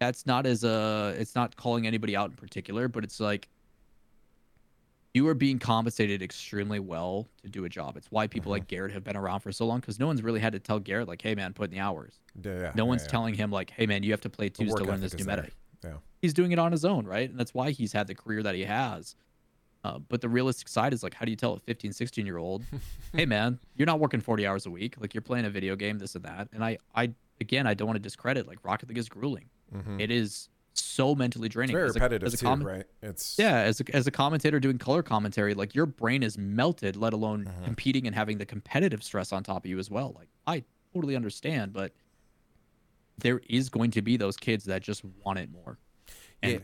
that's 0.00 0.26
not 0.26 0.46
as 0.46 0.64
a 0.64 1.14
it's 1.18 1.34
not 1.34 1.56
calling 1.56 1.86
anybody 1.86 2.14
out 2.16 2.30
in 2.30 2.36
particular 2.36 2.88
but 2.88 3.02
it's 3.04 3.20
like 3.20 3.48
you 5.18 5.28
are 5.28 5.34
being 5.34 5.58
compensated 5.58 6.22
extremely 6.22 6.78
well 6.78 7.28
to 7.42 7.48
do 7.48 7.64
a 7.64 7.68
job 7.68 7.96
it's 7.96 8.10
why 8.10 8.26
people 8.26 8.50
like 8.50 8.66
garrett 8.68 8.92
have 8.92 9.04
been 9.04 9.16
around 9.16 9.40
for 9.40 9.50
so 9.52 9.66
long 9.66 9.80
because 9.80 9.98
no 9.98 10.06
one's 10.06 10.22
really 10.22 10.40
had 10.40 10.52
to 10.52 10.58
tell 10.58 10.78
garrett 10.78 11.08
like 11.08 11.20
hey 11.22 11.34
man 11.34 11.52
put 11.52 11.64
in 11.70 11.70
the 11.76 11.80
hours 11.80 12.20
Yeah, 12.42 12.60
yeah, 12.60 12.72
no 12.74 12.84
one's 12.84 13.02
yeah. 13.02 13.08
telling 13.08 13.34
him 13.34 13.50
like 13.50 13.70
hey 13.70 13.86
man 13.86 14.02
you 14.02 14.12
have 14.12 14.20
to 14.22 14.30
play 14.30 14.48
twos 14.48 14.74
to 14.74 14.84
learn 14.84 15.00
this 15.00 15.14
new 15.14 15.24
meta. 15.24 15.48
Yeah. 15.84 15.94
he's 16.22 16.34
doing 16.34 16.52
it 16.52 16.58
on 16.58 16.72
his 16.72 16.84
own, 16.84 17.06
right? 17.06 17.30
And 17.30 17.38
that's 17.38 17.54
why 17.54 17.70
he's 17.70 17.92
had 17.92 18.06
the 18.08 18.14
career 18.14 18.42
that 18.42 18.54
he 18.56 18.64
has. 18.64 19.14
Uh, 19.84 19.98
but 20.00 20.20
the 20.20 20.28
realistic 20.28 20.66
side 20.68 20.92
is 20.92 21.04
like, 21.04 21.14
how 21.14 21.24
do 21.24 21.30
you 21.30 21.36
tell 21.36 21.52
a 21.52 21.58
15, 21.60 21.92
16 21.92 22.26
year 22.26 22.36
old, 22.36 22.64
hey 23.12 23.24
man, 23.26 23.58
you're 23.76 23.86
not 23.86 24.00
working 24.00 24.20
40 24.20 24.44
hours 24.44 24.66
a 24.66 24.70
week. 24.70 24.96
Like 25.00 25.14
you're 25.14 25.22
playing 25.22 25.44
a 25.44 25.50
video 25.50 25.76
game, 25.76 25.98
this 25.98 26.16
and 26.16 26.24
that. 26.24 26.48
And 26.52 26.64
I, 26.64 26.78
I, 26.96 27.12
again, 27.40 27.66
I 27.68 27.74
don't 27.74 27.86
want 27.86 27.94
to 27.96 28.02
discredit 28.02 28.48
like 28.48 28.58
Rocket 28.64 28.88
League 28.88 28.98
is 28.98 29.08
grueling. 29.08 29.48
It 30.00 30.10
is 30.10 30.48
so 30.78 31.14
mentally 31.14 31.48
draining. 31.48 31.74
It's 31.76 31.78
very 31.78 31.88
As 31.88 31.96
a- 31.96 31.98
repetitive 31.98 32.26
as 32.26 32.34
a 32.34 32.36
too, 32.38 32.64
right? 32.64 32.84
It's 33.02 33.38
Yeah, 33.38 33.58
as 33.60 33.80
a, 33.80 33.84
as 33.96 34.06
a 34.06 34.10
commentator 34.10 34.58
doing 34.60 34.78
color 34.78 35.02
commentary, 35.02 35.54
like 35.54 35.74
your 35.74 35.86
brain 35.86 36.22
is 36.22 36.36
melted, 36.38 36.96
let 36.96 37.12
alone 37.12 37.44
Mm-hmm. 37.44 37.64
competing 37.64 38.06
and 38.06 38.14
having 38.14 38.38
the 38.38 38.46
competitive 38.46 39.02
stress 39.02 39.32
on 39.32 39.42
top 39.42 39.64
of 39.64 39.70
you 39.70 39.78
as 39.78 39.90
well. 39.90 40.12
Like 40.16 40.28
I 40.46 40.64
totally 40.94 41.16
understand, 41.16 41.72
but 41.72 41.92
there 43.18 43.40
is 43.48 43.68
going 43.68 43.90
to 43.92 44.02
be 44.02 44.16
those 44.16 44.36
kids 44.36 44.64
that 44.64 44.82
just 44.82 45.02
want 45.24 45.38
it 45.38 45.50
more. 45.50 45.78
And 46.42 46.52
Yeah. 46.52 46.58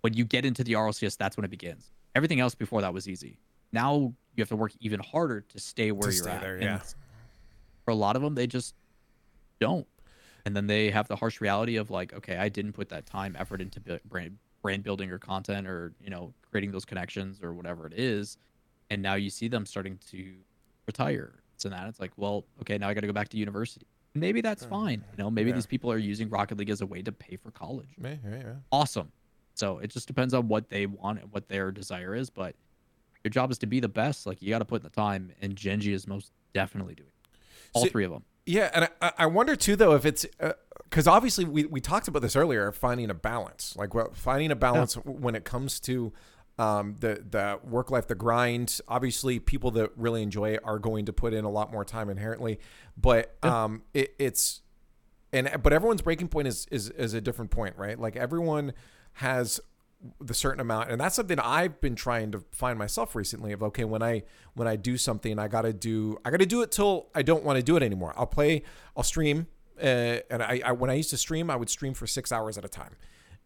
when 0.00 0.14
you 0.14 0.24
get 0.24 0.44
into 0.44 0.64
the 0.64 0.72
RLCS, 0.74 1.16
that's 1.16 1.36
when 1.36 1.44
it 1.44 1.50
begins. 1.50 1.90
Everything 2.14 2.40
else 2.40 2.54
before 2.54 2.80
that 2.80 2.92
was 2.92 3.08
easy. 3.08 3.38
Now 3.72 3.94
you 4.34 4.40
have 4.42 4.48
to 4.48 4.56
work 4.56 4.72
even 4.80 4.98
harder 5.00 5.42
to 5.42 5.58
stay 5.60 5.92
where 5.92 6.08
To 6.10 6.14
you're 6.14 6.24
stay 6.24 6.32
at. 6.32 6.40
there, 6.40 6.54
And 6.56 6.64
yeah. 6.64 6.80
For 7.84 7.92
a 7.92 7.94
lot 7.94 8.16
of 8.16 8.22
them, 8.22 8.34
they 8.34 8.46
just 8.46 8.74
don't. 9.60 9.86
And 10.44 10.56
then 10.56 10.66
they 10.66 10.90
have 10.90 11.08
the 11.08 11.16
harsh 11.16 11.40
reality 11.40 11.76
of 11.76 11.90
like, 11.90 12.12
okay, 12.12 12.36
I 12.36 12.48
didn't 12.48 12.72
put 12.72 12.88
that 12.90 13.06
time, 13.06 13.36
effort 13.38 13.60
into 13.60 13.80
brand 14.08 14.38
brand 14.62 14.82
building 14.82 15.10
or 15.10 15.18
content 15.18 15.66
or 15.66 15.94
you 16.02 16.10
know 16.10 16.34
creating 16.50 16.70
those 16.70 16.84
connections 16.84 17.40
or 17.42 17.54
whatever 17.54 17.86
it 17.86 17.94
is, 17.96 18.38
and 18.90 19.02
now 19.02 19.14
you 19.14 19.30
see 19.30 19.48
them 19.48 19.66
starting 19.66 19.98
to 20.10 20.34
retire. 20.86 21.34
So 21.56 21.68
that 21.68 21.88
it's 21.88 22.00
like, 22.00 22.12
well, 22.16 22.46
okay, 22.62 22.78
now 22.78 22.88
I 22.88 22.94
got 22.94 23.02
to 23.02 23.06
go 23.06 23.12
back 23.12 23.28
to 23.30 23.36
university. 23.36 23.86
Maybe 24.14 24.40
that's 24.40 24.64
hmm. 24.64 24.70
fine. 24.70 25.04
You 25.16 25.24
know, 25.24 25.30
maybe 25.30 25.50
yeah. 25.50 25.56
these 25.56 25.66
people 25.66 25.92
are 25.92 25.98
using 25.98 26.28
Rocket 26.28 26.58
League 26.58 26.70
as 26.70 26.80
a 26.80 26.86
way 26.86 27.02
to 27.02 27.12
pay 27.12 27.36
for 27.36 27.50
college 27.50 27.88
Yeah, 28.02 28.14
yeah, 28.24 28.36
yeah. 28.36 28.52
awesome. 28.72 29.12
So 29.54 29.78
it 29.78 29.90
just 29.90 30.06
depends 30.06 30.32
on 30.32 30.48
what 30.48 30.70
they 30.70 30.86
want 30.86 31.20
and 31.20 31.32
what 31.32 31.48
their 31.48 31.70
desire 31.70 32.14
is. 32.14 32.30
But 32.30 32.54
your 33.22 33.30
job 33.30 33.50
is 33.50 33.58
to 33.58 33.66
be 33.66 33.78
the 33.78 33.88
best. 33.88 34.26
Like 34.26 34.40
you 34.40 34.48
got 34.48 34.60
to 34.60 34.64
put 34.64 34.80
in 34.80 34.84
the 34.84 34.90
time, 34.90 35.32
and 35.40 35.54
Gen 35.54 35.80
G 35.80 35.92
is 35.92 36.06
most 36.06 36.32
definitely 36.54 36.94
doing 36.94 37.08
it. 37.08 37.38
all 37.74 37.86
three 37.86 38.04
of 38.04 38.10
them. 38.10 38.24
Yeah, 38.46 38.70
and 38.74 38.88
I, 39.00 39.12
I 39.18 39.26
wonder 39.26 39.56
too 39.56 39.76
though 39.76 39.94
if 39.94 40.04
it's 40.04 40.26
because 40.84 41.06
obviously 41.06 41.44
we, 41.44 41.64
we 41.66 41.80
talked 41.80 42.08
about 42.08 42.22
this 42.22 42.36
earlier, 42.36 42.72
finding 42.72 43.10
a 43.10 43.14
balance, 43.14 43.74
like 43.76 43.94
well, 43.94 44.10
finding 44.12 44.50
a 44.50 44.56
balance 44.56 44.94
when 44.94 45.34
it 45.34 45.44
comes 45.44 45.80
to 45.80 46.12
Um, 46.58 46.96
the 47.00 47.24
the 47.30 47.58
work 47.64 47.90
life, 47.90 48.06
the 48.06 48.14
grind. 48.14 48.80
Obviously, 48.86 49.38
people 49.38 49.70
that 49.72 49.92
really 49.96 50.22
enjoy 50.22 50.50
it 50.50 50.60
are 50.62 50.78
going 50.78 51.06
to 51.06 51.12
put 51.12 51.32
in 51.32 51.44
a 51.46 51.50
lot 51.50 51.72
more 51.72 51.86
time 51.86 52.10
inherently, 52.10 52.58
but 52.98 53.36
um, 53.42 53.82
it, 53.94 54.14
it's 54.18 54.60
and 55.32 55.48
but 55.62 55.72
everyone's 55.72 56.02
breaking 56.02 56.28
point 56.28 56.48
is 56.48 56.66
is 56.70 56.90
is 56.90 57.14
a 57.14 57.20
different 57.20 57.50
point, 57.50 57.76
right? 57.78 57.98
Like 57.98 58.14
everyone 58.16 58.74
has 59.14 59.60
the 60.20 60.32
certain 60.32 60.60
amount 60.60 60.90
and 60.90 61.00
that's 61.00 61.14
something 61.14 61.38
i've 61.40 61.80
been 61.80 61.94
trying 61.94 62.32
to 62.32 62.42
find 62.52 62.78
myself 62.78 63.14
recently 63.14 63.52
of 63.52 63.62
okay 63.62 63.84
when 63.84 64.02
i 64.02 64.22
when 64.54 64.66
i 64.66 64.74
do 64.74 64.96
something 64.96 65.38
i 65.38 65.46
gotta 65.46 65.72
do 65.72 66.16
i 66.24 66.30
gotta 66.30 66.46
do 66.46 66.62
it 66.62 66.72
till 66.72 67.08
i 67.14 67.20
don't 67.20 67.44
want 67.44 67.56
to 67.56 67.62
do 67.62 67.76
it 67.76 67.82
anymore 67.82 68.14
i'll 68.16 68.26
play 68.26 68.62
i'll 68.96 69.02
stream 69.02 69.46
uh, 69.82 69.84
and 70.30 70.42
I, 70.42 70.62
I 70.64 70.72
when 70.72 70.88
i 70.88 70.94
used 70.94 71.10
to 71.10 71.18
stream 71.18 71.50
i 71.50 71.56
would 71.56 71.68
stream 71.68 71.92
for 71.92 72.06
six 72.06 72.32
hours 72.32 72.56
at 72.56 72.64
a 72.64 72.68
time 72.68 72.96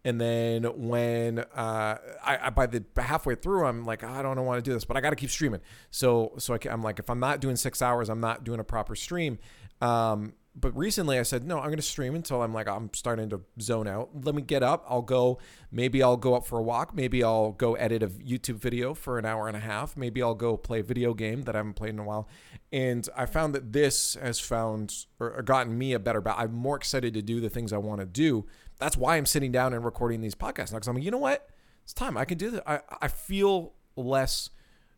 and 0.04 0.20
then 0.20 0.64
when 0.88 1.38
uh, 1.38 1.96
I, 2.22 2.38
I, 2.42 2.50
by 2.50 2.66
the 2.66 2.84
halfway 2.96 3.36
through, 3.36 3.64
I'm 3.64 3.86
like, 3.86 4.04
I 4.04 4.20
don't 4.20 4.44
want 4.44 4.62
to 4.62 4.70
do 4.70 4.74
this, 4.74 4.84
but 4.84 4.98
I 4.98 5.00
got 5.00 5.10
to 5.10 5.16
keep 5.16 5.30
streaming. 5.30 5.60
So 5.90 6.34
so 6.36 6.54
I 6.54 6.58
am 6.66 6.82
like, 6.82 6.98
if 6.98 7.08
I'm 7.08 7.20
not 7.20 7.40
doing 7.40 7.56
six 7.56 7.80
hours, 7.80 8.10
I'm 8.10 8.20
not 8.20 8.44
doing 8.44 8.60
a 8.60 8.64
proper 8.64 8.94
stream. 8.94 9.38
Um, 9.80 10.34
but 10.56 10.76
recently 10.76 11.18
I 11.18 11.24
said, 11.24 11.44
no, 11.44 11.58
I'm 11.58 11.66
going 11.66 11.76
to 11.76 11.82
stream 11.82 12.14
until 12.14 12.40
I'm 12.40 12.54
like, 12.54 12.68
I'm 12.68 12.90
starting 12.94 13.28
to 13.30 13.40
zone 13.60 13.88
out. 13.88 14.10
Let 14.24 14.34
me 14.34 14.42
get 14.42 14.62
up. 14.62 14.84
I'll 14.88 15.02
go, 15.02 15.38
maybe 15.72 16.00
I'll 16.02 16.16
go 16.16 16.34
up 16.34 16.46
for 16.46 16.58
a 16.58 16.62
walk. 16.62 16.94
Maybe 16.94 17.24
I'll 17.24 17.52
go 17.52 17.74
edit 17.74 18.04
a 18.04 18.06
YouTube 18.06 18.56
video 18.56 18.94
for 18.94 19.18
an 19.18 19.24
hour 19.24 19.48
and 19.48 19.56
a 19.56 19.60
half. 19.60 19.96
Maybe 19.96 20.22
I'll 20.22 20.34
go 20.34 20.56
play 20.56 20.80
a 20.80 20.84
video 20.84 21.12
game 21.12 21.42
that 21.42 21.56
I 21.56 21.58
haven't 21.58 21.74
played 21.74 21.90
in 21.90 21.98
a 21.98 22.04
while. 22.04 22.28
And 22.72 23.08
I 23.16 23.26
found 23.26 23.54
that 23.54 23.72
this 23.72 24.14
has 24.14 24.38
found 24.38 25.06
or 25.18 25.42
gotten 25.42 25.76
me 25.76 25.92
a 25.92 25.98
better, 25.98 26.20
but 26.20 26.36
I'm 26.38 26.54
more 26.54 26.76
excited 26.76 27.14
to 27.14 27.22
do 27.22 27.40
the 27.40 27.50
things 27.50 27.72
I 27.72 27.78
want 27.78 28.00
to 28.00 28.06
do. 28.06 28.46
That's 28.78 28.96
why 28.96 29.16
I'm 29.16 29.26
sitting 29.26 29.50
down 29.50 29.74
and 29.74 29.84
recording 29.84 30.20
these 30.20 30.36
podcasts 30.36 30.72
now. 30.72 30.78
Cause 30.78 30.86
I'm 30.86 30.94
like, 30.94 31.04
you 31.04 31.10
know 31.10 31.18
what? 31.18 31.48
It's 31.82 31.92
time. 31.92 32.16
I 32.16 32.24
can 32.24 32.38
do 32.38 32.50
that. 32.52 32.68
I, 32.68 32.80
I 33.02 33.08
feel 33.08 33.72
less 33.96 34.50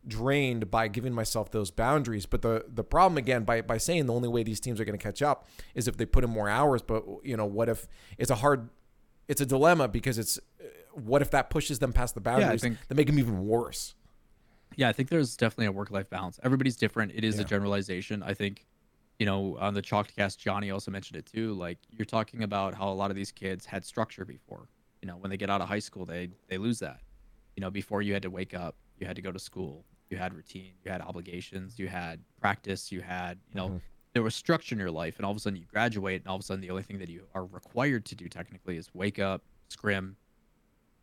drained 0.07 0.71
by 0.71 0.87
giving 0.87 1.13
myself 1.13 1.51
those 1.51 1.71
boundaries. 1.71 2.25
But 2.25 2.41
the 2.41 2.65
the 2.67 2.83
problem 2.83 3.17
again 3.17 3.43
by 3.43 3.61
by 3.61 3.77
saying 3.77 4.05
the 4.05 4.13
only 4.13 4.29
way 4.29 4.43
these 4.43 4.59
teams 4.59 4.79
are 4.79 4.85
going 4.85 4.97
to 4.97 5.03
catch 5.03 5.21
up 5.21 5.47
is 5.75 5.87
if 5.87 5.97
they 5.97 6.05
put 6.05 6.23
in 6.23 6.29
more 6.29 6.49
hours. 6.49 6.81
But 6.81 7.03
you 7.23 7.37
know 7.37 7.45
what 7.45 7.69
if 7.69 7.87
it's 8.17 8.31
a 8.31 8.35
hard, 8.35 8.69
it's 9.27 9.41
a 9.41 9.45
dilemma 9.45 9.87
because 9.87 10.17
it's 10.17 10.39
what 10.93 11.21
if 11.21 11.31
that 11.31 11.49
pushes 11.49 11.79
them 11.79 11.93
past 11.93 12.15
the 12.15 12.21
boundaries 12.21 12.63
yeah, 12.63 12.69
think, 12.69 12.87
that 12.87 12.95
make 12.95 13.07
them 13.07 13.19
even 13.19 13.45
worse. 13.45 13.95
Yeah, 14.75 14.89
I 14.89 14.93
think 14.93 15.09
there's 15.09 15.35
definitely 15.35 15.67
a 15.67 15.71
work 15.71 15.91
life 15.91 16.09
balance. 16.09 16.39
Everybody's 16.43 16.75
different. 16.75 17.11
It 17.15 17.23
is 17.23 17.35
yeah. 17.35 17.41
a 17.41 17.45
generalization. 17.45 18.23
I 18.23 18.33
think. 18.33 18.65
You 19.19 19.25
know, 19.25 19.57
on 19.59 19.73
the 19.73 19.81
Chalkcast, 19.81 20.37
Johnny 20.37 20.69
also 20.69 20.91
mentioned 20.91 21.17
it 21.17 21.25
too. 21.25 21.55
Like 21.55 21.79
you're 21.89 22.05
talking 22.05 22.43
about 22.43 22.75
how 22.75 22.89
a 22.89 22.93
lot 22.93 23.09
of 23.09 23.15
these 23.15 23.31
kids 23.31 23.65
had 23.65 23.83
structure 23.83 24.25
before. 24.25 24.69
You 25.01 25.07
know, 25.07 25.17
when 25.17 25.31
they 25.31 25.37
get 25.37 25.49
out 25.49 25.59
of 25.59 25.67
high 25.67 25.79
school, 25.79 26.05
they 26.05 26.29
they 26.49 26.59
lose 26.59 26.77
that. 26.79 26.99
You 27.55 27.61
know, 27.61 27.71
before 27.71 28.03
you 28.03 28.13
had 28.13 28.21
to 28.21 28.29
wake 28.29 28.53
up, 28.53 28.75
you 28.99 29.07
had 29.07 29.15
to 29.15 29.21
go 29.21 29.31
to 29.31 29.39
school, 29.39 29.85
you 30.09 30.17
had 30.17 30.33
routine, 30.33 30.71
you 30.83 30.91
had 30.91 31.01
obligations, 31.01 31.77
you 31.77 31.87
had 31.87 32.19
practice, 32.39 32.91
you 32.91 33.01
had, 33.01 33.37
you 33.49 33.55
know, 33.55 33.67
mm-hmm. 33.67 33.77
there 34.13 34.23
was 34.23 34.35
structure 34.35 34.75
in 34.75 34.79
your 34.79 34.91
life. 34.91 35.17
And 35.17 35.25
all 35.25 35.31
of 35.31 35.37
a 35.37 35.39
sudden 35.39 35.57
you 35.59 35.65
graduate, 35.65 36.21
and 36.21 36.29
all 36.29 36.35
of 36.35 36.41
a 36.41 36.43
sudden 36.43 36.61
the 36.61 36.69
only 36.69 36.83
thing 36.83 36.99
that 36.99 37.09
you 37.09 37.23
are 37.33 37.45
required 37.45 38.05
to 38.05 38.15
do 38.15 38.27
technically 38.27 38.77
is 38.77 38.89
wake 38.93 39.19
up, 39.19 39.43
scrim, 39.69 40.15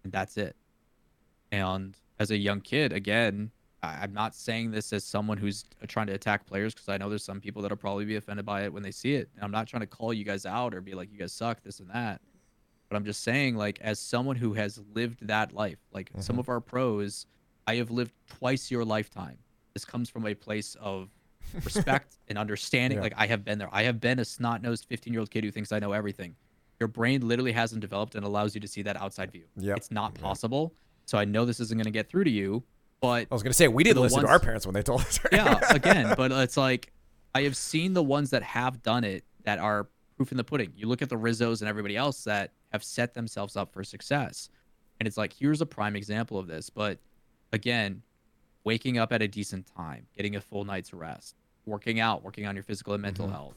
and 0.03 0.13
that's 0.13 0.37
it. 0.37 0.57
And 1.53 1.97
as 2.19 2.31
a 2.31 2.37
young 2.37 2.61
kid, 2.61 2.93
again, 2.93 3.51
I'm 3.83 4.13
not 4.13 4.35
saying 4.35 4.71
this 4.71 4.93
as 4.93 5.05
someone 5.05 5.37
who's 5.37 5.65
trying 5.89 6.07
to 6.07 6.15
attack 6.15 6.47
players 6.47 6.75
because 6.75 6.89
I 6.89 6.97
know 6.97 7.09
there's 7.09 7.25
some 7.25 7.41
people 7.41 7.63
that'll 7.63 7.77
probably 7.77 8.05
be 8.05 8.17
offended 8.17 8.47
by 8.47 8.65
it 8.65 8.73
when 8.73 8.83
they 8.83 8.91
see 8.91 9.15
it. 9.15 9.29
And 9.35 9.45
I'm 9.45 9.51
not 9.51 9.67
trying 9.67 9.83
to 9.83 9.87
call 9.87 10.13
you 10.13 10.25
guys 10.25 10.47
out 10.47 10.75
or 10.75 10.81
be 10.81 10.95
like, 10.95 11.13
you 11.13 11.19
guys 11.19 11.33
suck, 11.33 11.63
this 11.63 11.81
and 11.81 11.91
that. 11.91 12.21
But 12.89 12.97
I'm 12.97 13.05
just 13.05 13.23
saying, 13.23 13.57
like, 13.57 13.81
as 13.81 13.99
someone 13.99 14.37
who 14.37 14.55
has 14.55 14.81
lived 14.95 15.27
that 15.27 15.53
life, 15.53 15.79
like 15.93 16.11
mm-hmm. 16.11 16.21
some 16.21 16.39
of 16.39 16.49
our 16.49 16.61
pros, 16.61 17.27
I 17.67 17.77
have 17.77 17.91
lived 17.91 18.13
twice 18.39 18.71
your 18.71 18.85
lifetime. 18.85 19.39
This 19.73 19.85
comes 19.85 20.09
from 20.09 20.27
a 20.27 20.35
place 20.35 20.77
of 20.81 21.09
respect 21.65 22.17
and 22.29 22.39
understanding. 22.39 22.99
Yeah. 22.99 23.03
Like 23.03 23.15
I 23.17 23.27
have 23.27 23.45
been 23.45 23.59
there. 23.59 23.69
I 23.73 23.85
have 23.85 24.01
been 24.01 24.19
a 24.19 24.25
snot 24.25 24.63
nosed 24.63 24.87
15 24.89 25.13
year 25.13 25.21
old 25.21 25.31
kid 25.31 25.45
who 25.45 25.51
thinks 25.51 25.73
I 25.73 25.79
know 25.79 25.93
everything. 25.93 26.37
Your 26.81 26.89
brain 26.89 27.27
literally 27.27 27.53
hasn't 27.53 27.81
developed 27.81 28.15
and 28.15 28.25
allows 28.25 28.55
you 28.55 28.61
to 28.61 28.69
see 28.69 28.83
that 28.83 29.01
outside 29.01 29.31
view. 29.31 29.45
Yep. 29.57 29.77
It's 29.77 29.91
not 29.91 30.15
possible. 30.15 30.75
So 31.07 31.19
I 31.19 31.25
know 31.25 31.45
this 31.45 31.61
isn't 31.61 31.77
going 31.77 31.85
to 31.85 31.91
get 31.91 32.09
through 32.09 32.25
to 32.25 32.31
you. 32.31 32.65
But 33.01 33.29
I 33.31 33.35
was 33.35 33.43
going 33.43 33.51
to 33.51 33.57
say 33.57 33.69
we 33.69 33.85
didn't 33.85 34.03
listen 34.03 34.17
ones, 34.17 34.27
to 34.29 34.33
our 34.33 34.41
parents 34.41 34.67
when 34.67 34.75
they 34.75 34.83
told 34.83 35.03
us. 35.03 35.21
yeah, 35.31 35.61
again, 35.71 36.15
but 36.17 36.33
it's 36.33 36.57
like 36.57 36.91
I 37.35 37.43
have 37.43 37.57
seen 37.57 37.93
the 37.93 38.03
ones 38.03 38.31
that 38.31 38.43
have 38.43 38.83
done 38.83 39.05
it 39.05 39.25
that 39.45 39.59
are 39.59 39.89
proof 40.17 40.31
in 40.31 40.39
the 40.39 40.45
pudding. 40.45 40.73
You 40.75 40.87
look 40.87 41.03
at 41.03 41.11
the 41.11 41.19
Rizzos 41.19 41.61
and 41.61 41.69
everybody 41.69 41.97
else 41.97 42.25
that 42.25 42.53
have 42.73 42.83
set 42.83 43.13
themselves 43.13 43.57
up 43.57 43.73
for 43.73 43.85
success, 43.85 44.49
and 44.99 45.07
it's 45.07 45.19
like 45.19 45.35
here's 45.35 45.61
a 45.61 45.67
prime 45.67 45.97
example 45.97 46.39
of 46.39 46.47
this. 46.47 46.71
But 46.71 46.99
again, 47.55 48.03
waking 48.65 48.99
up 48.99 49.13
at 49.13 49.23
a 49.23 49.29
decent 49.29 49.67
time, 49.75 50.07
getting 50.17 50.37
a 50.37 50.41
full 50.41 50.65
night's 50.65 50.93
rest, 50.93 51.37
working 51.65 52.01
out, 52.01 52.23
working 52.23 52.47
on 52.47 52.55
your 52.57 52.65
physical 52.65 52.93
and 52.93 53.03
mental 53.03 53.27
mm-hmm. 53.27 53.35
health. 53.35 53.57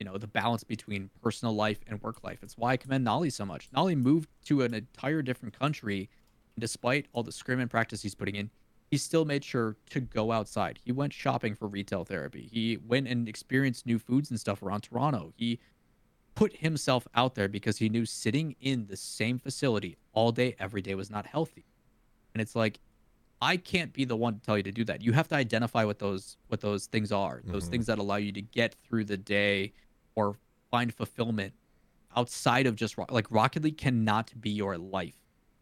You 0.00 0.06
know, 0.06 0.18
the 0.18 0.26
balance 0.26 0.64
between 0.64 1.10
personal 1.22 1.54
life 1.54 1.78
and 1.88 2.00
work 2.02 2.22
life. 2.22 2.38
It's 2.42 2.56
why 2.56 2.72
I 2.72 2.76
commend 2.76 3.06
Noly 3.06 3.32
so 3.32 3.44
much. 3.44 3.70
Noly 3.72 3.96
moved 3.96 4.28
to 4.46 4.62
an 4.62 4.74
entire 4.74 5.22
different 5.22 5.58
country. 5.58 6.08
And 6.54 6.60
despite 6.60 7.06
all 7.12 7.22
the 7.22 7.32
scrim 7.32 7.58
and 7.58 7.70
practice 7.70 8.02
he's 8.02 8.14
putting 8.14 8.36
in, 8.36 8.50
he 8.90 8.96
still 8.96 9.24
made 9.24 9.44
sure 9.44 9.76
to 9.90 10.00
go 10.00 10.32
outside. 10.32 10.78
He 10.84 10.92
went 10.92 11.12
shopping 11.12 11.54
for 11.54 11.66
retail 11.66 12.04
therapy. 12.04 12.48
He 12.50 12.76
went 12.76 13.08
and 13.08 13.28
experienced 13.28 13.86
new 13.86 13.98
foods 13.98 14.30
and 14.30 14.38
stuff 14.38 14.62
around 14.62 14.82
Toronto. 14.82 15.32
He 15.36 15.58
put 16.34 16.56
himself 16.56 17.06
out 17.14 17.34
there 17.34 17.48
because 17.48 17.78
he 17.78 17.88
knew 17.88 18.06
sitting 18.06 18.54
in 18.60 18.86
the 18.86 18.96
same 18.96 19.38
facility 19.38 19.96
all 20.12 20.30
day, 20.30 20.54
every 20.58 20.80
day 20.80 20.94
was 20.94 21.10
not 21.10 21.26
healthy. 21.26 21.64
And 22.32 22.40
it's 22.40 22.54
like 22.54 22.78
I 23.40 23.56
can't 23.56 23.92
be 23.92 24.04
the 24.04 24.16
one 24.16 24.34
to 24.34 24.40
tell 24.40 24.56
you 24.56 24.62
to 24.64 24.72
do 24.72 24.84
that. 24.84 25.02
You 25.02 25.12
have 25.12 25.28
to 25.28 25.36
identify 25.36 25.84
what 25.84 25.98
those 25.98 26.36
what 26.48 26.60
those 26.60 26.86
things 26.86 27.12
are. 27.12 27.42
Those 27.44 27.64
mm-hmm. 27.64 27.70
things 27.70 27.86
that 27.86 27.98
allow 27.98 28.16
you 28.16 28.32
to 28.32 28.42
get 28.42 28.74
through 28.84 29.04
the 29.04 29.16
day 29.16 29.72
or 30.14 30.36
find 30.70 30.92
fulfillment 30.92 31.54
outside 32.16 32.66
of 32.66 32.74
just 32.74 32.96
like 33.10 33.26
Rocket 33.30 33.62
League 33.62 33.78
cannot 33.78 34.32
be 34.40 34.50
your 34.50 34.76
life. 34.76 35.14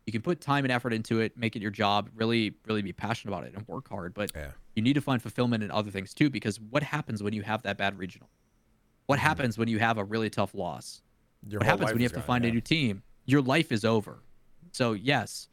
You 0.07 0.13
can 0.13 0.23
put 0.23 0.41
time 0.41 0.65
and 0.65 0.73
effort 0.73 0.93
into 0.93 1.21
it, 1.21 1.37
make 1.37 1.57
it 1.57 1.63
your 1.63 1.71
job, 1.71 2.09
really 2.15 2.55
really 2.67 2.83
be 2.83 2.93
passionate 2.93 3.35
about 3.35 3.47
it 3.47 3.55
and 3.55 3.67
work 3.69 3.89
hard, 3.89 4.15
but 4.15 4.33
yeah. 4.35 4.53
you 4.75 4.83
need 4.83 4.95
to 4.95 5.01
find 5.01 5.21
fulfillment 5.21 5.63
in 5.63 5.71
other 5.71 5.91
things 5.91 6.15
too 6.15 6.31
because 6.31 6.59
what 6.59 6.83
happens 6.83 7.23
when 7.23 7.35
you 7.35 7.43
have 7.43 7.63
that 7.63 7.77
bad 7.77 7.99
regional? 7.99 8.29
What 9.07 9.19
mm-hmm. 9.19 9.27
happens 9.27 9.59
when 9.59 9.69
you 9.69 9.79
have 9.79 9.99
a 9.99 10.05
really 10.05 10.31
tough 10.31 10.55
loss? 10.55 11.03
Your 11.47 11.59
what 11.59 11.67
happens 11.67 11.91
when 11.91 12.01
you 12.01 12.05
have 12.05 12.13
to 12.13 12.23
find 12.23 12.45
yeah. 12.45 12.51
a 12.51 12.53
new 12.55 12.61
team? 12.61 13.03
Your 13.27 13.43
life 13.43 13.71
is 13.71 13.85
over. 13.85 14.23
So, 14.73 14.93
yes, 14.93 15.49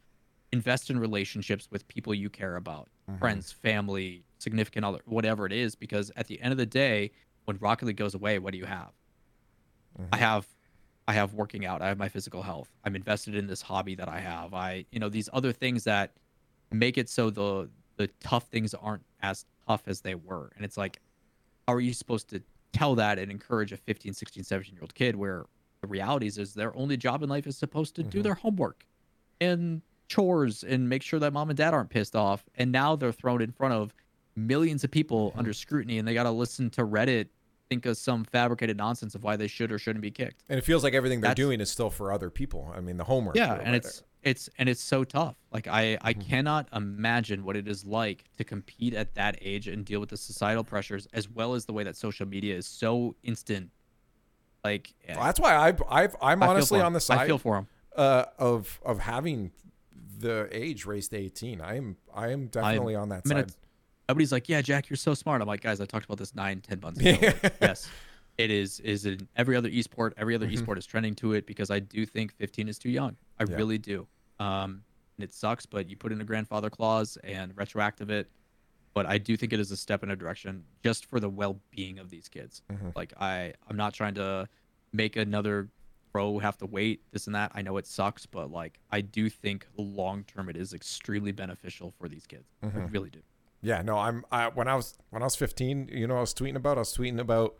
invest 0.54 0.92
in 0.92 1.00
relationships 1.00 1.68
with 1.72 1.86
people 1.88 2.14
you 2.14 2.30
care 2.30 2.58
about 2.58 2.88
mm-hmm. 3.10 3.18
friends 3.18 3.52
family 3.52 4.24
significant 4.38 4.86
other 4.86 5.00
whatever 5.06 5.48
it 5.48 5.52
is 5.52 5.76
because 5.76 6.12
at 6.16 6.28
the 6.28 6.40
end 6.42 6.52
of 6.52 6.58
the 6.58 6.66
day 6.66 7.10
when 7.46 7.58
rocket 7.58 7.86
league 7.86 7.98
goes 7.98 8.14
away 8.14 8.38
what 8.38 8.52
do 8.52 8.60
you 8.60 8.66
have 8.66 8.92
mm-hmm. 10.00 10.06
i 10.14 10.18
have 10.18 10.46
i 11.08 11.14
have 11.14 11.34
working 11.34 11.66
out 11.66 11.82
i 11.82 11.88
have 11.88 11.98
my 11.98 12.08
physical 12.08 12.44
health 12.44 12.70
i'm 12.86 12.96
invested 12.96 13.34
in 13.34 13.48
this 13.48 13.64
hobby 13.64 13.96
that 13.96 14.08
i 14.08 14.20
have 14.20 14.54
i 14.54 14.86
you 14.92 15.00
know 15.00 15.10
these 15.10 15.28
other 15.34 15.52
things 15.52 15.84
that 15.84 16.12
make 16.72 17.00
it 17.00 17.10
so 17.10 17.32
the 17.32 17.68
the 17.98 18.08
tough 18.20 18.46
things 18.50 18.76
aren't 18.76 19.04
as 19.24 19.46
tough 19.68 19.82
as 19.88 20.02
they 20.02 20.14
were 20.14 20.52
and 20.56 20.64
it's 20.64 20.78
like 20.78 21.00
how 21.68 21.74
are 21.74 21.82
you 21.82 21.94
supposed 21.94 22.30
to 22.30 22.40
tell 22.74 22.94
that 22.94 23.18
and 23.18 23.32
encourage 23.32 23.72
a 23.72 23.78
15 23.78 24.14
16 24.14 24.44
17 24.44 24.76
year 24.76 24.84
old 24.84 24.94
kid 24.94 25.16
where 25.16 25.46
the 25.82 25.88
realities 25.88 26.38
is 26.38 26.54
their 26.54 26.76
only 26.78 26.96
job 26.96 27.24
in 27.24 27.30
life 27.30 27.48
is 27.48 27.58
supposed 27.58 27.96
to 27.96 28.02
mm-hmm. 28.02 28.12
do 28.12 28.22
their 28.22 28.36
homework 28.36 28.86
and 29.42 29.82
chores 30.08 30.64
and 30.64 30.88
make 30.88 31.02
sure 31.02 31.20
that 31.20 31.34
mom 31.34 31.50
and 31.50 31.58
dad 31.58 31.74
aren't 31.74 31.90
pissed 31.90 32.16
off. 32.16 32.44
And 32.56 32.72
now 32.72 32.96
they're 32.96 33.12
thrown 33.12 33.42
in 33.42 33.52
front 33.52 33.74
of 33.74 33.94
millions 34.36 34.84
of 34.84 34.92
people 34.92 35.30
mm-hmm. 35.30 35.40
under 35.40 35.54
scrutiny 35.54 36.00
and 36.00 36.08
they 36.08 36.14
got 36.14 36.24
to 36.24 36.32
listen 36.32 36.70
to 36.72 36.86
Reddit 36.86 37.28
think 37.74 37.86
of 37.86 37.98
some 37.98 38.24
fabricated 38.26 38.78
nonsense 38.78 39.16
of 39.16 39.24
why 39.24 39.36
they 39.36 39.48
should 39.48 39.72
or 39.72 39.80
shouldn't 39.80 40.02
be 40.02 40.12
kicked. 40.12 40.44
And 40.50 40.58
it 40.58 40.64
feels 40.64 40.84
like 40.84 40.94
everything 40.94 41.22
they're 41.22 41.30
That's, 41.30 41.38
doing 41.38 41.62
is 41.62 41.72
still 41.72 41.90
for 41.90 42.12
other 42.12 42.30
people. 42.30 42.72
I 42.76 42.82
mean, 42.82 42.98
the 42.98 43.04
homework. 43.04 43.36
Yeah, 43.36 43.54
and 43.54 43.64
right 43.64 43.76
it's 43.76 44.00
there. 44.00 44.08
it's 44.24 44.50
and 44.58 44.70
it's 44.70 44.82
so 44.82 45.04
tough. 45.04 45.36
Like 45.52 45.68
I 45.68 45.98
I 46.02 46.14
mm-hmm. 46.14 46.30
cannot 46.30 46.68
imagine 46.74 47.44
what 47.44 47.56
it 47.56 47.68
is 47.68 47.86
like 47.86 48.26
to 48.38 48.44
compete 48.44 48.94
at 48.94 49.16
that 49.16 49.38
age 49.42 49.68
and 49.68 49.86
deal 49.86 50.00
with 50.00 50.10
the 50.10 50.18
societal 50.18 50.64
pressures 50.64 51.08
as 51.14 51.30
well 51.30 51.54
as 51.54 51.66
the 51.66 51.74
way 51.74 51.84
that 51.84 51.96
social 51.96 52.28
media 52.28 52.56
is 52.56 52.68
so 52.68 53.16
instant. 53.24 53.72
Like 54.64 54.94
well, 55.08 55.24
that's 55.24 55.40
why 55.40 55.56
I 55.56 55.74
I've, 55.90 56.16
I'm 56.22 56.44
honestly 56.44 56.80
on 56.80 56.94
the 56.94 57.02
side. 57.02 57.20
I 57.20 57.28
feel 57.28 57.38
for 57.38 57.58
him. 57.58 57.68
Uh, 57.96 58.26
of 58.40 58.80
of 58.84 59.00
having 59.00 59.52
the 60.24 60.48
age 60.52 60.86
raised 60.86 61.12
to 61.12 61.18
18. 61.18 61.62
I 61.62 61.76
am 61.78 61.98
I 62.14 62.30
am 62.30 62.48
definitely 62.48 62.96
I'm, 62.96 63.04
on 63.04 63.10
that 63.10 63.22
I 63.26 63.30
mean, 63.30 63.38
side. 63.44 63.56
Everybody's 64.10 64.32
like, 64.32 64.50
yeah, 64.50 64.62
Jack, 64.62 64.90
you're 64.90 64.98
so 64.98 65.14
smart. 65.14 65.42
I'm 65.42 65.48
like, 65.48 65.62
guys, 65.62 65.80
I 65.80 65.86
talked 65.86 66.06
about 66.06 66.18
this 66.18 66.34
nine, 66.34 66.62
ten 66.62 66.80
months 66.82 67.00
ago. 67.00 67.18
like, 67.44 67.54
yes, 67.62 67.90
it 68.38 68.50
is. 68.50 68.80
Is 68.80 69.06
in 69.06 69.28
every 69.36 69.56
other 69.56 69.70
esport. 69.70 70.14
Every 70.18 70.34
other 70.34 70.48
mm-hmm. 70.48 70.64
esport 70.64 70.78
is 70.78 70.86
trending 70.86 71.14
to 71.16 71.34
it 71.34 71.46
because 71.46 71.70
I 71.70 71.80
do 71.80 72.06
think 72.06 72.34
15 72.38 72.68
is 72.68 72.80
too 72.80 72.90
young. 72.90 73.16
I 73.40 73.44
yeah. 73.44 73.56
really 73.56 73.78
do. 73.78 74.08
Um, 74.40 74.84
and 75.18 75.24
it 75.24 75.34
sucks, 75.34 75.66
but 75.66 75.90
you 75.90 75.96
put 75.96 76.12
in 76.12 76.22
a 76.22 76.26
grandfather 76.26 76.70
clause 76.70 77.18
and 77.24 77.56
retroactive 77.56 78.10
it. 78.10 78.30
But 78.94 79.06
I 79.06 79.18
do 79.18 79.36
think 79.36 79.54
it 79.54 79.60
is 79.60 79.72
a 79.72 79.78
step 79.78 80.04
in 80.04 80.12
a 80.12 80.16
direction 80.16 80.64
just 80.84 81.06
for 81.06 81.20
the 81.20 81.30
well-being 81.30 82.00
of 82.00 82.10
these 82.10 82.30
kids. 82.30 82.62
Mm-hmm. 82.72 82.90
Like 82.96 83.14
I, 83.20 83.54
I'm 83.68 83.78
not 83.78 83.94
trying 83.94 84.16
to 84.16 84.48
make 84.92 85.16
another 85.16 85.70
pro 86.14 86.38
have 86.40 86.58
to 86.60 86.66
wait 86.66 87.02
this 87.12 87.26
and 87.26 87.36
that. 87.36 87.52
I 87.56 87.62
know 87.62 87.78
it 87.78 87.88
sucks, 87.88 88.26
but 88.26 88.52
like 88.52 88.80
I 88.92 89.02
do 89.02 89.30
think 89.30 89.68
long 89.78 90.24
term 90.24 90.48
it 90.48 90.56
is 90.56 90.74
extremely 90.74 91.32
beneficial 91.32 91.94
for 92.00 92.08
these 92.08 92.26
kids. 92.26 92.46
I 92.64 92.68
really 92.92 93.10
do. 93.10 93.20
Yeah, 93.62 93.82
no, 93.82 93.98
I'm. 93.98 94.26
I, 94.32 94.50
when 94.50 94.68
I 94.68 94.76
was 94.76 94.98
when 95.10 95.22
I 95.22 95.26
was 95.26 95.36
15, 95.36 95.90
you 95.92 96.06
know, 96.08 96.18
I 96.18 96.22
was 96.22 96.34
tweeting 96.34 96.56
about. 96.56 96.78
I 96.78 96.82
was 96.82 96.96
tweeting 96.96 97.20
about 97.20 97.56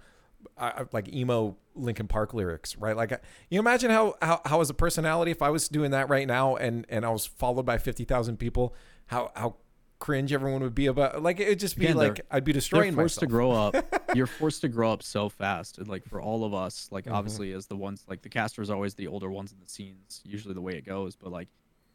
uh, 0.58 0.86
like 0.92 1.12
emo 1.14 1.56
Linkin 1.76 2.08
Park 2.08 2.34
lyrics, 2.34 2.78
right? 2.78 2.96
Like, 2.96 3.20
you 3.50 3.60
imagine 3.60 3.90
how 3.90 4.16
how 4.22 4.42
how 4.46 4.62
as 4.62 4.70
a 4.70 4.74
personality, 4.74 5.32
if 5.32 5.42
I 5.42 5.50
was 5.50 5.68
doing 5.68 5.92
that 5.92 6.10
right 6.10 6.28
now, 6.28 6.56
and 6.56 6.86
and 6.90 7.06
I 7.06 7.10
was 7.10 7.26
followed 7.26 7.66
by 7.66 7.78
50,000 7.78 8.38
people, 8.38 8.76
how 9.08 9.32
how 9.36 9.56
cringe 10.04 10.34
everyone 10.34 10.62
would 10.62 10.76
be 10.76 10.88
about. 10.88 11.24
Like, 11.24 11.40
it'd 11.40 11.60
just 11.60 11.78
be 11.78 11.86
Again, 11.86 11.96
like 11.96 12.22
I'd 12.30 12.44
be 12.44 12.52
destroying 12.52 12.94
forced 12.94 13.20
to 13.20 13.26
grow 13.26 13.52
up. 13.52 13.74
You're 14.16 14.28
forced 14.28 14.60
to 14.62 14.68
grow 14.68 14.92
up 14.92 15.02
so 15.02 15.30
fast, 15.30 15.78
and 15.78 15.88
like 15.88 16.04
for 16.04 16.22
all 16.22 16.44
of 16.44 16.54
us, 16.54 16.90
like 16.92 17.06
Mm-hmm. 17.06 17.16
obviously 17.16 17.54
as 17.54 17.68
the 17.68 17.78
ones 17.78 18.04
like 18.10 18.22
the 18.22 18.28
casters 18.30 18.70
are 18.70 18.74
always 18.76 18.96
the 18.96 19.08
older 19.08 19.32
ones 19.32 19.54
in 19.54 19.60
the 19.64 19.70
scenes, 19.70 20.22
usually 20.26 20.54
the 20.54 20.62
way 20.62 20.74
it 20.74 20.86
goes. 20.86 21.16
But 21.16 21.32
like, 21.32 21.48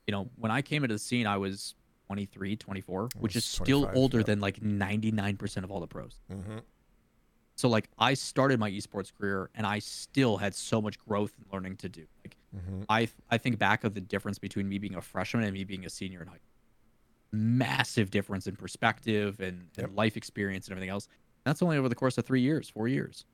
you 0.06 0.12
know, 0.12 0.30
when 0.36 0.50
I 0.50 0.62
came 0.62 0.84
into 0.84 0.94
the 0.94 0.98
scene, 0.98 1.26
I 1.26 1.36
was 1.36 1.74
23, 2.06 2.56
24, 2.56 3.10
which 3.18 3.36
is 3.36 3.44
still 3.44 3.90
older 3.94 4.18
yeah. 4.20 4.24
than 4.24 4.40
like 4.40 4.58
99% 4.60 5.62
of 5.64 5.70
all 5.70 5.80
the 5.80 5.86
pros. 5.86 6.18
Mhm. 6.32 6.62
So 7.56 7.68
like 7.68 7.90
I 7.98 8.14
started 8.14 8.58
my 8.58 8.70
esports 8.70 9.12
career 9.12 9.50
and 9.54 9.66
I 9.66 9.80
still 9.80 10.38
had 10.38 10.54
so 10.54 10.80
much 10.80 10.98
growth 10.98 11.32
and 11.36 11.44
learning 11.52 11.76
to 11.78 11.88
do. 11.90 12.06
Like 12.24 12.36
Mhm. 12.56 12.86
I 12.88 13.08
I 13.30 13.36
think 13.36 13.58
back 13.58 13.84
of 13.84 13.92
the 13.92 14.00
difference 14.00 14.38
between 14.38 14.66
me 14.66 14.78
being 14.78 14.94
a 14.94 15.02
freshman 15.02 15.44
and 15.44 15.52
me 15.52 15.64
being 15.64 15.84
a 15.84 15.90
senior 15.90 16.22
in 16.22 16.28
high 16.28 16.38
massive 17.32 18.10
difference 18.10 18.46
in 18.46 18.56
perspective 18.56 19.40
and, 19.40 19.66
and 19.76 19.94
life 19.94 20.16
experience 20.16 20.66
and 20.66 20.72
everything 20.72 20.90
else. 20.90 21.08
That's 21.44 21.62
only 21.62 21.76
over 21.78 21.88
the 21.88 21.94
course 21.94 22.18
of 22.18 22.24
three 22.24 22.40
years, 22.40 22.68
four 22.68 22.88
years. 22.88 23.24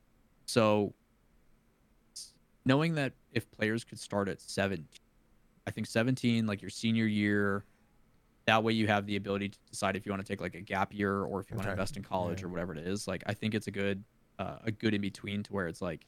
So 0.47 0.95
knowing 2.67 2.95
that 2.95 3.13
if 3.33 3.51
players 3.51 3.85
could 3.85 3.99
start 3.99 4.29
at 4.29 4.41
17, 4.41 4.85
I 5.67 5.71
think 5.71 5.87
17, 5.87 6.47
like 6.47 6.61
your 6.63 6.71
senior 6.71 7.07
year, 7.07 7.65
that 8.47 8.63
way 8.63 8.73
you 8.73 8.87
have 8.87 9.07
the 9.07 9.17
ability 9.17 9.49
to 9.51 9.59
decide 9.71 9.97
if 9.97 10.05
you 10.05 10.13
want 10.13 10.25
to 10.25 10.31
take 10.31 10.41
like 10.41 10.55
a 10.55 10.61
gap 10.61 10.93
year 10.93 11.23
or 11.23 11.41
if 11.41 11.51
you 11.51 11.57
want 11.57 11.67
to 11.67 11.73
invest 11.73 11.97
in 11.97 12.03
college 12.03 12.41
Yeah. 12.41 12.47
or 12.47 12.51
whatever 12.51 12.73
it 12.75 12.87
is. 12.87 13.09
Like 13.09 13.23
I 13.27 13.33
think 13.35 13.55
it's 13.55 13.67
a 13.67 13.71
good 13.71 14.05
uh, 14.39 14.57
a 14.65 14.71
good 14.73 14.93
in 14.95 15.01
between 15.01 15.43
to 15.45 15.53
where 15.53 15.69
it's 15.69 15.81
like 15.81 16.07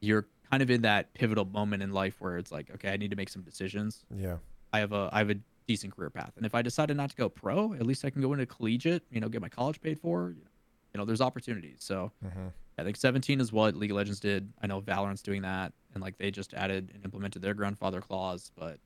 you're 0.00 0.26
kind 0.50 0.62
of 0.62 0.70
in 0.70 0.82
that 0.82 1.12
pivotal 1.14 1.44
moment 1.46 1.82
in 1.82 1.92
life 1.92 2.16
where 2.20 2.36
it's 2.38 2.52
like, 2.52 2.70
okay, 2.74 2.92
I 2.92 2.96
need 2.96 3.10
to 3.10 3.16
make 3.16 3.28
some 3.30 3.42
decisions. 3.42 4.04
Yeah. 4.14 4.36
I 4.72 4.78
have 4.80 4.92
a 4.92 5.08
I 5.12 5.18
have 5.18 5.30
a 5.30 5.36
decent 5.68 5.94
career 5.94 6.10
path, 6.10 6.32
and 6.36 6.44
if 6.44 6.54
I 6.54 6.62
decided 6.62 6.96
not 6.96 7.10
to 7.10 7.16
go 7.16 7.28
pro, 7.28 7.74
at 7.74 7.86
least 7.86 8.04
I 8.04 8.10
can 8.10 8.20
go 8.22 8.32
into 8.32 8.46
collegiate. 8.46 9.04
You 9.12 9.20
know, 9.20 9.28
get 9.28 9.40
my 9.40 9.48
college 9.50 9.80
paid 9.80 10.00
for. 10.00 10.30
You 10.30 10.98
know, 10.98 11.04
there's 11.04 11.20
opportunities. 11.20 11.76
So 11.80 12.10
Mhm. 12.24 12.52
I 12.78 12.82
think 12.84 12.96
17 12.96 13.40
is 13.40 13.52
what 13.52 13.76
League 13.76 13.90
of 13.90 13.96
Legends 13.98 14.18
did. 14.18 14.50
I 14.62 14.66
know 14.66 14.80
Valorant's 14.80 15.22
doing 15.22 15.42
that, 15.42 15.72
and 15.94 16.02
like 16.02 16.16
they 16.18 16.30
just 16.30 16.54
added 16.54 16.90
and 16.94 17.04
implemented 17.04 17.42
their 17.42 17.54
grandfather 17.54 18.00
clause. 18.00 18.50
But 18.56 18.80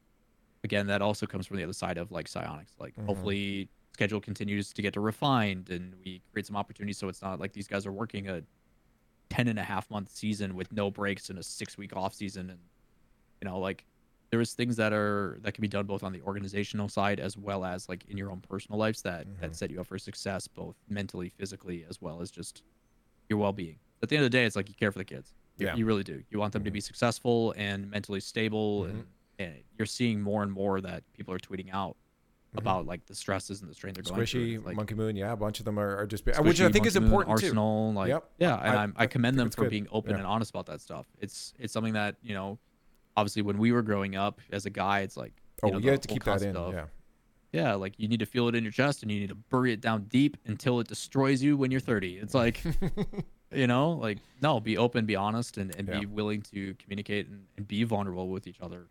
again, 0.64 0.88
that 0.88 1.00
also 1.00 1.24
comes 1.26 1.46
from 1.46 1.56
the 1.58 1.62
other 1.64 1.72
side 1.72 1.96
of 1.98 2.10
like 2.10 2.26
Psyonix. 2.26 2.66
Like 2.78 2.96
Mhm. 2.96 3.06
hopefully 3.06 3.68
schedule 3.94 4.20
continues 4.20 4.72
to 4.72 4.82
get 4.82 4.92
to 4.94 5.00
refined, 5.00 5.70
and 5.70 5.94
we 6.04 6.20
create 6.32 6.46
some 6.46 6.56
opportunities 6.56 6.98
so 6.98 7.08
it's 7.08 7.22
not 7.22 7.38
like 7.38 7.52
these 7.52 7.68
guys 7.68 7.86
are 7.86 7.92
working 7.92 8.28
a 8.28 8.42
10 9.30 9.46
and 9.48 9.58
a 9.58 9.62
half 9.62 9.88
month 9.90 10.10
season 10.10 10.54
with 10.56 10.72
no 10.72 10.90
breaks 10.90 11.30
and 11.30 11.38
a 11.38 11.42
six 11.42 11.78
week 11.78 11.94
off 11.96 12.12
season 12.12 12.50
and 12.50 12.58
you 13.40 13.48
know 13.48 13.58
like 13.58 13.86
there's 14.32 14.54
things 14.54 14.76
that 14.76 14.92
are 14.94 15.38
that 15.42 15.52
can 15.54 15.62
be 15.62 15.68
done 15.68 15.84
both 15.86 16.02
on 16.02 16.10
the 16.12 16.20
organizational 16.22 16.88
side 16.88 17.20
as 17.20 17.36
well 17.36 17.64
as 17.64 17.88
like 17.88 18.04
in 18.08 18.16
your 18.16 18.30
own 18.32 18.40
personal 18.40 18.78
lives 18.78 19.02
that 19.02 19.26
Mhm. 19.28 19.40
that 19.40 19.54
set 19.54 19.70
you 19.70 19.78
up 19.80 19.86
for 19.86 19.98
success 19.98 20.48
both 20.48 20.74
mentally 20.88 21.28
physically 21.28 21.84
as 21.88 22.00
well 22.00 22.20
as 22.22 22.30
just 22.30 22.62
your 23.28 23.38
well-being 23.38 23.78
at 24.02 24.08
the 24.08 24.16
end 24.16 24.24
of 24.24 24.30
the 24.32 24.36
day 24.36 24.44
it's 24.46 24.56
like 24.56 24.68
you 24.68 24.74
care 24.74 24.90
for 24.90 24.98
the 24.98 25.04
kids 25.04 25.34
You- 25.58 25.66
Yeah. 25.66 25.76
you 25.76 25.84
really 25.84 26.02
do 26.02 26.22
you 26.30 26.38
want 26.38 26.54
them 26.54 26.64
to 26.64 26.70
be 26.70 26.80
successful 26.80 27.52
and 27.58 27.88
mentally 27.90 28.20
stable 28.20 28.86
and, 28.86 29.04
and 29.38 29.54
you're 29.78 29.86
seeing 29.86 30.20
more 30.22 30.42
and 30.42 30.50
more 30.50 30.80
that 30.80 31.04
people 31.12 31.34
are 31.34 31.38
tweeting 31.38 31.68
out 31.70 31.96
Mhm. 32.54 32.58
about 32.60 32.86
like 32.86 33.04
the 33.04 33.14
stresses 33.14 33.60
and 33.60 33.70
the 33.70 33.74
strain 33.74 33.92
they're 33.92 34.02
going 34.02 34.24
through 34.26 34.58
Squishy, 34.58 34.64
like, 34.64 34.76
Monkey 34.76 34.94
Moon, 34.94 35.14
yeah, 35.14 35.32
a 35.32 35.36
bunch 35.36 35.58
of 35.58 35.66
them 35.66 35.78
are, 35.78 35.94
are 35.98 36.06
just, 36.06 36.24
be- 36.24 36.32
which 36.32 36.58
I 36.60 36.68
Squishy, 36.68 36.72
think 36.72 36.86
is 36.86 36.94
Monkey 36.94 37.00
Moon, 37.00 37.04
important 37.12 37.40
too. 37.40 37.46
Arsenal, 37.48 37.92
like 37.92 38.08
Yep. 38.08 38.30
yeah, 38.38 38.56
and 38.56 38.78
I- 38.96 39.02
I 39.02 39.04
I 39.04 39.06
commend 39.06 39.38
them 39.38 39.50
for 39.50 39.62
good. 39.64 39.70
being 39.70 39.88
open 39.92 40.12
Yeah. 40.12 40.16
and 40.18 40.26
honest 40.26 40.50
about 40.50 40.64
that 40.66 40.80
stuff. 40.80 41.06
It's 41.18 41.52
it's 41.58 41.72
something 41.74 41.92
that 41.92 42.16
you 42.22 42.32
know, 42.34 42.58
obviously 43.16 43.42
when 43.42 43.58
we 43.58 43.72
were 43.72 43.82
growing 43.82 44.16
up 44.16 44.40
as 44.50 44.66
a 44.66 44.70
guy, 44.70 45.00
it's 45.00 45.16
like 45.16 45.32
Oh, 45.62 45.68
you, 45.68 45.72
know, 45.74 45.78
you 45.78 45.90
have 45.90 46.00
to 46.00 46.08
keep 46.08 46.24
that 46.24 46.42
in. 46.42 46.56
of- 46.56 46.72
Yeah. 46.74 46.86
yeah, 47.52 47.74
like 47.74 47.94
you 47.98 48.08
need 48.08 48.20
to 48.20 48.26
feel 48.26 48.48
it 48.48 48.54
in 48.54 48.62
your 48.64 48.72
chest 48.72 49.02
and 49.02 49.12
you 49.12 49.20
need 49.20 49.28
to 49.28 49.34
bury 49.36 49.72
it 49.72 49.80
down 49.80 50.04
deep 50.04 50.36
until 50.46 50.80
it 50.80 50.88
destroys 50.88 51.42
you 51.42 51.56
when 51.56 51.70
you're 51.70 51.80
30. 51.80 52.18
It's 52.18 52.34
like 52.34 52.60
you 53.52 53.66
know, 53.66 53.92
like 53.92 54.18
no, 54.40 54.58
be 54.60 54.76
open, 54.78 55.04
be 55.06 55.16
honest, 55.16 55.58
and, 55.58 55.74
and 55.76 55.86
Yeah. 55.88 56.00
be 56.00 56.06
willing 56.06 56.42
to 56.54 56.74
communicate 56.74 57.28
and, 57.28 57.44
and 57.56 57.68
be 57.68 57.84
vulnerable 57.84 58.28
with 58.28 58.46
each 58.46 58.60
other. 58.60 58.86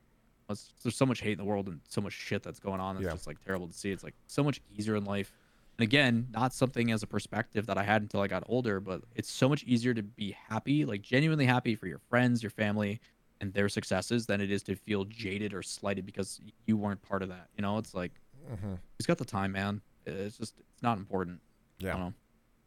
It's- 0.49 0.71
There's 0.83 0.95
so 0.95 1.05
much 1.05 1.21
hate 1.21 1.33
in 1.33 1.37
the 1.39 1.45
world 1.45 1.67
and 1.67 1.79
so 1.89 2.01
much 2.01 2.13
shit 2.13 2.43
that's 2.43 2.59
going 2.59 2.79
on. 2.79 2.95
It's 2.97 3.05
Yeah. 3.05 3.11
just 3.11 3.27
like 3.27 3.43
terrible 3.43 3.67
to 3.67 3.73
see. 3.73 3.91
It's 3.91 4.03
like 4.03 4.15
so 4.27 4.43
much 4.43 4.61
easier 4.77 4.95
in 4.95 5.03
life. 5.05 5.33
And 5.77 5.83
again, 5.83 6.27
not 6.31 6.53
something 6.53 6.91
as 6.91 7.01
a 7.01 7.07
perspective 7.07 7.65
that 7.67 7.77
I 7.77 7.83
had 7.83 8.01
until 8.03 8.21
I 8.21 8.27
got 8.27 8.43
older, 8.47 8.79
but 8.79 9.01
it's 9.15 9.31
so 9.31 9.49
much 9.49 9.63
easier 9.63 9.93
to 9.93 10.03
be 10.03 10.35
happy, 10.49 10.85
like 10.85 11.01
genuinely 11.01 11.45
happy 11.45 11.75
for 11.75 11.87
your 11.87 11.99
friends, 12.09 12.43
your 12.43 12.49
family, 12.51 12.99
and 13.41 13.53
their 13.53 13.67
successes 13.67 14.25
than 14.25 14.39
it 14.39 14.49
is 14.51 14.63
to 14.63 14.75
feel 14.75 15.03
jaded 15.05 15.53
or 15.53 15.61
slighted 15.61 16.05
because 16.05 16.39
you 16.65 16.77
weren't 16.77 17.01
part 17.01 17.21
of 17.23 17.29
that. 17.29 17.47
You 17.57 17.61
know, 17.63 17.77
it's 17.77 17.93
like 17.93 18.13
Mhm. 18.49 18.79
who's 18.97 19.05
got 19.05 19.17
the 19.17 19.25
time, 19.25 19.51
man? 19.51 19.81
It's 20.05 20.37
just 20.37 20.55
it's 20.59 20.81
not 20.81 20.97
important. 20.97 21.41
I 21.81 21.85
Yeah. 21.85 21.91
don't 21.93 21.99
know. 22.01 22.13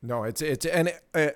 No, 0.03 0.25
it's 0.25 0.43
it's 0.43 0.67
and 0.67 0.89
it, 0.89 1.03
uh, 1.15 1.31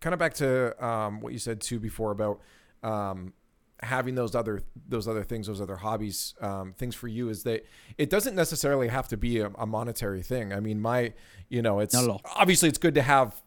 kind 0.00 0.14
of 0.14 0.18
back 0.18 0.32
to 0.34 0.82
um, 0.84 1.20
what 1.20 1.32
you 1.34 1.38
said 1.38 1.60
too 1.60 1.78
before 1.78 2.10
about 2.10 2.40
um, 2.82 3.34
having 3.82 4.14
those 4.14 4.34
other 4.34 4.62
those 4.88 5.06
other 5.06 5.22
things, 5.22 5.46
those 5.46 5.60
other 5.60 5.76
hobbies, 5.76 6.34
um, 6.40 6.72
things 6.72 6.94
for 6.94 7.06
you 7.08 7.28
is 7.28 7.42
that 7.42 7.64
it 7.98 8.08
doesn't 8.08 8.34
necessarily 8.34 8.88
have 8.88 9.08
to 9.08 9.16
be 9.16 9.40
a, 9.40 9.48
a 9.58 9.66
monetary 9.66 10.22
thing. 10.22 10.52
I 10.52 10.60
mean, 10.60 10.80
my 10.80 11.12
you 11.50 11.60
know, 11.62 11.80
it's 11.80 11.92
Not 11.94 12.04
at 12.04 12.10
all. 12.10 12.22
obviously 12.34 12.68
it's 12.68 12.78
good 12.78 12.94
to 12.94 13.02
have 13.02 13.40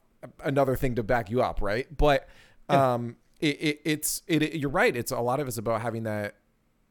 another 0.43 0.75
thing 0.75 0.95
to 0.95 1.03
back 1.03 1.29
you 1.31 1.41
up, 1.41 1.61
right? 1.61 1.87
But 1.95 2.27
um, 2.69 3.15
it, 3.41 3.57
it, 3.61 3.81
it's 3.85 4.21
it, 4.27 4.41
it- 4.43 4.59
you're 4.59 4.69
right. 4.69 4.95
It's 4.95 5.11
a 5.11 5.19
lot 5.19 5.39
of 5.39 5.47
it's 5.47 5.57
about 5.57 5.81
having 5.81 6.03
that 6.03 6.35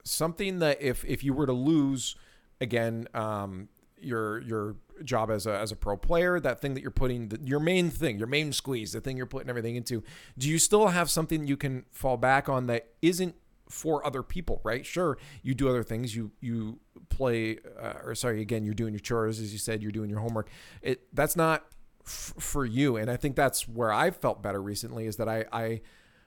something 0.04 0.58
that 0.60 0.80
if 0.82 1.04
if 1.04 1.22
you 1.22 1.32
were 1.34 1.46
to 1.46 1.52
lose 1.52 2.16
again 2.60 3.06
um 3.14 3.68
your 4.00 4.40
your 4.42 4.76
job 5.04 5.30
as 5.30 5.46
a 5.46 5.58
as 5.58 5.70
a 5.72 5.76
pro 5.76 5.96
player 5.96 6.40
that 6.40 6.58
thing 6.60 6.72
that 6.74 6.80
you're 6.80 6.90
putting 6.90 7.28
the, 7.28 7.38
your 7.44 7.60
main 7.60 7.90
thing 7.90 8.16
your 8.18 8.26
main 8.26 8.50
squeeze 8.52 8.92
the 8.92 9.00
thing 9.00 9.16
you're 9.16 9.26
putting 9.26 9.50
everything 9.50 9.76
into 9.76 10.02
do 10.38 10.48
you 10.48 10.58
still 10.58 10.88
have 10.88 11.10
something 11.10 11.46
you 11.46 11.56
can 11.56 11.84
fall 11.90 12.16
back 12.16 12.48
on 12.48 12.66
that 12.66 12.88
isn't 13.02 13.34
for 13.68 14.04
other 14.06 14.22
people 14.22 14.60
right? 14.64 14.84
Sure 14.86 15.16
you 15.42 15.54
do 15.54 15.68
other 15.68 15.82
things. 15.84 16.16
You 16.16 16.32
you 16.40 16.80
play 17.10 17.58
uh, 17.80 17.94
or 18.04 18.14
sorry 18.14 18.40
again 18.40 18.64
you're 18.64 18.74
doing 18.74 18.92
your 18.94 19.00
chores 19.00 19.38
as 19.38 19.52
you 19.52 19.58
said 19.58 19.82
you're 19.82 19.92
doing 19.92 20.08
your 20.10 20.20
homework. 20.20 20.48
It 20.82 21.06
that's 21.14 21.36
not 21.36 21.66
f- 22.06 22.34
for 22.38 22.64
you. 22.64 22.96
And 22.96 23.10
i 23.10 23.16
think 23.16 23.36
that's 23.36 23.68
where 23.68 23.92
i've 23.92 24.16
felt 24.16 24.42
better 24.42 24.60
recently 24.62 25.06
is 25.06 25.16
that 25.16 25.28
i 25.28 25.44
i 25.52 25.80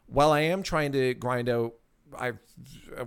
while 0.08 0.32
i 0.32 0.41
am 0.41 0.64
trying 0.64 0.91
to 0.91 1.14
grind 1.14 1.49
out 1.49 1.74
i 2.18 2.32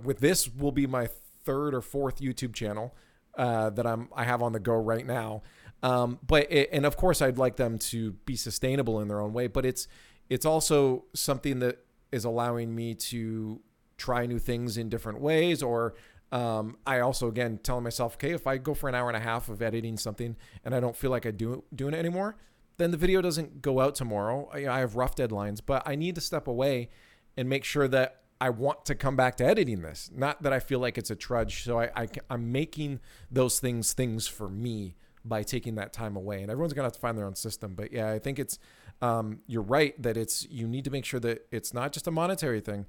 with 0.03 0.19
this 0.19 0.47
will 0.47 0.71
be 0.71 0.85
my 0.85 1.07
third 1.43 1.73
or 1.73 1.81
fourth 1.81 2.19
youtube 2.19 2.53
channel 2.53 2.93
uh, 3.37 3.69
that 3.69 3.85
I'm 3.85 4.09
I 4.15 4.23
have 4.23 4.41
on 4.41 4.51
the 4.51 4.59
go 4.59 4.75
right 4.75 5.05
now. 5.05 5.43
Um, 5.83 6.19
but 6.25 6.51
it, 6.51 6.69
and 6.71 6.85
of 6.85 6.97
course 6.97 7.21
I'd 7.21 7.37
like 7.37 7.55
them 7.55 7.77
to 7.77 8.13
be 8.25 8.35
sustainable 8.35 8.99
in 8.99 9.07
their 9.07 9.21
own 9.21 9.31
way. 9.31 9.47
But 9.47 9.65
it's 9.65 9.87
it's 10.29 10.45
also 10.45 11.05
something 11.13 11.59
that 11.59 11.85
is 12.11 12.25
allowing 12.25 12.73
me 12.75 12.95
to 12.95 13.61
try 13.97 14.25
new 14.25 14.39
things 14.39 14.77
in 14.77 14.89
different 14.89 15.21
ways. 15.21 15.61
Or 15.61 15.93
um, 16.31 16.77
I 16.85 16.99
also 16.99 17.27
again 17.27 17.59
telling 17.61 17.83
myself, 17.83 18.15
okay, 18.15 18.31
if 18.31 18.47
I 18.47 18.57
go 18.57 18.73
for 18.73 18.89
an 18.89 18.95
hour 18.95 19.07
and 19.07 19.17
a 19.17 19.21
half 19.21 19.49
of 19.49 19.61
editing 19.61 19.97
something 19.97 20.35
and 20.65 20.73
I 20.73 20.79
don't 20.79 20.95
feel 20.95 21.11
like 21.11 21.25
I 21.25 21.31
do 21.31 21.63
doing 21.73 21.93
it 21.93 21.97
anymore, 21.97 22.37
then 22.77 22.91
the 22.91 22.97
video 22.97 23.21
doesn't 23.21 23.61
go 23.61 23.79
out 23.79 23.95
tomorrow. 23.95 24.49
I, 24.53 24.67
I 24.67 24.79
have 24.79 24.95
rough 24.95 25.15
deadlines, 25.15 25.59
but 25.65 25.83
I 25.85 25.95
need 25.95 26.15
to 26.15 26.21
step 26.21 26.47
away 26.47 26.89
and 27.35 27.49
make 27.49 27.63
sure 27.63 27.87
that 27.87 28.21
I 28.39 28.51
want 28.51 28.85
to 28.85 28.95
come 28.95 29.15
back 29.15 29.35
to 29.37 29.45
editing 29.45 29.81
this, 29.81 30.11
not 30.13 30.43
that 30.43 30.53
I 30.53 30.59
feel 30.59 30.79
like 30.79 30.97
it's 30.97 31.09
a 31.09 31.15
trudge. 31.15 31.63
So 31.63 31.79
I, 31.79 31.89
I 31.95 32.07
am 32.29 32.51
making 32.51 32.99
those 33.31 33.59
things 33.59 33.93
things 33.93 34.27
for 34.27 34.47
me 34.47 34.95
by 35.25 35.43
taking 35.43 35.75
that 35.75 35.91
time 35.91 36.15
away. 36.15 36.41
And 36.41 36.51
everyone's 36.51 36.73
gonna 36.73 36.85
have 36.85 36.93
to 36.93 36.99
find 36.99 37.17
their 37.17 37.25
own 37.25 37.35
system. 37.35 37.73
But 37.73 37.91
yeah, 37.91 38.11
I 38.11 38.19
think 38.19 38.37
it's 38.37 38.59
um, 39.01 39.39
you're 39.47 39.63
right 39.63 39.99
that 40.01 40.17
it's 40.17 40.47
you 40.49 40.67
need 40.67 40.83
to 40.85 40.91
make 40.91 41.05
sure 41.05 41.19
that 41.19 41.47
it's 41.51 41.73
not 41.73 41.91
just 41.93 42.07
a 42.07 42.11
monetary 42.11 42.61
thing. 42.61 42.85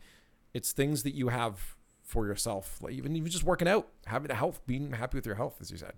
It's 0.53 0.73
things 0.73 1.03
that 1.03 1.15
you 1.15 1.29
have 1.29 1.77
for 2.03 2.27
yourself, 2.27 2.79
like 2.83 2.93
even 2.93 3.17
even 3.17 3.31
just 3.31 3.45
working 3.45 3.69
out, 3.69 3.89
having 4.07 4.31
a 4.31 4.35
health, 4.35 4.61
being 4.67 4.93
happy 4.93 5.17
with 5.17 5.27
your 5.27 5.37
health, 5.37 5.57
as 5.61 5.71
you 5.71 5.79
said. 5.79 5.95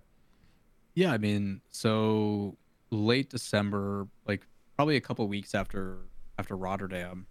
Yeah, 0.93 1.13
I 1.13 1.17
mean, 1.17 1.61
so 1.69 2.57
late 2.91 3.29
December, 3.29 4.07
like 4.27 4.45
probably 4.75 4.97
a 4.97 5.01
couple 5.01 5.27
weeks 5.27 5.55
after 5.55 5.97
after 6.37 6.55
Rotterdam, 6.55 7.25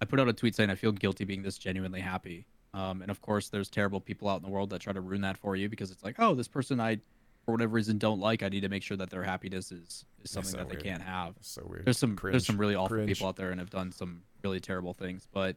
I 0.00 0.04
put 0.04 0.20
out 0.20 0.28
a 0.28 0.32
tweet 0.32 0.54
saying 0.54 0.70
I 0.70 0.74
feel 0.74 0.92
guilty 0.92 1.24
being 1.24 1.42
this 1.42 1.58
genuinely 1.58 2.00
happy. 2.00 2.46
Um, 2.74 3.02
and 3.02 3.10
of 3.10 3.20
course, 3.22 3.48
there's 3.48 3.70
terrible 3.70 4.00
people 4.00 4.28
out 4.28 4.36
in 4.36 4.42
the 4.42 4.50
world 4.50 4.70
that 4.70 4.80
try 4.80 4.92
to 4.92 5.00
ruin 5.00 5.22
that 5.22 5.38
for 5.38 5.56
you 5.56 5.68
because 5.68 5.90
it's 5.90 6.04
like, 6.04 6.16
oh, 6.18 6.34
this 6.34 6.48
person 6.48 6.78
I, 6.78 6.96
for 7.44 7.52
whatever 7.52 7.72
reason, 7.72 7.96
don't 7.96 8.20
like. 8.20 8.42
I 8.42 8.48
need 8.48 8.60
to 8.60 8.68
make 8.68 8.82
sure 8.82 8.96
that 8.98 9.08
their 9.08 9.22
happiness 9.22 9.72
is 9.72 10.04
is 10.22 10.30
something 10.30 10.52
so 10.52 10.58
that 10.58 10.68
weird. 10.68 10.80
they 10.80 10.82
can't 10.82 11.02
have. 11.02 11.34
It's 11.38 11.50
so 11.50 11.66
weird. 11.66 11.86
There's 11.86 11.98
some 11.98 12.16
Cringe. 12.16 12.32
there's 12.34 12.46
some 12.46 12.58
really 12.58 12.74
awful 12.74 12.96
Cringe. 12.96 13.08
people 13.08 13.28
out 13.28 13.36
there 13.36 13.50
and 13.50 13.60
have 13.60 13.70
done 13.70 13.92
some 13.92 14.22
really 14.44 14.60
terrible 14.60 14.92
things, 14.92 15.26
but 15.32 15.56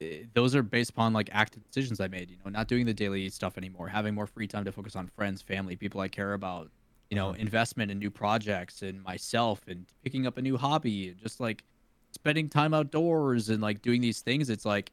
eh, 0.00 0.24
those 0.34 0.54
are 0.56 0.62
based 0.62 0.90
upon 0.90 1.12
like 1.12 1.30
active 1.32 1.62
decisions 1.64 2.00
I 2.00 2.08
made. 2.08 2.30
You 2.30 2.38
know, 2.44 2.50
not 2.50 2.66
doing 2.66 2.86
the 2.86 2.94
daily 2.94 3.28
stuff 3.28 3.56
anymore, 3.56 3.88
having 3.88 4.14
more 4.14 4.26
free 4.26 4.48
time 4.48 4.64
to 4.64 4.72
focus 4.72 4.96
on 4.96 5.06
friends, 5.06 5.42
family, 5.42 5.76
people 5.76 6.00
I 6.00 6.08
care 6.08 6.32
about. 6.34 6.70
You 7.10 7.14
know, 7.16 7.32
Mhm. 7.32 7.38
investment 7.38 7.90
in 7.90 7.98
new 7.98 8.10
projects 8.10 8.82
and 8.82 9.02
myself, 9.02 9.66
and 9.68 9.86
picking 10.02 10.26
up 10.26 10.38
a 10.38 10.42
new 10.42 10.56
hobby, 10.56 11.10
and 11.10 11.18
just 11.18 11.38
like 11.38 11.64
spending 12.12 12.48
time 12.48 12.74
outdoors 12.74 13.48
and 13.48 13.62
like 13.62 13.80
doing 13.82 14.00
these 14.00 14.22
things. 14.22 14.50
It's 14.50 14.64
like 14.64 14.92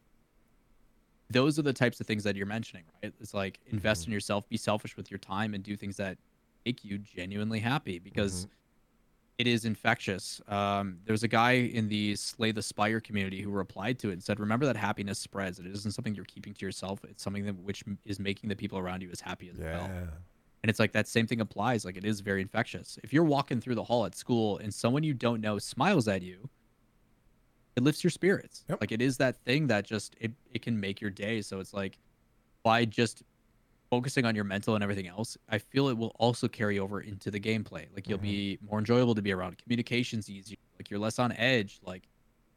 those 1.30 1.58
are 1.58 1.64
the 1.64 1.74
types 1.74 2.00
of 2.00 2.06
things 2.06 2.24
that 2.24 2.36
you're 2.36 2.46
mentioning, 2.46 2.86
right? 3.02 3.14
It's 3.20 3.34
like 3.34 3.60
invest 3.66 4.06
in 4.06 4.14
yourself, 4.14 4.48
be 4.50 4.58
selfish 4.58 4.96
with 4.96 5.10
your 5.10 5.18
time, 5.18 5.54
and 5.56 5.64
do 5.64 5.76
things 5.76 5.98
that 5.98 6.18
make 6.66 6.84
you 6.86 7.00
genuinely 7.00 7.60
happy 7.60 7.98
because 7.98 8.46
it 9.40 9.48
is 9.48 9.66
infectious. 9.66 10.40
Um, 10.48 11.00
there's 11.06 11.24
a 11.24 11.28
guy 11.28 11.54
in 11.54 11.88
the 11.90 12.16
Slay 12.16 12.52
the 12.52 12.62
Spire 12.62 13.00
community 13.00 13.42
who 13.42 13.50
replied 13.50 13.98
to 14.00 14.10
it 14.10 14.14
and 14.14 14.24
said, 14.24 14.40
"Remember 14.40 14.68
that 14.68 14.76
happiness 14.78 15.18
spreads. 15.18 15.58
It 15.60 15.66
isn't 15.66 15.92
something 15.94 16.14
you're 16.14 16.26
keeping 16.26 16.54
to 16.54 16.66
yourself. 16.66 17.04
It's 17.06 17.24
something 17.24 17.46
that 17.46 17.56
which 17.56 17.84
is 18.06 18.20
making 18.20 18.50
the 18.50 18.56
people 18.56 18.78
around 18.78 19.02
you 19.02 19.10
as 19.10 19.22
happy 19.22 19.50
as 19.50 19.58
well." 19.74 19.90
And 20.64 20.70
it's 20.70 20.80
like 20.80 20.94
that 20.94 21.08
same 21.08 21.28
thing 21.28 21.42
applies. 21.42 21.84
Like 21.84 21.98
it 21.98 22.06
is 22.06 22.22
very 22.22 22.42
infectious. 22.42 22.98
If 23.04 23.12
you're 23.12 23.26
walking 23.26 23.60
through 23.60 23.76
the 23.76 23.84
hall 23.84 24.06
at 24.06 24.16
school 24.16 24.58
and 24.60 24.74
someone 24.74 25.04
you 25.04 25.14
don't 25.14 25.42
know 25.42 25.60
smiles 25.60 26.08
at 26.08 26.22
you, 26.22 26.50
it 27.76 27.84
lifts 27.84 28.04
your 28.04 28.12
spirits. 28.12 28.64
Yep. 28.70 28.80
Like 28.80 28.92
it 28.94 29.02
is 29.02 29.18
that 29.18 29.36
thing 29.44 29.68
that 29.68 29.86
just 29.86 30.16
it, 30.22 30.32
it 30.54 30.62
can 30.62 30.80
make 30.80 31.02
your 31.02 31.12
day. 31.12 31.42
So 31.42 31.60
it's 31.60 31.74
like 31.74 32.00
by 32.64 32.86
just 32.86 33.24
focusing 33.90 34.26
on 34.26 34.36
your 34.36 34.46
mental 34.46 34.76
and 34.76 34.84
everything 34.84 35.08
else, 35.08 35.38
I 35.50 35.58
feel 35.58 35.90
it 35.90 35.98
will 35.98 36.16
also 36.18 36.48
carry 36.48 36.80
over 36.80 37.02
into 37.02 37.30
the 37.30 37.42
gameplay. 37.42 37.88
Like 37.94 38.08
you'll 38.08 38.18
mm-hmm. 38.20 38.28
be 38.28 38.60
more 38.68 38.80
enjoyable 38.80 39.16
to 39.16 39.22
be 39.22 39.34
around. 39.34 39.58
Communications 39.58 40.30
easier. 40.30 40.58
Like 40.80 40.90
you're 40.90 41.00
less 41.00 41.20
on 41.20 41.34
edge. 41.34 41.80
Like 41.86 42.08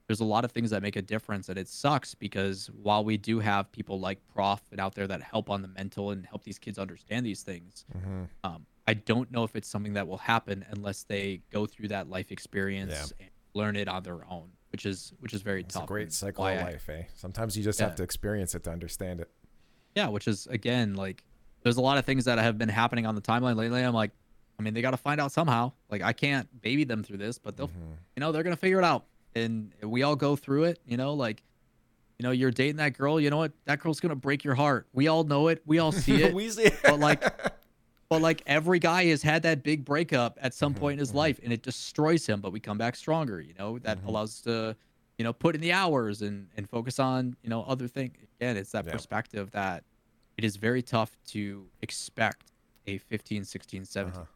there's 0.06 0.20
a 0.20 0.24
lot 0.24 0.44
of 0.44 0.52
things 0.52 0.70
that 0.70 0.82
make 0.82 0.96
a 0.96 1.02
difference 1.02 1.48
and 1.48 1.58
it 1.58 1.68
sucks 1.68 2.14
because 2.14 2.68
while 2.82 3.04
we 3.04 3.16
do 3.16 3.40
have 3.40 3.70
people 3.72 3.98
like 3.98 4.18
prof 4.32 4.60
and 4.70 4.80
out 4.80 4.94
there 4.94 5.06
that 5.06 5.20
help 5.22 5.50
on 5.50 5.62
the 5.62 5.68
mental 5.68 6.10
and 6.10 6.24
help 6.26 6.44
these 6.44 6.58
kids 6.58 6.78
understand 6.78 7.24
these 7.26 7.42
things 7.42 7.84
hmm 7.92 8.24
um, 8.44 8.66
i 8.86 8.94
don't 8.94 9.30
know 9.32 9.42
if 9.44 9.56
it's 9.56 9.68
something 9.68 9.94
that 9.94 10.06
will 10.06 10.18
happen 10.18 10.64
unless 10.70 11.02
they 11.04 11.40
go 11.50 11.66
through 11.66 11.88
that 11.88 12.08
life 12.08 12.30
experience 12.30 13.12
and 13.20 13.28
learn 13.54 13.74
it 13.74 13.88
on 13.88 14.02
their 14.02 14.24
own 14.30 14.48
which 14.70 14.84
is 14.86 15.12
which 15.20 15.32
is 15.34 15.42
very 15.42 15.62
It's 15.62 15.74
tough 15.74 15.84
a 15.84 15.86
great 15.86 16.12
cycle 16.12 16.44
of 16.46 16.58
I- 16.58 16.62
life, 16.62 16.88
eh? 16.90 17.04
Sometimes 17.14 17.56
you 17.56 17.64
just 17.64 17.80
Yeah. 17.80 17.86
have 17.86 17.96
to 17.96 18.02
experience 18.02 18.54
it 18.54 18.62
to 18.64 18.70
understand 18.70 19.20
it. 19.20 19.30
yeah 19.94 20.08
which 20.08 20.28
is 20.28 20.46
again 20.48 20.94
like 20.94 21.24
there's 21.62 21.78
a 21.78 21.80
lot 21.80 21.98
of 21.98 22.04
things 22.04 22.26
that 22.26 22.38
have 22.38 22.58
been 22.58 22.68
happening 22.68 23.06
on 23.06 23.14
the 23.16 23.20
timeline 23.22 23.56
lately 23.56 23.82
i'm 23.82 23.94
like 23.94 24.10
i 24.58 24.62
mean 24.62 24.72
they 24.74 24.82
got 24.82 24.90
to 24.92 24.96
find 24.96 25.20
out 25.20 25.32
somehow 25.32 25.72
like 25.90 26.02
i 26.02 26.12
can't 26.12 26.46
baby 26.62 26.84
them 26.84 27.02
through 27.02 27.16
this 27.16 27.38
but 27.38 27.56
they'll 27.56 27.68
Mhm. 27.68 27.96
you 28.14 28.20
know 28.20 28.30
they're 28.30 28.42
gonna 28.44 28.56
figure 28.56 28.78
it 28.78 28.84
out 28.84 29.06
and 29.36 29.72
we 29.82 30.02
all 30.02 30.16
go 30.16 30.34
through 30.34 30.64
it 30.64 30.80
you 30.86 30.96
know 30.96 31.12
like 31.14 31.42
you 32.18 32.24
know 32.24 32.30
you're 32.30 32.50
dating 32.50 32.76
that 32.76 32.96
girl 32.96 33.20
you 33.20 33.28
know 33.30 33.36
what 33.36 33.52
that 33.66 33.78
girl's 33.78 34.00
gonna 34.00 34.16
break 34.16 34.42
your 34.42 34.54
heart 34.54 34.88
we 34.92 35.06
all 35.08 35.24
know 35.24 35.48
it 35.48 35.62
we 35.66 35.78
all 35.78 35.92
see 35.92 36.22
it 36.22 36.34
we 36.34 36.48
see 36.48 36.62
it. 36.64 36.80
but 36.84 36.98
like 36.98 37.22
but 38.10 38.20
like 38.22 38.42
every 38.46 38.78
guy 38.78 39.04
has 39.06 39.22
had 39.22 39.42
that 39.42 39.62
big 39.62 39.84
breakup 39.84 40.38
at 40.40 40.54
some 40.54 40.74
Mhm, 40.74 40.78
point 40.78 40.92
in 40.94 40.98
his 41.00 41.12
mhm. 41.12 41.16
life 41.16 41.40
and 41.42 41.52
it 41.52 41.62
destroys 41.62 42.26
him 42.26 42.40
but 42.40 42.52
we 42.52 42.60
come 42.60 42.78
back 42.78 42.96
stronger 42.96 43.40
you 43.40 43.54
know 43.54 43.78
that 43.80 44.00
Mhm. 44.02 44.06
allows 44.08 44.30
us 44.30 44.40
to 44.42 44.76
you 45.18 45.24
know 45.24 45.32
put 45.32 45.54
in 45.54 45.60
the 45.60 45.72
hours 45.72 46.22
and 46.22 46.48
and 46.56 46.68
focus 46.70 46.98
on 46.98 47.36
you 47.42 47.50
know 47.50 47.62
other 47.64 47.88
things 47.88 48.14
again 48.40 48.56
it's 48.56 48.72
that 48.72 48.86
Yeah. 48.86 48.92
perspective 48.92 49.50
that 49.52 49.84
it 50.38 50.44
is 50.44 50.56
very 50.56 50.82
tough 50.82 51.16
to 51.28 51.68
expect 51.82 52.52
a 52.86 52.98
15 52.98 53.44
16 53.44 53.84
17 53.84 54.14
Uh-huh. 54.16 54.26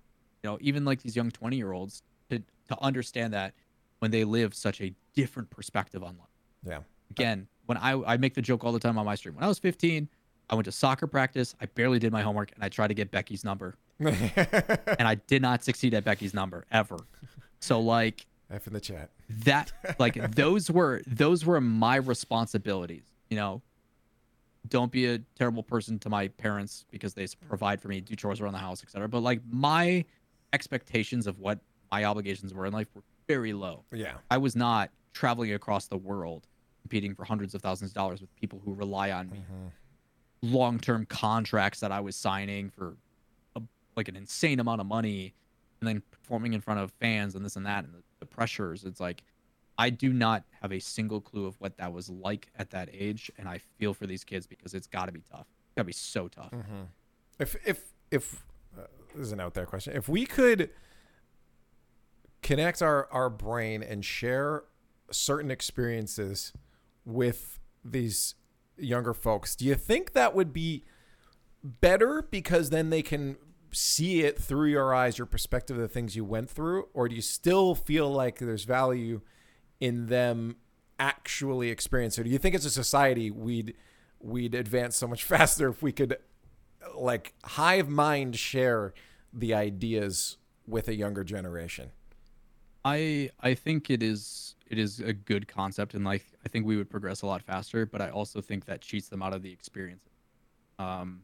you 0.42 0.50
know 0.50 0.58
even 0.60 0.84
like 0.84 1.02
these 1.02 1.16
young 1.16 1.30
20 1.30 1.56
year 1.56 1.72
olds 1.72 2.02
to 2.28 2.40
to 2.68 2.76
understand 2.82 3.32
that 3.32 3.54
when 4.00 4.10
they 4.10 4.24
live 4.24 4.54
such 4.54 4.80
a 4.80 4.92
different 5.14 5.48
perspective 5.50 6.02
on 6.02 6.16
life. 6.18 6.28
Yeah. 6.66 6.80
again 7.10 7.46
when 7.66 7.78
i 7.78 7.92
i 7.92 8.16
make 8.18 8.34
the 8.34 8.42
joke 8.42 8.64
all 8.64 8.72
the 8.72 8.78
time 8.80 8.98
on 8.98 9.06
my 9.06 9.14
stream. 9.14 9.34
When 9.36 9.44
i 9.44 9.48
was 9.48 9.58
15 9.58 10.08
i 10.50 10.54
went 10.54 10.64
to 10.66 10.72
soccer 10.72 11.06
practice. 11.06 11.54
I 11.60 11.66
barely 11.66 11.98
did 11.98 12.12
my 12.12 12.20
homework 12.22 12.52
and 12.54 12.62
i 12.64 12.68
tried 12.68 12.88
to 12.88 12.94
get 12.94 13.10
becky's 13.10 13.44
number. 13.44 13.76
And 14.00 15.06
i 15.08 15.14
did 15.26 15.40
not 15.42 15.62
succeed 15.64 15.94
at 15.94 16.04
becky's 16.04 16.34
number 16.34 16.64
ever. 16.70 16.98
So 17.60 17.80
like 17.80 18.26
F 18.50 18.66
in 18.66 18.72
the 18.72 18.80
chat. 18.80 19.10
that 19.44 19.72
like 19.98 20.14
those 20.34 20.70
were 20.70 21.02
those 21.06 21.44
were 21.44 21.60
my 21.60 21.96
responsibilities 21.96 23.04
you 23.28 23.36
know? 23.36 23.62
Don't 24.68 24.90
be 24.92 25.06
a 25.06 25.18
terrible 25.36 25.62
person 25.62 25.98
to 26.00 26.08
my 26.10 26.28
parents 26.28 26.84
because 26.90 27.14
they 27.14 27.26
provide 27.48 27.80
for 27.80 27.88
me 27.88 28.00
do 28.00 28.14
chores 28.16 28.40
around 28.40 28.52
the 28.52 28.58
house 28.58 28.82
etc 28.82 29.08
but 29.08 29.20
like 29.20 29.40
my 29.50 30.04
expectations 30.52 31.26
of 31.26 31.38
what 31.38 31.60
my 31.92 32.04
obligations 32.04 32.52
were 32.52 32.66
in 32.66 32.72
life 32.72 32.88
were 32.94 33.02
very 33.28 33.52
low 33.52 33.84
Yeah. 33.92 34.14
i 34.30 34.38
was 34.38 34.54
not 34.56 34.90
traveling 35.12 35.52
across 35.52 35.86
the 35.86 35.96
world 35.96 36.46
competing 36.82 37.14
for 37.14 37.24
hundreds 37.24 37.54
of 37.54 37.62
thousands 37.62 37.90
of 37.90 37.94
dollars 37.94 38.20
with 38.20 38.34
people 38.36 38.60
who 38.64 38.74
rely 38.74 39.10
on 39.12 39.30
me 39.30 39.38
Mhm. 39.38 39.70
long-term 40.42 41.06
contracts 41.06 41.80
that 41.80 41.92
I 41.92 42.00
was 42.00 42.16
signing 42.16 42.70
for 42.70 42.96
a, 43.56 43.62
like 43.96 44.08
an 44.08 44.16
insane 44.16 44.58
amount 44.60 44.80
of 44.80 44.86
money 44.86 45.34
and 45.80 45.88
then 45.88 46.02
performing 46.10 46.54
in 46.54 46.60
front 46.60 46.80
of 46.80 46.90
fans 46.92 47.34
and 47.34 47.44
this 47.44 47.56
and 47.56 47.66
that 47.66 47.84
and 47.84 47.92
the, 47.94 48.02
the 48.20 48.26
pressures 48.26 48.84
it's 48.84 49.00
like 49.00 49.22
I 49.78 49.90
do 49.90 50.12
not 50.12 50.44
have 50.62 50.72
a 50.72 50.78
single 50.78 51.20
clue 51.20 51.46
of 51.46 51.58
what 51.60 51.76
that 51.78 51.92
was 51.92 52.08
like 52.10 52.48
at 52.58 52.70
that 52.70 52.88
age 52.92 53.30
and 53.38 53.48
I 53.48 53.58
feel 53.58 53.92
for 53.94 54.06
these 54.06 54.24
kids 54.24 54.46
because 54.46 54.74
it's 54.74 54.86
got 54.86 55.06
to 55.06 55.12
be 55.12 55.22
tough. 55.30 55.46
It's 55.68 55.74
got 55.76 55.82
to 55.82 55.86
be 55.86 55.92
so 55.92 56.28
tough. 56.28 56.50
Mhm. 56.52 56.86
If 57.38 57.56
if 57.66 57.92
if 58.10 58.44
uh, 58.78 58.82
this 59.14 59.22
is 59.26 59.32
an 59.32 59.40
out 59.40 59.54
there 59.54 59.64
question, 59.66 59.94
if 59.96 60.06
we 60.08 60.26
could 60.26 60.70
connect 62.42 62.82
our 62.82 63.08
our 63.12 63.30
brain 63.30 63.82
and 63.82 64.04
share 64.04 64.64
certain 65.10 65.50
experiences 65.50 66.52
with 67.04 67.58
these 67.84 68.34
younger 68.76 69.14
folks, 69.14 69.56
do 69.56 69.64
you 69.64 69.74
think 69.74 70.12
that 70.12 70.34
would 70.34 70.52
be 70.52 70.84
better 71.62 72.26
because 72.30 72.70
then 72.70 72.90
they 72.90 73.02
can 73.02 73.36
see 73.72 74.22
it 74.22 74.38
through 74.38 74.68
your 74.68 74.94
eyes, 74.94 75.18
your 75.18 75.26
perspective 75.26 75.76
of 75.76 75.82
the 75.82 75.88
things 75.88 76.16
you 76.16 76.24
went 76.24 76.50
through, 76.50 76.88
or 76.94 77.08
do 77.08 77.14
you 77.14 77.22
still 77.22 77.74
feel 77.74 78.10
like 78.10 78.38
there's 78.38 78.64
value 78.64 79.20
in 79.78 80.06
them 80.06 80.56
actually 80.98 81.70
experience 81.70 82.18
it? 82.18 82.24
Do 82.24 82.30
you 82.30 82.38
think 82.38 82.54
as 82.54 82.64
a 82.64 82.70
society 82.70 83.30
we'd 83.30 83.74
we'd 84.18 84.54
advance 84.54 84.96
so 84.96 85.06
much 85.06 85.24
faster 85.24 85.68
if 85.68 85.82
we 85.82 85.92
could 85.92 86.18
like 86.94 87.34
hive 87.44 87.88
mind 87.88 88.36
share 88.36 88.92
the 89.32 89.54
ideas 89.54 90.36
with 90.66 90.88
a 90.88 90.94
younger 90.94 91.24
generation? 91.24 91.90
I 92.84 93.30
I 93.40 93.54
think 93.54 93.90
it 93.90 94.02
is 94.02 94.54
it 94.66 94.78
is 94.78 95.00
a 95.00 95.12
good 95.12 95.48
concept 95.48 95.94
and 95.94 96.04
like 96.04 96.24
I 96.44 96.48
think 96.48 96.66
we 96.66 96.76
would 96.76 96.90
progress 96.90 97.22
a 97.22 97.26
lot 97.26 97.42
faster, 97.42 97.86
but 97.86 98.00
I 98.00 98.10
also 98.10 98.40
think 98.40 98.64
that 98.66 98.80
cheats 98.80 99.08
them 99.08 99.22
out 99.22 99.34
of 99.34 99.42
the 99.42 99.52
experience. 99.52 100.08
Um, 100.78 101.22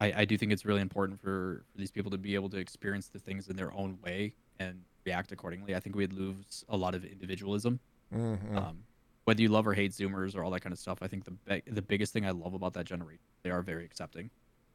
I 0.00 0.12
I 0.18 0.24
do 0.24 0.38
think 0.38 0.52
it's 0.52 0.64
really 0.64 0.80
important 0.80 1.20
for 1.20 1.64
for 1.72 1.78
these 1.78 1.90
people 1.90 2.10
to 2.10 2.18
be 2.18 2.34
able 2.34 2.50
to 2.50 2.58
experience 2.58 3.08
the 3.08 3.18
things 3.18 3.48
in 3.48 3.56
their 3.56 3.72
own 3.72 3.98
way 4.04 4.34
and 4.58 4.82
react 5.04 5.32
accordingly. 5.32 5.74
I 5.74 5.80
think 5.80 5.96
we'd 5.96 6.12
lose 6.12 6.64
a 6.68 6.76
lot 6.76 6.94
of 6.94 7.04
individualism. 7.04 7.80
Mm-hmm. 8.14 8.58
Um, 8.58 8.84
whether 9.24 9.40
you 9.40 9.48
love 9.48 9.66
or 9.66 9.74
hate 9.74 9.92
Zoomers 9.92 10.36
or 10.36 10.44
all 10.44 10.50
that 10.50 10.60
kind 10.60 10.72
of 10.72 10.78
stuff, 10.78 10.98
I 11.00 11.08
think 11.08 11.24
the 11.24 11.30
be- 11.30 11.62
the 11.66 11.82
biggest 11.82 12.12
thing 12.12 12.26
I 12.26 12.30
love 12.30 12.54
about 12.54 12.74
that 12.74 12.84
generation, 12.86 13.24
they 13.42 13.50
are 13.50 13.62
very 13.62 13.84
accepting. 13.84 14.30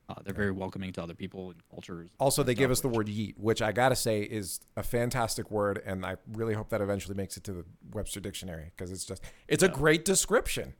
Uh, 0.10 0.16
they're 0.24 0.34
very 0.34 0.52
welcoming 0.52 0.94
to 0.94 1.04
other 1.04 1.14
people 1.14 1.52
and 1.52 1.62
cultures. 1.70 2.10
Also, 2.18 2.42
they 2.42 2.54
give 2.56 2.72
us 2.72 2.80
the 2.80 2.88
word 2.88 3.08
yeet, 3.08 3.38
which 3.38 3.62
I 3.62 3.74
gotta 3.74 3.96
say 3.96 4.22
is 4.22 4.62
a 4.78 4.84
fantastic 4.84 5.52
word, 5.52 5.82
and 5.86 6.06
I 6.06 6.16
really 6.32 6.54
hope 6.54 6.70
that 6.70 6.80
eventually 6.80 7.16
makes 7.16 7.36
it 7.36 7.44
to 7.46 7.52
the 7.54 7.66
Webster 7.92 8.22
Dictionary 8.22 8.72
because 8.76 8.90
it's 8.92 9.04
just 9.06 9.22
it's 9.50 9.64
a 9.64 9.68
great 9.68 10.06
description 10.06 10.76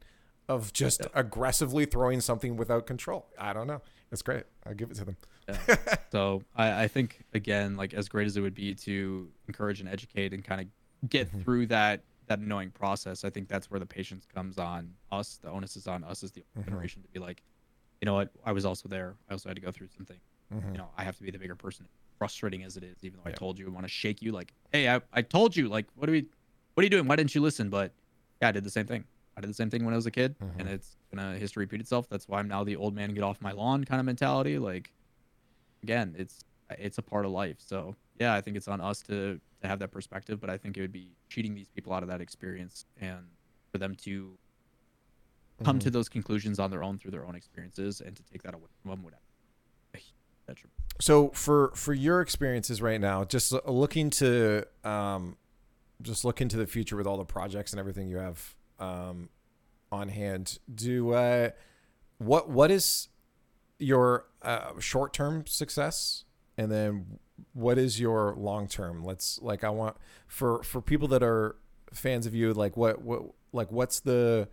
of 0.48 0.72
just 0.72 1.00
Yeah. 1.02 1.08
aggressively 1.14 1.84
throwing 1.84 2.22
something 2.22 2.56
without 2.56 2.86
control. 2.86 3.26
I 3.38 3.52
don't 3.52 3.66
know. 3.66 3.82
It's 4.10 4.22
great. 4.22 4.44
I'll 4.64 4.72
give 4.72 4.90
it 4.90 4.94
to 4.96 5.04
them. 5.04 5.16
So 6.10 6.42
I, 6.56 6.84
I 6.84 6.88
think 6.88 7.22
again, 7.34 7.76
like 7.76 7.92
as 7.92 8.08
great 8.08 8.26
as 8.26 8.36
it 8.38 8.40
would 8.40 8.54
be 8.54 8.74
to 8.74 9.28
encourage 9.46 9.80
and 9.80 9.88
educate 9.90 10.32
and 10.32 10.42
kind 10.42 10.62
of 10.62 11.08
get 11.10 11.30
Mhm. 11.30 11.44
through 11.44 11.66
that 11.66 12.02
that 12.28 12.38
annoying 12.38 12.70
process, 12.70 13.24
I 13.24 13.30
think 13.30 13.48
that's 13.48 13.70
where 13.70 13.80
the 13.80 13.86
patience 13.86 14.26
comes 14.34 14.56
on 14.58 14.94
us. 15.12 15.36
The 15.36 15.48
onus 15.50 15.76
is 15.76 15.86
on 15.86 16.02
us 16.04 16.22
as 16.22 16.32
the 16.32 16.44
Mhm. 16.58 16.64
generation 16.66 17.02
to 17.02 17.08
be 17.08 17.18
like, 17.18 17.42
you 18.00 18.06
know 18.06 18.14
what, 18.14 18.30
I 18.44 18.52
was 18.52 18.64
also 18.64 18.88
there. 18.88 19.14
I 19.28 19.32
also 19.32 19.48
had 19.48 19.56
to 19.56 19.62
go 19.62 19.70
through 19.72 19.88
something. 19.96 20.18
Mhm. 20.54 20.72
You 20.72 20.78
know, 20.78 20.88
I 20.96 21.04
have 21.04 21.16
to 21.18 21.22
be 21.22 21.30
the 21.30 21.38
bigger 21.38 21.56
person. 21.56 21.86
Frustrating 22.18 22.64
as 22.64 22.76
it 22.76 22.82
is, 22.84 22.96
even 23.02 23.18
though 23.22 23.28
I 23.30 23.32
told 23.32 23.58
you 23.58 23.66
I 23.66 23.70
want 23.70 23.84
to 23.84 23.88
shake 23.88 24.22
you, 24.22 24.32
like, 24.32 24.52
hey, 24.72 24.88
I, 24.88 25.00
I 25.12 25.22
told 25.22 25.54
you, 25.56 25.68
like, 25.68 25.86
what 25.94 26.08
are 26.08 26.12
we, 26.12 26.26
what 26.74 26.82
are 26.82 26.84
you 26.84 26.90
doing? 26.90 27.06
Why 27.06 27.16
didn't 27.16 27.34
you 27.34 27.40
listen? 27.40 27.70
But 27.70 27.92
yeah, 28.42 28.48
I 28.48 28.52
did 28.52 28.64
the 28.64 28.70
same 28.70 28.86
thing. 28.86 29.04
I 29.36 29.40
did 29.40 29.50
the 29.50 29.54
same 29.54 29.70
thing 29.70 29.84
when 29.84 29.94
I 29.94 29.96
was 29.96 30.06
a 30.06 30.10
kid, 30.10 30.36
Mhm. 30.40 30.58
and 30.60 30.68
it's 30.68 30.96
gonna 31.14 31.36
history 31.36 31.62
repeat 31.64 31.80
itself. 31.80 32.08
That's 32.08 32.26
why 32.28 32.40
I'm 32.40 32.48
now 32.48 32.64
the 32.64 32.74
old 32.76 32.92
man 32.94 33.14
get 33.14 33.22
off 33.22 33.40
my 33.40 33.52
lawn 33.52 33.84
kind 33.84 34.00
of 34.00 34.06
mentality. 34.06 34.58
Like, 34.58 34.90
again, 35.82 36.14
it's 36.18 36.44
it's 36.78 36.98
a 36.98 37.02
part 37.02 37.24
of 37.24 37.30
life. 37.30 37.56
So 37.60 37.94
yeah, 38.18 38.34
I 38.34 38.40
think 38.40 38.56
it's 38.56 38.68
on 38.68 38.80
us 38.80 39.00
to 39.02 39.40
to 39.62 39.68
have 39.68 39.78
that 39.80 39.90
perspective, 39.92 40.40
but 40.40 40.50
I 40.50 40.56
think 40.56 40.76
it 40.76 40.80
would 40.80 40.92
be 40.92 41.16
cheating 41.28 41.54
these 41.54 41.68
people 41.68 41.92
out 41.92 42.02
of 42.02 42.08
that 42.08 42.20
experience 42.20 42.84
and 43.00 43.26
for 43.72 43.78
them 43.78 43.94
to 43.96 44.36
come 45.64 45.78
to 45.80 45.90
those 45.90 46.08
conclusions 46.08 46.58
on 46.58 46.70
their 46.70 46.82
own 46.82 46.98
through 46.98 47.10
their 47.10 47.24
own 47.26 47.34
experiences 47.34 48.00
and 48.00 48.16
to 48.16 48.22
take 48.24 48.42
that 48.42 48.54
away 48.54 48.68
from 48.80 48.90
them 48.90 49.02
would 49.02 49.14
have 49.14 49.22
a 49.94 49.98
huge 49.98 50.14
detriment. 50.46 50.74
So 51.00 51.30
for 51.30 51.72
for 51.74 51.94
your 51.94 52.20
experiences 52.20 52.82
right 52.82 53.00
now, 53.00 53.24
just 53.24 53.52
looking 53.66 54.10
to 54.10 54.64
um, 54.84 55.36
just 56.02 56.24
look 56.24 56.40
into 56.40 56.56
the 56.56 56.66
future 56.66 56.96
with 56.96 57.06
all 57.06 57.16
the 57.16 57.24
projects 57.24 57.72
and 57.72 57.80
everything 57.80 58.08
you 58.08 58.16
have 58.16 58.54
um, 58.78 59.28
on 59.90 60.08
hand. 60.08 60.58
Do 60.72 61.12
uh, 61.12 61.50
what 62.18 62.48
what 62.48 62.70
is 62.70 63.08
your 63.78 64.26
uh, 64.42 64.78
short 64.78 65.12
term 65.12 65.46
success, 65.46 66.24
and 66.56 66.70
then 66.70 67.18
what 67.52 67.78
is 67.78 68.00
your 68.00 68.34
long 68.36 68.68
term? 68.68 69.04
Let's 69.04 69.40
like 69.42 69.64
I 69.64 69.70
want 69.70 69.96
for 70.26 70.62
for 70.62 70.80
people 70.80 71.08
that 71.08 71.22
are 71.22 71.56
fans 71.92 72.26
of 72.26 72.34
you, 72.34 72.52
like 72.52 72.76
what 72.76 73.02
what 73.02 73.22
like 73.52 73.70
what's 73.70 74.00
the 74.00 74.48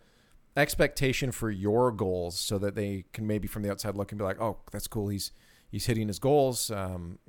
expectation 0.56 1.32
for 1.32 1.49
your 1.49 1.91
goals 1.91 2.40
so 2.40 2.57
that 2.57 2.76
they 2.76 3.06
can 3.14 3.27
maybe 3.27 3.48
from 3.48 3.64
the 3.64 3.72
outside 3.72 3.95
look 3.95 4.11
and 4.11 4.19
be 4.19 4.26
like, 4.26 4.40
oh, 4.41 4.57
that's 4.72 4.88
cool. 4.88 5.10
He's 5.10 5.32
he's 5.76 5.86
hitting 5.86 6.07
his 6.07 6.19
goals. 6.19 6.72
Um, 6.72 7.19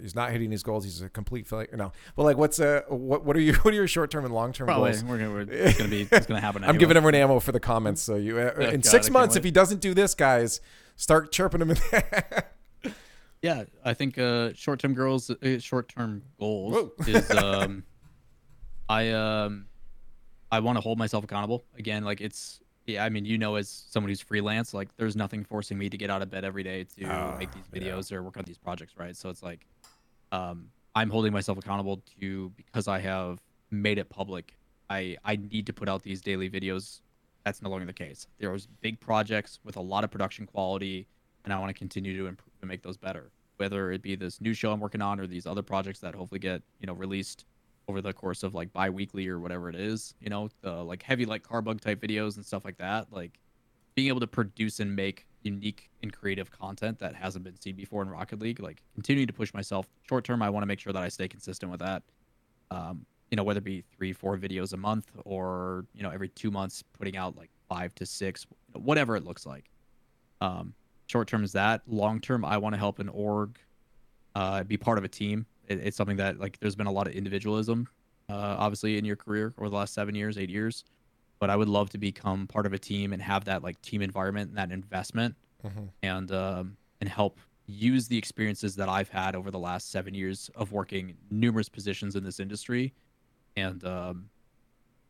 he's 0.00 0.14
not 0.14 0.30
hitting 0.30 0.50
his 0.50 0.62
goals. 0.62 0.84
He's 0.84 1.00
a 1.00 1.08
complete 1.08 1.46
failure. 1.46 1.68
No, 1.74 1.92
but 2.16 2.24
like, 2.24 2.36
what's 2.36 2.60
uh, 2.60 2.82
what 2.88 3.24
what 3.24 3.36
are 3.36 3.40
you 3.40 3.52
what 3.62 3.72
are 3.72 3.76
your 3.76 3.88
short 3.88 4.10
term 4.10 4.24
and 4.24 4.34
long 4.34 4.52
term 4.52 4.66
goals? 4.68 5.02
We're 5.02 5.18
gonna, 5.18 5.30
we're, 5.30 5.40
it's 5.50 5.78
gonna 5.78 5.90
be 5.90 6.06
it's 6.10 6.26
gonna 6.26 6.40
happen. 6.40 6.64
I'm 6.64 6.78
giving 6.78 6.96
everyone 6.96 7.14
ammo 7.14 7.40
for 7.40 7.52
the 7.52 7.60
comments. 7.60 8.02
So 8.02 8.16
you 8.16 8.38
uh, 8.38 8.52
in 8.58 8.80
God, 8.80 8.86
six 8.86 9.10
months, 9.10 9.36
if 9.36 9.44
he 9.44 9.50
doesn't 9.50 9.80
do 9.80 9.94
this, 9.94 10.14
guys, 10.14 10.60
start 10.96 11.32
chirping 11.32 11.62
him. 11.62 11.70
In 11.70 11.78
yeah, 13.42 13.64
I 13.84 13.94
think 13.94 14.18
uh, 14.18 14.52
short 14.54 14.80
term 14.80 14.94
goals, 14.94 15.30
uh, 15.30 15.58
short 15.58 15.88
term 15.88 16.22
goals 16.38 16.90
Whoa. 16.98 17.04
is 17.06 17.30
um, 17.30 17.84
I 18.88 19.10
um, 19.10 19.66
I 20.50 20.60
want 20.60 20.76
to 20.76 20.80
hold 20.80 20.98
myself 20.98 21.24
accountable. 21.24 21.64
Again, 21.76 22.04
like 22.04 22.20
it's 22.20 22.60
yeah, 22.88 23.04
I 23.04 23.10
mean, 23.10 23.26
you 23.26 23.36
know, 23.36 23.56
as 23.56 23.68
someone 23.68 24.08
who's 24.08 24.20
freelance, 24.20 24.72
like 24.72 24.88
there's 24.96 25.14
nothing 25.14 25.44
forcing 25.44 25.76
me 25.76 25.90
to 25.90 25.98
get 25.98 26.08
out 26.08 26.22
of 26.22 26.30
bed 26.30 26.44
every 26.44 26.62
day 26.62 26.84
to 26.96 27.04
uh, 27.04 27.36
make 27.38 27.50
these 27.52 27.66
videos 27.66 28.10
yeah. 28.10 28.16
or 28.16 28.22
work 28.22 28.38
on 28.38 28.44
these 28.44 28.56
projects, 28.56 28.94
right? 28.96 29.14
So 29.14 29.28
it's 29.28 29.42
like, 29.42 29.66
um, 30.32 30.70
I'm 30.94 31.10
holding 31.10 31.32
myself 31.32 31.58
accountable 31.58 32.02
to 32.20 32.50
because 32.56 32.88
I 32.88 32.98
have 33.00 33.40
made 33.70 33.98
it 33.98 34.08
public. 34.08 34.56
I 34.88 35.18
I 35.24 35.36
need 35.36 35.66
to 35.66 35.72
put 35.72 35.88
out 35.88 36.02
these 36.02 36.22
daily 36.22 36.48
videos. 36.48 37.00
That's 37.44 37.60
no 37.60 37.68
longer 37.68 37.84
the 37.84 37.92
case. 37.92 38.26
There's 38.38 38.66
big 38.80 38.98
projects 39.00 39.60
with 39.64 39.76
a 39.76 39.80
lot 39.80 40.02
of 40.02 40.10
production 40.10 40.46
quality, 40.46 41.06
and 41.44 41.52
I 41.52 41.58
want 41.58 41.68
to 41.68 41.78
continue 41.78 42.16
to 42.16 42.26
improve 42.26 42.52
and 42.62 42.68
make 42.68 42.82
those 42.82 42.96
better. 42.96 43.30
Whether 43.58 43.92
it 43.92 44.00
be 44.02 44.16
this 44.16 44.40
new 44.40 44.54
show 44.54 44.72
I'm 44.72 44.80
working 44.80 45.02
on 45.02 45.20
or 45.20 45.26
these 45.26 45.46
other 45.46 45.62
projects 45.62 46.00
that 46.00 46.14
hopefully 46.14 46.38
get 46.38 46.62
you 46.80 46.86
know 46.86 46.94
released 46.94 47.44
over 47.88 48.00
the 48.00 48.12
course 48.12 48.42
of 48.42 48.54
like 48.54 48.72
bi-weekly 48.72 49.26
or 49.28 49.40
whatever 49.40 49.68
it 49.68 49.74
is 49.74 50.14
you 50.20 50.28
know 50.28 50.48
the 50.60 50.70
like 50.70 51.02
heavy 51.02 51.24
like 51.24 51.42
carbug 51.42 51.80
type 51.80 52.00
videos 52.00 52.36
and 52.36 52.44
stuff 52.44 52.64
like 52.64 52.76
that 52.76 53.06
like 53.10 53.38
being 53.98 54.06
able 54.06 54.20
to 54.20 54.28
produce 54.28 54.78
and 54.78 54.94
make 54.94 55.26
unique 55.42 55.90
and 56.04 56.12
creative 56.12 56.50
content 56.52 57.00
that 57.00 57.16
hasn't 57.16 57.44
been 57.44 57.58
seen 57.60 57.74
before 57.74 58.00
in 58.00 58.08
rocket 58.08 58.38
league 58.38 58.60
like 58.60 58.80
continuing 58.94 59.26
to 59.26 59.32
push 59.32 59.52
myself. 59.52 59.88
Short 60.08 60.24
term 60.24 60.40
i 60.40 60.48
want 60.48 60.62
to 60.62 60.66
make 60.66 60.78
sure 60.78 60.92
that 60.92 61.02
i 61.02 61.08
stay 61.08 61.26
consistent 61.26 61.70
with 61.70 61.80
that. 61.80 62.04
Um, 62.70 63.04
you 63.30 63.36
know 63.36 63.42
whether 63.42 63.58
it 63.58 63.64
be 63.64 63.82
three 63.96 64.12
four 64.12 64.38
videos 64.38 64.72
a 64.72 64.76
month 64.76 65.10
or 65.24 65.84
you 65.94 66.04
know 66.04 66.10
every 66.10 66.28
two 66.28 66.52
months 66.52 66.84
putting 66.96 67.16
out 67.16 67.36
like 67.36 67.50
five 67.68 67.92
to 67.96 68.06
six 68.06 68.46
whatever 68.72 69.16
it 69.16 69.24
looks 69.24 69.46
like. 69.46 69.70
Um, 70.40 70.74
short 71.06 71.26
term 71.26 71.42
is 71.42 71.52
that. 71.52 71.82
Long 71.88 72.20
term 72.20 72.44
i 72.44 72.56
want 72.56 72.74
to 72.74 72.78
help 72.78 73.00
an 73.00 73.08
org 73.08 73.58
uh, 74.36 74.62
be 74.62 74.76
part 74.76 74.98
of 74.98 75.02
a 75.02 75.08
team 75.08 75.44
it, 75.68 75.80
it's 75.84 75.96
something 75.96 76.16
that 76.16 76.38
like 76.38 76.58
there's 76.60 76.74
been 76.74 76.86
a 76.86 76.92
lot 76.92 77.06
of 77.06 77.12
individualism, 77.12 77.88
uh, 78.28 78.56
obviously 78.58 78.98
in 78.98 79.04
your 79.04 79.16
career 79.16 79.54
over 79.58 79.68
the 79.68 79.76
last 79.76 79.94
seven 79.94 80.14
years, 80.14 80.38
eight 80.38 80.50
years. 80.50 80.84
But 81.38 81.50
I 81.50 81.56
would 81.56 81.68
love 81.68 81.90
to 81.90 81.98
become 81.98 82.48
part 82.48 82.66
of 82.66 82.72
a 82.72 82.78
team 82.78 83.12
and 83.12 83.22
have 83.22 83.44
that 83.44 83.62
like 83.62 83.80
team 83.80 84.02
environment 84.02 84.48
and 84.48 84.58
that 84.58 84.72
investment, 84.72 85.36
mm-hmm. 85.64 85.84
and 86.02 86.32
um, 86.32 86.76
and 87.00 87.08
help 87.08 87.38
use 87.66 88.08
the 88.08 88.18
experiences 88.18 88.74
that 88.76 88.88
I've 88.88 89.10
had 89.10 89.36
over 89.36 89.50
the 89.50 89.58
last 89.58 89.92
seven 89.92 90.14
years 90.14 90.50
of 90.56 90.72
working 90.72 91.14
numerous 91.30 91.68
positions 91.68 92.16
in 92.16 92.24
this 92.24 92.40
industry, 92.40 92.92
and 93.56 93.84
um, 93.84 94.30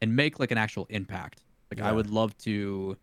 and 0.02 0.14
make 0.14 0.39
like 0.39 0.51
an 0.51 0.59
actual 0.59 0.86
impact. 0.90 1.43
Like 1.70 1.78
yeah. 1.78 1.89
I 1.89 1.93
would 1.93 2.10
love 2.10 2.36
to 2.39 2.97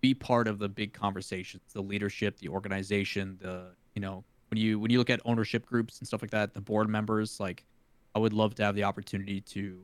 be 0.00 0.14
part 0.14 0.46
of 0.46 0.58
the 0.58 0.68
big 0.68 0.92
conversations, 0.92 1.62
the 1.72 1.82
leadership, 1.82 2.38
the 2.38 2.48
organization, 2.48 3.38
the 3.40 3.70
you 3.94 4.02
know 4.02 4.24
when 4.52 4.60
you 4.60 4.78
when 4.78 4.90
you 4.90 4.98
look 4.98 5.08
at 5.08 5.18
ownership 5.24 5.64
groups 5.64 5.98
and 5.98 6.06
stuff 6.06 6.20
like 6.20 6.32
that, 6.32 6.52
the 6.52 6.60
board 6.60 6.86
members, 6.86 7.40
like 7.40 7.64
I 8.14 8.18
would 8.18 8.34
love 8.34 8.54
to 8.56 8.64
have 8.64 8.74
the 8.74 8.84
opportunity 8.84 9.40
to 9.40 9.80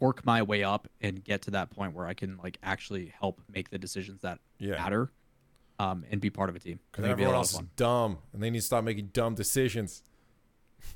work 0.00 0.24
my 0.24 0.40
way 0.40 0.64
up 0.64 0.88
and 1.02 1.22
get 1.22 1.42
to 1.42 1.50
that 1.50 1.68
point 1.68 1.94
where 1.94 2.06
I 2.06 2.14
can 2.14 2.38
like 2.42 2.56
actually 2.62 3.12
help 3.20 3.42
make 3.54 3.68
the 3.68 3.76
decisions 3.76 4.22
that 4.22 4.38
yeah. 4.58 4.76
matter, 4.76 5.12
um, 5.78 6.06
and 6.10 6.22
be 6.22 6.30
part 6.30 6.48
of 6.48 6.56
a 6.56 6.58
team. 6.58 6.80
Because 6.90 7.04
everyone 7.04 7.34
else 7.34 7.52
is 7.52 7.60
dumb, 7.76 8.16
and 8.32 8.42
they 8.42 8.48
need 8.48 8.60
to 8.60 8.64
stop 8.64 8.82
making 8.82 9.10
dumb 9.12 9.34
decisions. 9.34 10.02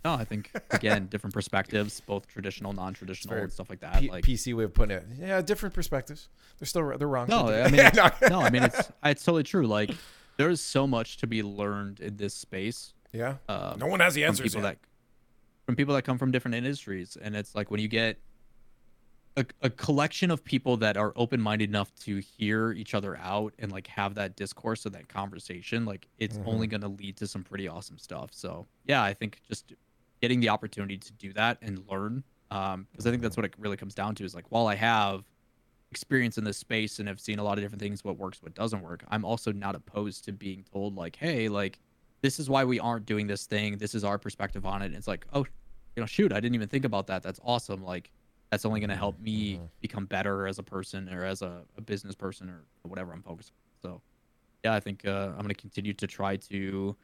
No, 0.03 0.15
I 0.15 0.25
think 0.25 0.51
again, 0.71 1.09
different 1.09 1.35
perspectives, 1.35 2.01
both 2.01 2.27
traditional, 2.29 2.73
non-traditional, 2.73 3.37
and 3.37 3.53
stuff 3.53 3.69
like 3.69 3.81
that. 3.81 4.01
P- 4.01 4.09
like 4.09 4.25
PC 4.25 4.55
way 4.55 4.65
of 4.65 4.73
putting 4.73 4.97
it. 4.97 5.05
Yeah, 5.21 5.43
different 5.43 5.75
perspectives. 5.75 6.31
They're 6.59 6.67
still 6.67 6.97
they're 6.97 7.07
wrong. 7.07 7.29
No, 7.29 7.49
I 7.63 7.69
mean, 7.69 7.91
no, 8.31 8.41
I 8.41 8.49
mean 8.49 8.63
it's 8.63 8.91
it's 9.05 9.23
totally 9.23 9.43
true. 9.43 9.67
Like 9.67 9.91
there's 10.37 10.61
so 10.61 10.87
much 10.87 11.19
to 11.19 11.27
be 11.27 11.43
learned 11.43 12.01
in 12.01 12.17
this 12.17 12.35
space. 12.35 12.95
Yeah. 13.13 13.37
Um, 13.49 13.79
no 13.79 13.87
one 13.87 14.01
has 14.01 14.15
the 14.15 14.25
answers. 14.25 14.53
From 14.53 14.61
people, 14.61 14.69
yet. 14.69 14.79
that, 14.83 15.67
from 15.67 15.77
people 15.77 15.95
that 15.95 16.03
come 16.03 16.19
from 16.19 16.31
different 16.31 16.55
industries. 16.55 17.17
And 17.21 17.37
it's 17.37 17.55
like 17.55 17.71
when 17.71 17.81
you 17.81 17.89
get 17.89 18.19
a, 19.37 19.47
a 19.63 19.71
collection 19.71 20.31
of 20.31 20.45
people 20.45 20.77
that 20.79 20.97
are 20.97 21.13
open 21.17 21.41
minded 21.41 21.69
enough 21.69 21.95
to 22.01 22.19
hear 22.19 22.73
each 22.73 22.95
other 22.95 23.17
out 23.19 23.55
and 23.59 23.71
like 23.73 23.87
have 23.87 24.15
that 24.15 24.37
discourse 24.37 24.87
or 24.87 24.91
that 24.91 25.09
conversation, 25.09 25.85
like 25.85 26.09
it's 26.19 26.37
mm-hmm. 26.37 26.49
only 26.49 26.67
going 26.67 26.83
to 26.83 26.89
lead 26.89 27.17
to 27.19 27.27
some 27.27 27.43
pretty 27.43 27.69
awesome 27.69 27.99
stuff. 27.99 28.31
So, 28.33 28.67
yeah, 28.87 29.03
I 29.03 29.15
think 29.15 29.41
just 29.49 29.73
getting 30.21 30.41
the 30.41 30.49
opportunity 30.49 30.99
to 30.99 31.13
do 31.13 31.33
that 31.35 31.59
and 31.63 31.83
learn. 31.91 32.25
Um, 32.51 32.87
because 32.91 33.07
I 33.07 33.11
think 33.11 33.23
that's 33.23 33.37
what 33.37 33.47
it 33.47 33.55
really 33.59 33.79
comes 33.79 33.95
down 33.95 34.15
to 34.17 34.25
is 34.25 34.35
like, 34.35 34.45
while 34.51 34.67
I 34.67 34.75
have 34.75 35.25
experience 35.93 36.39
in 36.39 36.45
this 36.45 36.57
space 36.57 36.99
and 36.99 37.07
have 37.07 37.21
seen 37.21 37.39
a 37.39 37.45
lot 37.45 37.59
of 37.59 37.63
different 37.63 37.83
things 37.83 38.03
what 38.03 38.17
works 38.17 38.43
what 38.43 38.55
doesn't 38.55 38.83
work 38.83 39.05
i'm 39.11 39.25
also 39.25 39.53
not 39.53 39.75
opposed 39.75 40.25
to 40.25 40.33
being 40.33 40.65
told 40.73 40.97
like 40.97 41.17
hey 41.17 41.49
like 41.49 41.79
this 42.23 42.39
is 42.39 42.49
why 42.49 42.65
we 42.65 42.81
aren't 42.81 43.05
doing 43.05 43.27
this 43.27 43.47
thing. 43.47 43.77
This 43.77 43.95
is 43.95 44.05
our 44.05 44.17
perspective 44.17 44.65
on 44.65 44.81
it. 44.81 44.87
And 44.87 44.95
it's 44.95 45.09
like 45.09 45.27
oh 45.33 45.45
you 45.95 46.01
know 46.01 46.07
shoot 46.07 46.33
i 46.33 46.37
didn't 46.37 46.55
even 46.55 46.69
think 46.69 46.87
about 46.87 47.09
that. 47.09 47.23
That's 47.23 47.41
awesome. 47.45 47.85
Like 47.85 48.11
that's 48.51 48.65
only 48.65 48.81
going 48.81 48.91
to 48.91 48.97
help 48.97 49.19
me 49.21 49.55
mm-hmm. 49.55 49.65
become 49.81 50.07
better 50.07 50.47
as 50.47 50.59
a 50.59 50.63
person 50.63 51.09
or 51.13 51.25
as 51.25 51.43
a, 51.43 51.63
a, 51.79 51.81
business 51.81 52.15
person 52.15 52.51
or 52.51 52.65
whatever 52.83 53.13
i'm 53.13 53.23
focused 53.23 53.51
on. 53.51 53.91
So 53.91 54.03
yeah 54.65 54.75
i 54.75 54.81
think 54.81 55.05
uh, 55.07 55.29
i'm 55.31 55.39
going 55.39 55.49
to 55.49 55.55
continue 55.55 55.93
to 55.95 56.07
try 56.07 56.37
to 56.37 56.97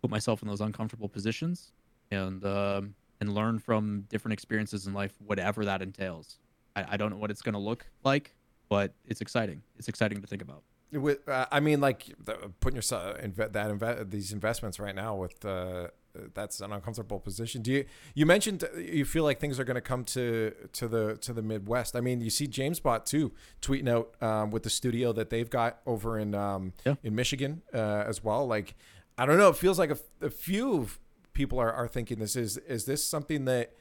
put 0.00 0.10
myself 0.10 0.42
in 0.42 0.48
those 0.48 0.60
uncomfortable 0.60 1.08
positions 1.08 1.72
and 2.10 2.44
um, 2.44 2.94
and 3.20 3.34
learn 3.34 3.58
from 3.58 4.02
different 4.08 4.34
experiences 4.34 4.86
in 4.86 4.92
life 4.92 5.14
whatever 5.24 5.64
that 5.64 5.82
entails 5.82 6.38
I, 6.76 6.84
I 6.90 6.96
don't 6.96 7.10
know 7.10 7.16
what 7.16 7.30
it's 7.30 7.42
going 7.42 7.54
to 7.54 7.58
look 7.60 7.86
like, 8.04 8.34
but 8.68 8.94
it's 9.06 9.20
exciting. 9.20 9.62
It's 9.78 9.88
exciting 9.88 10.20
to 10.20 10.26
think 10.26 10.42
about. 10.42 10.62
With, 10.92 11.26
uh, 11.28 11.46
I 11.50 11.60
mean, 11.60 11.80
like 11.80 12.14
the, 12.22 12.52
putting 12.60 12.76
yourself 12.76 13.18
in 13.18 13.32
that 13.36 13.52
inve- 13.52 14.10
these 14.10 14.32
investments 14.32 14.78
right 14.78 14.94
now 14.94 15.16
with 15.16 15.42
uh, 15.44 15.88
that's 16.34 16.60
an 16.60 16.72
uncomfortable 16.72 17.18
position. 17.18 17.62
Do 17.62 17.72
you 17.72 17.84
you 18.14 18.26
mentioned 18.26 18.64
you 18.76 19.04
feel 19.04 19.24
like 19.24 19.40
things 19.40 19.58
are 19.58 19.64
going 19.64 19.76
to 19.76 19.80
come 19.80 20.04
to 20.04 20.52
to 20.72 20.88
the 20.88 21.16
to 21.18 21.32
the 21.32 21.42
Midwest? 21.42 21.96
I 21.96 22.00
mean, 22.00 22.20
you 22.20 22.30
see 22.30 22.46
Jamesbot 22.46 23.04
too 23.04 23.32
tweeting 23.60 23.88
out 23.88 24.22
um, 24.22 24.50
with 24.50 24.62
the 24.62 24.70
studio 24.70 25.12
that 25.12 25.30
they've 25.30 25.48
got 25.48 25.80
over 25.86 26.18
in 26.18 26.34
um, 26.34 26.74
yeah. 26.84 26.96
in 27.02 27.14
Michigan 27.14 27.62
uh, 27.72 28.04
as 28.06 28.22
well. 28.22 28.46
Like, 28.46 28.74
I 29.16 29.26
don't 29.26 29.38
know. 29.38 29.48
It 29.48 29.56
feels 29.56 29.78
like 29.78 29.90
a, 29.90 29.98
a 30.20 30.30
few 30.30 30.88
people 31.32 31.58
are, 31.58 31.72
are 31.72 31.88
thinking 31.88 32.18
this 32.18 32.36
is 32.36 32.58
is 32.58 32.84
this 32.84 33.02
something 33.02 33.46
that 33.46 33.72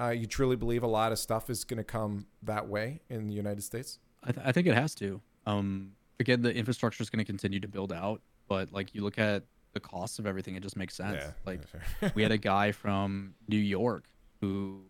uh, 0.00 0.10
you 0.10 0.26
truly 0.26 0.56
believe 0.56 0.82
a 0.82 0.88
lot 0.88 1.12
of 1.12 1.18
stuff 1.18 1.50
is 1.50 1.64
going 1.64 1.78
to 1.78 1.84
come 1.84 2.26
that 2.42 2.68
way 2.68 3.00
in 3.08 3.26
the 3.26 3.34
United 3.34 3.62
States? 3.62 3.98
I, 4.22 4.32
th- 4.32 4.46
I 4.46 4.52
think 4.52 4.66
it 4.66 4.74
has 4.74 4.94
to. 4.96 5.20
Um, 5.46 5.92
again, 6.20 6.42
the 6.42 6.54
infrastructure 6.54 7.02
is 7.02 7.10
going 7.10 7.18
to 7.18 7.24
continue 7.24 7.60
to 7.60 7.68
build 7.68 7.92
out, 7.92 8.20
but 8.48 8.72
like 8.72 8.94
you 8.94 9.02
look 9.02 9.18
at 9.18 9.44
the 9.72 9.80
cost 9.80 10.18
of 10.18 10.26
everything, 10.26 10.54
it 10.56 10.62
just 10.62 10.76
makes 10.76 10.94
sense. 10.94 11.18
Yeah, 11.20 11.30
like 11.44 11.60
sure. 11.68 12.12
we 12.14 12.22
had 12.22 12.32
a 12.32 12.38
guy 12.38 12.72
from 12.72 13.34
New 13.48 13.58
York 13.58 14.04
who 14.40 14.82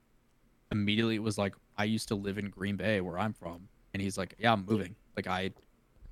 immediately 0.70 1.18
was 1.18 1.39
like, 1.39 1.55
"I 1.76 1.85
used 1.85 2.09
to 2.09 2.14
live 2.14 2.39
in 2.39 2.51
Green 2.51 2.76
Bay, 2.76 3.01
where 3.01 3.18
I'm 3.18 3.32
from," 3.32 3.68
and 3.93 4.02
he's 4.02 4.16
like, 4.16 4.35
"Yeah, 4.39 4.52
I'm 4.52 4.64
moving. 4.66 4.94
Like 5.16 5.26
I, 5.26 5.51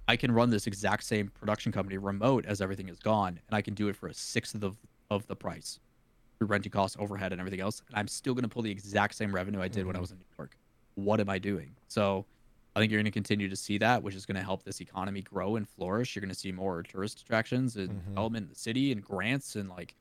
I 0.08 0.16
can 0.16 0.32
run 0.32 0.50
this 0.50 0.66
exact 0.66 1.04
same 1.04 1.28
production 1.28 1.72
company 1.72 1.98
remote 1.98 2.44
as 2.46 2.60
everything 2.60 2.88
is 2.88 2.98
gone, 2.98 3.40
and 3.46 3.56
I 3.56 3.62
can 3.62 3.74
do 3.74 3.88
it 3.88 3.96
for 3.96 4.08
a 4.08 4.14
sixth 4.14 4.54
of 4.54 4.60
the, 4.60 4.72
of 5.10 5.26
the 5.26 5.36
price." 5.36 5.78
Renting 6.44 6.72
costs, 6.72 6.96
overhead, 6.98 7.32
and 7.32 7.40
everything 7.40 7.60
else, 7.60 7.82
and 7.88 7.96
I'm 7.96 8.08
still 8.08 8.34
going 8.34 8.42
to 8.42 8.48
pull 8.48 8.62
the 8.62 8.70
exact 8.70 9.14
same 9.14 9.34
revenue 9.34 9.60
I 9.60 9.68
did 9.68 9.80
mm-hmm. 9.80 9.86
when 9.88 9.96
I 9.96 9.98
mm-hmm. 9.98 10.02
was 10.02 10.10
in 10.12 10.18
New 10.18 10.24
York. 10.38 10.56
What 10.94 11.20
am 11.20 11.28
I 11.28 11.38
doing? 11.38 11.74
So 11.88 12.26
I 12.74 12.80
think 12.80 12.90
you're 12.90 12.98
going 12.98 13.04
to 13.04 13.10
continue 13.10 13.48
to 13.48 13.56
see 13.56 13.78
that, 13.78 14.02
which 14.02 14.14
is 14.14 14.26
going 14.26 14.36
to 14.36 14.42
help 14.42 14.62
this 14.62 14.80
economy 14.80 15.22
grow 15.22 15.56
and 15.56 15.68
flourish. 15.68 16.14
You're 16.14 16.20
going 16.20 16.30
to 16.30 16.38
see 16.38 16.52
more 16.52 16.82
tourist 16.82 17.20
attractions 17.20 17.76
and 17.76 17.90
mm-hmm. 17.90 18.08
development 18.08 18.44
in 18.44 18.48
the 18.50 18.58
city 18.58 18.92
and 18.92 19.02
grants 19.02 19.56
and 19.56 19.68
like 19.68 19.94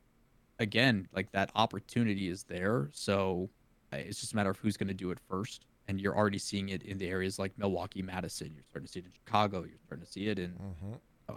again, 0.60 1.08
like 1.14 1.32
that 1.32 1.52
opportunity 1.56 2.30
is 2.30 2.44
there. 2.44 2.90
So 2.94 3.50
it's 3.92 4.22
just 4.22 4.34
a 4.34 4.36
matter 4.36 4.50
of 4.52 4.58
who's 4.60 4.78
going 4.78 4.88
to 4.88 4.94
do 4.94 5.12
it 5.12 5.20
first. 5.28 5.66
And 5.88 6.00
you're 6.00 6.16
already 6.16 6.38
seeing 6.38 6.70
it 6.70 6.84
in 6.84 6.98
the 6.98 7.08
areas 7.08 7.40
like 7.40 7.52
Milwaukee, 7.58 8.02
Madison. 8.02 8.52
You're 8.54 8.64
starting 8.70 8.86
to 8.86 8.92
see 8.92 9.00
it 9.00 9.06
in 9.06 9.12
Chicago. 9.12 9.60
You're 9.62 9.80
starting 9.86 10.06
to 10.06 10.12
see 10.12 10.28
it 10.28 10.40
in 10.40 10.52
mm-hmm. 10.52 10.94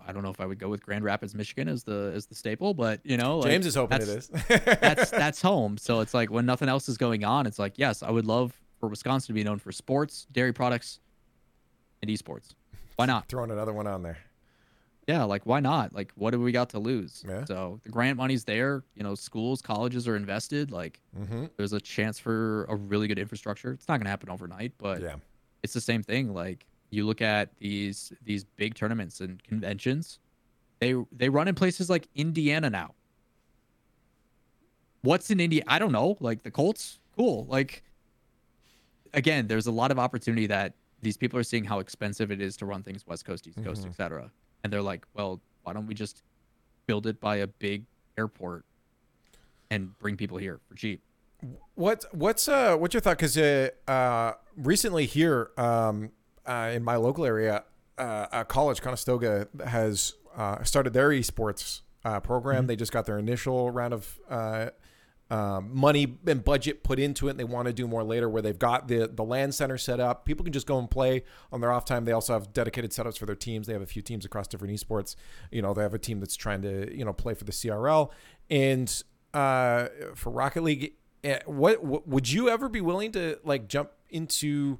I 0.07 0.13
don't 0.13 0.23
know 0.23 0.31
if 0.31 0.41
I 0.41 0.47
would 0.47 0.59
go 0.59 0.69
with 0.69 0.83
Grand 0.83 1.05
Rapids, 1.05 1.35
Michigan 1.35 1.69
as 1.69 1.85
the 1.85 2.13
as 2.15 2.27
the 2.27 2.35
staple, 2.35 2.75
but 2.75 3.01
you 3.05 3.17
know, 3.17 3.39
like, 3.39 3.51
James 3.51 3.67
is 3.67 3.75
hoping 3.75 4.01
it 4.03 4.09
is. 4.09 4.29
that's 4.49 5.11
that's 5.11 5.43
home. 5.43 5.77
So 5.79 6.01
it's 6.01 6.15
like 6.15 6.31
when 6.31 6.47
nothing 6.47 6.69
else 6.69 6.89
is 6.89 6.97
going 6.97 7.25
on, 7.25 7.47
it's 7.47 7.59
like 7.59 7.75
yes, 7.77 8.03
I 8.03 8.11
would 8.11 8.25
love 8.27 8.53
for 8.81 8.89
Wisconsin 8.89 9.29
to 9.29 9.33
be 9.33 9.45
known 9.45 9.59
for 9.59 9.73
sports, 9.73 10.27
dairy 10.33 10.53
products, 10.53 11.01
and 12.03 12.11
esports. 12.11 12.55
Why 12.97 13.07
not? 13.07 13.29
Throwing 13.29 13.51
another 13.51 13.73
one 13.73 13.87
on 13.87 14.03
there. 14.03 14.19
Yeah, 15.07 15.25
like 15.25 15.45
why 15.45 15.61
not? 15.61 15.93
Like 15.95 16.13
what 16.15 16.33
have 16.33 16.41
we 16.41 16.51
got 16.53 16.71
to 16.71 16.79
lose? 16.79 17.25
Yeah. 17.29 17.45
So 17.45 17.79
the 17.83 17.91
grant 17.91 18.17
money's 18.17 18.45
there. 18.45 18.85
You 18.95 19.03
know, 19.03 19.15
schools, 19.15 19.61
colleges 19.61 20.09
are 20.09 20.17
invested. 20.17 20.71
Like 20.71 21.01
Mm-hmm. 21.19 21.47
there's 21.57 21.73
a 21.73 21.81
chance 21.81 22.19
for 22.19 22.65
a 22.65 22.75
really 22.77 23.07
good 23.07 23.19
infrastructure. 23.19 23.73
It's 23.73 23.87
not 23.87 23.99
going 23.99 24.05
to 24.05 24.11
happen 24.11 24.31
overnight, 24.31 24.73
but 24.79 25.01
Yeah. 25.03 25.17
it's 25.63 25.73
the 25.75 25.81
same 25.81 26.03
thing. 26.03 26.33
Like 26.33 26.67
you 26.95 27.07
look 27.07 27.21
at 27.21 27.51
these 27.59 28.13
these 28.25 28.45
big 28.45 28.75
tournaments 28.75 29.21
and 29.21 29.43
conventions, 29.43 30.19
they 30.81 30.95
they 31.13 31.29
run 31.29 31.49
in 31.49 31.55
places 31.55 31.91
like 31.91 32.09
Indiana 32.15 32.71
now. 32.71 32.95
What's 35.03 35.31
in 35.31 35.41
India? 35.41 35.63
I 35.67 35.79
don't 35.79 35.93
know. 35.93 36.17
Like 36.21 36.43
the 36.43 36.51
Colts, 36.51 36.99
cool. 37.17 37.45
Like 37.47 37.83
again, 39.13 39.47
there's 39.47 39.67
a 39.67 39.73
lot 39.73 39.91
of 39.91 39.99
opportunity 39.99 40.47
that 40.47 40.75
these 41.03 41.17
people 41.17 41.39
are 41.39 41.43
seeing 41.45 41.65
how 41.65 41.79
expensive 41.81 42.31
it 42.31 42.41
is 42.41 42.57
to 42.59 42.67
run 42.67 42.83
things 42.83 43.07
West 43.07 43.25
Coast, 43.27 43.47
East 43.47 43.63
Coast, 43.63 43.83
Mhm. 43.85 43.91
etc. 43.91 44.31
And 44.63 44.73
they're 44.73 44.83
like, 44.83 45.07
well, 45.15 45.41
why 45.63 45.73
don't 45.75 45.87
we 45.87 45.95
just 45.95 46.23
build 46.87 47.07
it 47.07 47.21
by 47.21 47.37
a 47.37 47.47
big 47.47 47.85
airport 48.17 48.65
and 49.71 49.99
bring 49.99 50.17
people 50.17 50.39
here 50.39 50.61
for 50.69 50.75
cheap? 50.75 51.03
What 51.75 52.07
what's 52.13 52.49
uh 52.49 52.77
what's 52.77 52.95
your 52.95 53.03
thought? 53.03 53.19
Because 53.19 53.37
uh, 53.37 53.69
uh 53.87 54.33
recently 54.57 55.05
here 55.05 55.51
um 55.59 56.11
uh, 56.47 56.71
in 56.75 56.83
my 56.85 56.97
local 56.97 57.25
area, 57.25 57.65
uh, 57.99 58.27
a 58.33 58.45
college 58.45 58.81
Conestoga 58.81 59.49
has 59.67 60.15
uh, 60.37 60.63
started 60.65 60.93
their 60.93 61.11
esports 61.11 61.83
uh, 62.05 62.21
program. 62.21 62.59
Mm-hmm. 62.59 62.67
They 62.67 62.77
just 62.77 62.93
got 62.93 63.07
their 63.07 63.19
initial 63.19 63.71
round 63.71 63.95
of 63.95 64.19
uh, 64.29 64.71
um, 65.31 65.71
money 65.73 66.19
and 66.27 66.45
budget 66.45 66.83
put 66.83 66.99
into 66.99 67.29
it. 67.29 67.33
And 67.33 67.41
they 67.41 67.45
want 67.45 67.67
to 67.67 67.73
do 67.73 67.89
more 67.89 68.05
later, 68.05 68.29
where 68.29 68.43
they've 68.43 68.59
got 68.59 68.89
the 68.89 69.09
the 69.09 69.25
LAN 69.25 69.53
center 69.53 69.79
set 69.79 70.01
up. 70.01 70.25
People 70.27 70.45
can 70.45 70.53
just 70.53 70.67
go 70.67 70.79
and 70.79 70.91
play 70.91 71.25
on 71.51 71.61
their 71.61 71.73
off 71.73 71.85
time. 71.85 72.05
They 72.05 72.13
also 72.13 72.35
have 72.35 72.53
dedicated 72.53 72.91
setups 72.91 73.17
for 73.17 73.27
their 73.27 73.35
teams. 73.37 73.67
They 73.67 73.73
have 73.73 73.83
a 73.83 73.87
few 73.87 74.03
teams 74.03 74.25
across 74.25 74.47
different 74.49 74.75
esports. 74.75 75.17
You 75.51 75.63
know, 75.63 75.73
they 75.73 75.83
have 75.83 75.95
a 75.95 75.99
team 75.99 76.21
that's 76.21 76.37
trying 76.37 76.63
to 76.63 76.95
you 76.95 77.05
know 77.05 77.13
play 77.13 77.35
for 77.35 77.45
the 77.45 77.53
CRL 77.53 78.11
and 78.51 79.03
uh, 79.33 79.87
for 80.15 80.31
Rocket 80.31 80.63
League. 80.63 80.93
eh, 81.25 81.39
What, 81.47 81.83
what 81.83 82.07
would 82.07 82.31
you 82.31 82.49
ever 82.51 82.69
be 82.69 82.81
willing 82.81 83.13
to 83.13 83.39
like 83.45 83.67
jump 83.67 83.91
into 84.11 84.79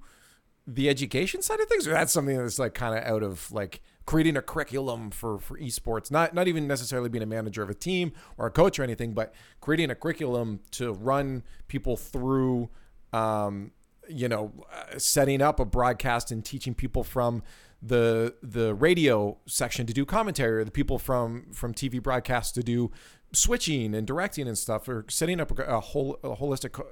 the 0.67 0.89
education 0.89 1.43
side 1.43 1.61
of 1.61 1.69
things, 1.69 1.87
or 1.87 1.93
that's 1.93 2.13
something 2.13 2.37
that's 2.37 2.59
like 2.59 2.75
kind 2.75 2.97
of 2.99 3.05
out 3.05 3.23
of 3.23 3.51
like 3.53 3.81
creating 4.07 4.37
a 4.37 4.43
curriculum 4.43 5.11
for 5.11 5.39
for 5.39 5.59
esports? 5.59 6.11
Not 6.11 6.35
not 6.35 6.49
even 6.49 6.67
necessarily 6.67 7.09
being 7.09 7.23
a 7.23 7.27
manager 7.27 7.63
of 7.63 7.71
a 7.71 7.75
team 7.75 8.13
or 8.39 8.47
a 8.47 8.51
coach 8.51 8.79
or 8.79 8.83
anything, 8.83 9.13
but 9.13 9.35
creating 9.61 9.91
a 9.91 9.95
curriculum 9.95 10.61
to 10.73 10.93
run 10.93 11.43
people 11.69 11.97
through. 11.97 12.71
Um, 13.13 13.73
you 14.07 14.29
know, 14.29 14.53
uh, 14.71 14.99
setting 14.99 15.41
up 15.41 15.59
a 15.59 15.65
broadcast 15.65 16.31
and 16.31 16.45
teaching 16.45 16.75
people 16.75 17.03
from 17.05 17.43
the 17.81 18.35
the 18.43 18.75
radio 18.75 19.39
section 19.47 19.87
to 19.87 19.93
do 19.93 20.05
commentary, 20.05 20.61
or 20.61 20.65
the 20.65 20.71
people 20.71 20.99
from 20.99 21.47
from 21.53 21.75
TV 21.75 22.03
broadcasts 22.03 22.53
to 22.53 22.63
do 22.63 22.91
switching 23.33 23.95
and 23.95 24.07
directing 24.07 24.49
and 24.49 24.57
stuff, 24.57 24.89
or 24.89 25.05
setting 25.09 25.41
up 25.41 25.59
a, 25.59 25.63
a 25.65 25.81
whole 25.81 26.19
a 26.23 26.37
holistic, 26.37 26.83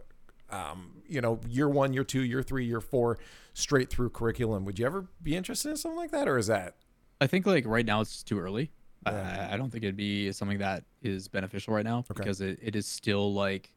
um, 0.53 1.03
you 1.09 1.21
know, 1.21 1.41
year 1.49 1.69
one, 1.69 1.93
year 1.93 2.05
two, 2.05 2.23
year 2.23 2.43
three, 2.43 2.65
year 2.65 2.81
four, 2.81 3.19
straight 3.55 3.91
through 3.91 4.11
curriculum. 4.11 4.65
Would 4.65 4.79
you 4.79 4.87
ever 4.87 5.07
be 5.23 5.35
interested 5.37 5.71
in 5.71 5.77
something 5.77 5.99
like 5.99 6.11
that, 6.13 6.29
or 6.29 6.39
is 6.39 6.47
that 6.47 6.77
I 7.21 7.27
think 7.27 7.47
like 7.47 7.67
right 7.67 7.87
now 7.87 8.01
it's 8.01 8.23
too 8.23 8.39
early. 8.39 8.71
Yeah. 9.07 9.49
I, 9.51 9.55
I 9.55 9.57
don't 9.57 9.71
think 9.71 9.83
it'd 9.85 9.97
be 9.97 10.31
something 10.33 10.59
that 10.59 10.85
is 11.03 11.27
beneficial 11.27 11.75
right 11.75 11.85
now 11.85 11.99
Okay. 11.99 12.15
because 12.15 12.41
it, 12.41 12.59
it 12.63 12.77
is 12.77 12.87
still 12.87 13.33
like 13.35 13.73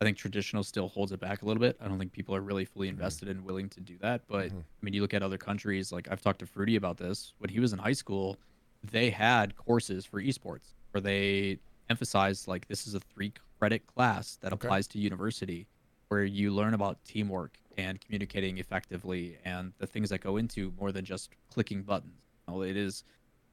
I 0.00 0.04
think 0.04 0.16
traditional 0.16 0.62
still 0.64 0.88
holds 0.88 1.12
it 1.12 1.20
back 1.20 1.42
a 1.42 1.44
little 1.44 1.60
bit. 1.60 1.76
I 1.80 1.86
don't 1.86 1.98
think 1.98 2.12
people 2.12 2.34
are 2.34 2.40
really 2.40 2.64
fully 2.64 2.88
Mm-hmm. 2.88 2.94
invested 2.96 3.28
and 3.28 3.44
willing 3.44 3.68
to 3.70 3.80
do 3.80 3.96
that. 4.00 4.22
But 4.26 4.46
I 4.46 4.52
mean, 4.82 4.94
you 4.94 5.02
look 5.02 5.14
at 5.14 5.22
other 5.22 5.36
countries. 5.38 5.92
Like 5.92 6.08
I've 6.10 6.20
talked 6.22 6.38
to 6.40 6.46
Fruity 6.46 6.76
about 6.76 6.96
this. 6.96 7.34
When 7.38 7.50
he 7.50 7.60
was 7.60 7.72
in 7.72 7.78
high 7.78 7.92
school, 7.92 8.38
they 8.82 9.10
had 9.10 9.54
courses 9.56 10.04
for 10.06 10.20
esports 10.22 10.72
where 10.92 11.00
they 11.02 11.58
emphasized 11.90 12.48
like 12.48 12.66
this 12.68 12.86
is 12.86 12.94
a 12.94 13.00
three 13.00 13.32
credit 13.58 13.86
class 13.86 14.36
that 14.40 14.52
Okay. 14.54 14.66
applies 14.66 14.86
to 14.88 14.98
university, 14.98 15.66
where 16.10 16.24
you 16.24 16.50
learn 16.50 16.74
about 16.74 17.02
teamwork 17.04 17.56
and 17.78 18.00
communicating 18.00 18.58
effectively 18.58 19.38
and 19.44 19.72
the 19.78 19.86
things 19.86 20.10
that 20.10 20.20
go 20.20 20.36
into 20.36 20.72
more 20.78 20.90
than 20.90 21.04
just 21.04 21.30
clicking 21.52 21.82
buttons. 21.82 22.20
You 22.48 22.54
know, 22.54 22.62
it 22.62 22.76
is, 22.76 23.04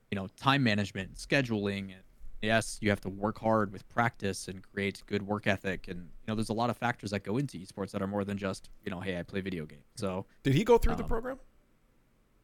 you 0.09 0.15
know, 0.15 0.27
time 0.37 0.63
management, 0.63 1.15
scheduling, 1.15 1.91
and 1.91 2.01
yes, 2.41 2.79
you 2.81 2.89
have 2.89 2.99
to 3.01 3.09
work 3.09 3.39
hard 3.39 3.71
with 3.71 3.87
practice 3.89 4.47
and 4.47 4.63
create 4.73 5.03
good 5.05 5.21
work 5.21 5.45
ethic. 5.45 5.87
And, 5.87 5.99
you 5.99 6.27
know, 6.27 6.33
there's 6.33 6.49
a 6.49 6.53
lot 6.53 6.71
of 6.71 6.77
factors 6.77 7.11
that 7.11 7.23
go 7.23 7.37
into 7.37 7.59
esports 7.59 7.91
that 7.91 8.01
are 8.01 8.07
more 8.07 8.23
than 8.23 8.39
just, 8.39 8.69
you 8.83 8.89
know, 8.89 9.01
hey, 9.01 9.19
I 9.19 9.23
play 9.23 9.41
video 9.41 9.67
games. 9.67 9.85
So 9.95 10.25
did 10.41 10.55
he 10.55 10.63
go 10.63 10.79
through 10.79 10.95
the 10.95 11.03
Um, 11.03 11.09
program? 11.09 11.39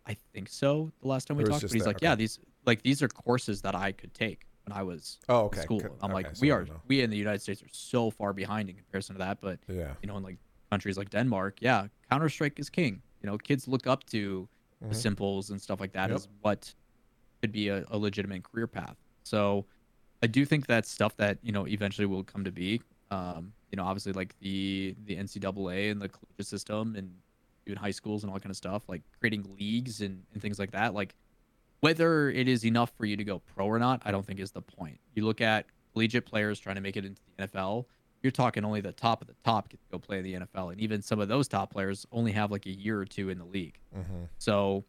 I 0.05 0.15
think 0.31 0.47
so 0.47 0.91
the 1.01 1.07
last 1.07 1.27
time 1.27 1.37
we 1.37 1.43
talked. 1.43 1.63
But 1.63 1.71
he's 1.71 1.81
that, 1.83 1.87
like, 1.87 1.95
okay. 1.97 2.05
yeah, 2.05 2.15
these 2.15 2.37
like 2.67 2.83
these 2.83 3.01
are 3.01 3.07
courses 3.07 3.61
that 3.63 3.73
I 3.73 3.93
could 3.93 4.13
take 4.13 4.45
when 4.65 4.77
I 4.77 4.83
was 4.83 5.19
Oh, 5.29 5.45
okay. 5.45 5.61
school. 5.61 5.97
I'm 6.01 6.11
like, 6.11 6.27
so 6.35 6.41
we 6.41 6.51
are 6.51 6.67
we 6.87 7.01
in 7.01 7.09
the 7.09 7.17
United 7.17 7.41
States 7.41 7.61
are 7.61 7.67
so 7.71 8.09
far 8.09 8.33
behind 8.33 8.69
in 8.69 8.75
comparison 8.75 9.15
to 9.15 9.19
that. 9.19 9.39
But 9.41 9.59
Yeah. 9.67 9.95
you 10.01 10.07
know, 10.07 10.17
in 10.17 10.23
like 10.23 10.37
countries 10.71 10.97
like 10.97 11.09
Denmark, 11.09 11.57
yeah, 11.61 11.87
Counter 12.09 12.29
Strike 12.29 12.59
is 12.59 12.69
king. 12.69 13.01
You 13.21 13.29
know, 13.29 13.37
kids 13.37 13.67
look 13.67 13.87
up 13.87 14.03
to 14.07 14.49
the 14.81 14.95
Mhm. 14.95 15.01
simples 15.01 15.49
and 15.49 15.61
stuff 15.61 15.79
like 15.79 15.93
that 15.93 16.09
Yep. 16.09 16.15
as 16.17 16.27
what 16.41 16.73
could 17.41 17.51
be 17.51 17.69
a, 17.69 17.85
a 17.89 17.97
legitimate 17.97 18.43
career 18.43 18.67
path. 18.67 18.97
So 19.23 19.65
I 20.21 20.27
do 20.27 20.45
think 20.45 20.65
that's 20.67 20.89
stuff 20.89 21.15
that, 21.17 21.37
you 21.41 21.51
know, 21.51 21.67
eventually 21.67 22.05
will 22.05 22.23
come 22.23 22.43
to 22.45 22.51
be. 22.51 22.81
Um, 23.11 23.53
you 23.71 23.75
know, 23.77 23.83
obviously 23.83 24.13
like 24.13 24.35
the 24.39 24.95
the 25.05 25.15
NCAA 25.17 25.91
and 25.91 26.01
the 26.01 26.09
collegiate 26.09 26.47
system 26.47 26.95
and 26.95 27.11
even 27.65 27.77
high 27.77 27.91
schools 27.91 28.23
and 28.23 28.29
all 28.29 28.35
that 28.35 28.43
kind 28.43 28.51
of 28.51 28.57
stuff, 28.57 28.87
like 28.89 29.03
creating 29.19 29.43
leagues 29.57 30.01
and, 30.01 30.25
and 30.33 30.41
things 30.41 30.59
like 30.59 30.71
that. 30.71 30.93
Like 30.93 31.15
whether 31.83 32.29
it 32.29 32.47
is 32.47 32.65
enough 32.65 32.93
for 32.97 33.05
you 33.05 33.17
to 33.17 33.25
go 33.25 33.39
pro 33.39 33.65
or 33.65 33.77
not, 33.77 34.01
I 34.05 34.11
don't 34.11 34.25
think 34.25 34.39
is 34.39 34.51
the 34.51 34.61
point. 34.61 35.01
You 35.15 35.25
look 35.25 35.41
at 35.41 35.65
collegiate 35.91 36.25
players 36.25 36.57
trying 36.57 36.75
to 36.75 36.81
make 36.81 36.95
it 36.95 37.03
into 37.03 37.21
the 37.35 37.45
NFL, 37.45 37.83
you're 38.21 38.31
talking 38.31 38.63
only 38.63 38.79
the 38.79 38.93
top 38.93 39.19
of 39.19 39.27
the 39.27 39.35
top 39.43 39.67
get 39.67 39.81
to 39.81 39.87
go 39.91 39.99
play 39.99 40.19
in 40.19 40.23
the 40.23 40.33
NFL. 40.33 40.71
And 40.71 40.79
even 40.79 41.01
some 41.01 41.19
of 41.19 41.27
those 41.27 41.49
top 41.49 41.73
players 41.73 42.07
only 42.13 42.31
have 42.31 42.51
like 42.51 42.65
a 42.67 42.71
year 42.71 43.01
or 43.01 43.03
two 43.03 43.27
in 43.27 43.37
the 43.37 43.43
league. 43.43 43.77
Mm-hmm. 43.93 44.23
So 44.37 44.85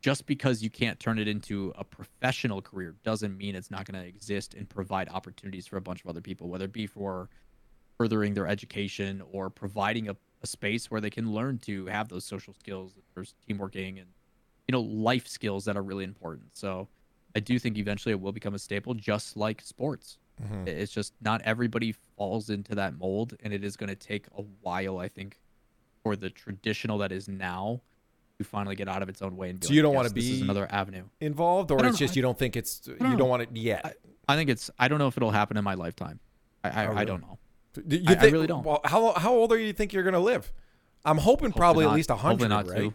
just 0.00 0.26
because 0.26 0.64
you 0.64 0.68
can't 0.68 0.98
turn 0.98 1.20
it 1.20 1.28
into 1.28 1.72
a 1.78 1.84
professional 1.84 2.60
career 2.60 2.96
doesn't 3.04 3.38
mean 3.38 3.54
it's 3.54 3.70
not 3.70 3.84
going 3.84 4.02
to 4.02 4.08
exist 4.08 4.54
and 4.54 4.68
provide 4.68 5.08
opportunities 5.10 5.68
for 5.68 5.76
a 5.76 5.80
bunch 5.80 6.02
of 6.02 6.10
other 6.10 6.20
people, 6.20 6.48
whether 6.48 6.64
it 6.64 6.72
be 6.72 6.88
for 6.88 7.28
furthering 7.98 8.34
their 8.34 8.48
education 8.48 9.22
or 9.30 9.48
providing 9.48 10.08
a, 10.08 10.16
a 10.42 10.46
space 10.48 10.90
where 10.90 11.00
they 11.00 11.08
can 11.08 11.32
learn 11.32 11.58
to 11.58 11.86
have 11.86 12.08
those 12.08 12.24
social 12.24 12.52
skills, 12.52 12.94
there's 13.14 13.36
teamworking 13.48 14.00
and 14.00 14.08
you 14.68 14.72
know 14.72 14.80
life 14.80 15.26
skills 15.26 15.64
that 15.66 15.76
are 15.76 15.82
really 15.82 16.04
important. 16.04 16.56
So 16.56 16.88
I 17.36 17.40
do 17.40 17.58
think 17.58 17.78
eventually 17.78 18.12
it 18.12 18.20
will 18.20 18.32
become 18.32 18.54
a 18.54 18.58
staple, 18.58 18.94
just 18.94 19.36
like 19.36 19.60
sports. 19.62 20.18
Mm-hmm. 20.42 20.66
It's 20.68 20.92
just 20.92 21.12
not 21.20 21.42
everybody 21.42 21.92
falls 22.16 22.50
into 22.50 22.74
that 22.74 22.98
mold, 22.98 23.36
and 23.42 23.52
it 23.52 23.62
is 23.64 23.76
going 23.76 23.88
to 23.90 23.94
take 23.96 24.26
a 24.36 24.42
while, 24.62 24.98
I 24.98 25.08
think, 25.08 25.38
for 26.02 26.16
the 26.16 26.30
traditional 26.30 26.98
that 26.98 27.12
is 27.12 27.28
now 27.28 27.80
to 28.38 28.44
finally 28.44 28.74
get 28.74 28.88
out 28.88 29.02
of 29.02 29.08
its 29.08 29.20
own 29.22 29.36
way. 29.36 29.50
And 29.50 29.60
be 29.60 29.66
So 29.66 29.72
you 29.72 29.82
don't 29.82 29.94
"Yes, 29.94 30.12
this 30.12 30.24
is 30.24 30.38
be- 30.38 30.42
another 30.44 30.66
avenue. 30.70 31.04
Involved, 31.20 31.70
or 31.70 31.78
it's 31.84 31.94
know. 32.00 32.06
just 32.06 32.16
you 32.16 32.22
don't 32.22 32.38
think 32.38 32.56
it's 32.56 32.82
you 32.86 32.94
don't 32.96 33.10
don't 33.10 33.18
know. 33.18 33.24
want 33.26 33.42
it 33.42 33.50
yet. 33.54 33.96
I 34.28 34.36
think 34.36 34.50
it's. 34.50 34.70
I 34.78 34.88
don't 34.88 34.98
know 34.98 35.08
if 35.08 35.16
it'll 35.16 35.30
happen 35.30 35.56
in 35.56 35.64
my 35.64 35.74
lifetime. 35.74 36.18
I 36.64 36.68
I, 36.70 36.84
Oh, 36.84 36.88
really? 36.88 37.00
I 37.00 37.04
don't 37.04 37.20
know. 37.20 37.38
Do 37.86 37.96
you 37.96 38.04
I- 38.08 38.14
I 38.14 38.24
really 38.28 38.46
don't. 38.46 38.64
Well, 38.64 38.80
how 38.84 39.12
how 39.12 39.32
old 39.34 39.52
are 39.52 39.58
you 39.58 39.72
think 39.72 39.92
you're 39.92 40.02
gonna 40.04 40.18
live? 40.20 40.52
I'm 41.04 41.18
hoping 41.18 41.52
probably 41.52 41.84
Hopefully 41.84 41.92
at 41.92 41.96
least 41.96 42.10
a 42.10 42.14
hopefully 42.16 42.48
hundred, 42.48 42.66
not 42.66 42.72
right? 42.72 42.90
Too. 42.90 42.94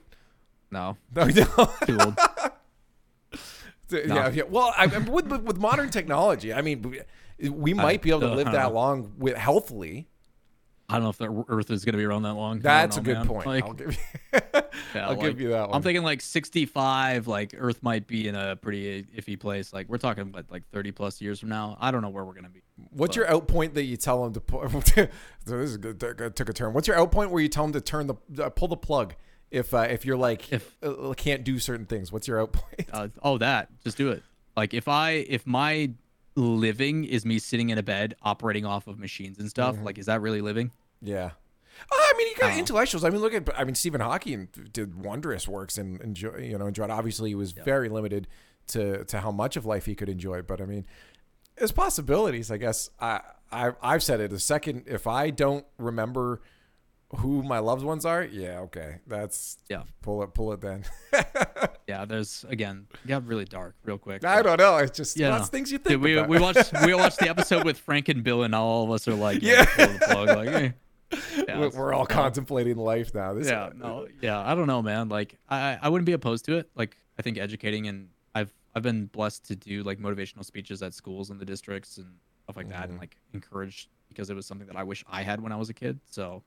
No, 0.72 0.98
No, 1.16 1.26
no. 1.26 1.70
too 1.86 1.98
old. 2.00 2.18
yeah, 3.90 4.30
yeah. 4.30 4.44
Well, 4.50 4.74
I, 4.78 4.88
with 4.88 5.28
with 5.28 5.58
modern 5.58 5.90
technology, 5.90 6.54
I 6.54 6.62
mean, 6.62 7.02
we, 7.40 7.74
might 7.74 8.02
be 8.02 8.10
able 8.10 8.22
to 8.22 8.34
live 8.34 8.52
that 8.52 8.74
long 8.74 9.14
with 9.18 9.38
healthily. 9.38 10.08
I 10.90 10.94
don't 10.94 11.04
know 11.04 11.10
if 11.10 11.18
the 11.18 11.46
Earth 11.50 11.70
is 11.70 11.84
going 11.84 11.94
to 11.94 11.98
be 11.98 12.06
around 12.06 12.24
that 12.24 12.36
long. 12.36 12.60
That's 12.60 12.96
a 12.96 13.02
good 13.02 13.18
man. 13.18 13.28
point. 13.28 13.46
Like, 13.46 13.64
I'll 13.66 13.74
give 13.74 13.92
you, 13.92 14.00
yeah, 14.34 15.08
I'll 15.08 15.18
like, 15.18 15.20
give 15.20 15.42
you 15.42 15.50
that 15.50 15.68
one. 15.68 15.76
I'm 15.76 15.82
thinking 15.82 16.04
like 16.04 16.22
65. 16.22 17.28
Like 17.28 17.54
Earth 17.58 17.84
might 17.84 18.08
be 18.08 18.30
in 18.30 18.36
a 18.36 18.56
pretty 18.56 19.04
iffy 19.04 19.38
place. 19.38 19.74
Like 19.74 19.90
we're 19.90 19.98
talking 19.98 20.22
about 20.24 20.46
like 20.50 20.64
30 20.72 20.92
plus 20.94 21.20
years 21.20 21.42
from 21.42 21.50
now. 21.50 21.78
I 21.82 21.92
don't 21.92 22.02
know 22.02 22.10
where 22.10 22.24
we're 22.24 22.34
going 22.34 22.46
to 22.46 22.50
be. 22.50 22.62
What's 22.92 23.18
your 23.18 23.30
out 23.30 23.50
point 23.50 23.74
that 23.74 23.84
you 23.84 23.98
tell 23.98 24.24
them 24.24 24.34
to 24.34 24.40
pull? 24.40 24.62
this 24.70 25.10
is 25.46 25.76
good, 25.76 26.00
good- 26.00 26.36
took 26.38 26.48
a 26.48 26.54
turn. 26.54 26.72
What's 26.72 26.88
your 26.88 26.98
out 26.98 27.12
point 27.12 27.32
where 27.32 27.42
you 27.42 27.50
tell 27.50 27.66
them 27.66 27.74
to 27.74 27.82
turn 27.82 28.08
the 28.08 28.46
uh, 28.46 28.50
pull 28.50 28.70
the 28.70 28.78
plug 28.78 29.16
if 29.52 29.74
uh, 29.74 29.88
if 29.90 30.06
you're 30.06 30.18
like 30.18 30.52
If- 30.52 30.76
uh, 30.84 31.14
can't 31.16 31.44
do 31.44 31.60
certain 31.60 31.86
things? 31.86 32.12
What's 32.12 32.28
your 32.28 32.42
out 32.42 32.54
point? 32.54 32.90
Uh, 32.94 33.08
oh, 33.24 33.38
that. 33.38 33.70
Just 33.84 33.98
do 33.98 34.10
it. 34.12 34.24
Like 34.56 34.74
if 34.74 34.88
I 34.88 35.12
if 35.12 35.46
my 35.48 35.92
living 36.36 37.04
is 37.06 37.26
me 37.26 37.40
sitting 37.40 37.70
in 37.70 37.78
a 37.78 37.84
bed 37.84 38.16
operating 38.22 38.66
off 38.66 38.88
of 38.88 39.00
machines 39.00 39.40
and 39.40 39.50
stuff, 39.50 39.76
Mm-hmm. 39.76 39.86
like 39.86 39.98
is 39.98 40.06
that 40.08 40.22
really 40.22 40.42
living? 40.42 40.72
Yeah. 41.02 41.32
I 41.92 42.14
mean, 42.18 42.28
you 42.30 42.36
got 42.36 42.54
Oh. 42.54 42.58
intellectuals. 42.58 43.04
I 43.04 43.10
mean, 43.12 43.22
look 43.22 43.34
at. 43.36 43.48
I 43.60 43.64
mean, 43.64 43.76
Stephen 43.76 44.02
Hawking 44.02 44.48
did 44.72 44.96
wondrous 45.04 45.48
works 45.48 45.78
and 45.78 46.02
enjoy. 46.02 46.38
You 46.38 46.58
know, 46.58 46.66
enjoyed. 46.68 46.90
Obviously, 46.90 47.30
he 47.30 47.36
was 47.36 47.52
very 47.52 47.88
limited 47.90 48.28
to 48.70 49.04
to 49.06 49.20
how 49.20 49.32
much 49.32 49.56
of 49.58 49.66
life 49.66 49.86
he 49.86 49.94
could 49.94 50.10
enjoy. 50.10 50.42
But 50.42 50.60
I 50.60 50.66
mean, 50.66 50.88
there's 51.56 51.72
possibilities. 51.72 52.50
I 52.50 52.58
guess 52.58 52.90
I, 53.00 53.22
I 53.52 53.74
I've 53.82 54.02
said 54.02 54.20
it 54.22 54.34
a 54.34 54.40
second. 54.40 54.86
If 54.88 55.06
I 55.06 55.30
don't 55.30 55.66
remember 55.78 56.42
who 57.16 57.42
my 57.44 57.60
loved 57.60 57.84
ones 57.84 58.06
are, 58.06 58.24
yeah, 58.24 58.60
okay, 58.60 58.98
that's 59.08 59.58
Yeah. 59.70 59.84
Pull 60.02 60.24
it, 60.24 60.34
pull 60.34 60.52
it. 60.54 60.62
Then 60.62 60.84
Yeah, 61.88 62.04
there's 62.06 62.46
again, 62.50 62.88
it 63.04 63.08
got 63.08 63.26
really 63.26 63.46
dark 63.46 63.76
real 63.86 63.98
quick. 63.98 64.26
I 64.26 64.42
don't 64.42 64.58
know. 64.60 64.78
It's 64.78 64.96
just 64.98 65.18
Yeah, 65.18 65.30
lots 65.30 65.46
of 65.46 65.50
things 65.52 65.72
you 65.72 65.78
think 65.78 66.02
Dude, 66.02 66.02
we 66.02 66.22
we 66.24 66.40
watched 66.40 66.74
we 66.86 66.94
watched 66.94 67.20
the 67.20 67.30
episode 67.30 67.64
with 67.64 67.78
Frank 67.78 68.10
and 68.10 68.24
Bill, 68.24 68.44
and 68.44 68.54
all 68.54 68.84
of 68.84 68.92
us 68.92 69.08
are 69.08 69.14
like, 69.14 69.42
Yeah. 69.42 69.66
pull 69.66 69.88
the 69.88 70.00
plug, 70.00 70.28
like, 70.30 70.48
eh. 70.50 70.72
Yeah, 71.48 71.60
We're- 71.60 71.96
all 71.96 72.02
no. 72.02 72.06
contemplating 72.06 72.76
life 72.76 73.14
now. 73.14 73.34
This, 73.34 73.48
yeah, 73.48 73.70
no, 73.74 74.08
yeah. 74.22 74.40
I 74.40 74.54
don't 74.56 74.68
know, 74.68 74.82
man. 74.82 75.08
Like, 75.08 75.38
I 75.50 75.78
I 75.82 75.88
wouldn't 75.90 76.06
be 76.06 76.12
opposed 76.14 76.44
to 76.46 76.58
it. 76.58 76.70
Like, 76.76 76.98
I 77.18 77.22
think 77.22 77.38
educating 77.38 77.88
and 77.88 78.10
I've 78.36 78.52
I've 78.76 78.84
been 78.84 79.06
blessed 79.06 79.46
to 79.46 79.56
do 79.56 79.84
like 79.84 80.00
motivational 80.00 80.44
speeches 80.44 80.84
at 80.84 80.94
schools 80.94 81.30
in 81.32 81.38
the 81.38 81.46
districts 81.46 81.98
and 81.98 82.08
stuff 82.44 82.58
like 82.58 82.68
that, 82.70 82.82
Mm-hmm. 82.84 82.92
and 82.92 83.00
like 83.00 83.16
encouraged 83.34 83.88
because 84.10 84.30
it 84.30 84.36
was 84.36 84.46
something 84.46 84.68
that 84.68 84.76
I 84.76 84.84
wish 84.84 85.06
I 85.10 85.22
had 85.22 85.40
when 85.40 85.54
I 85.54 85.56
was 85.56 85.70
a 85.70 85.74
kid. 85.74 86.02
So, 86.10 86.44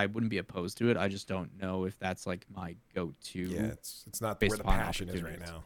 I 0.00 0.06
wouldn't 0.06 0.30
be 0.30 0.38
opposed 0.38 0.78
to 0.78 0.90
it. 0.90 0.96
I 0.96 1.08
just 1.08 1.28
don't 1.28 1.50
know 1.60 1.84
if 1.84 1.98
that's 1.98 2.26
like 2.26 2.44
my 2.54 2.74
go-to. 2.94 3.38
yeah, 3.40 3.60
it's 3.66 4.04
it's 4.06 4.20
not 4.20 4.40
Based 4.40 4.50
where 4.50 4.58
the 4.58 4.64
passion 4.64 5.08
is 5.08 5.22
right 5.22 5.38
now. 5.40 5.62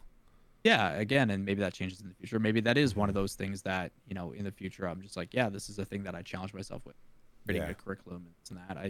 yeah 0.64 0.92
again 0.92 1.30
and 1.30 1.44
maybe 1.44 1.60
that 1.60 1.72
changes 1.74 2.00
in 2.00 2.08
the 2.08 2.14
future 2.14 2.38
maybe 2.38 2.60
that 2.60 2.76
is 2.78 2.96
one 2.96 3.08
of 3.08 3.14
those 3.14 3.34
things 3.34 3.62
that 3.62 3.92
you 4.08 4.14
know 4.14 4.32
in 4.32 4.44
the 4.44 4.50
future 4.50 4.88
i'm 4.88 5.02
just 5.02 5.16
like 5.16 5.34
yeah 5.34 5.48
this 5.50 5.68
is 5.68 5.78
a 5.78 5.84
thing 5.84 6.02
that 6.04 6.14
i 6.14 6.22
challenge 6.22 6.54
myself 6.54 6.80
with 6.86 6.96
creating 7.44 7.66
Yeah. 7.66 7.72
a 7.72 7.74
curriculum 7.74 8.22
and 8.26 8.34
this 8.40 8.50
and 8.50 8.58
that 8.68 8.76
i 8.78 8.86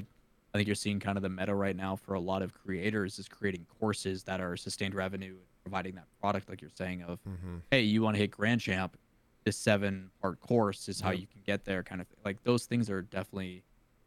i 0.55 0.59
think 0.59 0.69
you're 0.69 0.77
seeing 0.77 1.01
kind 1.01 1.17
of 1.19 1.23
the 1.23 1.29
meta 1.29 1.53
right 1.55 1.75
now 1.77 1.97
for 1.97 2.15
a 2.15 2.21
lot 2.21 2.43
of 2.43 2.55
creators 2.55 3.19
is 3.19 3.27
creating 3.29 3.67
courses 3.81 4.23
that 4.25 4.41
are 4.41 4.57
sustained 4.57 4.95
revenue 4.95 5.35
providing 5.63 5.95
that 5.97 6.07
product 6.21 6.49
like 6.49 6.61
you're 6.61 6.71
saying 6.83 7.03
of 7.03 7.19
Mm-hmm. 7.29 7.57
hey 7.73 7.81
you 7.81 8.03
want 8.03 8.15
to 8.15 8.21
hit 8.21 8.31
grand 8.31 8.61
champ 8.61 8.97
this 9.45 9.57
seven 9.57 10.11
part 10.23 10.39
course 10.41 10.89
is 10.89 11.01
how 11.01 11.11
Yep. 11.11 11.21
you 11.21 11.27
can 11.27 11.41
get 11.45 11.65
there 11.65 11.83
kind 11.83 12.01
of 12.01 12.07
thing. 12.07 12.19
like 12.25 12.43
those 12.45 12.67
things 12.67 12.89
are 12.89 13.03
definitely 13.03 13.63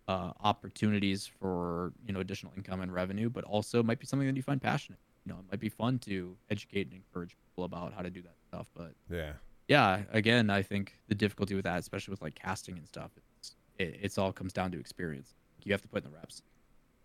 uh, 0.07 0.31
opportunities 0.41 1.25
for 1.39 1.91
you 2.05 2.13
know 2.13 2.19
additional 2.19 2.51
income 2.55 2.81
and 2.81 2.93
revenue 2.93 3.29
but 3.29 3.43
also 3.43 3.84
might 3.84 3.99
be 3.99 4.05
something 4.05 4.27
that 4.27 4.35
you 4.35 4.41
find 4.43 4.61
passionate. 4.61 4.99
You 5.25 5.34
know 5.34 5.39
it 5.39 5.45
might 5.51 5.59
be 5.59 5.69
fun 5.69 5.99
to 5.99 6.35
educate 6.49 6.88
and 6.88 6.93
encourage 6.93 7.35
people 7.35 7.65
about 7.65 7.93
how 7.93 8.01
to 8.01 8.09
do 8.09 8.21
that 8.21 8.35
stuff 8.47 8.67
but 8.75 8.93
Yeah. 9.09 9.34
yeah 9.67 10.03
again 10.11 10.49
i 10.49 10.61
think 10.61 10.93
the 11.09 11.15
difficulty 11.15 11.53
with 11.55 11.65
that 11.65 11.79
especially 11.79 12.11
with 12.13 12.21
like 12.21 12.35
casting 12.35 12.77
and 12.77 12.88
stuff 12.88 13.11
it's 13.38 13.55
it, 13.77 13.99
it's 14.01 14.17
all 14.17 14.31
comes 14.31 14.53
down 14.53 14.71
to 14.71 14.79
experience. 14.79 15.35
You 15.63 15.73
have 15.73 15.81
to 15.81 15.88
put 15.89 16.03
in 16.05 16.09
the 16.09 16.15
reps. 16.17 16.41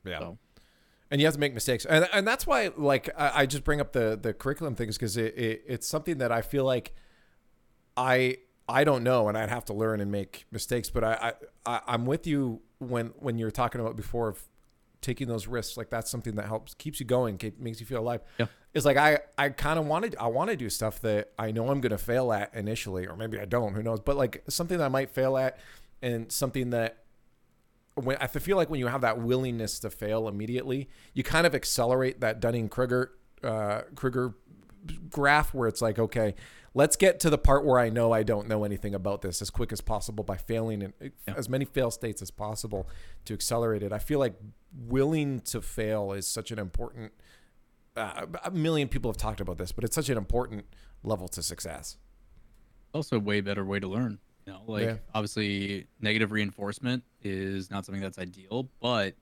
Yeah. 0.05 0.21
so. 0.21 0.39
And 1.11 1.21
you 1.21 1.27
have 1.27 1.35
to 1.35 1.41
make 1.41 1.53
mistakes. 1.53 1.85
And, 1.85 2.09
and 2.15 2.27
that's 2.27 2.47
why 2.47 2.71
like 2.77 3.11
I, 3.19 3.43
I 3.43 3.47
just 3.47 3.65
bring 3.65 3.81
up 3.81 3.93
the 3.93 4.17
the 4.21 4.33
curriculum 4.33 4.75
things 4.77 4.97
because 4.97 5.17
it, 5.19 5.37
it 5.37 5.65
it's 5.67 5.87
something 5.87 6.19
that 6.19 6.31
i 6.33 6.41
feel 6.41 6.65
like 6.65 6.95
i 7.97 8.37
i 8.69 8.85
don't 8.85 9.03
know 9.03 9.29
and 9.29 9.37
i'd 9.37 9.49
have 9.49 9.65
to 9.65 9.73
learn 9.75 10.01
and 10.01 10.11
make 10.11 10.47
mistakes 10.51 10.89
but 10.91 11.03
i 11.05 11.33
i 11.67 11.75
I- 11.75 11.81
i'm 11.95 12.07
with 12.07 12.27
you 12.27 12.61
when 12.79 13.09
when 13.19 13.39
you're 13.39 13.51
talking 13.51 13.81
about 13.81 13.97
before 13.97 14.29
of 14.29 14.43
taking 15.01 15.27
those 15.27 15.47
risks 15.49 15.77
like 15.77 15.91
that's 15.91 16.11
something 16.11 16.37
that 16.37 16.47
helps 16.47 16.75
keeps 16.75 17.01
you 17.01 17.07
going 17.07 17.37
keep, 17.39 17.59
makes 17.59 17.81
you 17.81 17.87
feel 17.87 18.01
alive 18.01 18.21
Yeah. 18.39 18.47
it's 18.73 18.85
like 18.87 18.97
i 18.97 19.19
i 19.37 19.49
kind 19.49 19.79
of 19.79 19.87
wanted 19.87 20.15
i 20.21 20.27
want 20.29 20.51
to 20.51 20.57
do 20.57 20.71
stuff 20.71 21.01
that 21.01 21.33
i 21.39 21.51
know 21.51 21.69
i'm 21.71 21.81
going 21.81 21.91
to 21.91 21.99
fail 21.99 22.33
at 22.33 22.55
initially 22.55 23.07
or 23.09 23.17
maybe 23.17 23.39
i 23.41 23.45
don't 23.45 23.75
who 23.75 23.83
knows 23.83 23.99
but 24.01 24.17
like 24.17 24.43
something 24.49 24.79
that 24.79 24.85
i 24.85 24.89
might 24.89 25.11
fail 25.11 25.37
at 25.37 25.59
and 26.03 26.31
something 26.31 26.71
that 26.71 26.99
when 27.95 28.17
I 28.19 28.27
feel 28.27 28.57
like 28.57 28.71
when 28.71 28.81
you 28.81 28.87
have 28.87 29.03
that 29.03 29.19
willingness 29.21 29.79
to 29.81 29.91
fail 29.91 30.27
immediately, 30.27 30.89
you 31.13 31.23
kind 31.23 31.47
of 31.47 31.55
accelerate 31.55 32.21
that 32.23 32.41
Dunning 32.41 32.71
Kruger 32.71 33.13
uh, 33.45 33.83
Kruger 33.95 34.33
graph 35.11 35.55
where 35.55 35.69
it's 35.69 35.81
like, 35.83 35.99
okay, 35.99 36.35
let's 36.75 36.97
get 36.97 37.21
to 37.21 37.31
the 37.31 37.39
part 37.39 37.65
where 37.65 37.79
I 37.79 37.89
know 37.91 38.13
I 38.13 38.23
don't 38.23 38.49
know 38.49 38.65
anything 38.65 38.95
about 38.95 39.23
this 39.23 39.43
as 39.43 39.51
quick 39.51 39.73
as 39.73 39.81
possible 39.81 40.25
by 40.25 40.37
failing 40.37 40.83
in 40.83 40.93
Yeah. 41.01 41.35
as 41.37 41.49
many 41.49 41.65
fail 41.65 41.91
states 41.91 42.23
as 42.23 42.31
possible 42.31 42.89
to 43.27 43.35
accelerate 43.35 43.83
it. 43.83 43.93
I 43.93 43.99
feel 43.99 44.19
like 44.19 44.35
willing 44.89 45.41
to 45.41 45.61
fail 45.61 46.13
is 46.13 46.27
such 46.27 46.51
an 46.51 46.59
important. 46.59 47.13
Uh, 47.95 48.27
a 48.45 48.51
million 48.51 48.89
people 48.89 49.11
have 49.11 49.19
talked 49.19 49.41
about 49.41 49.59
this, 49.59 49.71
but 49.71 49.85
it's 49.85 49.95
such 49.95 50.09
an 50.09 50.17
important 50.17 50.65
level 51.03 51.29
to 51.29 51.43
success. 51.43 51.99
also 52.95 53.17
a 53.17 53.21
way 53.21 53.41
better 53.41 53.65
way 53.65 53.81
to 53.81 53.89
learn 53.89 54.19
you 54.47 54.53
know 54.53 54.61
like 54.67 54.83
Yeah. 54.85 54.97
obviously 55.15 55.87
negative 56.01 56.31
reinforcement 56.31 57.03
is 57.23 57.71
not 57.71 57.87
something 57.87 58.03
that's 58.03 58.19
ideal 58.19 58.69
but 58.81 59.15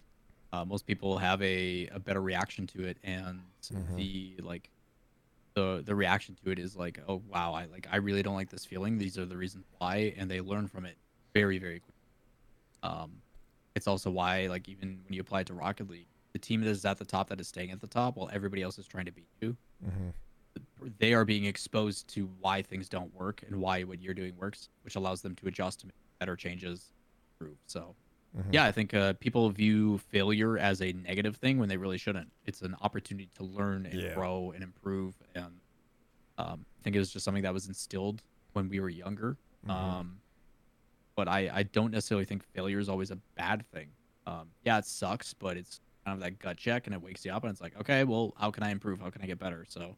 uh, 0.52 0.64
most 0.64 0.86
people 0.86 1.18
have 1.18 1.40
a, 1.40 1.86
a 1.92 2.00
better 2.00 2.20
reaction 2.20 2.66
to 2.66 2.82
it 2.84 2.98
and 3.04 3.42
Mhm. 3.72 3.94
the 3.96 4.34
like 4.42 4.70
the 5.60 5.82
the 5.82 5.94
reaction 5.94 6.36
to 6.42 6.50
it 6.50 6.58
is 6.58 6.76
like 6.76 6.98
oh 7.08 7.22
wow 7.28 7.52
i 7.52 7.64
like 7.66 7.86
i 7.90 7.96
really 7.96 8.22
don't 8.22 8.34
like 8.34 8.50
this 8.50 8.64
feeling 8.64 8.98
these 8.98 9.16
are 9.18 9.26
the 9.26 9.36
reasons 9.36 9.64
why 9.78 10.12
and 10.16 10.30
they 10.30 10.40
learn 10.40 10.66
from 10.66 10.84
it 10.84 10.96
very 11.34 11.58
very 11.58 11.80
quickly 11.80 11.94
um 12.82 13.10
it's 13.76 13.86
also 13.86 14.10
why 14.10 14.46
like 14.46 14.68
even 14.68 14.98
when 15.04 15.12
you 15.12 15.20
apply 15.20 15.40
it 15.40 15.46
to 15.46 15.54
rocket 15.54 15.88
league 15.88 16.06
the 16.32 16.38
team 16.38 16.60
that 16.62 16.70
is 16.70 16.84
at 16.84 16.98
the 16.98 17.04
top 17.04 17.28
that 17.28 17.40
is 17.40 17.48
staying 17.48 17.70
at 17.70 17.80
the 17.80 17.86
top 17.86 18.16
while 18.16 18.30
everybody 18.32 18.62
else 18.62 18.78
is 18.78 18.86
trying 18.86 19.04
to 19.06 19.12
beat 19.12 19.28
you 19.40 19.56
Mm-hmm. 19.86 20.88
they 20.98 21.14
are 21.14 21.24
being 21.24 21.46
exposed 21.46 22.06
to 22.08 22.28
why 22.40 22.60
things 22.60 22.86
don't 22.88 23.14
work 23.14 23.42
and 23.46 23.56
why 23.56 23.82
what 23.82 24.00
you're 24.02 24.12
doing 24.12 24.34
works, 24.36 24.68
which 24.82 24.94
allows 24.94 25.22
them 25.22 25.34
to 25.36 25.48
adjust 25.48 25.80
to 25.80 25.86
make 25.86 25.94
better 26.18 26.36
changes. 26.36 26.92
Improve. 27.40 27.56
So, 27.66 27.94
Mhm. 28.36 28.52
yeah, 28.52 28.64
I 28.64 28.72
think 28.72 28.94
uh, 28.94 29.14
people 29.14 29.50
view 29.50 29.98
failure 29.98 30.56
as 30.56 30.80
a 30.82 30.92
negative 30.92 31.36
thing 31.36 31.58
when 31.58 31.68
they 31.68 31.76
really 31.76 31.98
shouldn't. 31.98 32.30
It's 32.46 32.62
an 32.62 32.76
opportunity 32.80 33.28
to 33.34 33.42
learn 33.44 33.86
and 33.86 34.00
Yeah. 34.00 34.14
grow 34.14 34.52
and 34.52 34.62
improve. 34.62 35.14
And 35.34 35.60
um, 36.38 36.64
I 36.78 36.82
think 36.84 36.94
it 36.96 37.00
was 37.00 37.10
just 37.10 37.24
something 37.24 37.42
that 37.42 37.52
was 37.52 37.66
instilled 37.66 38.22
when 38.52 38.68
we 38.68 38.78
were 38.80 38.88
younger. 38.88 39.36
Mhm. 39.66 39.70
Um, 39.70 40.20
but 41.16 41.28
I, 41.28 41.50
I 41.52 41.62
don't 41.64 41.90
necessarily 41.90 42.24
think 42.24 42.44
failure 42.54 42.78
is 42.78 42.88
always 42.88 43.10
a 43.10 43.16
bad 43.36 43.66
thing. 43.72 43.88
Um, 44.26 44.48
yeah, 44.64 44.78
it 44.78 44.84
sucks, 44.86 45.34
but 45.34 45.56
it's 45.56 45.80
kind 46.06 46.14
of 46.14 46.20
that 46.22 46.38
gut 46.38 46.56
check 46.56 46.86
and 46.86 46.94
it 46.94 47.02
wakes 47.02 47.24
you 47.24 47.32
up 47.32 47.42
and 47.42 47.50
it's 47.50 47.60
like, 47.60 47.76
okay, 47.80 48.04
well, 48.04 48.32
how 48.38 48.50
can 48.50 48.62
I 48.62 48.70
improve? 48.70 49.00
How 49.00 49.10
can 49.10 49.22
I 49.22 49.26
get 49.26 49.38
better? 49.38 49.64
So 49.68 49.96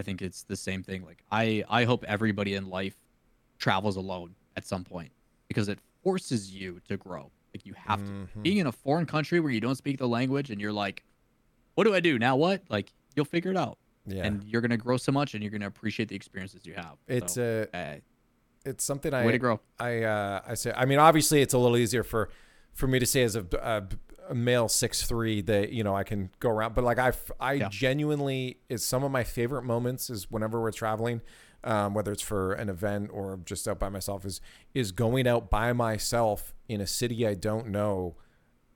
I 0.00 0.02
think 0.02 0.22
it's 0.22 0.42
the 0.42 0.56
same 0.56 0.82
thing. 0.82 1.04
Like 1.04 1.22
I, 1.30 1.62
I 1.68 1.84
hope 1.84 2.02
everybody 2.08 2.54
in 2.54 2.68
life 2.70 2.96
travels 3.58 3.96
alone 3.96 4.34
at 4.56 4.64
some 4.64 4.84
point 4.84 5.12
because 5.48 5.68
it 5.68 5.78
forces 6.02 6.52
you 6.52 6.80
to 6.88 6.96
grow. 6.96 7.30
Like 7.54 7.66
you 7.66 7.74
have 7.76 8.02
to. 8.04 8.10
Mhm. 8.10 8.42
Being 8.42 8.58
in 8.58 8.66
a 8.66 8.72
foreign 8.72 9.06
country 9.06 9.40
where 9.40 9.50
you 9.52 9.60
don't 9.60 9.74
speak 9.76 9.98
the 9.98 10.08
language 10.08 10.50
and 10.50 10.60
you're 10.60 10.72
like, 10.72 11.04
what 11.74 11.84
do 11.84 11.94
I 11.94 12.00
do 12.00 12.18
now? 12.18 12.36
What? 12.36 12.62
Like 12.68 12.92
you'll 13.14 13.24
figure 13.26 13.50
it 13.50 13.56
out, 13.56 13.78
yeah, 14.06 14.24
and 14.26 14.42
you're 14.44 14.62
gonna 14.62 14.76
grow 14.76 14.96
so 14.96 15.12
much, 15.12 15.34
and 15.34 15.42
you're 15.42 15.50
gonna 15.50 15.66
appreciate 15.66 16.08
the 16.08 16.16
experiences 16.16 16.64
you 16.66 16.74
have. 16.74 16.96
it's 17.06 17.34
so, 17.34 17.66
a 17.72 17.76
uh, 17.76 17.96
it's 18.64 18.84
something 18.84 19.12
I 19.12 19.26
way 19.26 19.32
to 19.32 19.38
grow. 19.38 19.60
I 19.78 20.02
uh, 20.04 20.40
I 20.46 20.54
say 20.54 20.72
I 20.74 20.84
mean 20.86 20.98
obviously 20.98 21.42
it's 21.42 21.54
a 21.54 21.58
little 21.58 21.76
easier 21.76 22.02
for 22.02 22.30
for 22.72 22.86
me 22.86 22.98
to 22.98 23.06
say 23.06 23.22
as 23.22 23.36
a, 23.36 23.44
a, 23.60 23.82
a 24.30 24.34
male 24.34 24.68
six 24.68 25.02
three 25.02 25.42
that 25.42 25.72
you 25.72 25.84
know 25.84 25.94
I 25.94 26.04
can 26.04 26.30
go 26.40 26.48
around 26.48 26.74
but 26.74 26.84
like 26.84 26.98
I 26.98 27.12
I 27.38 27.54
Yeah. 27.54 27.68
genuinely 27.68 28.60
is 28.70 28.82
some 28.84 29.04
of 29.04 29.10
my 29.10 29.24
favorite 29.24 29.62
moments 29.64 30.08
is 30.08 30.30
whenever 30.30 30.60
we're 30.60 30.72
traveling 30.72 31.20
um, 31.64 31.94
whether 31.94 32.12
it's 32.12 32.22
for 32.22 32.52
an 32.54 32.68
event 32.68 33.10
or 33.12 33.38
just 33.44 33.66
out 33.68 33.78
by 33.78 33.88
myself 33.88 34.24
is 34.24 34.40
is 34.74 34.92
going 34.92 35.26
out 35.26 35.50
by 35.50 35.72
myself 35.72 36.54
in 36.68 36.80
a 36.80 36.86
city 36.86 37.26
I 37.26 37.34
don't 37.34 37.68
know 37.68 38.16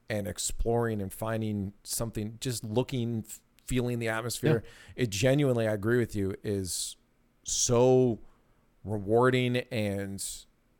and 0.08 0.26
exploring 0.28 1.00
and 1.02 1.12
finding 1.12 1.72
something 1.82 2.38
just 2.40 2.64
looking 2.64 3.24
feeling 3.66 3.98
the 3.98 4.08
atmosphere 4.08 4.62
it 4.94 5.10
genuinely 5.10 5.66
I 5.66 5.72
agree 5.72 5.98
with 5.98 6.14
you 6.14 6.34
is 6.44 6.96
so 7.42 8.20
rewarding 8.84 9.56
and 9.72 10.24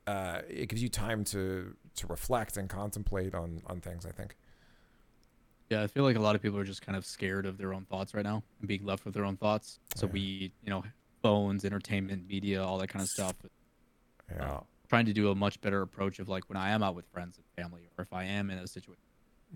uh, 0.07 0.43
it 0.49 0.69
gives 0.69 0.83
you 0.83 0.89
time 0.89 1.25
to 1.25 1.75
to 1.97 2.07
reflect 2.07 2.57
and 2.57 2.69
contemplate 2.69 3.35
on 3.35 3.61
on 3.67 3.81
things. 3.81 4.07
I 4.07 4.11
think. 4.13 4.37
Yeah, 5.71 5.83
I 5.83 5.89
feel 5.89 6.05
like 6.05 6.15
a 6.15 6.21
lot 6.21 6.37
of 6.37 6.43
people 6.43 6.59
are 6.61 6.65
just 6.65 6.83
kind 6.83 6.97
of 6.97 7.05
scared 7.05 7.45
of 7.45 7.59
their 7.59 7.75
own 7.75 7.85
thoughts 7.87 8.15
right 8.15 8.23
now 8.25 8.45
and 8.61 8.69
being 8.69 8.85
left 8.85 9.05
with 9.05 9.15
their 9.15 9.25
own 9.25 9.37
thoughts. 9.37 9.81
So 9.97 10.07
Yeah. 10.07 10.13
we, 10.13 10.53
you 10.63 10.71
know, 10.71 10.85
phones, 11.27 11.65
entertainment, 11.65 12.29
media, 12.29 12.63
all 12.63 12.79
that 12.79 12.87
kind 12.89 13.03
of 13.03 13.09
stuff. 13.09 13.35
Yeah. 14.31 14.61
Trying 14.89 15.07
to 15.07 15.13
do 15.13 15.31
a 15.31 15.35
much 15.35 15.61
better 15.61 15.83
approach 15.83 16.21
of 16.21 16.29
like 16.29 16.49
when 16.49 16.57
I 16.57 16.71
am 16.71 16.83
out 16.85 16.95
with 16.95 17.05
friends 17.13 17.37
and 17.39 17.45
family, 17.65 17.83
or 17.99 18.03
if 18.03 18.13
I 18.13 18.23
am 18.25 18.49
in 18.51 18.59
a 18.59 18.67
situation, 18.69 19.03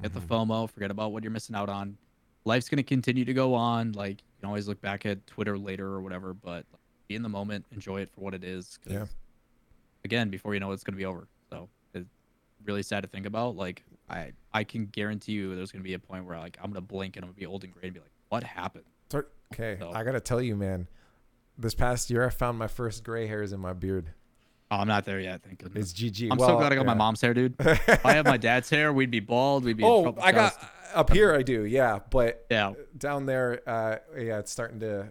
get 0.03 0.13
the 0.13 0.21
Mhm. 0.21 0.27
FOMO, 0.27 0.69
forget 0.69 0.91
about 0.91 1.13
what 1.13 1.23
you're 1.23 1.31
missing 1.31 1.55
out 1.55 1.69
on. 1.69 1.97
Life's 2.45 2.69
gonna 2.69 2.83
continue 2.83 3.25
to 3.25 3.33
go 3.35 3.55
on. 3.55 3.93
Like 3.93 4.21
you 4.23 4.27
can 4.41 4.49
always 4.49 4.67
look 4.67 4.81
back 4.81 5.07
at 5.07 5.25
Twitter 5.29 5.57
later 5.57 5.87
or 5.87 6.01
whatever, 6.01 6.35
but 6.35 6.67
like, 6.73 6.81
be 7.07 7.15
in 7.15 7.23
the 7.23 7.29
moment, 7.29 7.65
enjoy 7.71 8.01
it 8.01 8.11
for 8.11 8.21
what 8.23 8.35
it 8.35 8.43
is. 8.43 8.79
Yeah. 8.87 9.07
Again, 10.05 10.29
before 10.31 10.55
you 10.55 10.61
know 10.61 10.71
it, 10.73 10.75
it's 10.75 10.83
gonna 10.85 10.97
be 10.99 11.05
over. 11.05 11.29
So 11.51 11.69
it's 11.95 12.09
really 12.65 12.83
sad 12.83 13.03
to 13.03 13.09
think 13.09 13.27
about. 13.27 13.55
Like 13.55 13.85
I, 14.09 14.33
I 14.53 14.65
can 14.65 14.87
guarantee 14.87 15.33
you, 15.33 15.55
there's 15.55 15.71
gonna 15.71 15.85
be 15.85 15.95
a 15.95 15.99
point 16.01 16.25
where 16.25 16.39
like 16.39 16.59
I'm 16.61 16.71
gonna 16.71 16.81
blink 16.81 17.17
and 17.17 17.25
I'm 17.25 17.31
gonna 17.31 17.39
be 17.39 17.47
old 17.47 17.63
and 17.63 17.73
gray 17.73 17.85
and 17.85 17.95
be 17.95 18.01
like, 18.01 18.11
what 18.31 18.43
happened? 18.43 18.87
Okay, 19.53 19.77
So- 19.79 19.93
I 19.93 20.03
gotta 20.03 20.19
tell 20.21 20.41
you, 20.43 20.57
man. 20.57 20.89
This 21.61 21.75
past 21.75 22.11
year, 22.11 22.27
I 22.27 22.31
found 22.31 22.59
my 22.59 22.69
first 22.69 23.05
gray 23.05 23.27
hairs 23.27 23.53
in 23.53 23.61
my 23.61 23.75
beard. 23.75 24.11
Oh, 24.71 24.77
I'm 24.77 24.89
not 24.89 25.05
there 25.05 25.21
yet. 25.21 25.43
Thank 25.43 25.59
goodness. 25.59 25.91
It's 25.91 26.01
GG. 26.01 26.31
I'm 26.31 26.39
Well, 26.39 26.49
so 26.49 26.57
glad 26.57 26.73
I 26.73 26.77
got 26.77 26.87
my 26.87 26.95
mom's 26.95 27.21
hair, 27.21 27.35
dude. 27.35 27.55
if 27.61 28.07
I 28.07 28.13
have 28.15 28.25
my 28.25 28.37
dad's 28.37 28.71
hair, 28.71 28.93
we'd 28.93 29.11
be 29.11 29.21
bald. 29.21 29.65
We'd 29.65 29.77
be. 29.77 29.85
Oh, 29.85 30.17
I 30.23 30.33
got 30.33 30.55
up 30.95 31.13
here. 31.13 31.35
I 31.35 31.43
do, 31.43 31.65
yeah, 31.65 31.99
but 32.11 32.47
Yeah. 32.51 32.73
down 32.97 33.27
there, 33.27 33.61
uh, 33.69 33.97
yeah, 34.17 34.39
it's 34.39 34.51
starting 34.51 34.81
to. 34.81 35.09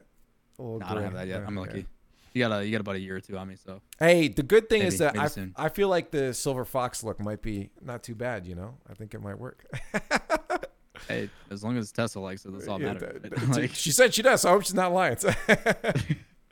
No, 0.57 0.79
I 0.83 0.93
don't 0.93 1.03
have 1.03 1.13
that 1.13 1.27
yet. 1.27 1.43
I'm 1.45 1.53
yeah. 1.55 1.61
lucky. 1.61 1.85
You 2.33 2.47
got 2.47 2.59
a 2.61 2.65
you 2.65 2.71
got 2.71 2.81
about 2.81 2.95
a 2.95 2.99
year 2.99 3.15
or 3.17 3.19
two 3.21 3.37
on 3.37 3.47
me, 3.47 3.55
so 3.55 3.81
Hey, 3.99 4.27
the 4.27 4.43
good 4.43 4.69
thing 4.69 4.81
is 4.83 4.97
that 4.99 5.17
I, 5.17 5.27
soon. 5.27 5.53
I 5.55 5.69
feel 5.69 5.87
like 5.87 6.11
the 6.11 6.33
silver 6.33 6.63
fox 6.65 7.03
look 7.03 7.19
might 7.19 7.41
be 7.41 7.69
not 7.81 8.01
too 8.03 8.15
bad. 8.15 8.45
You 8.47 8.55
know, 8.55 8.75
I 8.89 8.93
think 8.93 9.13
it 9.13 9.21
might 9.21 9.37
work. 9.39 9.65
hey, 11.07 11.29
as 11.49 11.63
long 11.63 11.77
as 11.77 11.91
Tessa 11.91 12.19
likes 12.19 12.45
it, 12.45 12.53
that's 12.53 12.67
all 12.67 12.77
that 12.79 12.85
Yeah, 12.85 12.93
matters. 12.93 13.21
right? 13.49 13.49
Like, 13.61 13.73
she 13.73 13.91
said 13.91 14.13
she 14.13 14.21
does. 14.21 14.41
So 14.41 14.49
I 14.49 14.51
hope 14.53 14.63
she's 14.63 14.73
not 14.73 14.93
lying. 14.93 15.17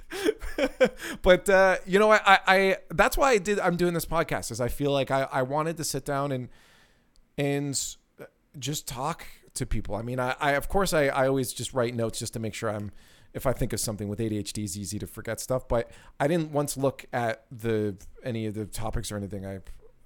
but 1.22 1.50
uh, 1.50 1.78
you 1.86 2.00
know, 2.00 2.12
I, 2.12 2.20
I, 2.26 2.40
I 2.48 2.78
that's 2.92 3.18
why 3.18 3.32
I 3.32 3.38
did. 3.38 3.60
I'm 3.60 3.76
doing 3.76 3.94
this 3.94 4.06
podcast 4.06 4.52
is 4.52 4.62
I 4.62 4.68
feel 4.68 4.92
like 4.92 5.12
I, 5.12 5.28
I 5.32 5.42
wanted 5.42 5.78
to 5.78 5.84
sit 5.84 6.06
down 6.06 6.32
and 6.32 6.50
and 7.38 7.80
just 8.58 8.88
talk 8.88 9.26
to 9.56 9.66
people. 9.66 9.96
I 9.96 10.02
mean, 10.02 10.20
I, 10.20 10.36
I 10.40 10.52
of 10.52 10.70
course 10.70 10.94
I, 10.94 11.08
I 11.08 11.28
always 11.28 11.54
just 11.54 11.74
write 11.74 11.96
notes 11.96 12.20
just 12.20 12.34
to 12.34 12.40
make 12.40 12.54
sure 12.54 12.70
I'm 12.70 12.92
if 13.34 13.46
I 13.46 13.54
think 13.54 13.74
of 13.74 13.80
something 13.80 14.08
with 14.08 14.20
ADHD 14.20 14.64
is 14.64 14.78
easy 14.78 14.98
to 15.00 15.08
forget 15.08 15.40
stuff. 15.40 15.68
But 15.68 15.92
I 16.20 16.28
didn't 16.28 16.52
once 16.52 16.78
look 16.78 17.06
at 17.12 17.46
the 17.52 17.96
any 18.24 18.46
of 18.46 18.54
the 18.54 18.66
topics 18.66 19.12
or 19.12 19.18
anything 19.18 19.46
I 19.46 19.60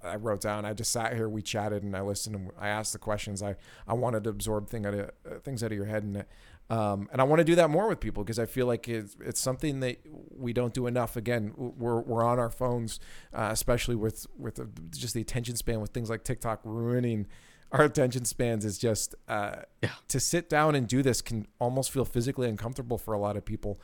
I 0.04 0.16
wrote 0.16 0.40
down. 0.40 0.64
I 0.64 0.74
just 0.74 0.92
sat 0.92 1.14
here, 1.14 1.28
we 1.28 1.42
chatted, 1.42 1.82
and 1.82 1.96
I 1.96 2.00
listened, 2.00 2.34
and 2.34 2.50
I 2.58 2.68
asked 2.68 2.92
the 2.92 2.98
questions. 2.98 3.42
I, 3.42 3.56
I 3.86 3.94
wanted 3.94 4.24
to 4.24 4.30
absorb 4.30 4.68
thing 4.68 4.84
out 4.86 4.94
of, 4.94 5.10
uh, 5.30 5.38
things 5.42 5.62
out 5.62 5.70
of 5.70 5.76
your 5.76 5.86
head, 5.86 6.02
and 6.02 6.24
um, 6.72 7.08
and 7.12 7.20
I 7.20 7.24
want 7.24 7.40
to 7.40 7.44
do 7.44 7.54
that 7.56 7.68
more 7.70 7.86
with 7.88 8.00
people 8.00 8.22
because 8.24 8.38
I 8.38 8.46
feel 8.46 8.66
like 8.66 8.88
it's, 8.88 9.16
it's 9.20 9.40
something 9.40 9.80
that 9.80 9.98
we 10.30 10.52
don't 10.52 10.72
do 10.72 10.86
enough. 10.86 11.16
Again, 11.16 11.52
we're, 11.56 12.00
we're 12.00 12.24
on 12.24 12.38
our 12.38 12.50
phones, 12.50 12.98
uh, 13.34 13.48
especially 13.50 13.94
with 13.96 14.26
with 14.38 14.54
the, 14.56 14.68
just 14.96 15.12
the 15.14 15.20
attention 15.20 15.56
span 15.56 15.80
with 15.80 15.90
things 15.90 16.08
like 16.08 16.24
TikTok 16.24 16.60
ruining 16.64 17.26
our 17.72 17.84
attention 17.84 18.24
spans. 18.24 18.64
Is 18.64 18.78
just 18.78 19.14
uh, 19.28 19.56
Yeah. 19.82 19.90
to 20.08 20.18
sit 20.20 20.48
down 20.48 20.74
and 20.74 20.86
do 20.88 21.02
this 21.02 21.20
can 21.20 21.46
almost 21.58 21.90
feel 21.90 22.04
physically 22.04 22.48
uncomfortable 22.48 22.96
for 22.98 23.12
a 23.12 23.18
lot 23.18 23.36
of 23.36 23.44
people, 23.44 23.80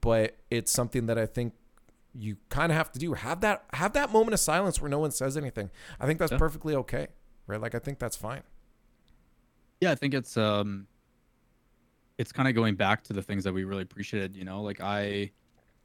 but 0.00 0.36
it's 0.50 0.72
something 0.72 1.06
that 1.06 1.18
I 1.18 1.26
think 1.26 1.52
you 2.14 2.36
kind 2.48 2.70
of 2.72 2.78
have 2.78 2.90
to 2.92 2.98
do. 2.98 3.14
Have 3.14 3.40
that 3.42 3.64
have 3.72 3.92
that 3.94 4.10
moment 4.12 4.34
of 4.34 4.40
silence 4.40 4.80
where 4.80 4.88
no 4.90 4.98
one 5.00 5.10
says 5.10 5.36
anything. 5.36 5.70
I 6.00 6.06
think 6.06 6.18
that's 6.20 6.32
Yeah. 6.32 6.38
perfectly 6.38 6.74
okay, 6.76 7.08
right? 7.46 7.60
Like 7.60 7.74
I 7.74 7.80
think 7.80 7.98
that's 7.98 8.16
fine. 8.16 8.42
yeah, 9.80 9.90
I 9.90 9.94
think 9.96 10.14
it's 10.14 10.36
um, 10.36 10.86
it's 12.18 12.32
kind 12.32 12.48
of 12.48 12.54
going 12.54 12.74
back 12.76 13.02
to 13.04 13.12
the 13.12 13.22
things 13.22 13.44
that 13.44 13.52
we 13.52 13.64
really 13.64 13.82
appreciated. 13.82 14.36
You 14.36 14.44
know, 14.44 14.62
like 14.62 14.80
I, 14.80 15.30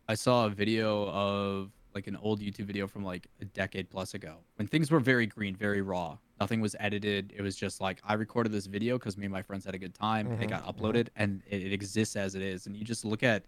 I 0.07 0.15
saw 0.15 0.45
a 0.45 0.49
video 0.49 1.07
of 1.09 1.71
like 1.95 2.07
an 2.07 2.15
old 2.17 2.39
YouTube 2.39 2.65
video 2.65 2.87
from 2.87 3.03
like 3.03 3.27
a 3.41 3.45
decade 3.45 3.89
plus 3.89 4.13
ago 4.13 4.35
when 4.57 4.67
things 4.67 4.91
were 4.91 4.99
very 4.99 5.25
green, 5.25 5.55
very 5.55 5.81
raw. 5.81 6.17
Nothing 6.39 6.61
was 6.61 6.75
edited. 6.79 7.33
It 7.35 7.41
was 7.41 7.55
just 7.55 7.81
like 7.81 7.99
I 8.03 8.13
recorded 8.13 8.51
this 8.51 8.67
video 8.67 8.97
because 8.97 9.17
me 9.17 9.25
and 9.25 9.33
my 9.33 9.41
friends 9.41 9.65
had 9.65 9.73
a 9.75 9.79
good 9.79 9.93
time. 9.93 10.27
and 10.31 10.41
It 10.43 10.49
got 10.49 10.65
mhm. 10.65 10.75
uploaded 10.75 11.07
and 11.15 11.41
it, 11.49 11.63
it 11.63 11.73
exists 11.73 12.15
as 12.15 12.35
it 12.35 12.41
is. 12.41 12.67
And 12.67 12.77
you 12.77 12.83
just 12.85 13.03
look 13.03 13.23
at 13.23 13.43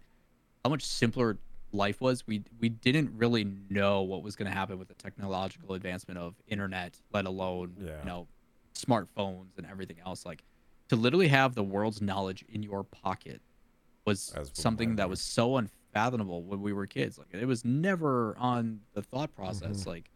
how 0.64 0.70
much 0.70 0.84
simpler 0.84 1.38
life 1.72 2.00
was. 2.00 2.26
We 2.26 2.42
we 2.60 2.68
didn't 2.68 3.12
really 3.16 3.44
know 3.70 4.02
what 4.02 4.22
was 4.22 4.36
going 4.36 4.50
to 4.50 4.54
happen 4.56 4.78
with 4.78 4.88
the 4.88 4.94
technological 4.94 5.74
advancement 5.74 6.18
of 6.18 6.34
internet, 6.48 7.00
let 7.12 7.26
alone 7.26 7.76
Yeah. 7.80 8.00
you 8.00 8.04
know 8.06 8.26
smartphones 8.74 9.56
and 9.56 9.66
everything 9.70 9.98
else. 10.04 10.26
Like 10.26 10.42
to 10.92 10.96
literally 10.96 11.28
have 11.28 11.54
the 11.54 11.62
world's 11.62 12.02
knowledge 12.02 12.44
in 12.50 12.62
your 12.62 12.84
pocket 12.84 13.40
was 14.04 14.34
something 14.52 14.96
that 14.96 15.08
was. 15.08 15.22
so 15.22 15.56
unfathomable 15.56 16.42
when 16.42 16.60
we 16.60 16.74
were 16.74 16.86
kids. 16.86 17.16
Like 17.16 17.28
it 17.32 17.46
was 17.46 17.64
never 17.64 18.36
on 18.38 18.80
the 18.92 19.00
thought 19.00 19.34
process. 19.34 19.84
Mhm. 19.84 19.86
Like, 19.86 20.10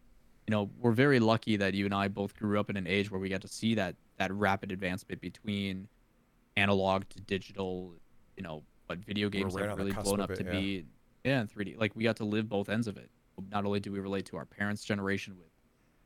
you 0.45 0.51
know, 0.51 0.69
we're 0.77 0.91
very 0.91 1.19
lucky 1.19 1.57
that 1.57 1.73
you 1.73 1.85
and 1.85 1.95
I 1.95 2.09
both 2.09 2.35
grew 2.35 2.59
up 2.59 2.69
in 2.69 2.77
an 2.77 2.85
age 2.85 3.09
where 3.09 3.19
we 3.19 3.27
got 3.27 3.41
to 3.41 3.47
see 3.47 3.73
that 3.73 3.95
that 4.17 4.31
rapid 4.31 4.71
advancement 4.71 5.19
between 5.19 5.87
analog 6.57 7.09
to 7.09 7.21
digital. 7.21 7.95
You 8.35 8.43
know, 8.43 8.63
what 8.85 8.99
video 8.99 9.29
games 9.29 9.55
right 9.55 9.67
have 9.67 9.79
really 9.79 9.93
blown 9.93 10.19
up 10.19 10.29
it, 10.29 10.35
to 10.35 10.43
yeah. 10.43 10.51
be. 10.51 10.85
Yeah, 11.23 11.41
in 11.41 11.47
3D. 11.47 11.75
Like 11.79 11.95
we 11.95 12.03
got 12.03 12.17
to 12.17 12.23
live 12.23 12.47
both 12.47 12.69
ends 12.69 12.87
of 12.87 12.97
it. 12.97 13.09
Not 13.51 13.65
only 13.65 13.79
do 13.79 13.91
we 13.91 13.99
relate 13.99 14.27
to 14.27 14.37
our 14.37 14.45
parents' 14.45 14.83
generation 14.83 15.35
with 15.39 15.49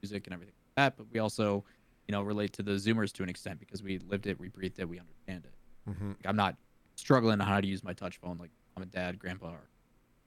music 0.01 0.27
and 0.27 0.33
everything 0.33 0.55
like 0.65 0.75
that, 0.77 0.97
but 0.97 1.07
we 1.11 1.19
also, 1.19 1.65
you 2.11 2.17
know, 2.17 2.23
relate 2.23 2.51
to 2.51 2.61
the 2.61 2.71
Zoomers 2.73 3.13
to 3.13 3.23
an 3.23 3.29
extent 3.29 3.57
because 3.57 3.81
we 3.81 3.97
lived 3.99 4.27
it, 4.27 4.37
we 4.37 4.49
breathed 4.49 4.77
it, 4.79 4.89
we 4.89 4.99
understand 4.99 5.45
it. 5.45 5.89
Mm-hmm. 5.89 6.09
Like, 6.09 6.25
I'm 6.25 6.35
not 6.35 6.57
struggling 6.97 7.39
on 7.39 7.47
how 7.47 7.61
to 7.61 7.65
use 7.65 7.85
my 7.85 7.93
touch 7.93 8.17
phone 8.17 8.37
like 8.37 8.49
I'm 8.75 8.83
a 8.83 8.85
dad, 8.85 9.17
grandpa, 9.17 9.51
or 9.51 9.69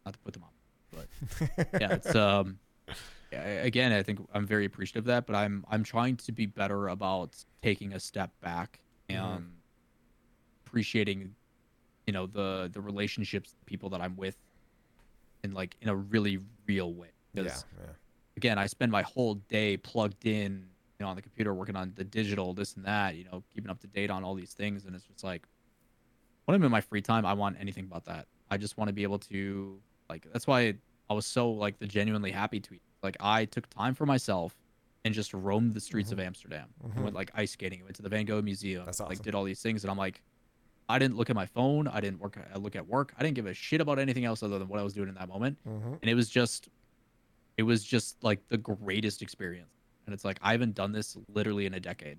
not 0.07 0.15
to 0.15 0.19
put 0.21 0.33
them 0.33 0.45
on, 0.45 0.49
but 0.91 1.69
yeah, 1.79 1.93
it's 1.93 2.15
um, 2.15 2.59
yeah, 3.31 3.43
again, 3.65 3.93
I 3.93 4.03
think 4.03 4.19
I'm 4.33 4.47
very 4.47 4.65
appreciative 4.65 5.03
of 5.03 5.07
that, 5.09 5.27
but 5.27 5.37
I'm 5.37 5.63
I'm 5.71 5.85
trying 5.85 6.17
to 6.17 6.33
be 6.33 6.47
better 6.47 6.89
about 6.89 7.37
taking 7.63 7.93
a 7.93 8.01
step 8.01 8.31
back 8.41 8.79
and 9.11 9.21
Mhm. 9.43 9.51
appreciating, 10.67 11.35
you 12.07 12.15
know, 12.15 12.27
the 12.27 12.71
the 12.73 12.81
relationships, 12.81 13.55
people 13.67 13.91
that 13.91 14.01
I'm 14.01 14.17
with, 14.17 14.39
in 15.43 15.53
like 15.53 15.77
in 15.83 15.91
a 15.91 15.95
really 15.97 16.39
real 16.67 16.95
way. 16.95 17.09
yeah, 17.35 17.43
Because 17.43 17.67
yeah. 17.79 17.87
again, 18.39 18.59
I 18.59 18.69
spend 18.69 18.91
my 18.91 19.03
whole 19.03 19.35
day 19.35 19.77
plugged 19.77 20.27
in, 20.27 20.71
know, 21.05 21.11
on 21.11 21.17
the 21.17 21.23
computer 21.23 21.55
working 21.55 21.77
on 21.77 21.93
the 21.95 22.05
digital, 22.05 22.53
this 22.55 22.75
and 22.75 22.85
that, 22.85 23.15
you 23.17 23.25
know, 23.25 23.43
keeping 23.55 23.71
up 23.71 23.79
to 23.81 23.87
date 23.87 24.11
on 24.11 24.25
all 24.25 24.35
these 24.35 24.53
things. 24.53 24.85
And 24.85 24.95
it's 24.97 25.05
just 25.05 25.23
like, 25.23 25.47
when 26.47 26.55
I'm 26.55 26.63
in 26.65 26.71
my 26.71 26.81
free 26.81 27.01
time, 27.03 27.25
I 27.25 27.33
want 27.35 27.57
anything 27.61 27.87
but 27.87 28.05
that. 28.07 28.27
I 28.51 28.57
just 28.57 28.77
want 28.77 28.89
to 28.89 28.93
be 28.93 29.03
able 29.03 29.19
to, 29.21 29.79
like, 30.11 30.27
that's 30.33 30.47
why 30.47 30.75
I 31.09 31.15
was 31.15 31.27
so, 31.27 31.51
like, 31.51 31.79
the 31.79 31.87
genuinely 31.87 32.31
happy 32.31 32.61
tweet. 32.61 32.83
Like, 33.03 33.17
I 33.21 33.45
took 33.47 33.69
time 33.71 33.95
for 33.95 34.05
myself 34.07 34.55
and 35.05 35.15
just 35.15 35.33
roamed 35.35 35.75
the 35.75 35.81
streets 35.81 36.13
of 36.13 36.19
Amsterdam. 36.21 36.69
I 36.83 36.89
Mhm. 36.89 37.03
went, 37.05 37.15
like, 37.15 37.31
ice 37.35 37.53
skating, 37.53 37.83
went 37.85 37.97
to 37.97 38.03
the 38.03 38.09
Van 38.09 38.25
Gogh 38.25 38.43
Museum, 38.43 38.85
That's 38.87 39.01
like, 39.01 39.23
did 39.23 39.35
all 39.35 39.45
these 39.45 39.61
things. 39.63 39.85
And 39.85 39.91
I'm 39.91 39.99
like, 39.99 40.23
I 40.89 40.99
didn't 40.99 41.17
look 41.17 41.31
at 41.31 41.37
my 41.37 41.47
phone. 41.47 41.89
I 41.89 42.01
didn't 42.01 42.21
work. 42.21 42.39
I 42.55 42.59
look 42.59 42.77
at 42.77 42.87
work. 42.87 43.15
I 43.19 43.23
didn't 43.23 43.37
give 43.37 43.47
a 43.47 43.55
shit 43.55 43.81
about 43.81 43.99
anything 43.99 44.25
else 44.27 44.43
other 44.43 44.59
than 44.59 44.69
what 44.69 44.79
I 44.81 44.83
was 44.83 44.93
doing 44.93 45.09
in 45.09 45.15
that 45.15 45.29
moment 45.29 45.59
Mm-hmm. 45.67 45.95
and 46.03 46.05
it 46.11 46.15
was 46.15 46.29
just 46.29 46.69
it 47.57 47.63
was 47.63 47.85
just 47.85 48.23
like 48.25 48.47
the 48.49 48.59
greatest 48.59 49.23
experience 49.23 49.71
and 50.07 50.15
it's 50.15 50.25
like 50.25 50.39
i 50.43 50.53
haven't 50.53 50.75
done 50.75 50.93
this 50.93 51.17
literally 51.29 51.67
in 51.67 51.75
a 51.75 51.81
decade 51.81 52.19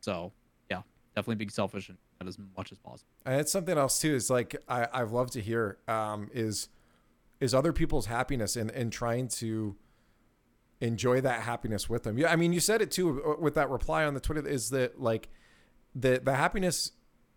so 0.00 0.32
yeah 0.70 0.82
definitely 1.14 1.36
being 1.36 1.50
selfish 1.50 1.88
and 1.88 1.98
as 2.28 2.38
much 2.56 2.72
as 2.72 2.78
possible 2.78 3.10
And 3.26 3.40
it's 3.40 3.50
something 3.52 3.76
else 3.76 4.00
too. 4.00 4.14
Is 4.14 4.30
like 4.30 4.56
I 4.68 4.86
I've 4.92 5.12
loved 5.12 5.32
to 5.32 5.40
hear 5.40 5.78
um, 5.88 6.30
is 6.32 6.68
is 7.40 7.52
other 7.54 7.72
people's 7.72 8.06
happiness 8.06 8.54
and 8.56 8.70
and 8.70 8.92
trying 8.92 9.28
to 9.28 9.74
enjoy 10.80 11.20
that 11.20 11.42
happiness 11.42 11.88
with 11.88 12.04
them. 12.04 12.18
Yeah, 12.18 12.30
I 12.30 12.36
mean 12.36 12.52
you 12.52 12.60
said 12.60 12.80
it 12.80 12.90
too 12.90 13.22
uh, 13.24 13.40
with 13.40 13.54
that 13.54 13.70
reply 13.70 14.04
on 14.04 14.14
the 14.14 14.20
Twitter. 14.20 14.46
Is 14.46 14.70
that 14.70 15.00
like 15.00 15.30
the 15.94 16.20
the 16.22 16.34
happiness 16.34 16.92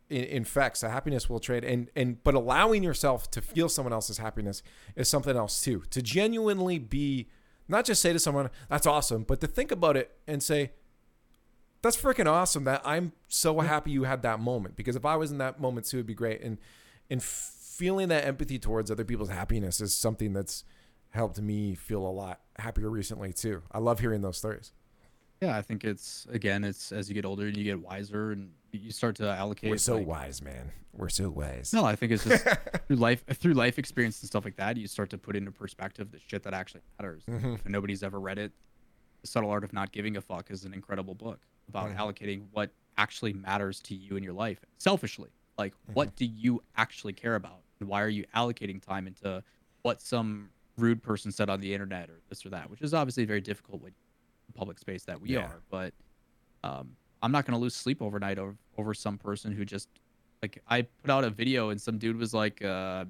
infects 0.07 0.81
the 0.81 0.89
happiness 0.89 1.27
will 1.31 1.39
trade 1.39 1.63
and 1.63 1.89
and 1.95 2.23
but 2.23 2.35
allowing 2.35 2.83
yourself 2.83 3.31
to 3.31 3.41
feel 3.41 3.67
someone 3.67 3.91
else's 3.91 4.19
happiness 4.19 4.61
is 4.95 5.09
something 5.09 5.35
else 5.35 5.61
too. 5.61 5.81
To 5.89 6.01
genuinely 6.01 6.77
be 6.77 7.27
not 7.67 7.85
just 7.85 8.01
say 8.01 8.13
to 8.13 8.19
someone 8.19 8.49
that's 8.69 8.87
awesome, 8.87 9.23
but 9.23 9.41
to 9.41 9.47
think 9.47 9.71
about 9.71 9.97
it 9.97 10.15
and 10.27 10.41
say 10.41 10.71
that's 11.81 11.97
freaking 11.97 12.27
awesome 12.27 12.63
that 12.63 12.81
I'm 12.83 13.11
so 13.27 13.59
happy 13.59 13.91
you 13.91 14.03
had 14.03 14.21
that 14.23 14.39
moment 14.39 14.75
because 14.75 14.95
if 14.95 15.05
I 15.05 15.15
was 15.15 15.31
in 15.31 15.37
that 15.39 15.59
moment 15.59 15.85
too, 15.85 15.97
it'd 15.97 16.07
be 16.07 16.13
great. 16.13 16.41
And 16.41 16.57
and 17.09 17.21
feeling 17.21 18.07
that 18.09 18.25
empathy 18.25 18.57
towards 18.57 18.89
other 18.89 19.03
people's 19.03 19.29
happiness 19.29 19.81
is 19.81 19.95
something 19.95 20.33
that's 20.33 20.63
helped 21.09 21.39
me 21.39 21.75
feel 21.75 22.05
a 22.05 22.09
lot 22.09 22.41
happier 22.57 22.89
recently 22.89 23.33
too. 23.33 23.61
I 23.71 23.79
love 23.79 23.99
hearing 23.99 24.21
those 24.21 24.37
stories. 24.37 24.71
Yeah 25.41 25.55
i 25.57 25.61
think 25.61 25.83
it's 25.83 26.25
again 26.31 26.63
it's 26.63 26.91
as 26.91 27.09
you 27.09 27.15
get 27.15 27.25
older 27.25 27.45
and 27.47 27.57
you 27.57 27.63
get 27.63 27.79
wiser 27.81 28.31
and 28.31 28.51
you 28.71 28.91
start 28.91 29.15
to 29.15 29.27
allocate 29.29 29.69
We're 29.69 29.77
so 29.77 29.95
like- 29.97 30.07
wise, 30.07 30.41
man. 30.41 30.71
We're 30.93 31.09
so 31.09 31.29
wise. 31.29 31.71
no 31.73 31.83
i 31.85 31.95
think 31.95 32.11
it's 32.13 32.23
just 32.23 32.45
through 32.87 32.95
life 32.97 33.23
through 33.33 33.53
life 33.53 33.77
experience 33.79 34.21
and 34.21 34.27
stuff 34.27 34.45
like 34.45 34.55
that 34.57 34.77
you 34.77 34.87
start 34.87 35.09
to 35.11 35.17
put 35.17 35.35
into 35.35 35.51
perspective 35.51 36.11
the 36.11 36.19
shit 36.25 36.43
that 36.43 36.53
actually 36.53 36.81
matters 36.99 37.23
Mhm. 37.29 37.55
if 37.55 37.65
nobody's 37.67 38.01
ever 38.03 38.19
read 38.19 38.37
it 38.37 38.51
the 39.21 39.27
subtle 39.27 39.49
art 39.49 39.63
of 39.63 39.73
not 39.73 39.91
giving 39.91 40.15
a 40.17 40.21
fuck 40.21 40.49
is 40.51 40.63
an 40.65 40.73
incredible 40.73 41.15
book 41.15 41.41
about 41.67 41.89
Mhm. 41.89 41.97
allocating 41.97 42.43
what 42.51 42.71
actually 42.97 43.33
matters 43.33 43.79
to 43.81 43.95
you 43.95 44.15
in 44.15 44.23
your 44.23 44.33
life 44.33 44.59
selfishly 44.77 45.29
like 45.57 45.73
what 45.93 46.15
do 46.15 46.25
you 46.25 46.61
actually 46.77 47.11
care 47.13 47.35
about 47.35 47.59
and 47.81 47.89
why 47.89 48.01
are 48.01 48.07
you 48.09 48.23
allocating 48.35 48.81
time 48.81 49.05
into 49.07 49.43
what 49.81 50.01
some 50.01 50.49
rude 50.77 51.01
person 51.03 51.29
said 51.31 51.49
on 51.49 51.59
the 51.59 51.73
internet 51.73 52.09
or 52.09 52.19
this 52.29 52.45
or 52.45 52.49
that 52.49 52.69
which 52.69 52.81
is 52.81 52.93
obviously 52.93 53.25
very 53.25 53.41
difficult 53.41 53.81
the 53.81 53.93
public 54.55 54.79
space 54.79 55.03
that 55.03 55.19
we 55.21 55.29
Yeah. 55.33 55.41
are 55.41 55.61
but 55.69 55.93
um, 56.63 56.95
i'm 57.21 57.31
not 57.31 57.45
going 57.45 57.53
to 57.53 57.59
lose 57.61 57.75
sleep 57.75 58.01
overnight 58.01 58.39
over, 58.39 58.55
over 58.77 58.93
some 58.93 59.17
person 59.17 59.51
who 59.51 59.65
just 59.65 59.89
like 60.41 60.61
i 60.67 60.81
put 60.81 61.09
out 61.11 61.23
a 61.23 61.29
video 61.29 61.69
and 61.69 61.79
some 61.81 61.97
dude 61.97 62.17
was 62.17 62.33
like 62.33 62.63
uh, 62.63 63.05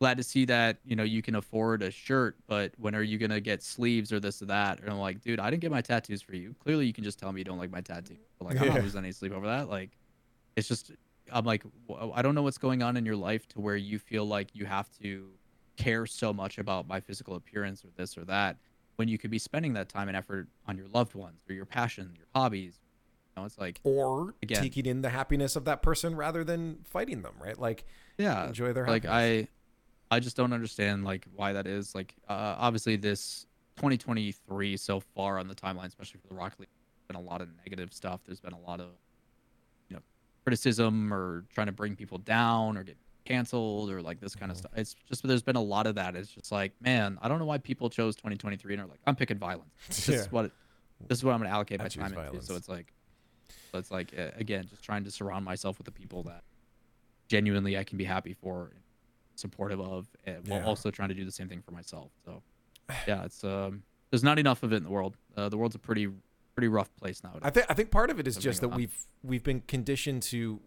glad 0.00 0.16
to 0.16 0.22
see 0.22 0.44
that 0.44 0.78
you 0.84 0.96
know 0.96 1.02
you 1.04 1.22
can 1.22 1.34
afford 1.36 1.82
a 1.82 1.90
shirt 1.90 2.36
but 2.48 2.72
when 2.76 2.94
are 2.94 3.02
you 3.02 3.18
going 3.18 3.30
to 3.30 3.40
get 3.40 3.62
sleeves 3.62 4.12
or 4.12 4.18
this 4.20 4.42
or 4.42 4.46
that? 4.46 4.80
And 4.80 4.90
i'm 4.90 4.98
like 4.98 5.20
dude 5.20 5.38
i 5.38 5.48
didn't 5.50 5.62
get 5.62 5.70
my 5.70 5.80
tattoos 5.80 6.22
for 6.22 6.34
you. 6.34 6.54
Clearly 6.58 6.86
you 6.86 6.92
can 6.92 7.04
just 7.04 7.18
tell 7.18 7.32
me 7.32 7.40
you 7.40 7.44
don't 7.44 7.58
like 7.58 7.70
my 7.70 7.80
tattoo 7.80 8.16
but, 8.38 8.46
like 8.46 8.60
i'm 8.60 8.68
not 8.68 8.82
losing 8.82 8.98
any 9.04 9.12
sleep 9.12 9.32
over 9.32 9.46
that. 9.46 9.68
Like 9.68 9.90
it's 10.56 10.68
just 10.68 10.90
i'm 11.32 11.44
like 11.44 11.62
I 12.16 12.20
don't 12.22 12.34
know 12.34 12.42
what's 12.42 12.58
going 12.58 12.82
on 12.82 12.96
in 12.96 13.06
your 13.06 13.16
life 13.16 13.46
to 13.50 13.60
where 13.60 13.76
you 13.76 13.98
feel 13.98 14.24
like 14.26 14.54
you 14.54 14.64
have 14.66 14.88
to 15.02 15.30
care 15.76 16.04
so 16.04 16.32
much 16.32 16.58
about 16.58 16.86
my 16.88 17.00
physical 17.00 17.36
appearance 17.36 17.84
or 17.84 17.88
this 17.96 18.18
or 18.18 18.24
that 18.24 18.56
when 19.02 19.08
you 19.08 19.18
could 19.18 19.32
be 19.32 19.38
spending 19.40 19.72
that 19.72 19.88
time 19.88 20.06
and 20.06 20.16
effort 20.16 20.46
on 20.68 20.76
your 20.76 20.86
loved 20.94 21.16
ones 21.16 21.40
or 21.48 21.54
your 21.56 21.64
passion 21.64 22.12
your 22.16 22.26
hobbies 22.36 22.78
you 23.34 23.40
know 23.40 23.44
it's 23.44 23.58
like 23.58 23.80
Or 23.82 24.34
Again. 24.44 24.62
taking 24.62 24.86
in 24.86 25.02
the 25.02 25.10
happiness 25.10 25.56
of 25.56 25.64
that 25.64 25.82
person 25.82 26.14
rather 26.14 26.44
than 26.44 26.78
fighting 26.84 27.22
them, 27.22 27.34
right? 27.40 27.58
Like 27.58 27.84
yeah 28.16 28.46
enjoy 28.46 28.72
their 28.72 28.86
like 28.86 29.02
happiness. 29.02 29.48
i 30.10 30.16
I 30.16 30.20
just 30.20 30.36
don't 30.36 30.52
understand 30.52 31.04
like 31.04 31.26
why 31.34 31.54
that 31.54 31.66
is. 31.66 31.94
Like, 31.94 32.14
uh, 32.28 32.54
obviously, 32.58 32.96
this 32.96 33.46
2023 33.76 34.76
so 34.76 35.00
far 35.00 35.38
on 35.38 35.48
the 35.48 35.54
timeline, 35.54 35.86
especially 35.86 36.20
for 36.20 36.28
the 36.28 36.34
Rocket 36.34 36.60
League, 36.60 36.68
there's 36.68 37.06
been 37.08 37.16
a 37.16 37.28
lot 37.28 37.40
of 37.40 37.48
negative 37.64 37.94
stuff. 37.94 38.20
There's 38.26 38.38
been 38.38 38.52
a 38.52 38.60
lot 38.60 38.78
of 38.80 38.90
you 39.88 39.96
know 39.96 40.02
criticism 40.44 41.12
or 41.14 41.44
trying 41.54 41.68
to 41.68 41.72
bring 41.72 41.96
people 41.96 42.18
down 42.18 42.76
or 42.76 42.84
get 42.84 42.98
canceled 43.24 43.90
or 43.90 44.02
like 44.02 44.20
this 44.20 44.34
kind 44.34 44.50
of 44.50 44.56
Mhm. 44.56 44.60
stuff. 44.60 44.72
It's 44.76 44.94
just 45.08 45.22
there's 45.26 45.42
been 45.42 45.56
a 45.56 45.62
lot 45.62 45.86
of 45.86 45.94
that. 45.96 46.16
It's 46.16 46.30
just 46.30 46.50
like, 46.52 46.72
man, 46.80 47.18
I 47.22 47.28
don't 47.28 47.38
know 47.38 47.44
why 47.46 47.58
people 47.58 47.88
chose 47.90 48.16
2023 48.16 48.74
and 48.74 48.82
are 48.82 48.86
like, 48.86 49.00
I'm 49.06 49.16
picking 49.16 49.38
violence. 49.38 49.70
This 49.88 50.08
Yeah. 50.08 50.14
is 50.16 50.32
what 50.32 50.52
this 51.08 51.18
is 51.18 51.24
what 51.24 51.32
I'm 51.32 51.40
gonna 51.40 51.50
allocate 51.50 51.80
I 51.80 51.84
my 51.84 51.88
time 51.88 52.14
into. 52.16 52.42
So 52.42 52.54
it's 52.56 52.68
like, 52.68 52.92
so 53.72 53.78
it's 53.78 53.90
like 53.90 54.12
again, 54.14 54.66
just 54.68 54.82
trying 54.82 55.04
to 55.04 55.10
surround 55.10 55.44
myself 55.44 55.78
with 55.78 55.84
the 55.86 55.92
people 55.92 56.22
that 56.24 56.44
genuinely 57.28 57.76
I 57.78 57.84
can 57.84 57.98
be 57.98 58.04
happy 58.04 58.34
for, 58.34 58.70
supportive 59.34 59.80
of, 59.80 60.08
and 60.24 60.46
while 60.48 60.60
Yeah. 60.60 60.66
also 60.66 60.90
trying 60.90 61.08
to 61.08 61.14
do 61.14 61.24
the 61.24 61.32
same 61.32 61.48
thing 61.48 61.62
for 61.62 61.70
myself. 61.72 62.12
So 62.24 62.42
yeah, 63.08 63.24
it's 63.24 63.42
um, 63.44 63.82
there's 64.10 64.22
not 64.22 64.38
enough 64.38 64.62
of 64.62 64.72
it 64.72 64.76
in 64.76 64.82
the 64.84 64.90
world. 64.90 65.16
Uh, 65.36 65.48
the 65.48 65.56
world's 65.56 65.74
a 65.74 65.78
pretty 65.78 66.08
pretty 66.54 66.68
rough 66.68 66.94
place 66.96 67.24
nowadays. 67.24 67.40
I 67.44 67.50
think 67.50 67.66
I 67.70 67.74
think 67.74 67.90
part 67.90 68.10
of 68.10 68.20
it 68.20 68.26
is 68.28 68.34
Something 68.34 68.50
just 68.50 68.60
that 68.60 68.68
we've 68.68 68.94
we've 69.22 69.42
been 69.42 69.62
conditioned 69.62 70.22
to 70.24 70.60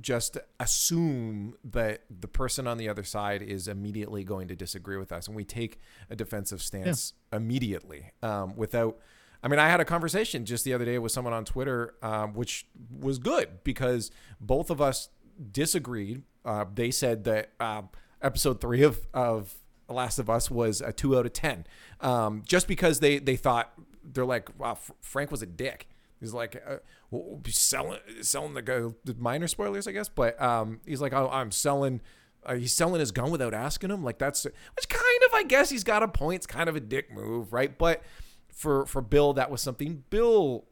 just 0.00 0.38
assume 0.58 1.54
that 1.64 2.02
the 2.10 2.28
person 2.28 2.66
on 2.66 2.78
the 2.78 2.88
other 2.88 3.04
side 3.04 3.42
is 3.42 3.68
immediately 3.68 4.24
going 4.24 4.48
to 4.48 4.56
disagree 4.56 4.96
with 4.96 5.12
us, 5.12 5.26
and 5.26 5.36
we 5.36 5.44
take 5.44 5.80
a 6.08 6.16
defensive 6.16 6.62
stance 6.62 7.12
immediately 7.32 8.12
um, 8.22 8.56
without. 8.56 8.98
I 9.42 9.48
mean, 9.48 9.58
I 9.58 9.68
had 9.68 9.80
a 9.80 9.86
conversation 9.86 10.44
just 10.44 10.64
the 10.64 10.74
other 10.74 10.84
day 10.84 10.98
with 10.98 11.12
someone 11.12 11.32
on 11.32 11.44
Twitter, 11.46 11.94
um, 12.02 12.34
which 12.34 12.66
was 12.90 13.18
good 13.18 13.64
because 13.64 14.10
both 14.40 14.68
of 14.70 14.80
us 14.82 15.08
disagreed. 15.50 16.22
Uh, 16.44 16.66
they 16.74 16.90
said 16.90 17.24
that 17.24 17.52
uh, 17.58 17.82
episode 18.22 18.60
three 18.60 18.82
of 18.82 19.06
of 19.14 19.54
The 19.86 19.94
Last 19.94 20.18
of 20.18 20.28
Us 20.28 20.50
was 20.50 20.80
a 20.80 20.92
two 20.92 21.18
out 21.18 21.26
of 21.26 21.32
ten, 21.32 21.66
um, 22.00 22.42
just 22.46 22.68
because 22.68 23.00
they 23.00 23.18
they 23.18 23.36
thought 23.36 23.72
they're 24.02 24.26
like, 24.26 24.48
wow, 24.58 24.78
Frank 25.00 25.30
was 25.30 25.42
a 25.42 25.46
dick. 25.46 25.86
He's 26.20 26.34
like, 26.34 26.62
uh, 26.66 26.76
we'll 27.10 27.38
be 27.38 27.50
selling 27.50 27.98
selling 28.20 28.54
the 28.54 28.94
the 29.04 29.14
minor 29.14 29.48
spoilers, 29.48 29.88
I 29.88 29.92
guess, 29.92 30.08
but 30.08 30.40
um, 30.40 30.80
he's 30.86 31.00
like, 31.00 31.12
oh, 31.12 31.28
I'm 31.32 31.50
selling. 31.50 32.00
Uh, 32.44 32.54
he's 32.54 32.72
selling 32.72 33.00
his 33.00 33.12
gun 33.12 33.30
without 33.30 33.52
asking 33.52 33.90
him. 33.90 34.02
Like 34.02 34.18
that's 34.18 34.44
which 34.44 34.88
kind 34.88 35.22
of, 35.26 35.34
I 35.34 35.42
guess, 35.42 35.70
he's 35.70 35.84
got 35.84 36.02
a 36.02 36.08
point. 36.08 36.36
It's 36.36 36.46
kind 36.46 36.68
of 36.68 36.76
a 36.76 36.80
dick 36.80 37.12
move, 37.12 37.52
right? 37.52 37.76
But 37.76 38.02
for 38.52 38.86
for 38.86 39.02
Bill, 39.02 39.32
that 39.34 39.50
was 39.50 39.60
something 39.60 40.04
Bill 40.10 40.64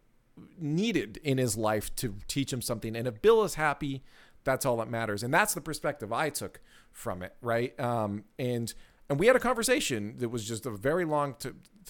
needed 0.59 1.19
in 1.23 1.39
his 1.39 1.57
life 1.57 1.95
to 1.97 2.15
teach 2.29 2.53
him 2.53 2.63
something. 2.63 2.95
And 2.97 3.09
if 3.09 3.21
Bill 3.21 3.43
is 3.45 3.55
happy, 3.55 4.03
that's 4.45 4.65
all 4.65 4.77
that 4.79 4.91
matters. 4.91 5.23
And 5.23 5.33
that's 5.33 5.55
the 5.55 5.61
perspective 5.61 6.13
I 6.13 6.31
took 6.31 6.61
from 6.93 7.23
it, 7.23 7.35
right? 7.41 7.79
Um, 7.81 8.25
and 8.39 8.73
and 9.09 9.19
we 9.19 9.27
had 9.27 9.37
a 9.37 9.41
conversation 9.41 10.17
that 10.19 10.29
was 10.29 10.47
just 10.47 10.67
a 10.67 10.71
very 10.71 11.05
long 11.05 11.37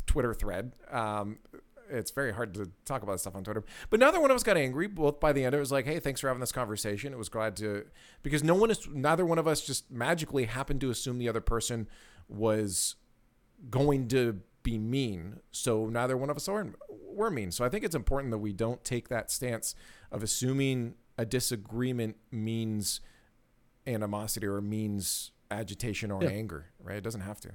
Twitter 0.07 0.35
thread. 0.35 0.73
Um, 0.91 1.39
it's 1.91 2.11
very 2.11 2.33
hard 2.33 2.55
to 2.55 2.71
talk 2.85 3.03
about 3.03 3.13
this 3.13 3.23
stuff 3.23 3.35
on 3.37 3.45
Twitter, 3.45 3.65
but 3.91 4.01
neither 4.01 4.21
one 4.21 4.31
of 4.31 4.35
us 4.35 4.43
got 4.43 4.57
angry. 4.57 4.87
Both 4.87 5.21
by 5.21 5.33
the 5.33 5.45
end, 5.45 5.55
it 5.55 5.59
was 5.59 5.73
like, 5.73 5.85
"Hey, 5.87 6.01
thanks 6.01 6.21
for 6.21 6.29
having 6.29 6.41
this 6.41 6.53
conversation." 6.53 7.13
It 7.13 7.19
was 7.19 7.29
glad 7.29 7.57
to 7.57 7.87
because 8.23 8.43
no 8.45 8.55
one 8.55 8.71
is 8.71 8.87
neither 8.89 9.25
one 9.27 9.39
of 9.39 9.47
us 9.47 9.61
just 9.67 9.91
magically 9.91 10.45
happened 10.45 10.81
to 10.83 10.91
assume 10.91 11.19
the 11.19 11.29
other 11.29 11.41
person 11.41 11.89
was 12.29 12.97
going 13.71 14.09
to 14.09 14.41
be 14.63 14.79
mean. 14.79 15.41
So 15.51 15.89
neither 15.89 16.17
one 16.17 16.31
of 16.31 16.37
us 16.37 16.49
are 16.49 16.67
were 16.91 17.31
mean. 17.31 17.51
So 17.51 17.65
I 17.65 17.69
think 17.69 17.85
it's 17.85 17.95
important 17.97 18.31
that 18.33 18.39
we 18.39 18.53
don't 18.53 18.85
take 18.85 19.09
that 19.09 19.31
stance 19.31 19.75
of 20.13 20.23
assuming 20.23 20.95
a 21.17 21.25
disagreement 21.27 22.17
means 22.31 23.01
animosity 23.87 24.47
or 24.47 24.61
means 24.61 25.33
agitation 25.51 26.11
or 26.11 26.23
Yeah. 26.23 26.31
anger, 26.31 26.67
right? 26.81 26.97
It 26.97 27.03
doesn't 27.05 27.23
have 27.23 27.41
to. 27.41 27.53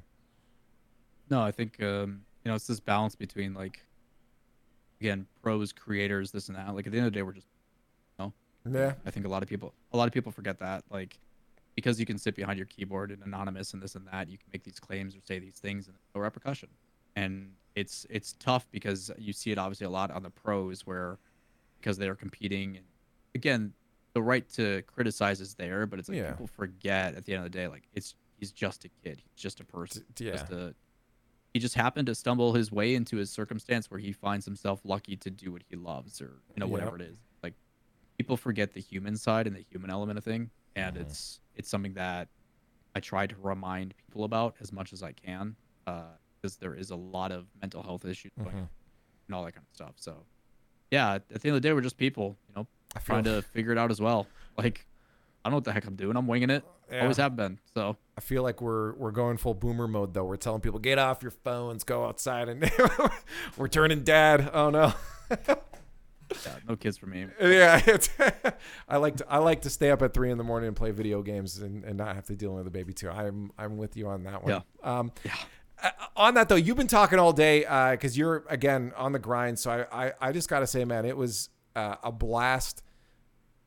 No, 1.29 1.41
I 1.41 1.51
think 1.51 1.81
um, 1.81 2.25
you 2.43 2.49
know 2.49 2.55
it's 2.55 2.67
this 2.67 2.79
balance 2.79 3.15
between 3.15 3.53
like, 3.53 3.85
again, 5.03 5.27
pros, 5.41 5.73
creators, 5.73 6.31
this 6.31 6.47
and 6.47 6.57
that. 6.57 6.73
Like 6.73 6.85
at 6.87 6.93
the 6.93 6.97
end 6.97 7.07
of 7.07 7.13
the 7.13 7.19
day, 7.19 7.23
we're 7.23 7.33
just. 7.33 7.47
No? 8.17 8.31
Yeah. 8.71 8.93
I 9.05 9.11
think 9.11 9.25
a 9.25 9.29
lot 9.29 9.43
of 9.43 9.49
people, 9.49 9.73
a 9.91 9.97
lot 9.97 10.07
of 10.07 10.13
people 10.13 10.31
forget 10.31 10.59
that. 10.59 10.83
Like, 10.89 11.19
because 11.75 11.99
you 11.99 12.05
can 12.05 12.17
sit 12.17 12.35
behind 12.35 12.57
your 12.57 12.67
keyboard 12.67 13.11
and 13.11 13.21
anonymous 13.23 13.73
and 13.73 13.81
this 13.83 13.95
and 13.95 14.07
that, 14.07 14.29
you 14.29 14.37
can 14.37 14.47
make 14.53 14.63
these 14.63 14.79
claims 14.79 15.15
or 15.15 15.19
say 15.25 15.39
these 15.39 15.55
things 15.55 15.87
and 15.87 15.97
no 16.15 16.21
repercussion. 16.21 16.69
And 17.15 17.51
it's 17.75 18.05
it's 18.09 18.33
tough 18.39 18.65
because 18.71 19.11
you 19.17 19.33
see 19.33 19.51
it 19.51 19.57
obviously 19.57 19.85
a 19.85 19.89
lot 19.89 20.09
on 20.11 20.23
the 20.23 20.29
pros 20.29 20.85
where, 20.85 21.17
because 21.79 21.97
they 21.97 22.07
are 22.07 22.15
competing. 22.15 22.77
And 22.77 22.85
again, 23.35 23.73
the 24.13 24.21
right 24.21 24.47
to 24.53 24.83
criticize 24.83 25.41
is 25.41 25.55
there, 25.55 25.85
but 25.85 25.99
it's 25.99 26.07
like 26.07 26.19
Yeah. 26.19 26.31
people 26.31 26.47
forget 26.47 27.15
at 27.15 27.25
the 27.25 27.33
end 27.33 27.45
of 27.45 27.51
the 27.51 27.57
day, 27.57 27.67
like 27.67 27.83
it's 27.93 28.15
he's 28.39 28.51
just 28.51 28.85
a 28.85 28.89
kid, 29.03 29.21
he's 29.21 29.41
just 29.43 29.59
a 29.59 29.65
person, 29.65 30.03
yeah. 30.19 30.31
just 30.31 30.51
a 30.51 30.73
he 31.53 31.59
just 31.59 31.75
happened 31.75 32.07
to 32.07 32.15
stumble 32.15 32.53
his 32.53 32.71
way 32.71 32.95
into 32.95 33.17
his 33.17 33.29
circumstance 33.31 33.89
where 33.91 33.99
he 33.99 34.11
finds 34.11 34.45
himself 34.45 34.81
lucky 34.83 35.15
to 35.17 35.29
do 35.29 35.51
what 35.51 35.63
he 35.69 35.75
loves 35.75 36.19
or 36.21 36.41
you 36.55 36.59
know 36.59 36.65
Yep. 36.65 36.71
whatever 36.71 36.95
it 36.95 37.01
is 37.01 37.17
like 37.43 37.53
people 38.17 38.37
forget 38.37 38.73
the 38.73 38.81
human 38.81 39.15
side 39.17 39.47
and 39.47 39.55
the 39.55 39.65
human 39.69 39.89
element 39.89 40.17
of 40.17 40.23
thing 40.23 40.49
and 40.75 40.95
Mhm. 40.97 41.01
it's 41.01 41.39
it's 41.55 41.69
something 41.69 41.93
that 41.93 42.29
i 42.95 42.99
try 42.99 43.27
to 43.27 43.35
remind 43.37 43.95
people 43.97 44.23
about 44.23 44.55
as 44.59 44.71
much 44.71 44.91
as 44.93 45.03
i 45.03 45.11
can 45.11 45.55
because 45.85 46.57
there 46.57 46.73
is 46.75 46.89
a 46.89 46.95
lot 46.95 47.31
of 47.31 47.47
mental 47.61 47.83
health 47.83 48.05
issues 48.05 48.31
going 48.37 48.55
Mhm. 48.55 48.59
on 48.61 48.69
and 49.27 49.35
all 49.35 49.43
that 49.45 49.53
kind 49.53 49.65
of 49.69 49.73
stuff 49.75 49.93
so 49.97 50.25
yeah 50.91 51.13
at 51.15 51.27
the 51.29 51.35
end 51.35 51.55
of 51.55 51.61
the 51.61 51.67
day 51.67 51.73
we're 51.73 51.81
just 51.81 51.97
people 51.97 52.35
you 52.47 52.53
know 52.55 52.67
trying 53.05 53.23
to 53.23 53.41
figure 53.41 53.71
it 53.71 53.77
out 53.77 53.91
as 53.91 54.01
well 54.01 54.27
like 54.57 54.85
i 55.43 55.49
don't 55.49 55.51
know 55.51 55.57
what 55.57 55.63
the 55.65 55.71
heck 55.73 55.85
i'm 55.85 55.95
doing 55.95 56.15
i'm 56.17 56.27
winging 56.27 56.49
it 56.49 56.63
always 57.01 57.17
have 57.17 57.35
been 57.35 57.59
so 57.73 57.97
I 58.15 58.21
feel 58.21 58.43
like 58.43 58.61
we're 58.61 58.93
we're 58.93 59.09
going 59.11 59.37
full 59.37 59.55
boomer 59.55 59.87
mode 59.87 60.13
though. 60.13 60.25
We're 60.25 60.35
telling 60.35 60.61
people 60.61 60.77
get 60.77 60.99
off 60.99 61.23
your 61.23 61.31
phones, 61.31 61.83
go 61.83 62.05
outside, 62.05 62.47
and 62.47 62.71
we're 63.57 63.67
turning 63.67 64.03
dad. 64.03 64.51
Oh 64.53 64.69
no. 64.69 64.93
yeah 65.47 66.55
no 66.67 66.75
kids 66.75 66.97
for 66.97 67.07
me 67.07 67.25
yeah, 67.41 67.81
it's, 67.87 68.09
I 68.87 68.97
like 68.97 69.15
to 69.17 69.25
I 69.27 69.39
like 69.39 69.61
to 69.61 69.71
stay 69.71 69.89
up 69.89 70.03
at 70.03 70.13
three 70.13 70.29
in 70.29 70.37
the 70.37 70.43
morning 70.43 70.67
and 70.67 70.75
play 70.75 70.91
video 70.91 71.23
games 71.23 71.57
and, 71.57 71.83
and 71.83 71.97
not 71.97 72.15
have 72.15 72.25
to 72.27 72.35
deal 72.35 72.53
with 72.53 72.67
a 72.67 72.71
baby 72.71 72.93
too. 72.93 73.09
I'm 73.09 73.51
I'm 73.57 73.77
with 73.77 73.97
you 73.97 74.07
on 74.07 74.23
that 74.25 74.43
one. 74.43 74.61
Yeah. 74.83 74.99
Um, 74.99 75.11
Yeah. 75.23 75.33
uh, 75.81 75.89
on 76.15 76.35
that 76.35 76.49
though, 76.49 76.55
you've 76.55 76.77
been 76.77 76.85
talking 76.87 77.17
all 77.17 77.33
day 77.33 77.61
because 77.91 78.15
you're 78.15 78.43
again 78.49 78.93
on 78.95 79.11
the 79.11 79.19
grind. 79.19 79.57
So 79.57 79.71
I 79.91 80.05
I, 80.07 80.11
I 80.21 80.31
just 80.31 80.47
gotta 80.49 80.67
say, 80.67 80.85
man, 80.85 81.05
it 81.05 81.17
was 81.17 81.49
uh, 81.75 81.95
a 82.03 82.11
blast 82.11 82.83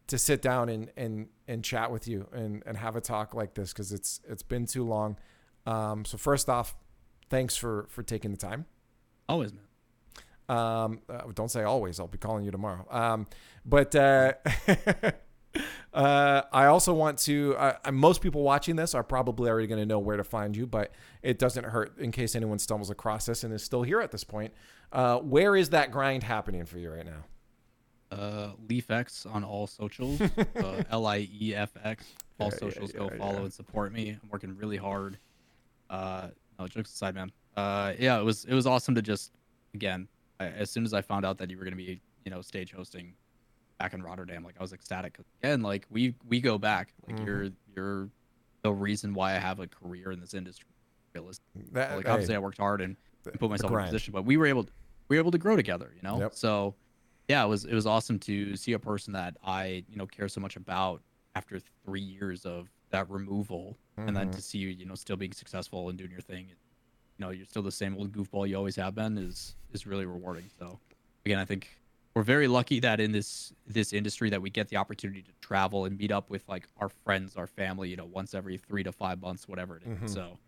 to 0.08 0.18
sit 0.18 0.42
down 0.42 0.68
and 0.68 0.90
and 0.96 1.28
and 1.48 1.64
chat 1.64 1.90
with 1.90 2.06
you 2.08 2.28
and 2.32 2.62
and 2.66 2.76
have 2.76 2.96
a 2.96 3.00
talk 3.00 3.34
like 3.34 3.54
this 3.54 3.72
because 3.72 3.92
it's 3.92 4.20
it's 4.28 4.42
been 4.42 4.66
too 4.66 4.84
long. 4.84 5.18
Um, 5.66 6.04
so 6.04 6.16
first 6.16 6.48
off, 6.48 6.76
thanks 7.30 7.56
for 7.56 7.86
for 7.88 8.02
taking 8.02 8.30
the 8.30 8.36
time. 8.36 8.66
always 9.28 9.52
man 9.52 9.62
Um, 10.48 11.00
uh, 11.08 11.22
don't 11.34 11.50
say 11.50 11.64
always. 11.64 11.98
I'll 11.98 12.06
be 12.06 12.18
calling 12.18 12.44
you 12.44 12.50
tomorrow. 12.50 12.86
Um, 12.88 13.26
but 13.64 13.94
uh, 13.96 14.34
uh, 15.92 16.42
I 16.52 16.66
also 16.66 16.94
want 16.94 17.18
to. 17.20 17.56
Uh, 17.56 17.76
uh, 17.84 17.92
most 17.92 18.20
people 18.20 18.42
watching 18.42 18.76
this 18.76 18.94
are 18.94 19.02
probably 19.02 19.50
already 19.50 19.66
going 19.66 19.80
to 19.80 19.86
know 19.86 19.98
where 19.98 20.16
to 20.16 20.24
find 20.24 20.56
you, 20.56 20.66
but 20.66 20.92
it 21.22 21.38
doesn't 21.38 21.64
hurt 21.64 21.98
in 21.98 22.12
case 22.12 22.36
anyone 22.36 22.60
stumbles 22.60 22.90
across 22.90 23.26
this 23.26 23.42
and 23.42 23.52
is 23.52 23.62
still 23.62 23.82
here 23.82 24.00
at 24.00 24.12
this 24.12 24.22
point. 24.22 24.52
Uh, 24.92 25.18
where 25.18 25.56
is 25.56 25.70
that 25.70 25.90
grind 25.90 26.22
happening 26.22 26.64
for 26.64 26.78
you 26.78 26.92
right 26.92 27.06
now? 27.06 27.24
Uh 28.10 28.52
Liefx 28.68 29.26
on 29.32 29.42
all 29.44 29.66
socials 29.66 30.20
uh, 30.56 30.82
l-i-e-f-x 30.90 32.04
all 32.38 32.46
Yeah, 32.48 32.52
yeah, 32.52 32.58
socials 32.58 32.92
go 32.92 33.08
yeah, 33.12 33.18
follow 33.18 33.38
yeah. 33.38 33.42
and 33.44 33.52
support 33.52 33.92
me. 33.92 34.10
I'm 34.22 34.28
working 34.30 34.56
really 34.56 34.76
hard. 34.76 35.18
Uh 35.90 36.28
no 36.58 36.68
jokes 36.68 36.92
aside 36.92 37.14
man. 37.14 37.32
Uh 37.56 37.94
yeah 37.98 38.18
it 38.18 38.24
was 38.24 38.44
it 38.44 38.54
was 38.54 38.66
awesome 38.66 38.94
to 38.94 39.02
just 39.02 39.32
again 39.74 40.08
I, 40.38 40.46
as 40.46 40.70
soon 40.70 40.84
as 40.84 40.92
i 40.94 41.00
found 41.00 41.24
out 41.24 41.38
that 41.38 41.50
you 41.50 41.56
were 41.56 41.64
going 41.64 41.76
to 41.76 41.82
be 41.84 42.00
you 42.24 42.30
know 42.30 42.42
stage 42.42 42.72
hosting 42.72 43.14
back 43.78 43.92
in 43.94 44.02
rotterdam 44.02 44.44
like 44.44 44.54
i 44.58 44.62
was 44.62 44.72
ecstatic. 44.72 45.14
'cause, 45.14 45.24
again 45.42 45.62
like 45.62 45.86
we 45.90 46.14
we 46.28 46.40
go 46.40 46.58
back. 46.58 46.92
Like 47.06 47.16
Mhm. 47.16 47.26
you're 47.26 47.48
you're 47.74 48.10
the 48.62 48.72
reason 48.72 49.14
why 49.14 49.34
i 49.34 49.38
have 49.38 49.58
a 49.60 49.66
career 49.66 50.12
in 50.12 50.20
this 50.20 50.34
industry 50.34 50.68
realistically. 51.14 51.64
That, 51.72 51.96
like 51.96 52.06
hey, 52.06 52.12
obviously 52.12 52.34
i 52.36 52.38
worked 52.38 52.58
hard 52.58 52.80
and 52.80 52.96
and 53.24 53.40
put 53.40 53.50
myself 53.50 53.72
in 53.72 53.78
a 53.78 53.84
position 53.84 54.12
but 54.12 54.24
we 54.24 54.36
were 54.36 54.46
able 54.46 54.62
to, 54.64 54.72
we 55.08 55.16
were 55.16 55.20
able 55.20 55.30
to 55.32 55.38
grow 55.38 55.56
together 55.56 55.92
you 55.96 56.02
know? 56.02 56.18
Yep. 56.20 56.34
so 56.34 56.74
yeah 57.28 57.44
it 57.44 57.48
was 57.48 57.64
it 57.64 57.74
was 57.74 57.86
awesome 57.86 58.18
to 58.18 58.56
see 58.56 58.72
a 58.72 58.78
person 58.78 59.12
that 59.12 59.36
i 59.44 59.84
you 59.88 59.96
know 59.96 60.06
care 60.06 60.28
so 60.28 60.40
much 60.40 60.56
about 60.56 61.02
after 61.34 61.58
three 61.84 62.00
years 62.00 62.44
of 62.44 62.68
that 62.90 63.08
removal 63.10 63.76
and 63.96 64.16
then 64.16 64.28
Mhm. 64.28 64.34
to 64.36 64.42
see 64.42 64.58
you 64.58 64.68
you 64.68 64.84
know 64.84 64.94
still 64.94 65.16
being 65.16 65.32
successful 65.32 65.88
and 65.88 65.98
doing 65.98 66.10
your 66.10 66.20
thing 66.20 66.46
you 66.48 66.54
know 67.18 67.30
you're 67.30 67.46
still 67.46 67.62
the 67.62 67.72
same 67.72 67.96
old 67.96 68.12
goofball 68.12 68.48
you 68.48 68.56
always 68.56 68.76
have 68.76 68.94
been 68.94 69.18
is 69.18 69.56
is 69.72 69.86
really 69.86 70.06
rewarding 70.06 70.48
so 70.58 70.78
again 71.24 71.38
i 71.38 71.44
think 71.44 71.68
we're 72.14 72.22
very 72.22 72.48
lucky 72.48 72.80
that 72.80 73.00
in 73.00 73.12
this 73.12 73.52
this 73.66 73.92
industry 73.92 74.30
that 74.30 74.40
we 74.40 74.48
get 74.50 74.68
the 74.68 74.76
opportunity 74.76 75.22
to 75.22 75.32
travel 75.40 75.84
and 75.84 75.98
meet 75.98 76.10
up 76.12 76.30
with 76.30 76.48
like 76.48 76.66
our 76.78 76.88
friends 76.88 77.36
our 77.36 77.46
family 77.46 77.88
you 77.88 77.96
know 77.96 78.06
once 78.06 78.34
every 78.34 78.56
three 78.56 78.82
to 78.82 78.92
five 78.92 79.20
months 79.20 79.48
whatever 79.48 79.76
it 79.78 79.82
is. 79.82 79.98
Mhm. 80.10 80.14
so 80.14 80.38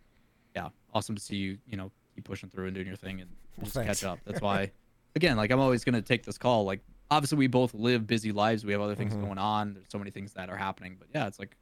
yeah 0.55 0.69
awesome 0.95 1.15
to 1.15 1.21
see 1.23 1.37
you 1.37 1.59
you 1.67 1.77
know 1.77 1.91
keep 2.15 2.25
pushing 2.25 2.49
through 2.49 2.67
and 2.67 2.75
doing 2.75 2.87
your 2.87 2.97
thing 2.97 3.21
and 3.21 3.31
Well, 3.57 3.85
catch 3.85 4.05
up 4.05 4.19
that's 4.25 4.41
why 4.41 4.71
again 5.19 5.36
like 5.36 5.51
i'm 5.51 5.61
always 5.61 5.85
going 5.85 5.95
to 5.95 6.03
take 6.03 6.23
this 6.24 6.39
call 6.39 6.65
like 6.65 6.81
obviously 7.11 7.36
we 7.39 7.47
both 7.47 7.74
live 7.74 8.07
busy 8.07 8.32
lives 8.32 8.65
we 8.65 8.73
have 8.73 8.81
other 8.81 8.95
things 8.95 9.15
Mhm. 9.15 9.24
going 9.27 9.39
on 9.39 9.74
there's 9.74 9.86
so 9.89 9.99
many 9.99 10.11
things 10.11 10.32
that 10.35 10.49
are 10.49 10.57
happening 10.57 10.97
but 10.99 11.09
yeah 11.15 11.27
it's 11.27 11.39
like 11.39 11.57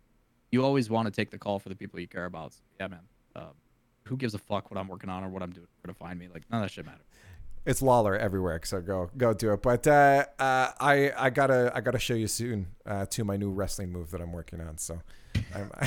you 0.52 0.64
always 0.64 0.88
want 0.88 1.06
to 1.06 1.10
take 1.12 1.30
the 1.30 1.38
call 1.38 1.58
for 1.58 1.68
the 1.70 1.74
people 1.74 1.98
you 1.98 2.06
care 2.06 2.24
about. 2.24 2.52
So, 2.54 2.60
yeah, 2.78 2.86
man. 2.86 3.00
Um, 3.34 3.48
who 4.04 4.16
gives 4.16 4.32
a 4.32 4.38
fuck 4.38 4.70
what 4.70 4.78
I'm 4.78 4.86
working 4.86 5.10
on 5.10 5.24
or 5.24 5.28
what 5.28 5.42
I'm 5.42 5.50
doing? 5.50 5.66
Where 5.82 5.92
to 5.92 5.98
find 5.98 6.16
me? 6.20 6.28
Like 6.32 6.44
none 6.50 6.62
of 6.62 6.68
that 6.68 6.72
shit 6.72 6.86
matters. 6.86 7.04
It's 7.66 7.82
Lawler 7.82 8.16
everywhere, 8.16 8.60
so 8.64 8.80
go 8.80 9.10
go 9.16 9.34
do 9.34 9.52
it. 9.54 9.60
But 9.62 9.88
uh, 9.88 10.24
uh, 10.38 10.70
I 10.78 11.10
I 11.16 11.30
gotta 11.30 11.72
I 11.74 11.80
gotta 11.80 11.98
show 11.98 12.14
you 12.14 12.28
soon 12.28 12.68
uh, 12.86 13.06
to 13.06 13.24
my 13.24 13.36
new 13.36 13.50
wrestling 13.50 13.90
move 13.90 14.12
that 14.12 14.20
I'm 14.20 14.32
working 14.32 14.60
on. 14.60 14.78
So, 14.78 15.00
I'm, 15.52 15.68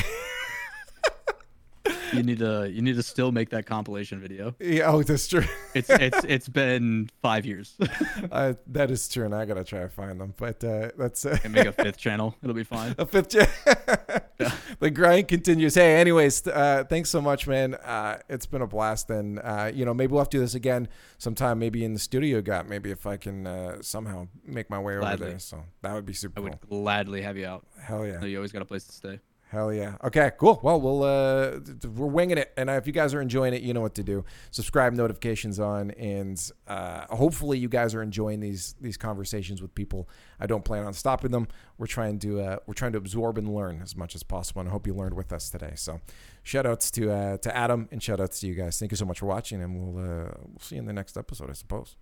you 2.14 2.24
need 2.24 2.40
to 2.40 2.70
you 2.70 2.82
need 2.82 2.96
to 2.96 3.04
still 3.04 3.32
make 3.32 3.50
that 3.50 3.66
compilation 3.66 4.20
video. 4.20 4.56
Yeah, 4.60 4.92
oh, 4.92 5.04
that's 5.04 5.28
true. 5.28 5.44
it's 5.74 5.90
it's 5.90 6.24
it's 6.24 6.50
been 6.50 7.10
five 7.22 7.46
years. 7.46 7.76
uh, 8.32 8.54
that 8.68 8.92
is 8.92 9.08
true, 9.08 9.26
and 9.26 9.36
I 9.36 9.46
gotta 9.46 9.64
try 9.64 9.82
to 9.82 9.90
find 9.90 10.20
them. 10.20 10.34
But 10.38 10.64
uh, 10.64 10.90
that's 10.98 11.26
uh, 11.26 11.38
make 11.50 11.66
a 11.66 11.72
fifth 11.72 11.98
channel. 12.06 12.36
It'll 12.42 12.56
be 12.56 12.64
fine. 12.64 12.96
A 12.98 13.06
fifth 13.06 13.30
channel. 13.30 13.50
yeah. 14.40 14.52
The 14.80 14.90
grind 14.90 15.28
continues. 15.28 15.76
Hey, 15.76 16.00
anyways, 16.00 16.48
uh, 16.48 16.84
thanks 16.90 17.10
so 17.10 17.22
much, 17.22 17.48
man. 17.48 17.76
Uh, 17.76 18.20
it's 18.30 18.46
been 18.46 18.62
a 18.62 18.68
blast, 18.68 19.10
and 19.10 19.40
uh, 19.40 19.72
you 19.74 19.86
know 19.86 19.94
maybe 19.94 20.12
we'll 20.12 20.22
have 20.22 20.30
to 20.30 20.38
do 20.38 20.42
this 20.42 20.56
again 20.56 20.88
sometime. 21.18 21.60
Maybe 21.60 21.84
in 21.84 21.94
the 21.94 22.00
studio, 22.00 22.42
got 22.42 22.68
maybe 22.68 22.92
if 22.92 23.06
I 23.06 23.18
can 23.18 23.48
uh, 23.48 23.82
somehow 23.82 24.28
make 24.46 24.70
my 24.70 24.80
way 24.80 24.98
Gladly. 24.98 25.14
over 25.14 25.32
there. 25.32 25.40
So 25.40 25.64
that 25.82 25.94
would 25.94 26.06
be 26.06 26.14
super. 26.14 26.40
I 26.40 26.44
would 26.44 26.60
cool. 26.62 26.82
gladly 26.82 27.22
have 27.22 27.38
you 27.38 27.46
out. 27.46 27.66
Hell 27.82 28.06
yeah. 28.06 28.24
You 28.24 28.38
always 28.38 28.52
got 28.52 28.62
a 28.62 28.66
place 28.66 28.84
to 28.86 28.94
stay. 28.94 29.20
Hell 29.50 29.74
yeah. 29.74 29.96
Okay, 30.04 30.30
cool. 30.38 30.60
Well, 30.62 30.80
we'll 30.80 31.02
uh, 31.02 31.60
we're 31.96 32.06
winging 32.06 32.38
it, 32.38 32.54
and 32.56 32.70
if 32.70 32.86
you 32.86 32.94
guys 32.94 33.16
are 33.16 33.22
enjoying 33.22 33.56
it, 33.56 33.64
you 33.64 33.74
know 33.74 33.82
what 33.82 33.96
to 33.96 34.04
do. 34.04 34.24
Subscribe, 34.52 34.94
notifications 34.94 35.60
on, 35.60 35.90
and 35.92 36.40
uh, 36.68 37.08
hopefully 37.08 37.58
you 37.58 37.68
guys 37.68 37.96
are 37.96 38.04
enjoying 38.04 38.42
these 38.42 38.76
these 38.80 38.96
conversations 38.96 39.60
with 39.60 39.74
people. 39.74 40.08
I 40.40 40.46
don't 40.46 40.64
plan 40.64 40.86
on 40.86 40.94
stopping 40.94 41.32
them. 41.32 41.48
We're 41.80 41.88
trying 41.88 42.20
to 42.20 42.42
uh, 42.42 42.58
we're 42.68 42.76
trying 42.76 42.92
to 42.92 43.00
absorb 43.00 43.40
and 43.40 43.52
learn 43.52 43.82
as 43.82 43.96
much 43.96 44.14
as 44.14 44.22
possible, 44.22 44.60
and 44.60 44.70
I 44.70 44.72
hope 44.72 44.86
you 44.86 44.94
learned 44.94 45.16
with 45.16 45.34
us 45.34 45.50
today. 45.50 45.74
So, 45.76 46.00
shout 46.44 46.68
outs 46.68 46.92
to 46.92 47.12
uh, 47.12 47.38
to 47.38 47.58
Adam 47.58 47.90
and 47.92 48.04
shout 48.04 48.20
outs 48.20 48.42
to 48.42 48.48
you 48.48 48.54
guys. 48.54 48.78
Thank 48.78 48.92
you 48.92 48.98
so 48.98 49.06
much 49.06 49.18
for 49.18 49.26
watching, 49.26 49.64
and 49.64 49.76
we'll 49.76 49.98
uh, 49.98 50.32
we'll 50.46 50.60
see 50.60 50.76
you 50.76 50.82
in 50.82 50.86
the 50.86 50.94
next 50.94 51.18
episode, 51.18 51.50
I 51.50 51.54
suppose. 51.54 51.96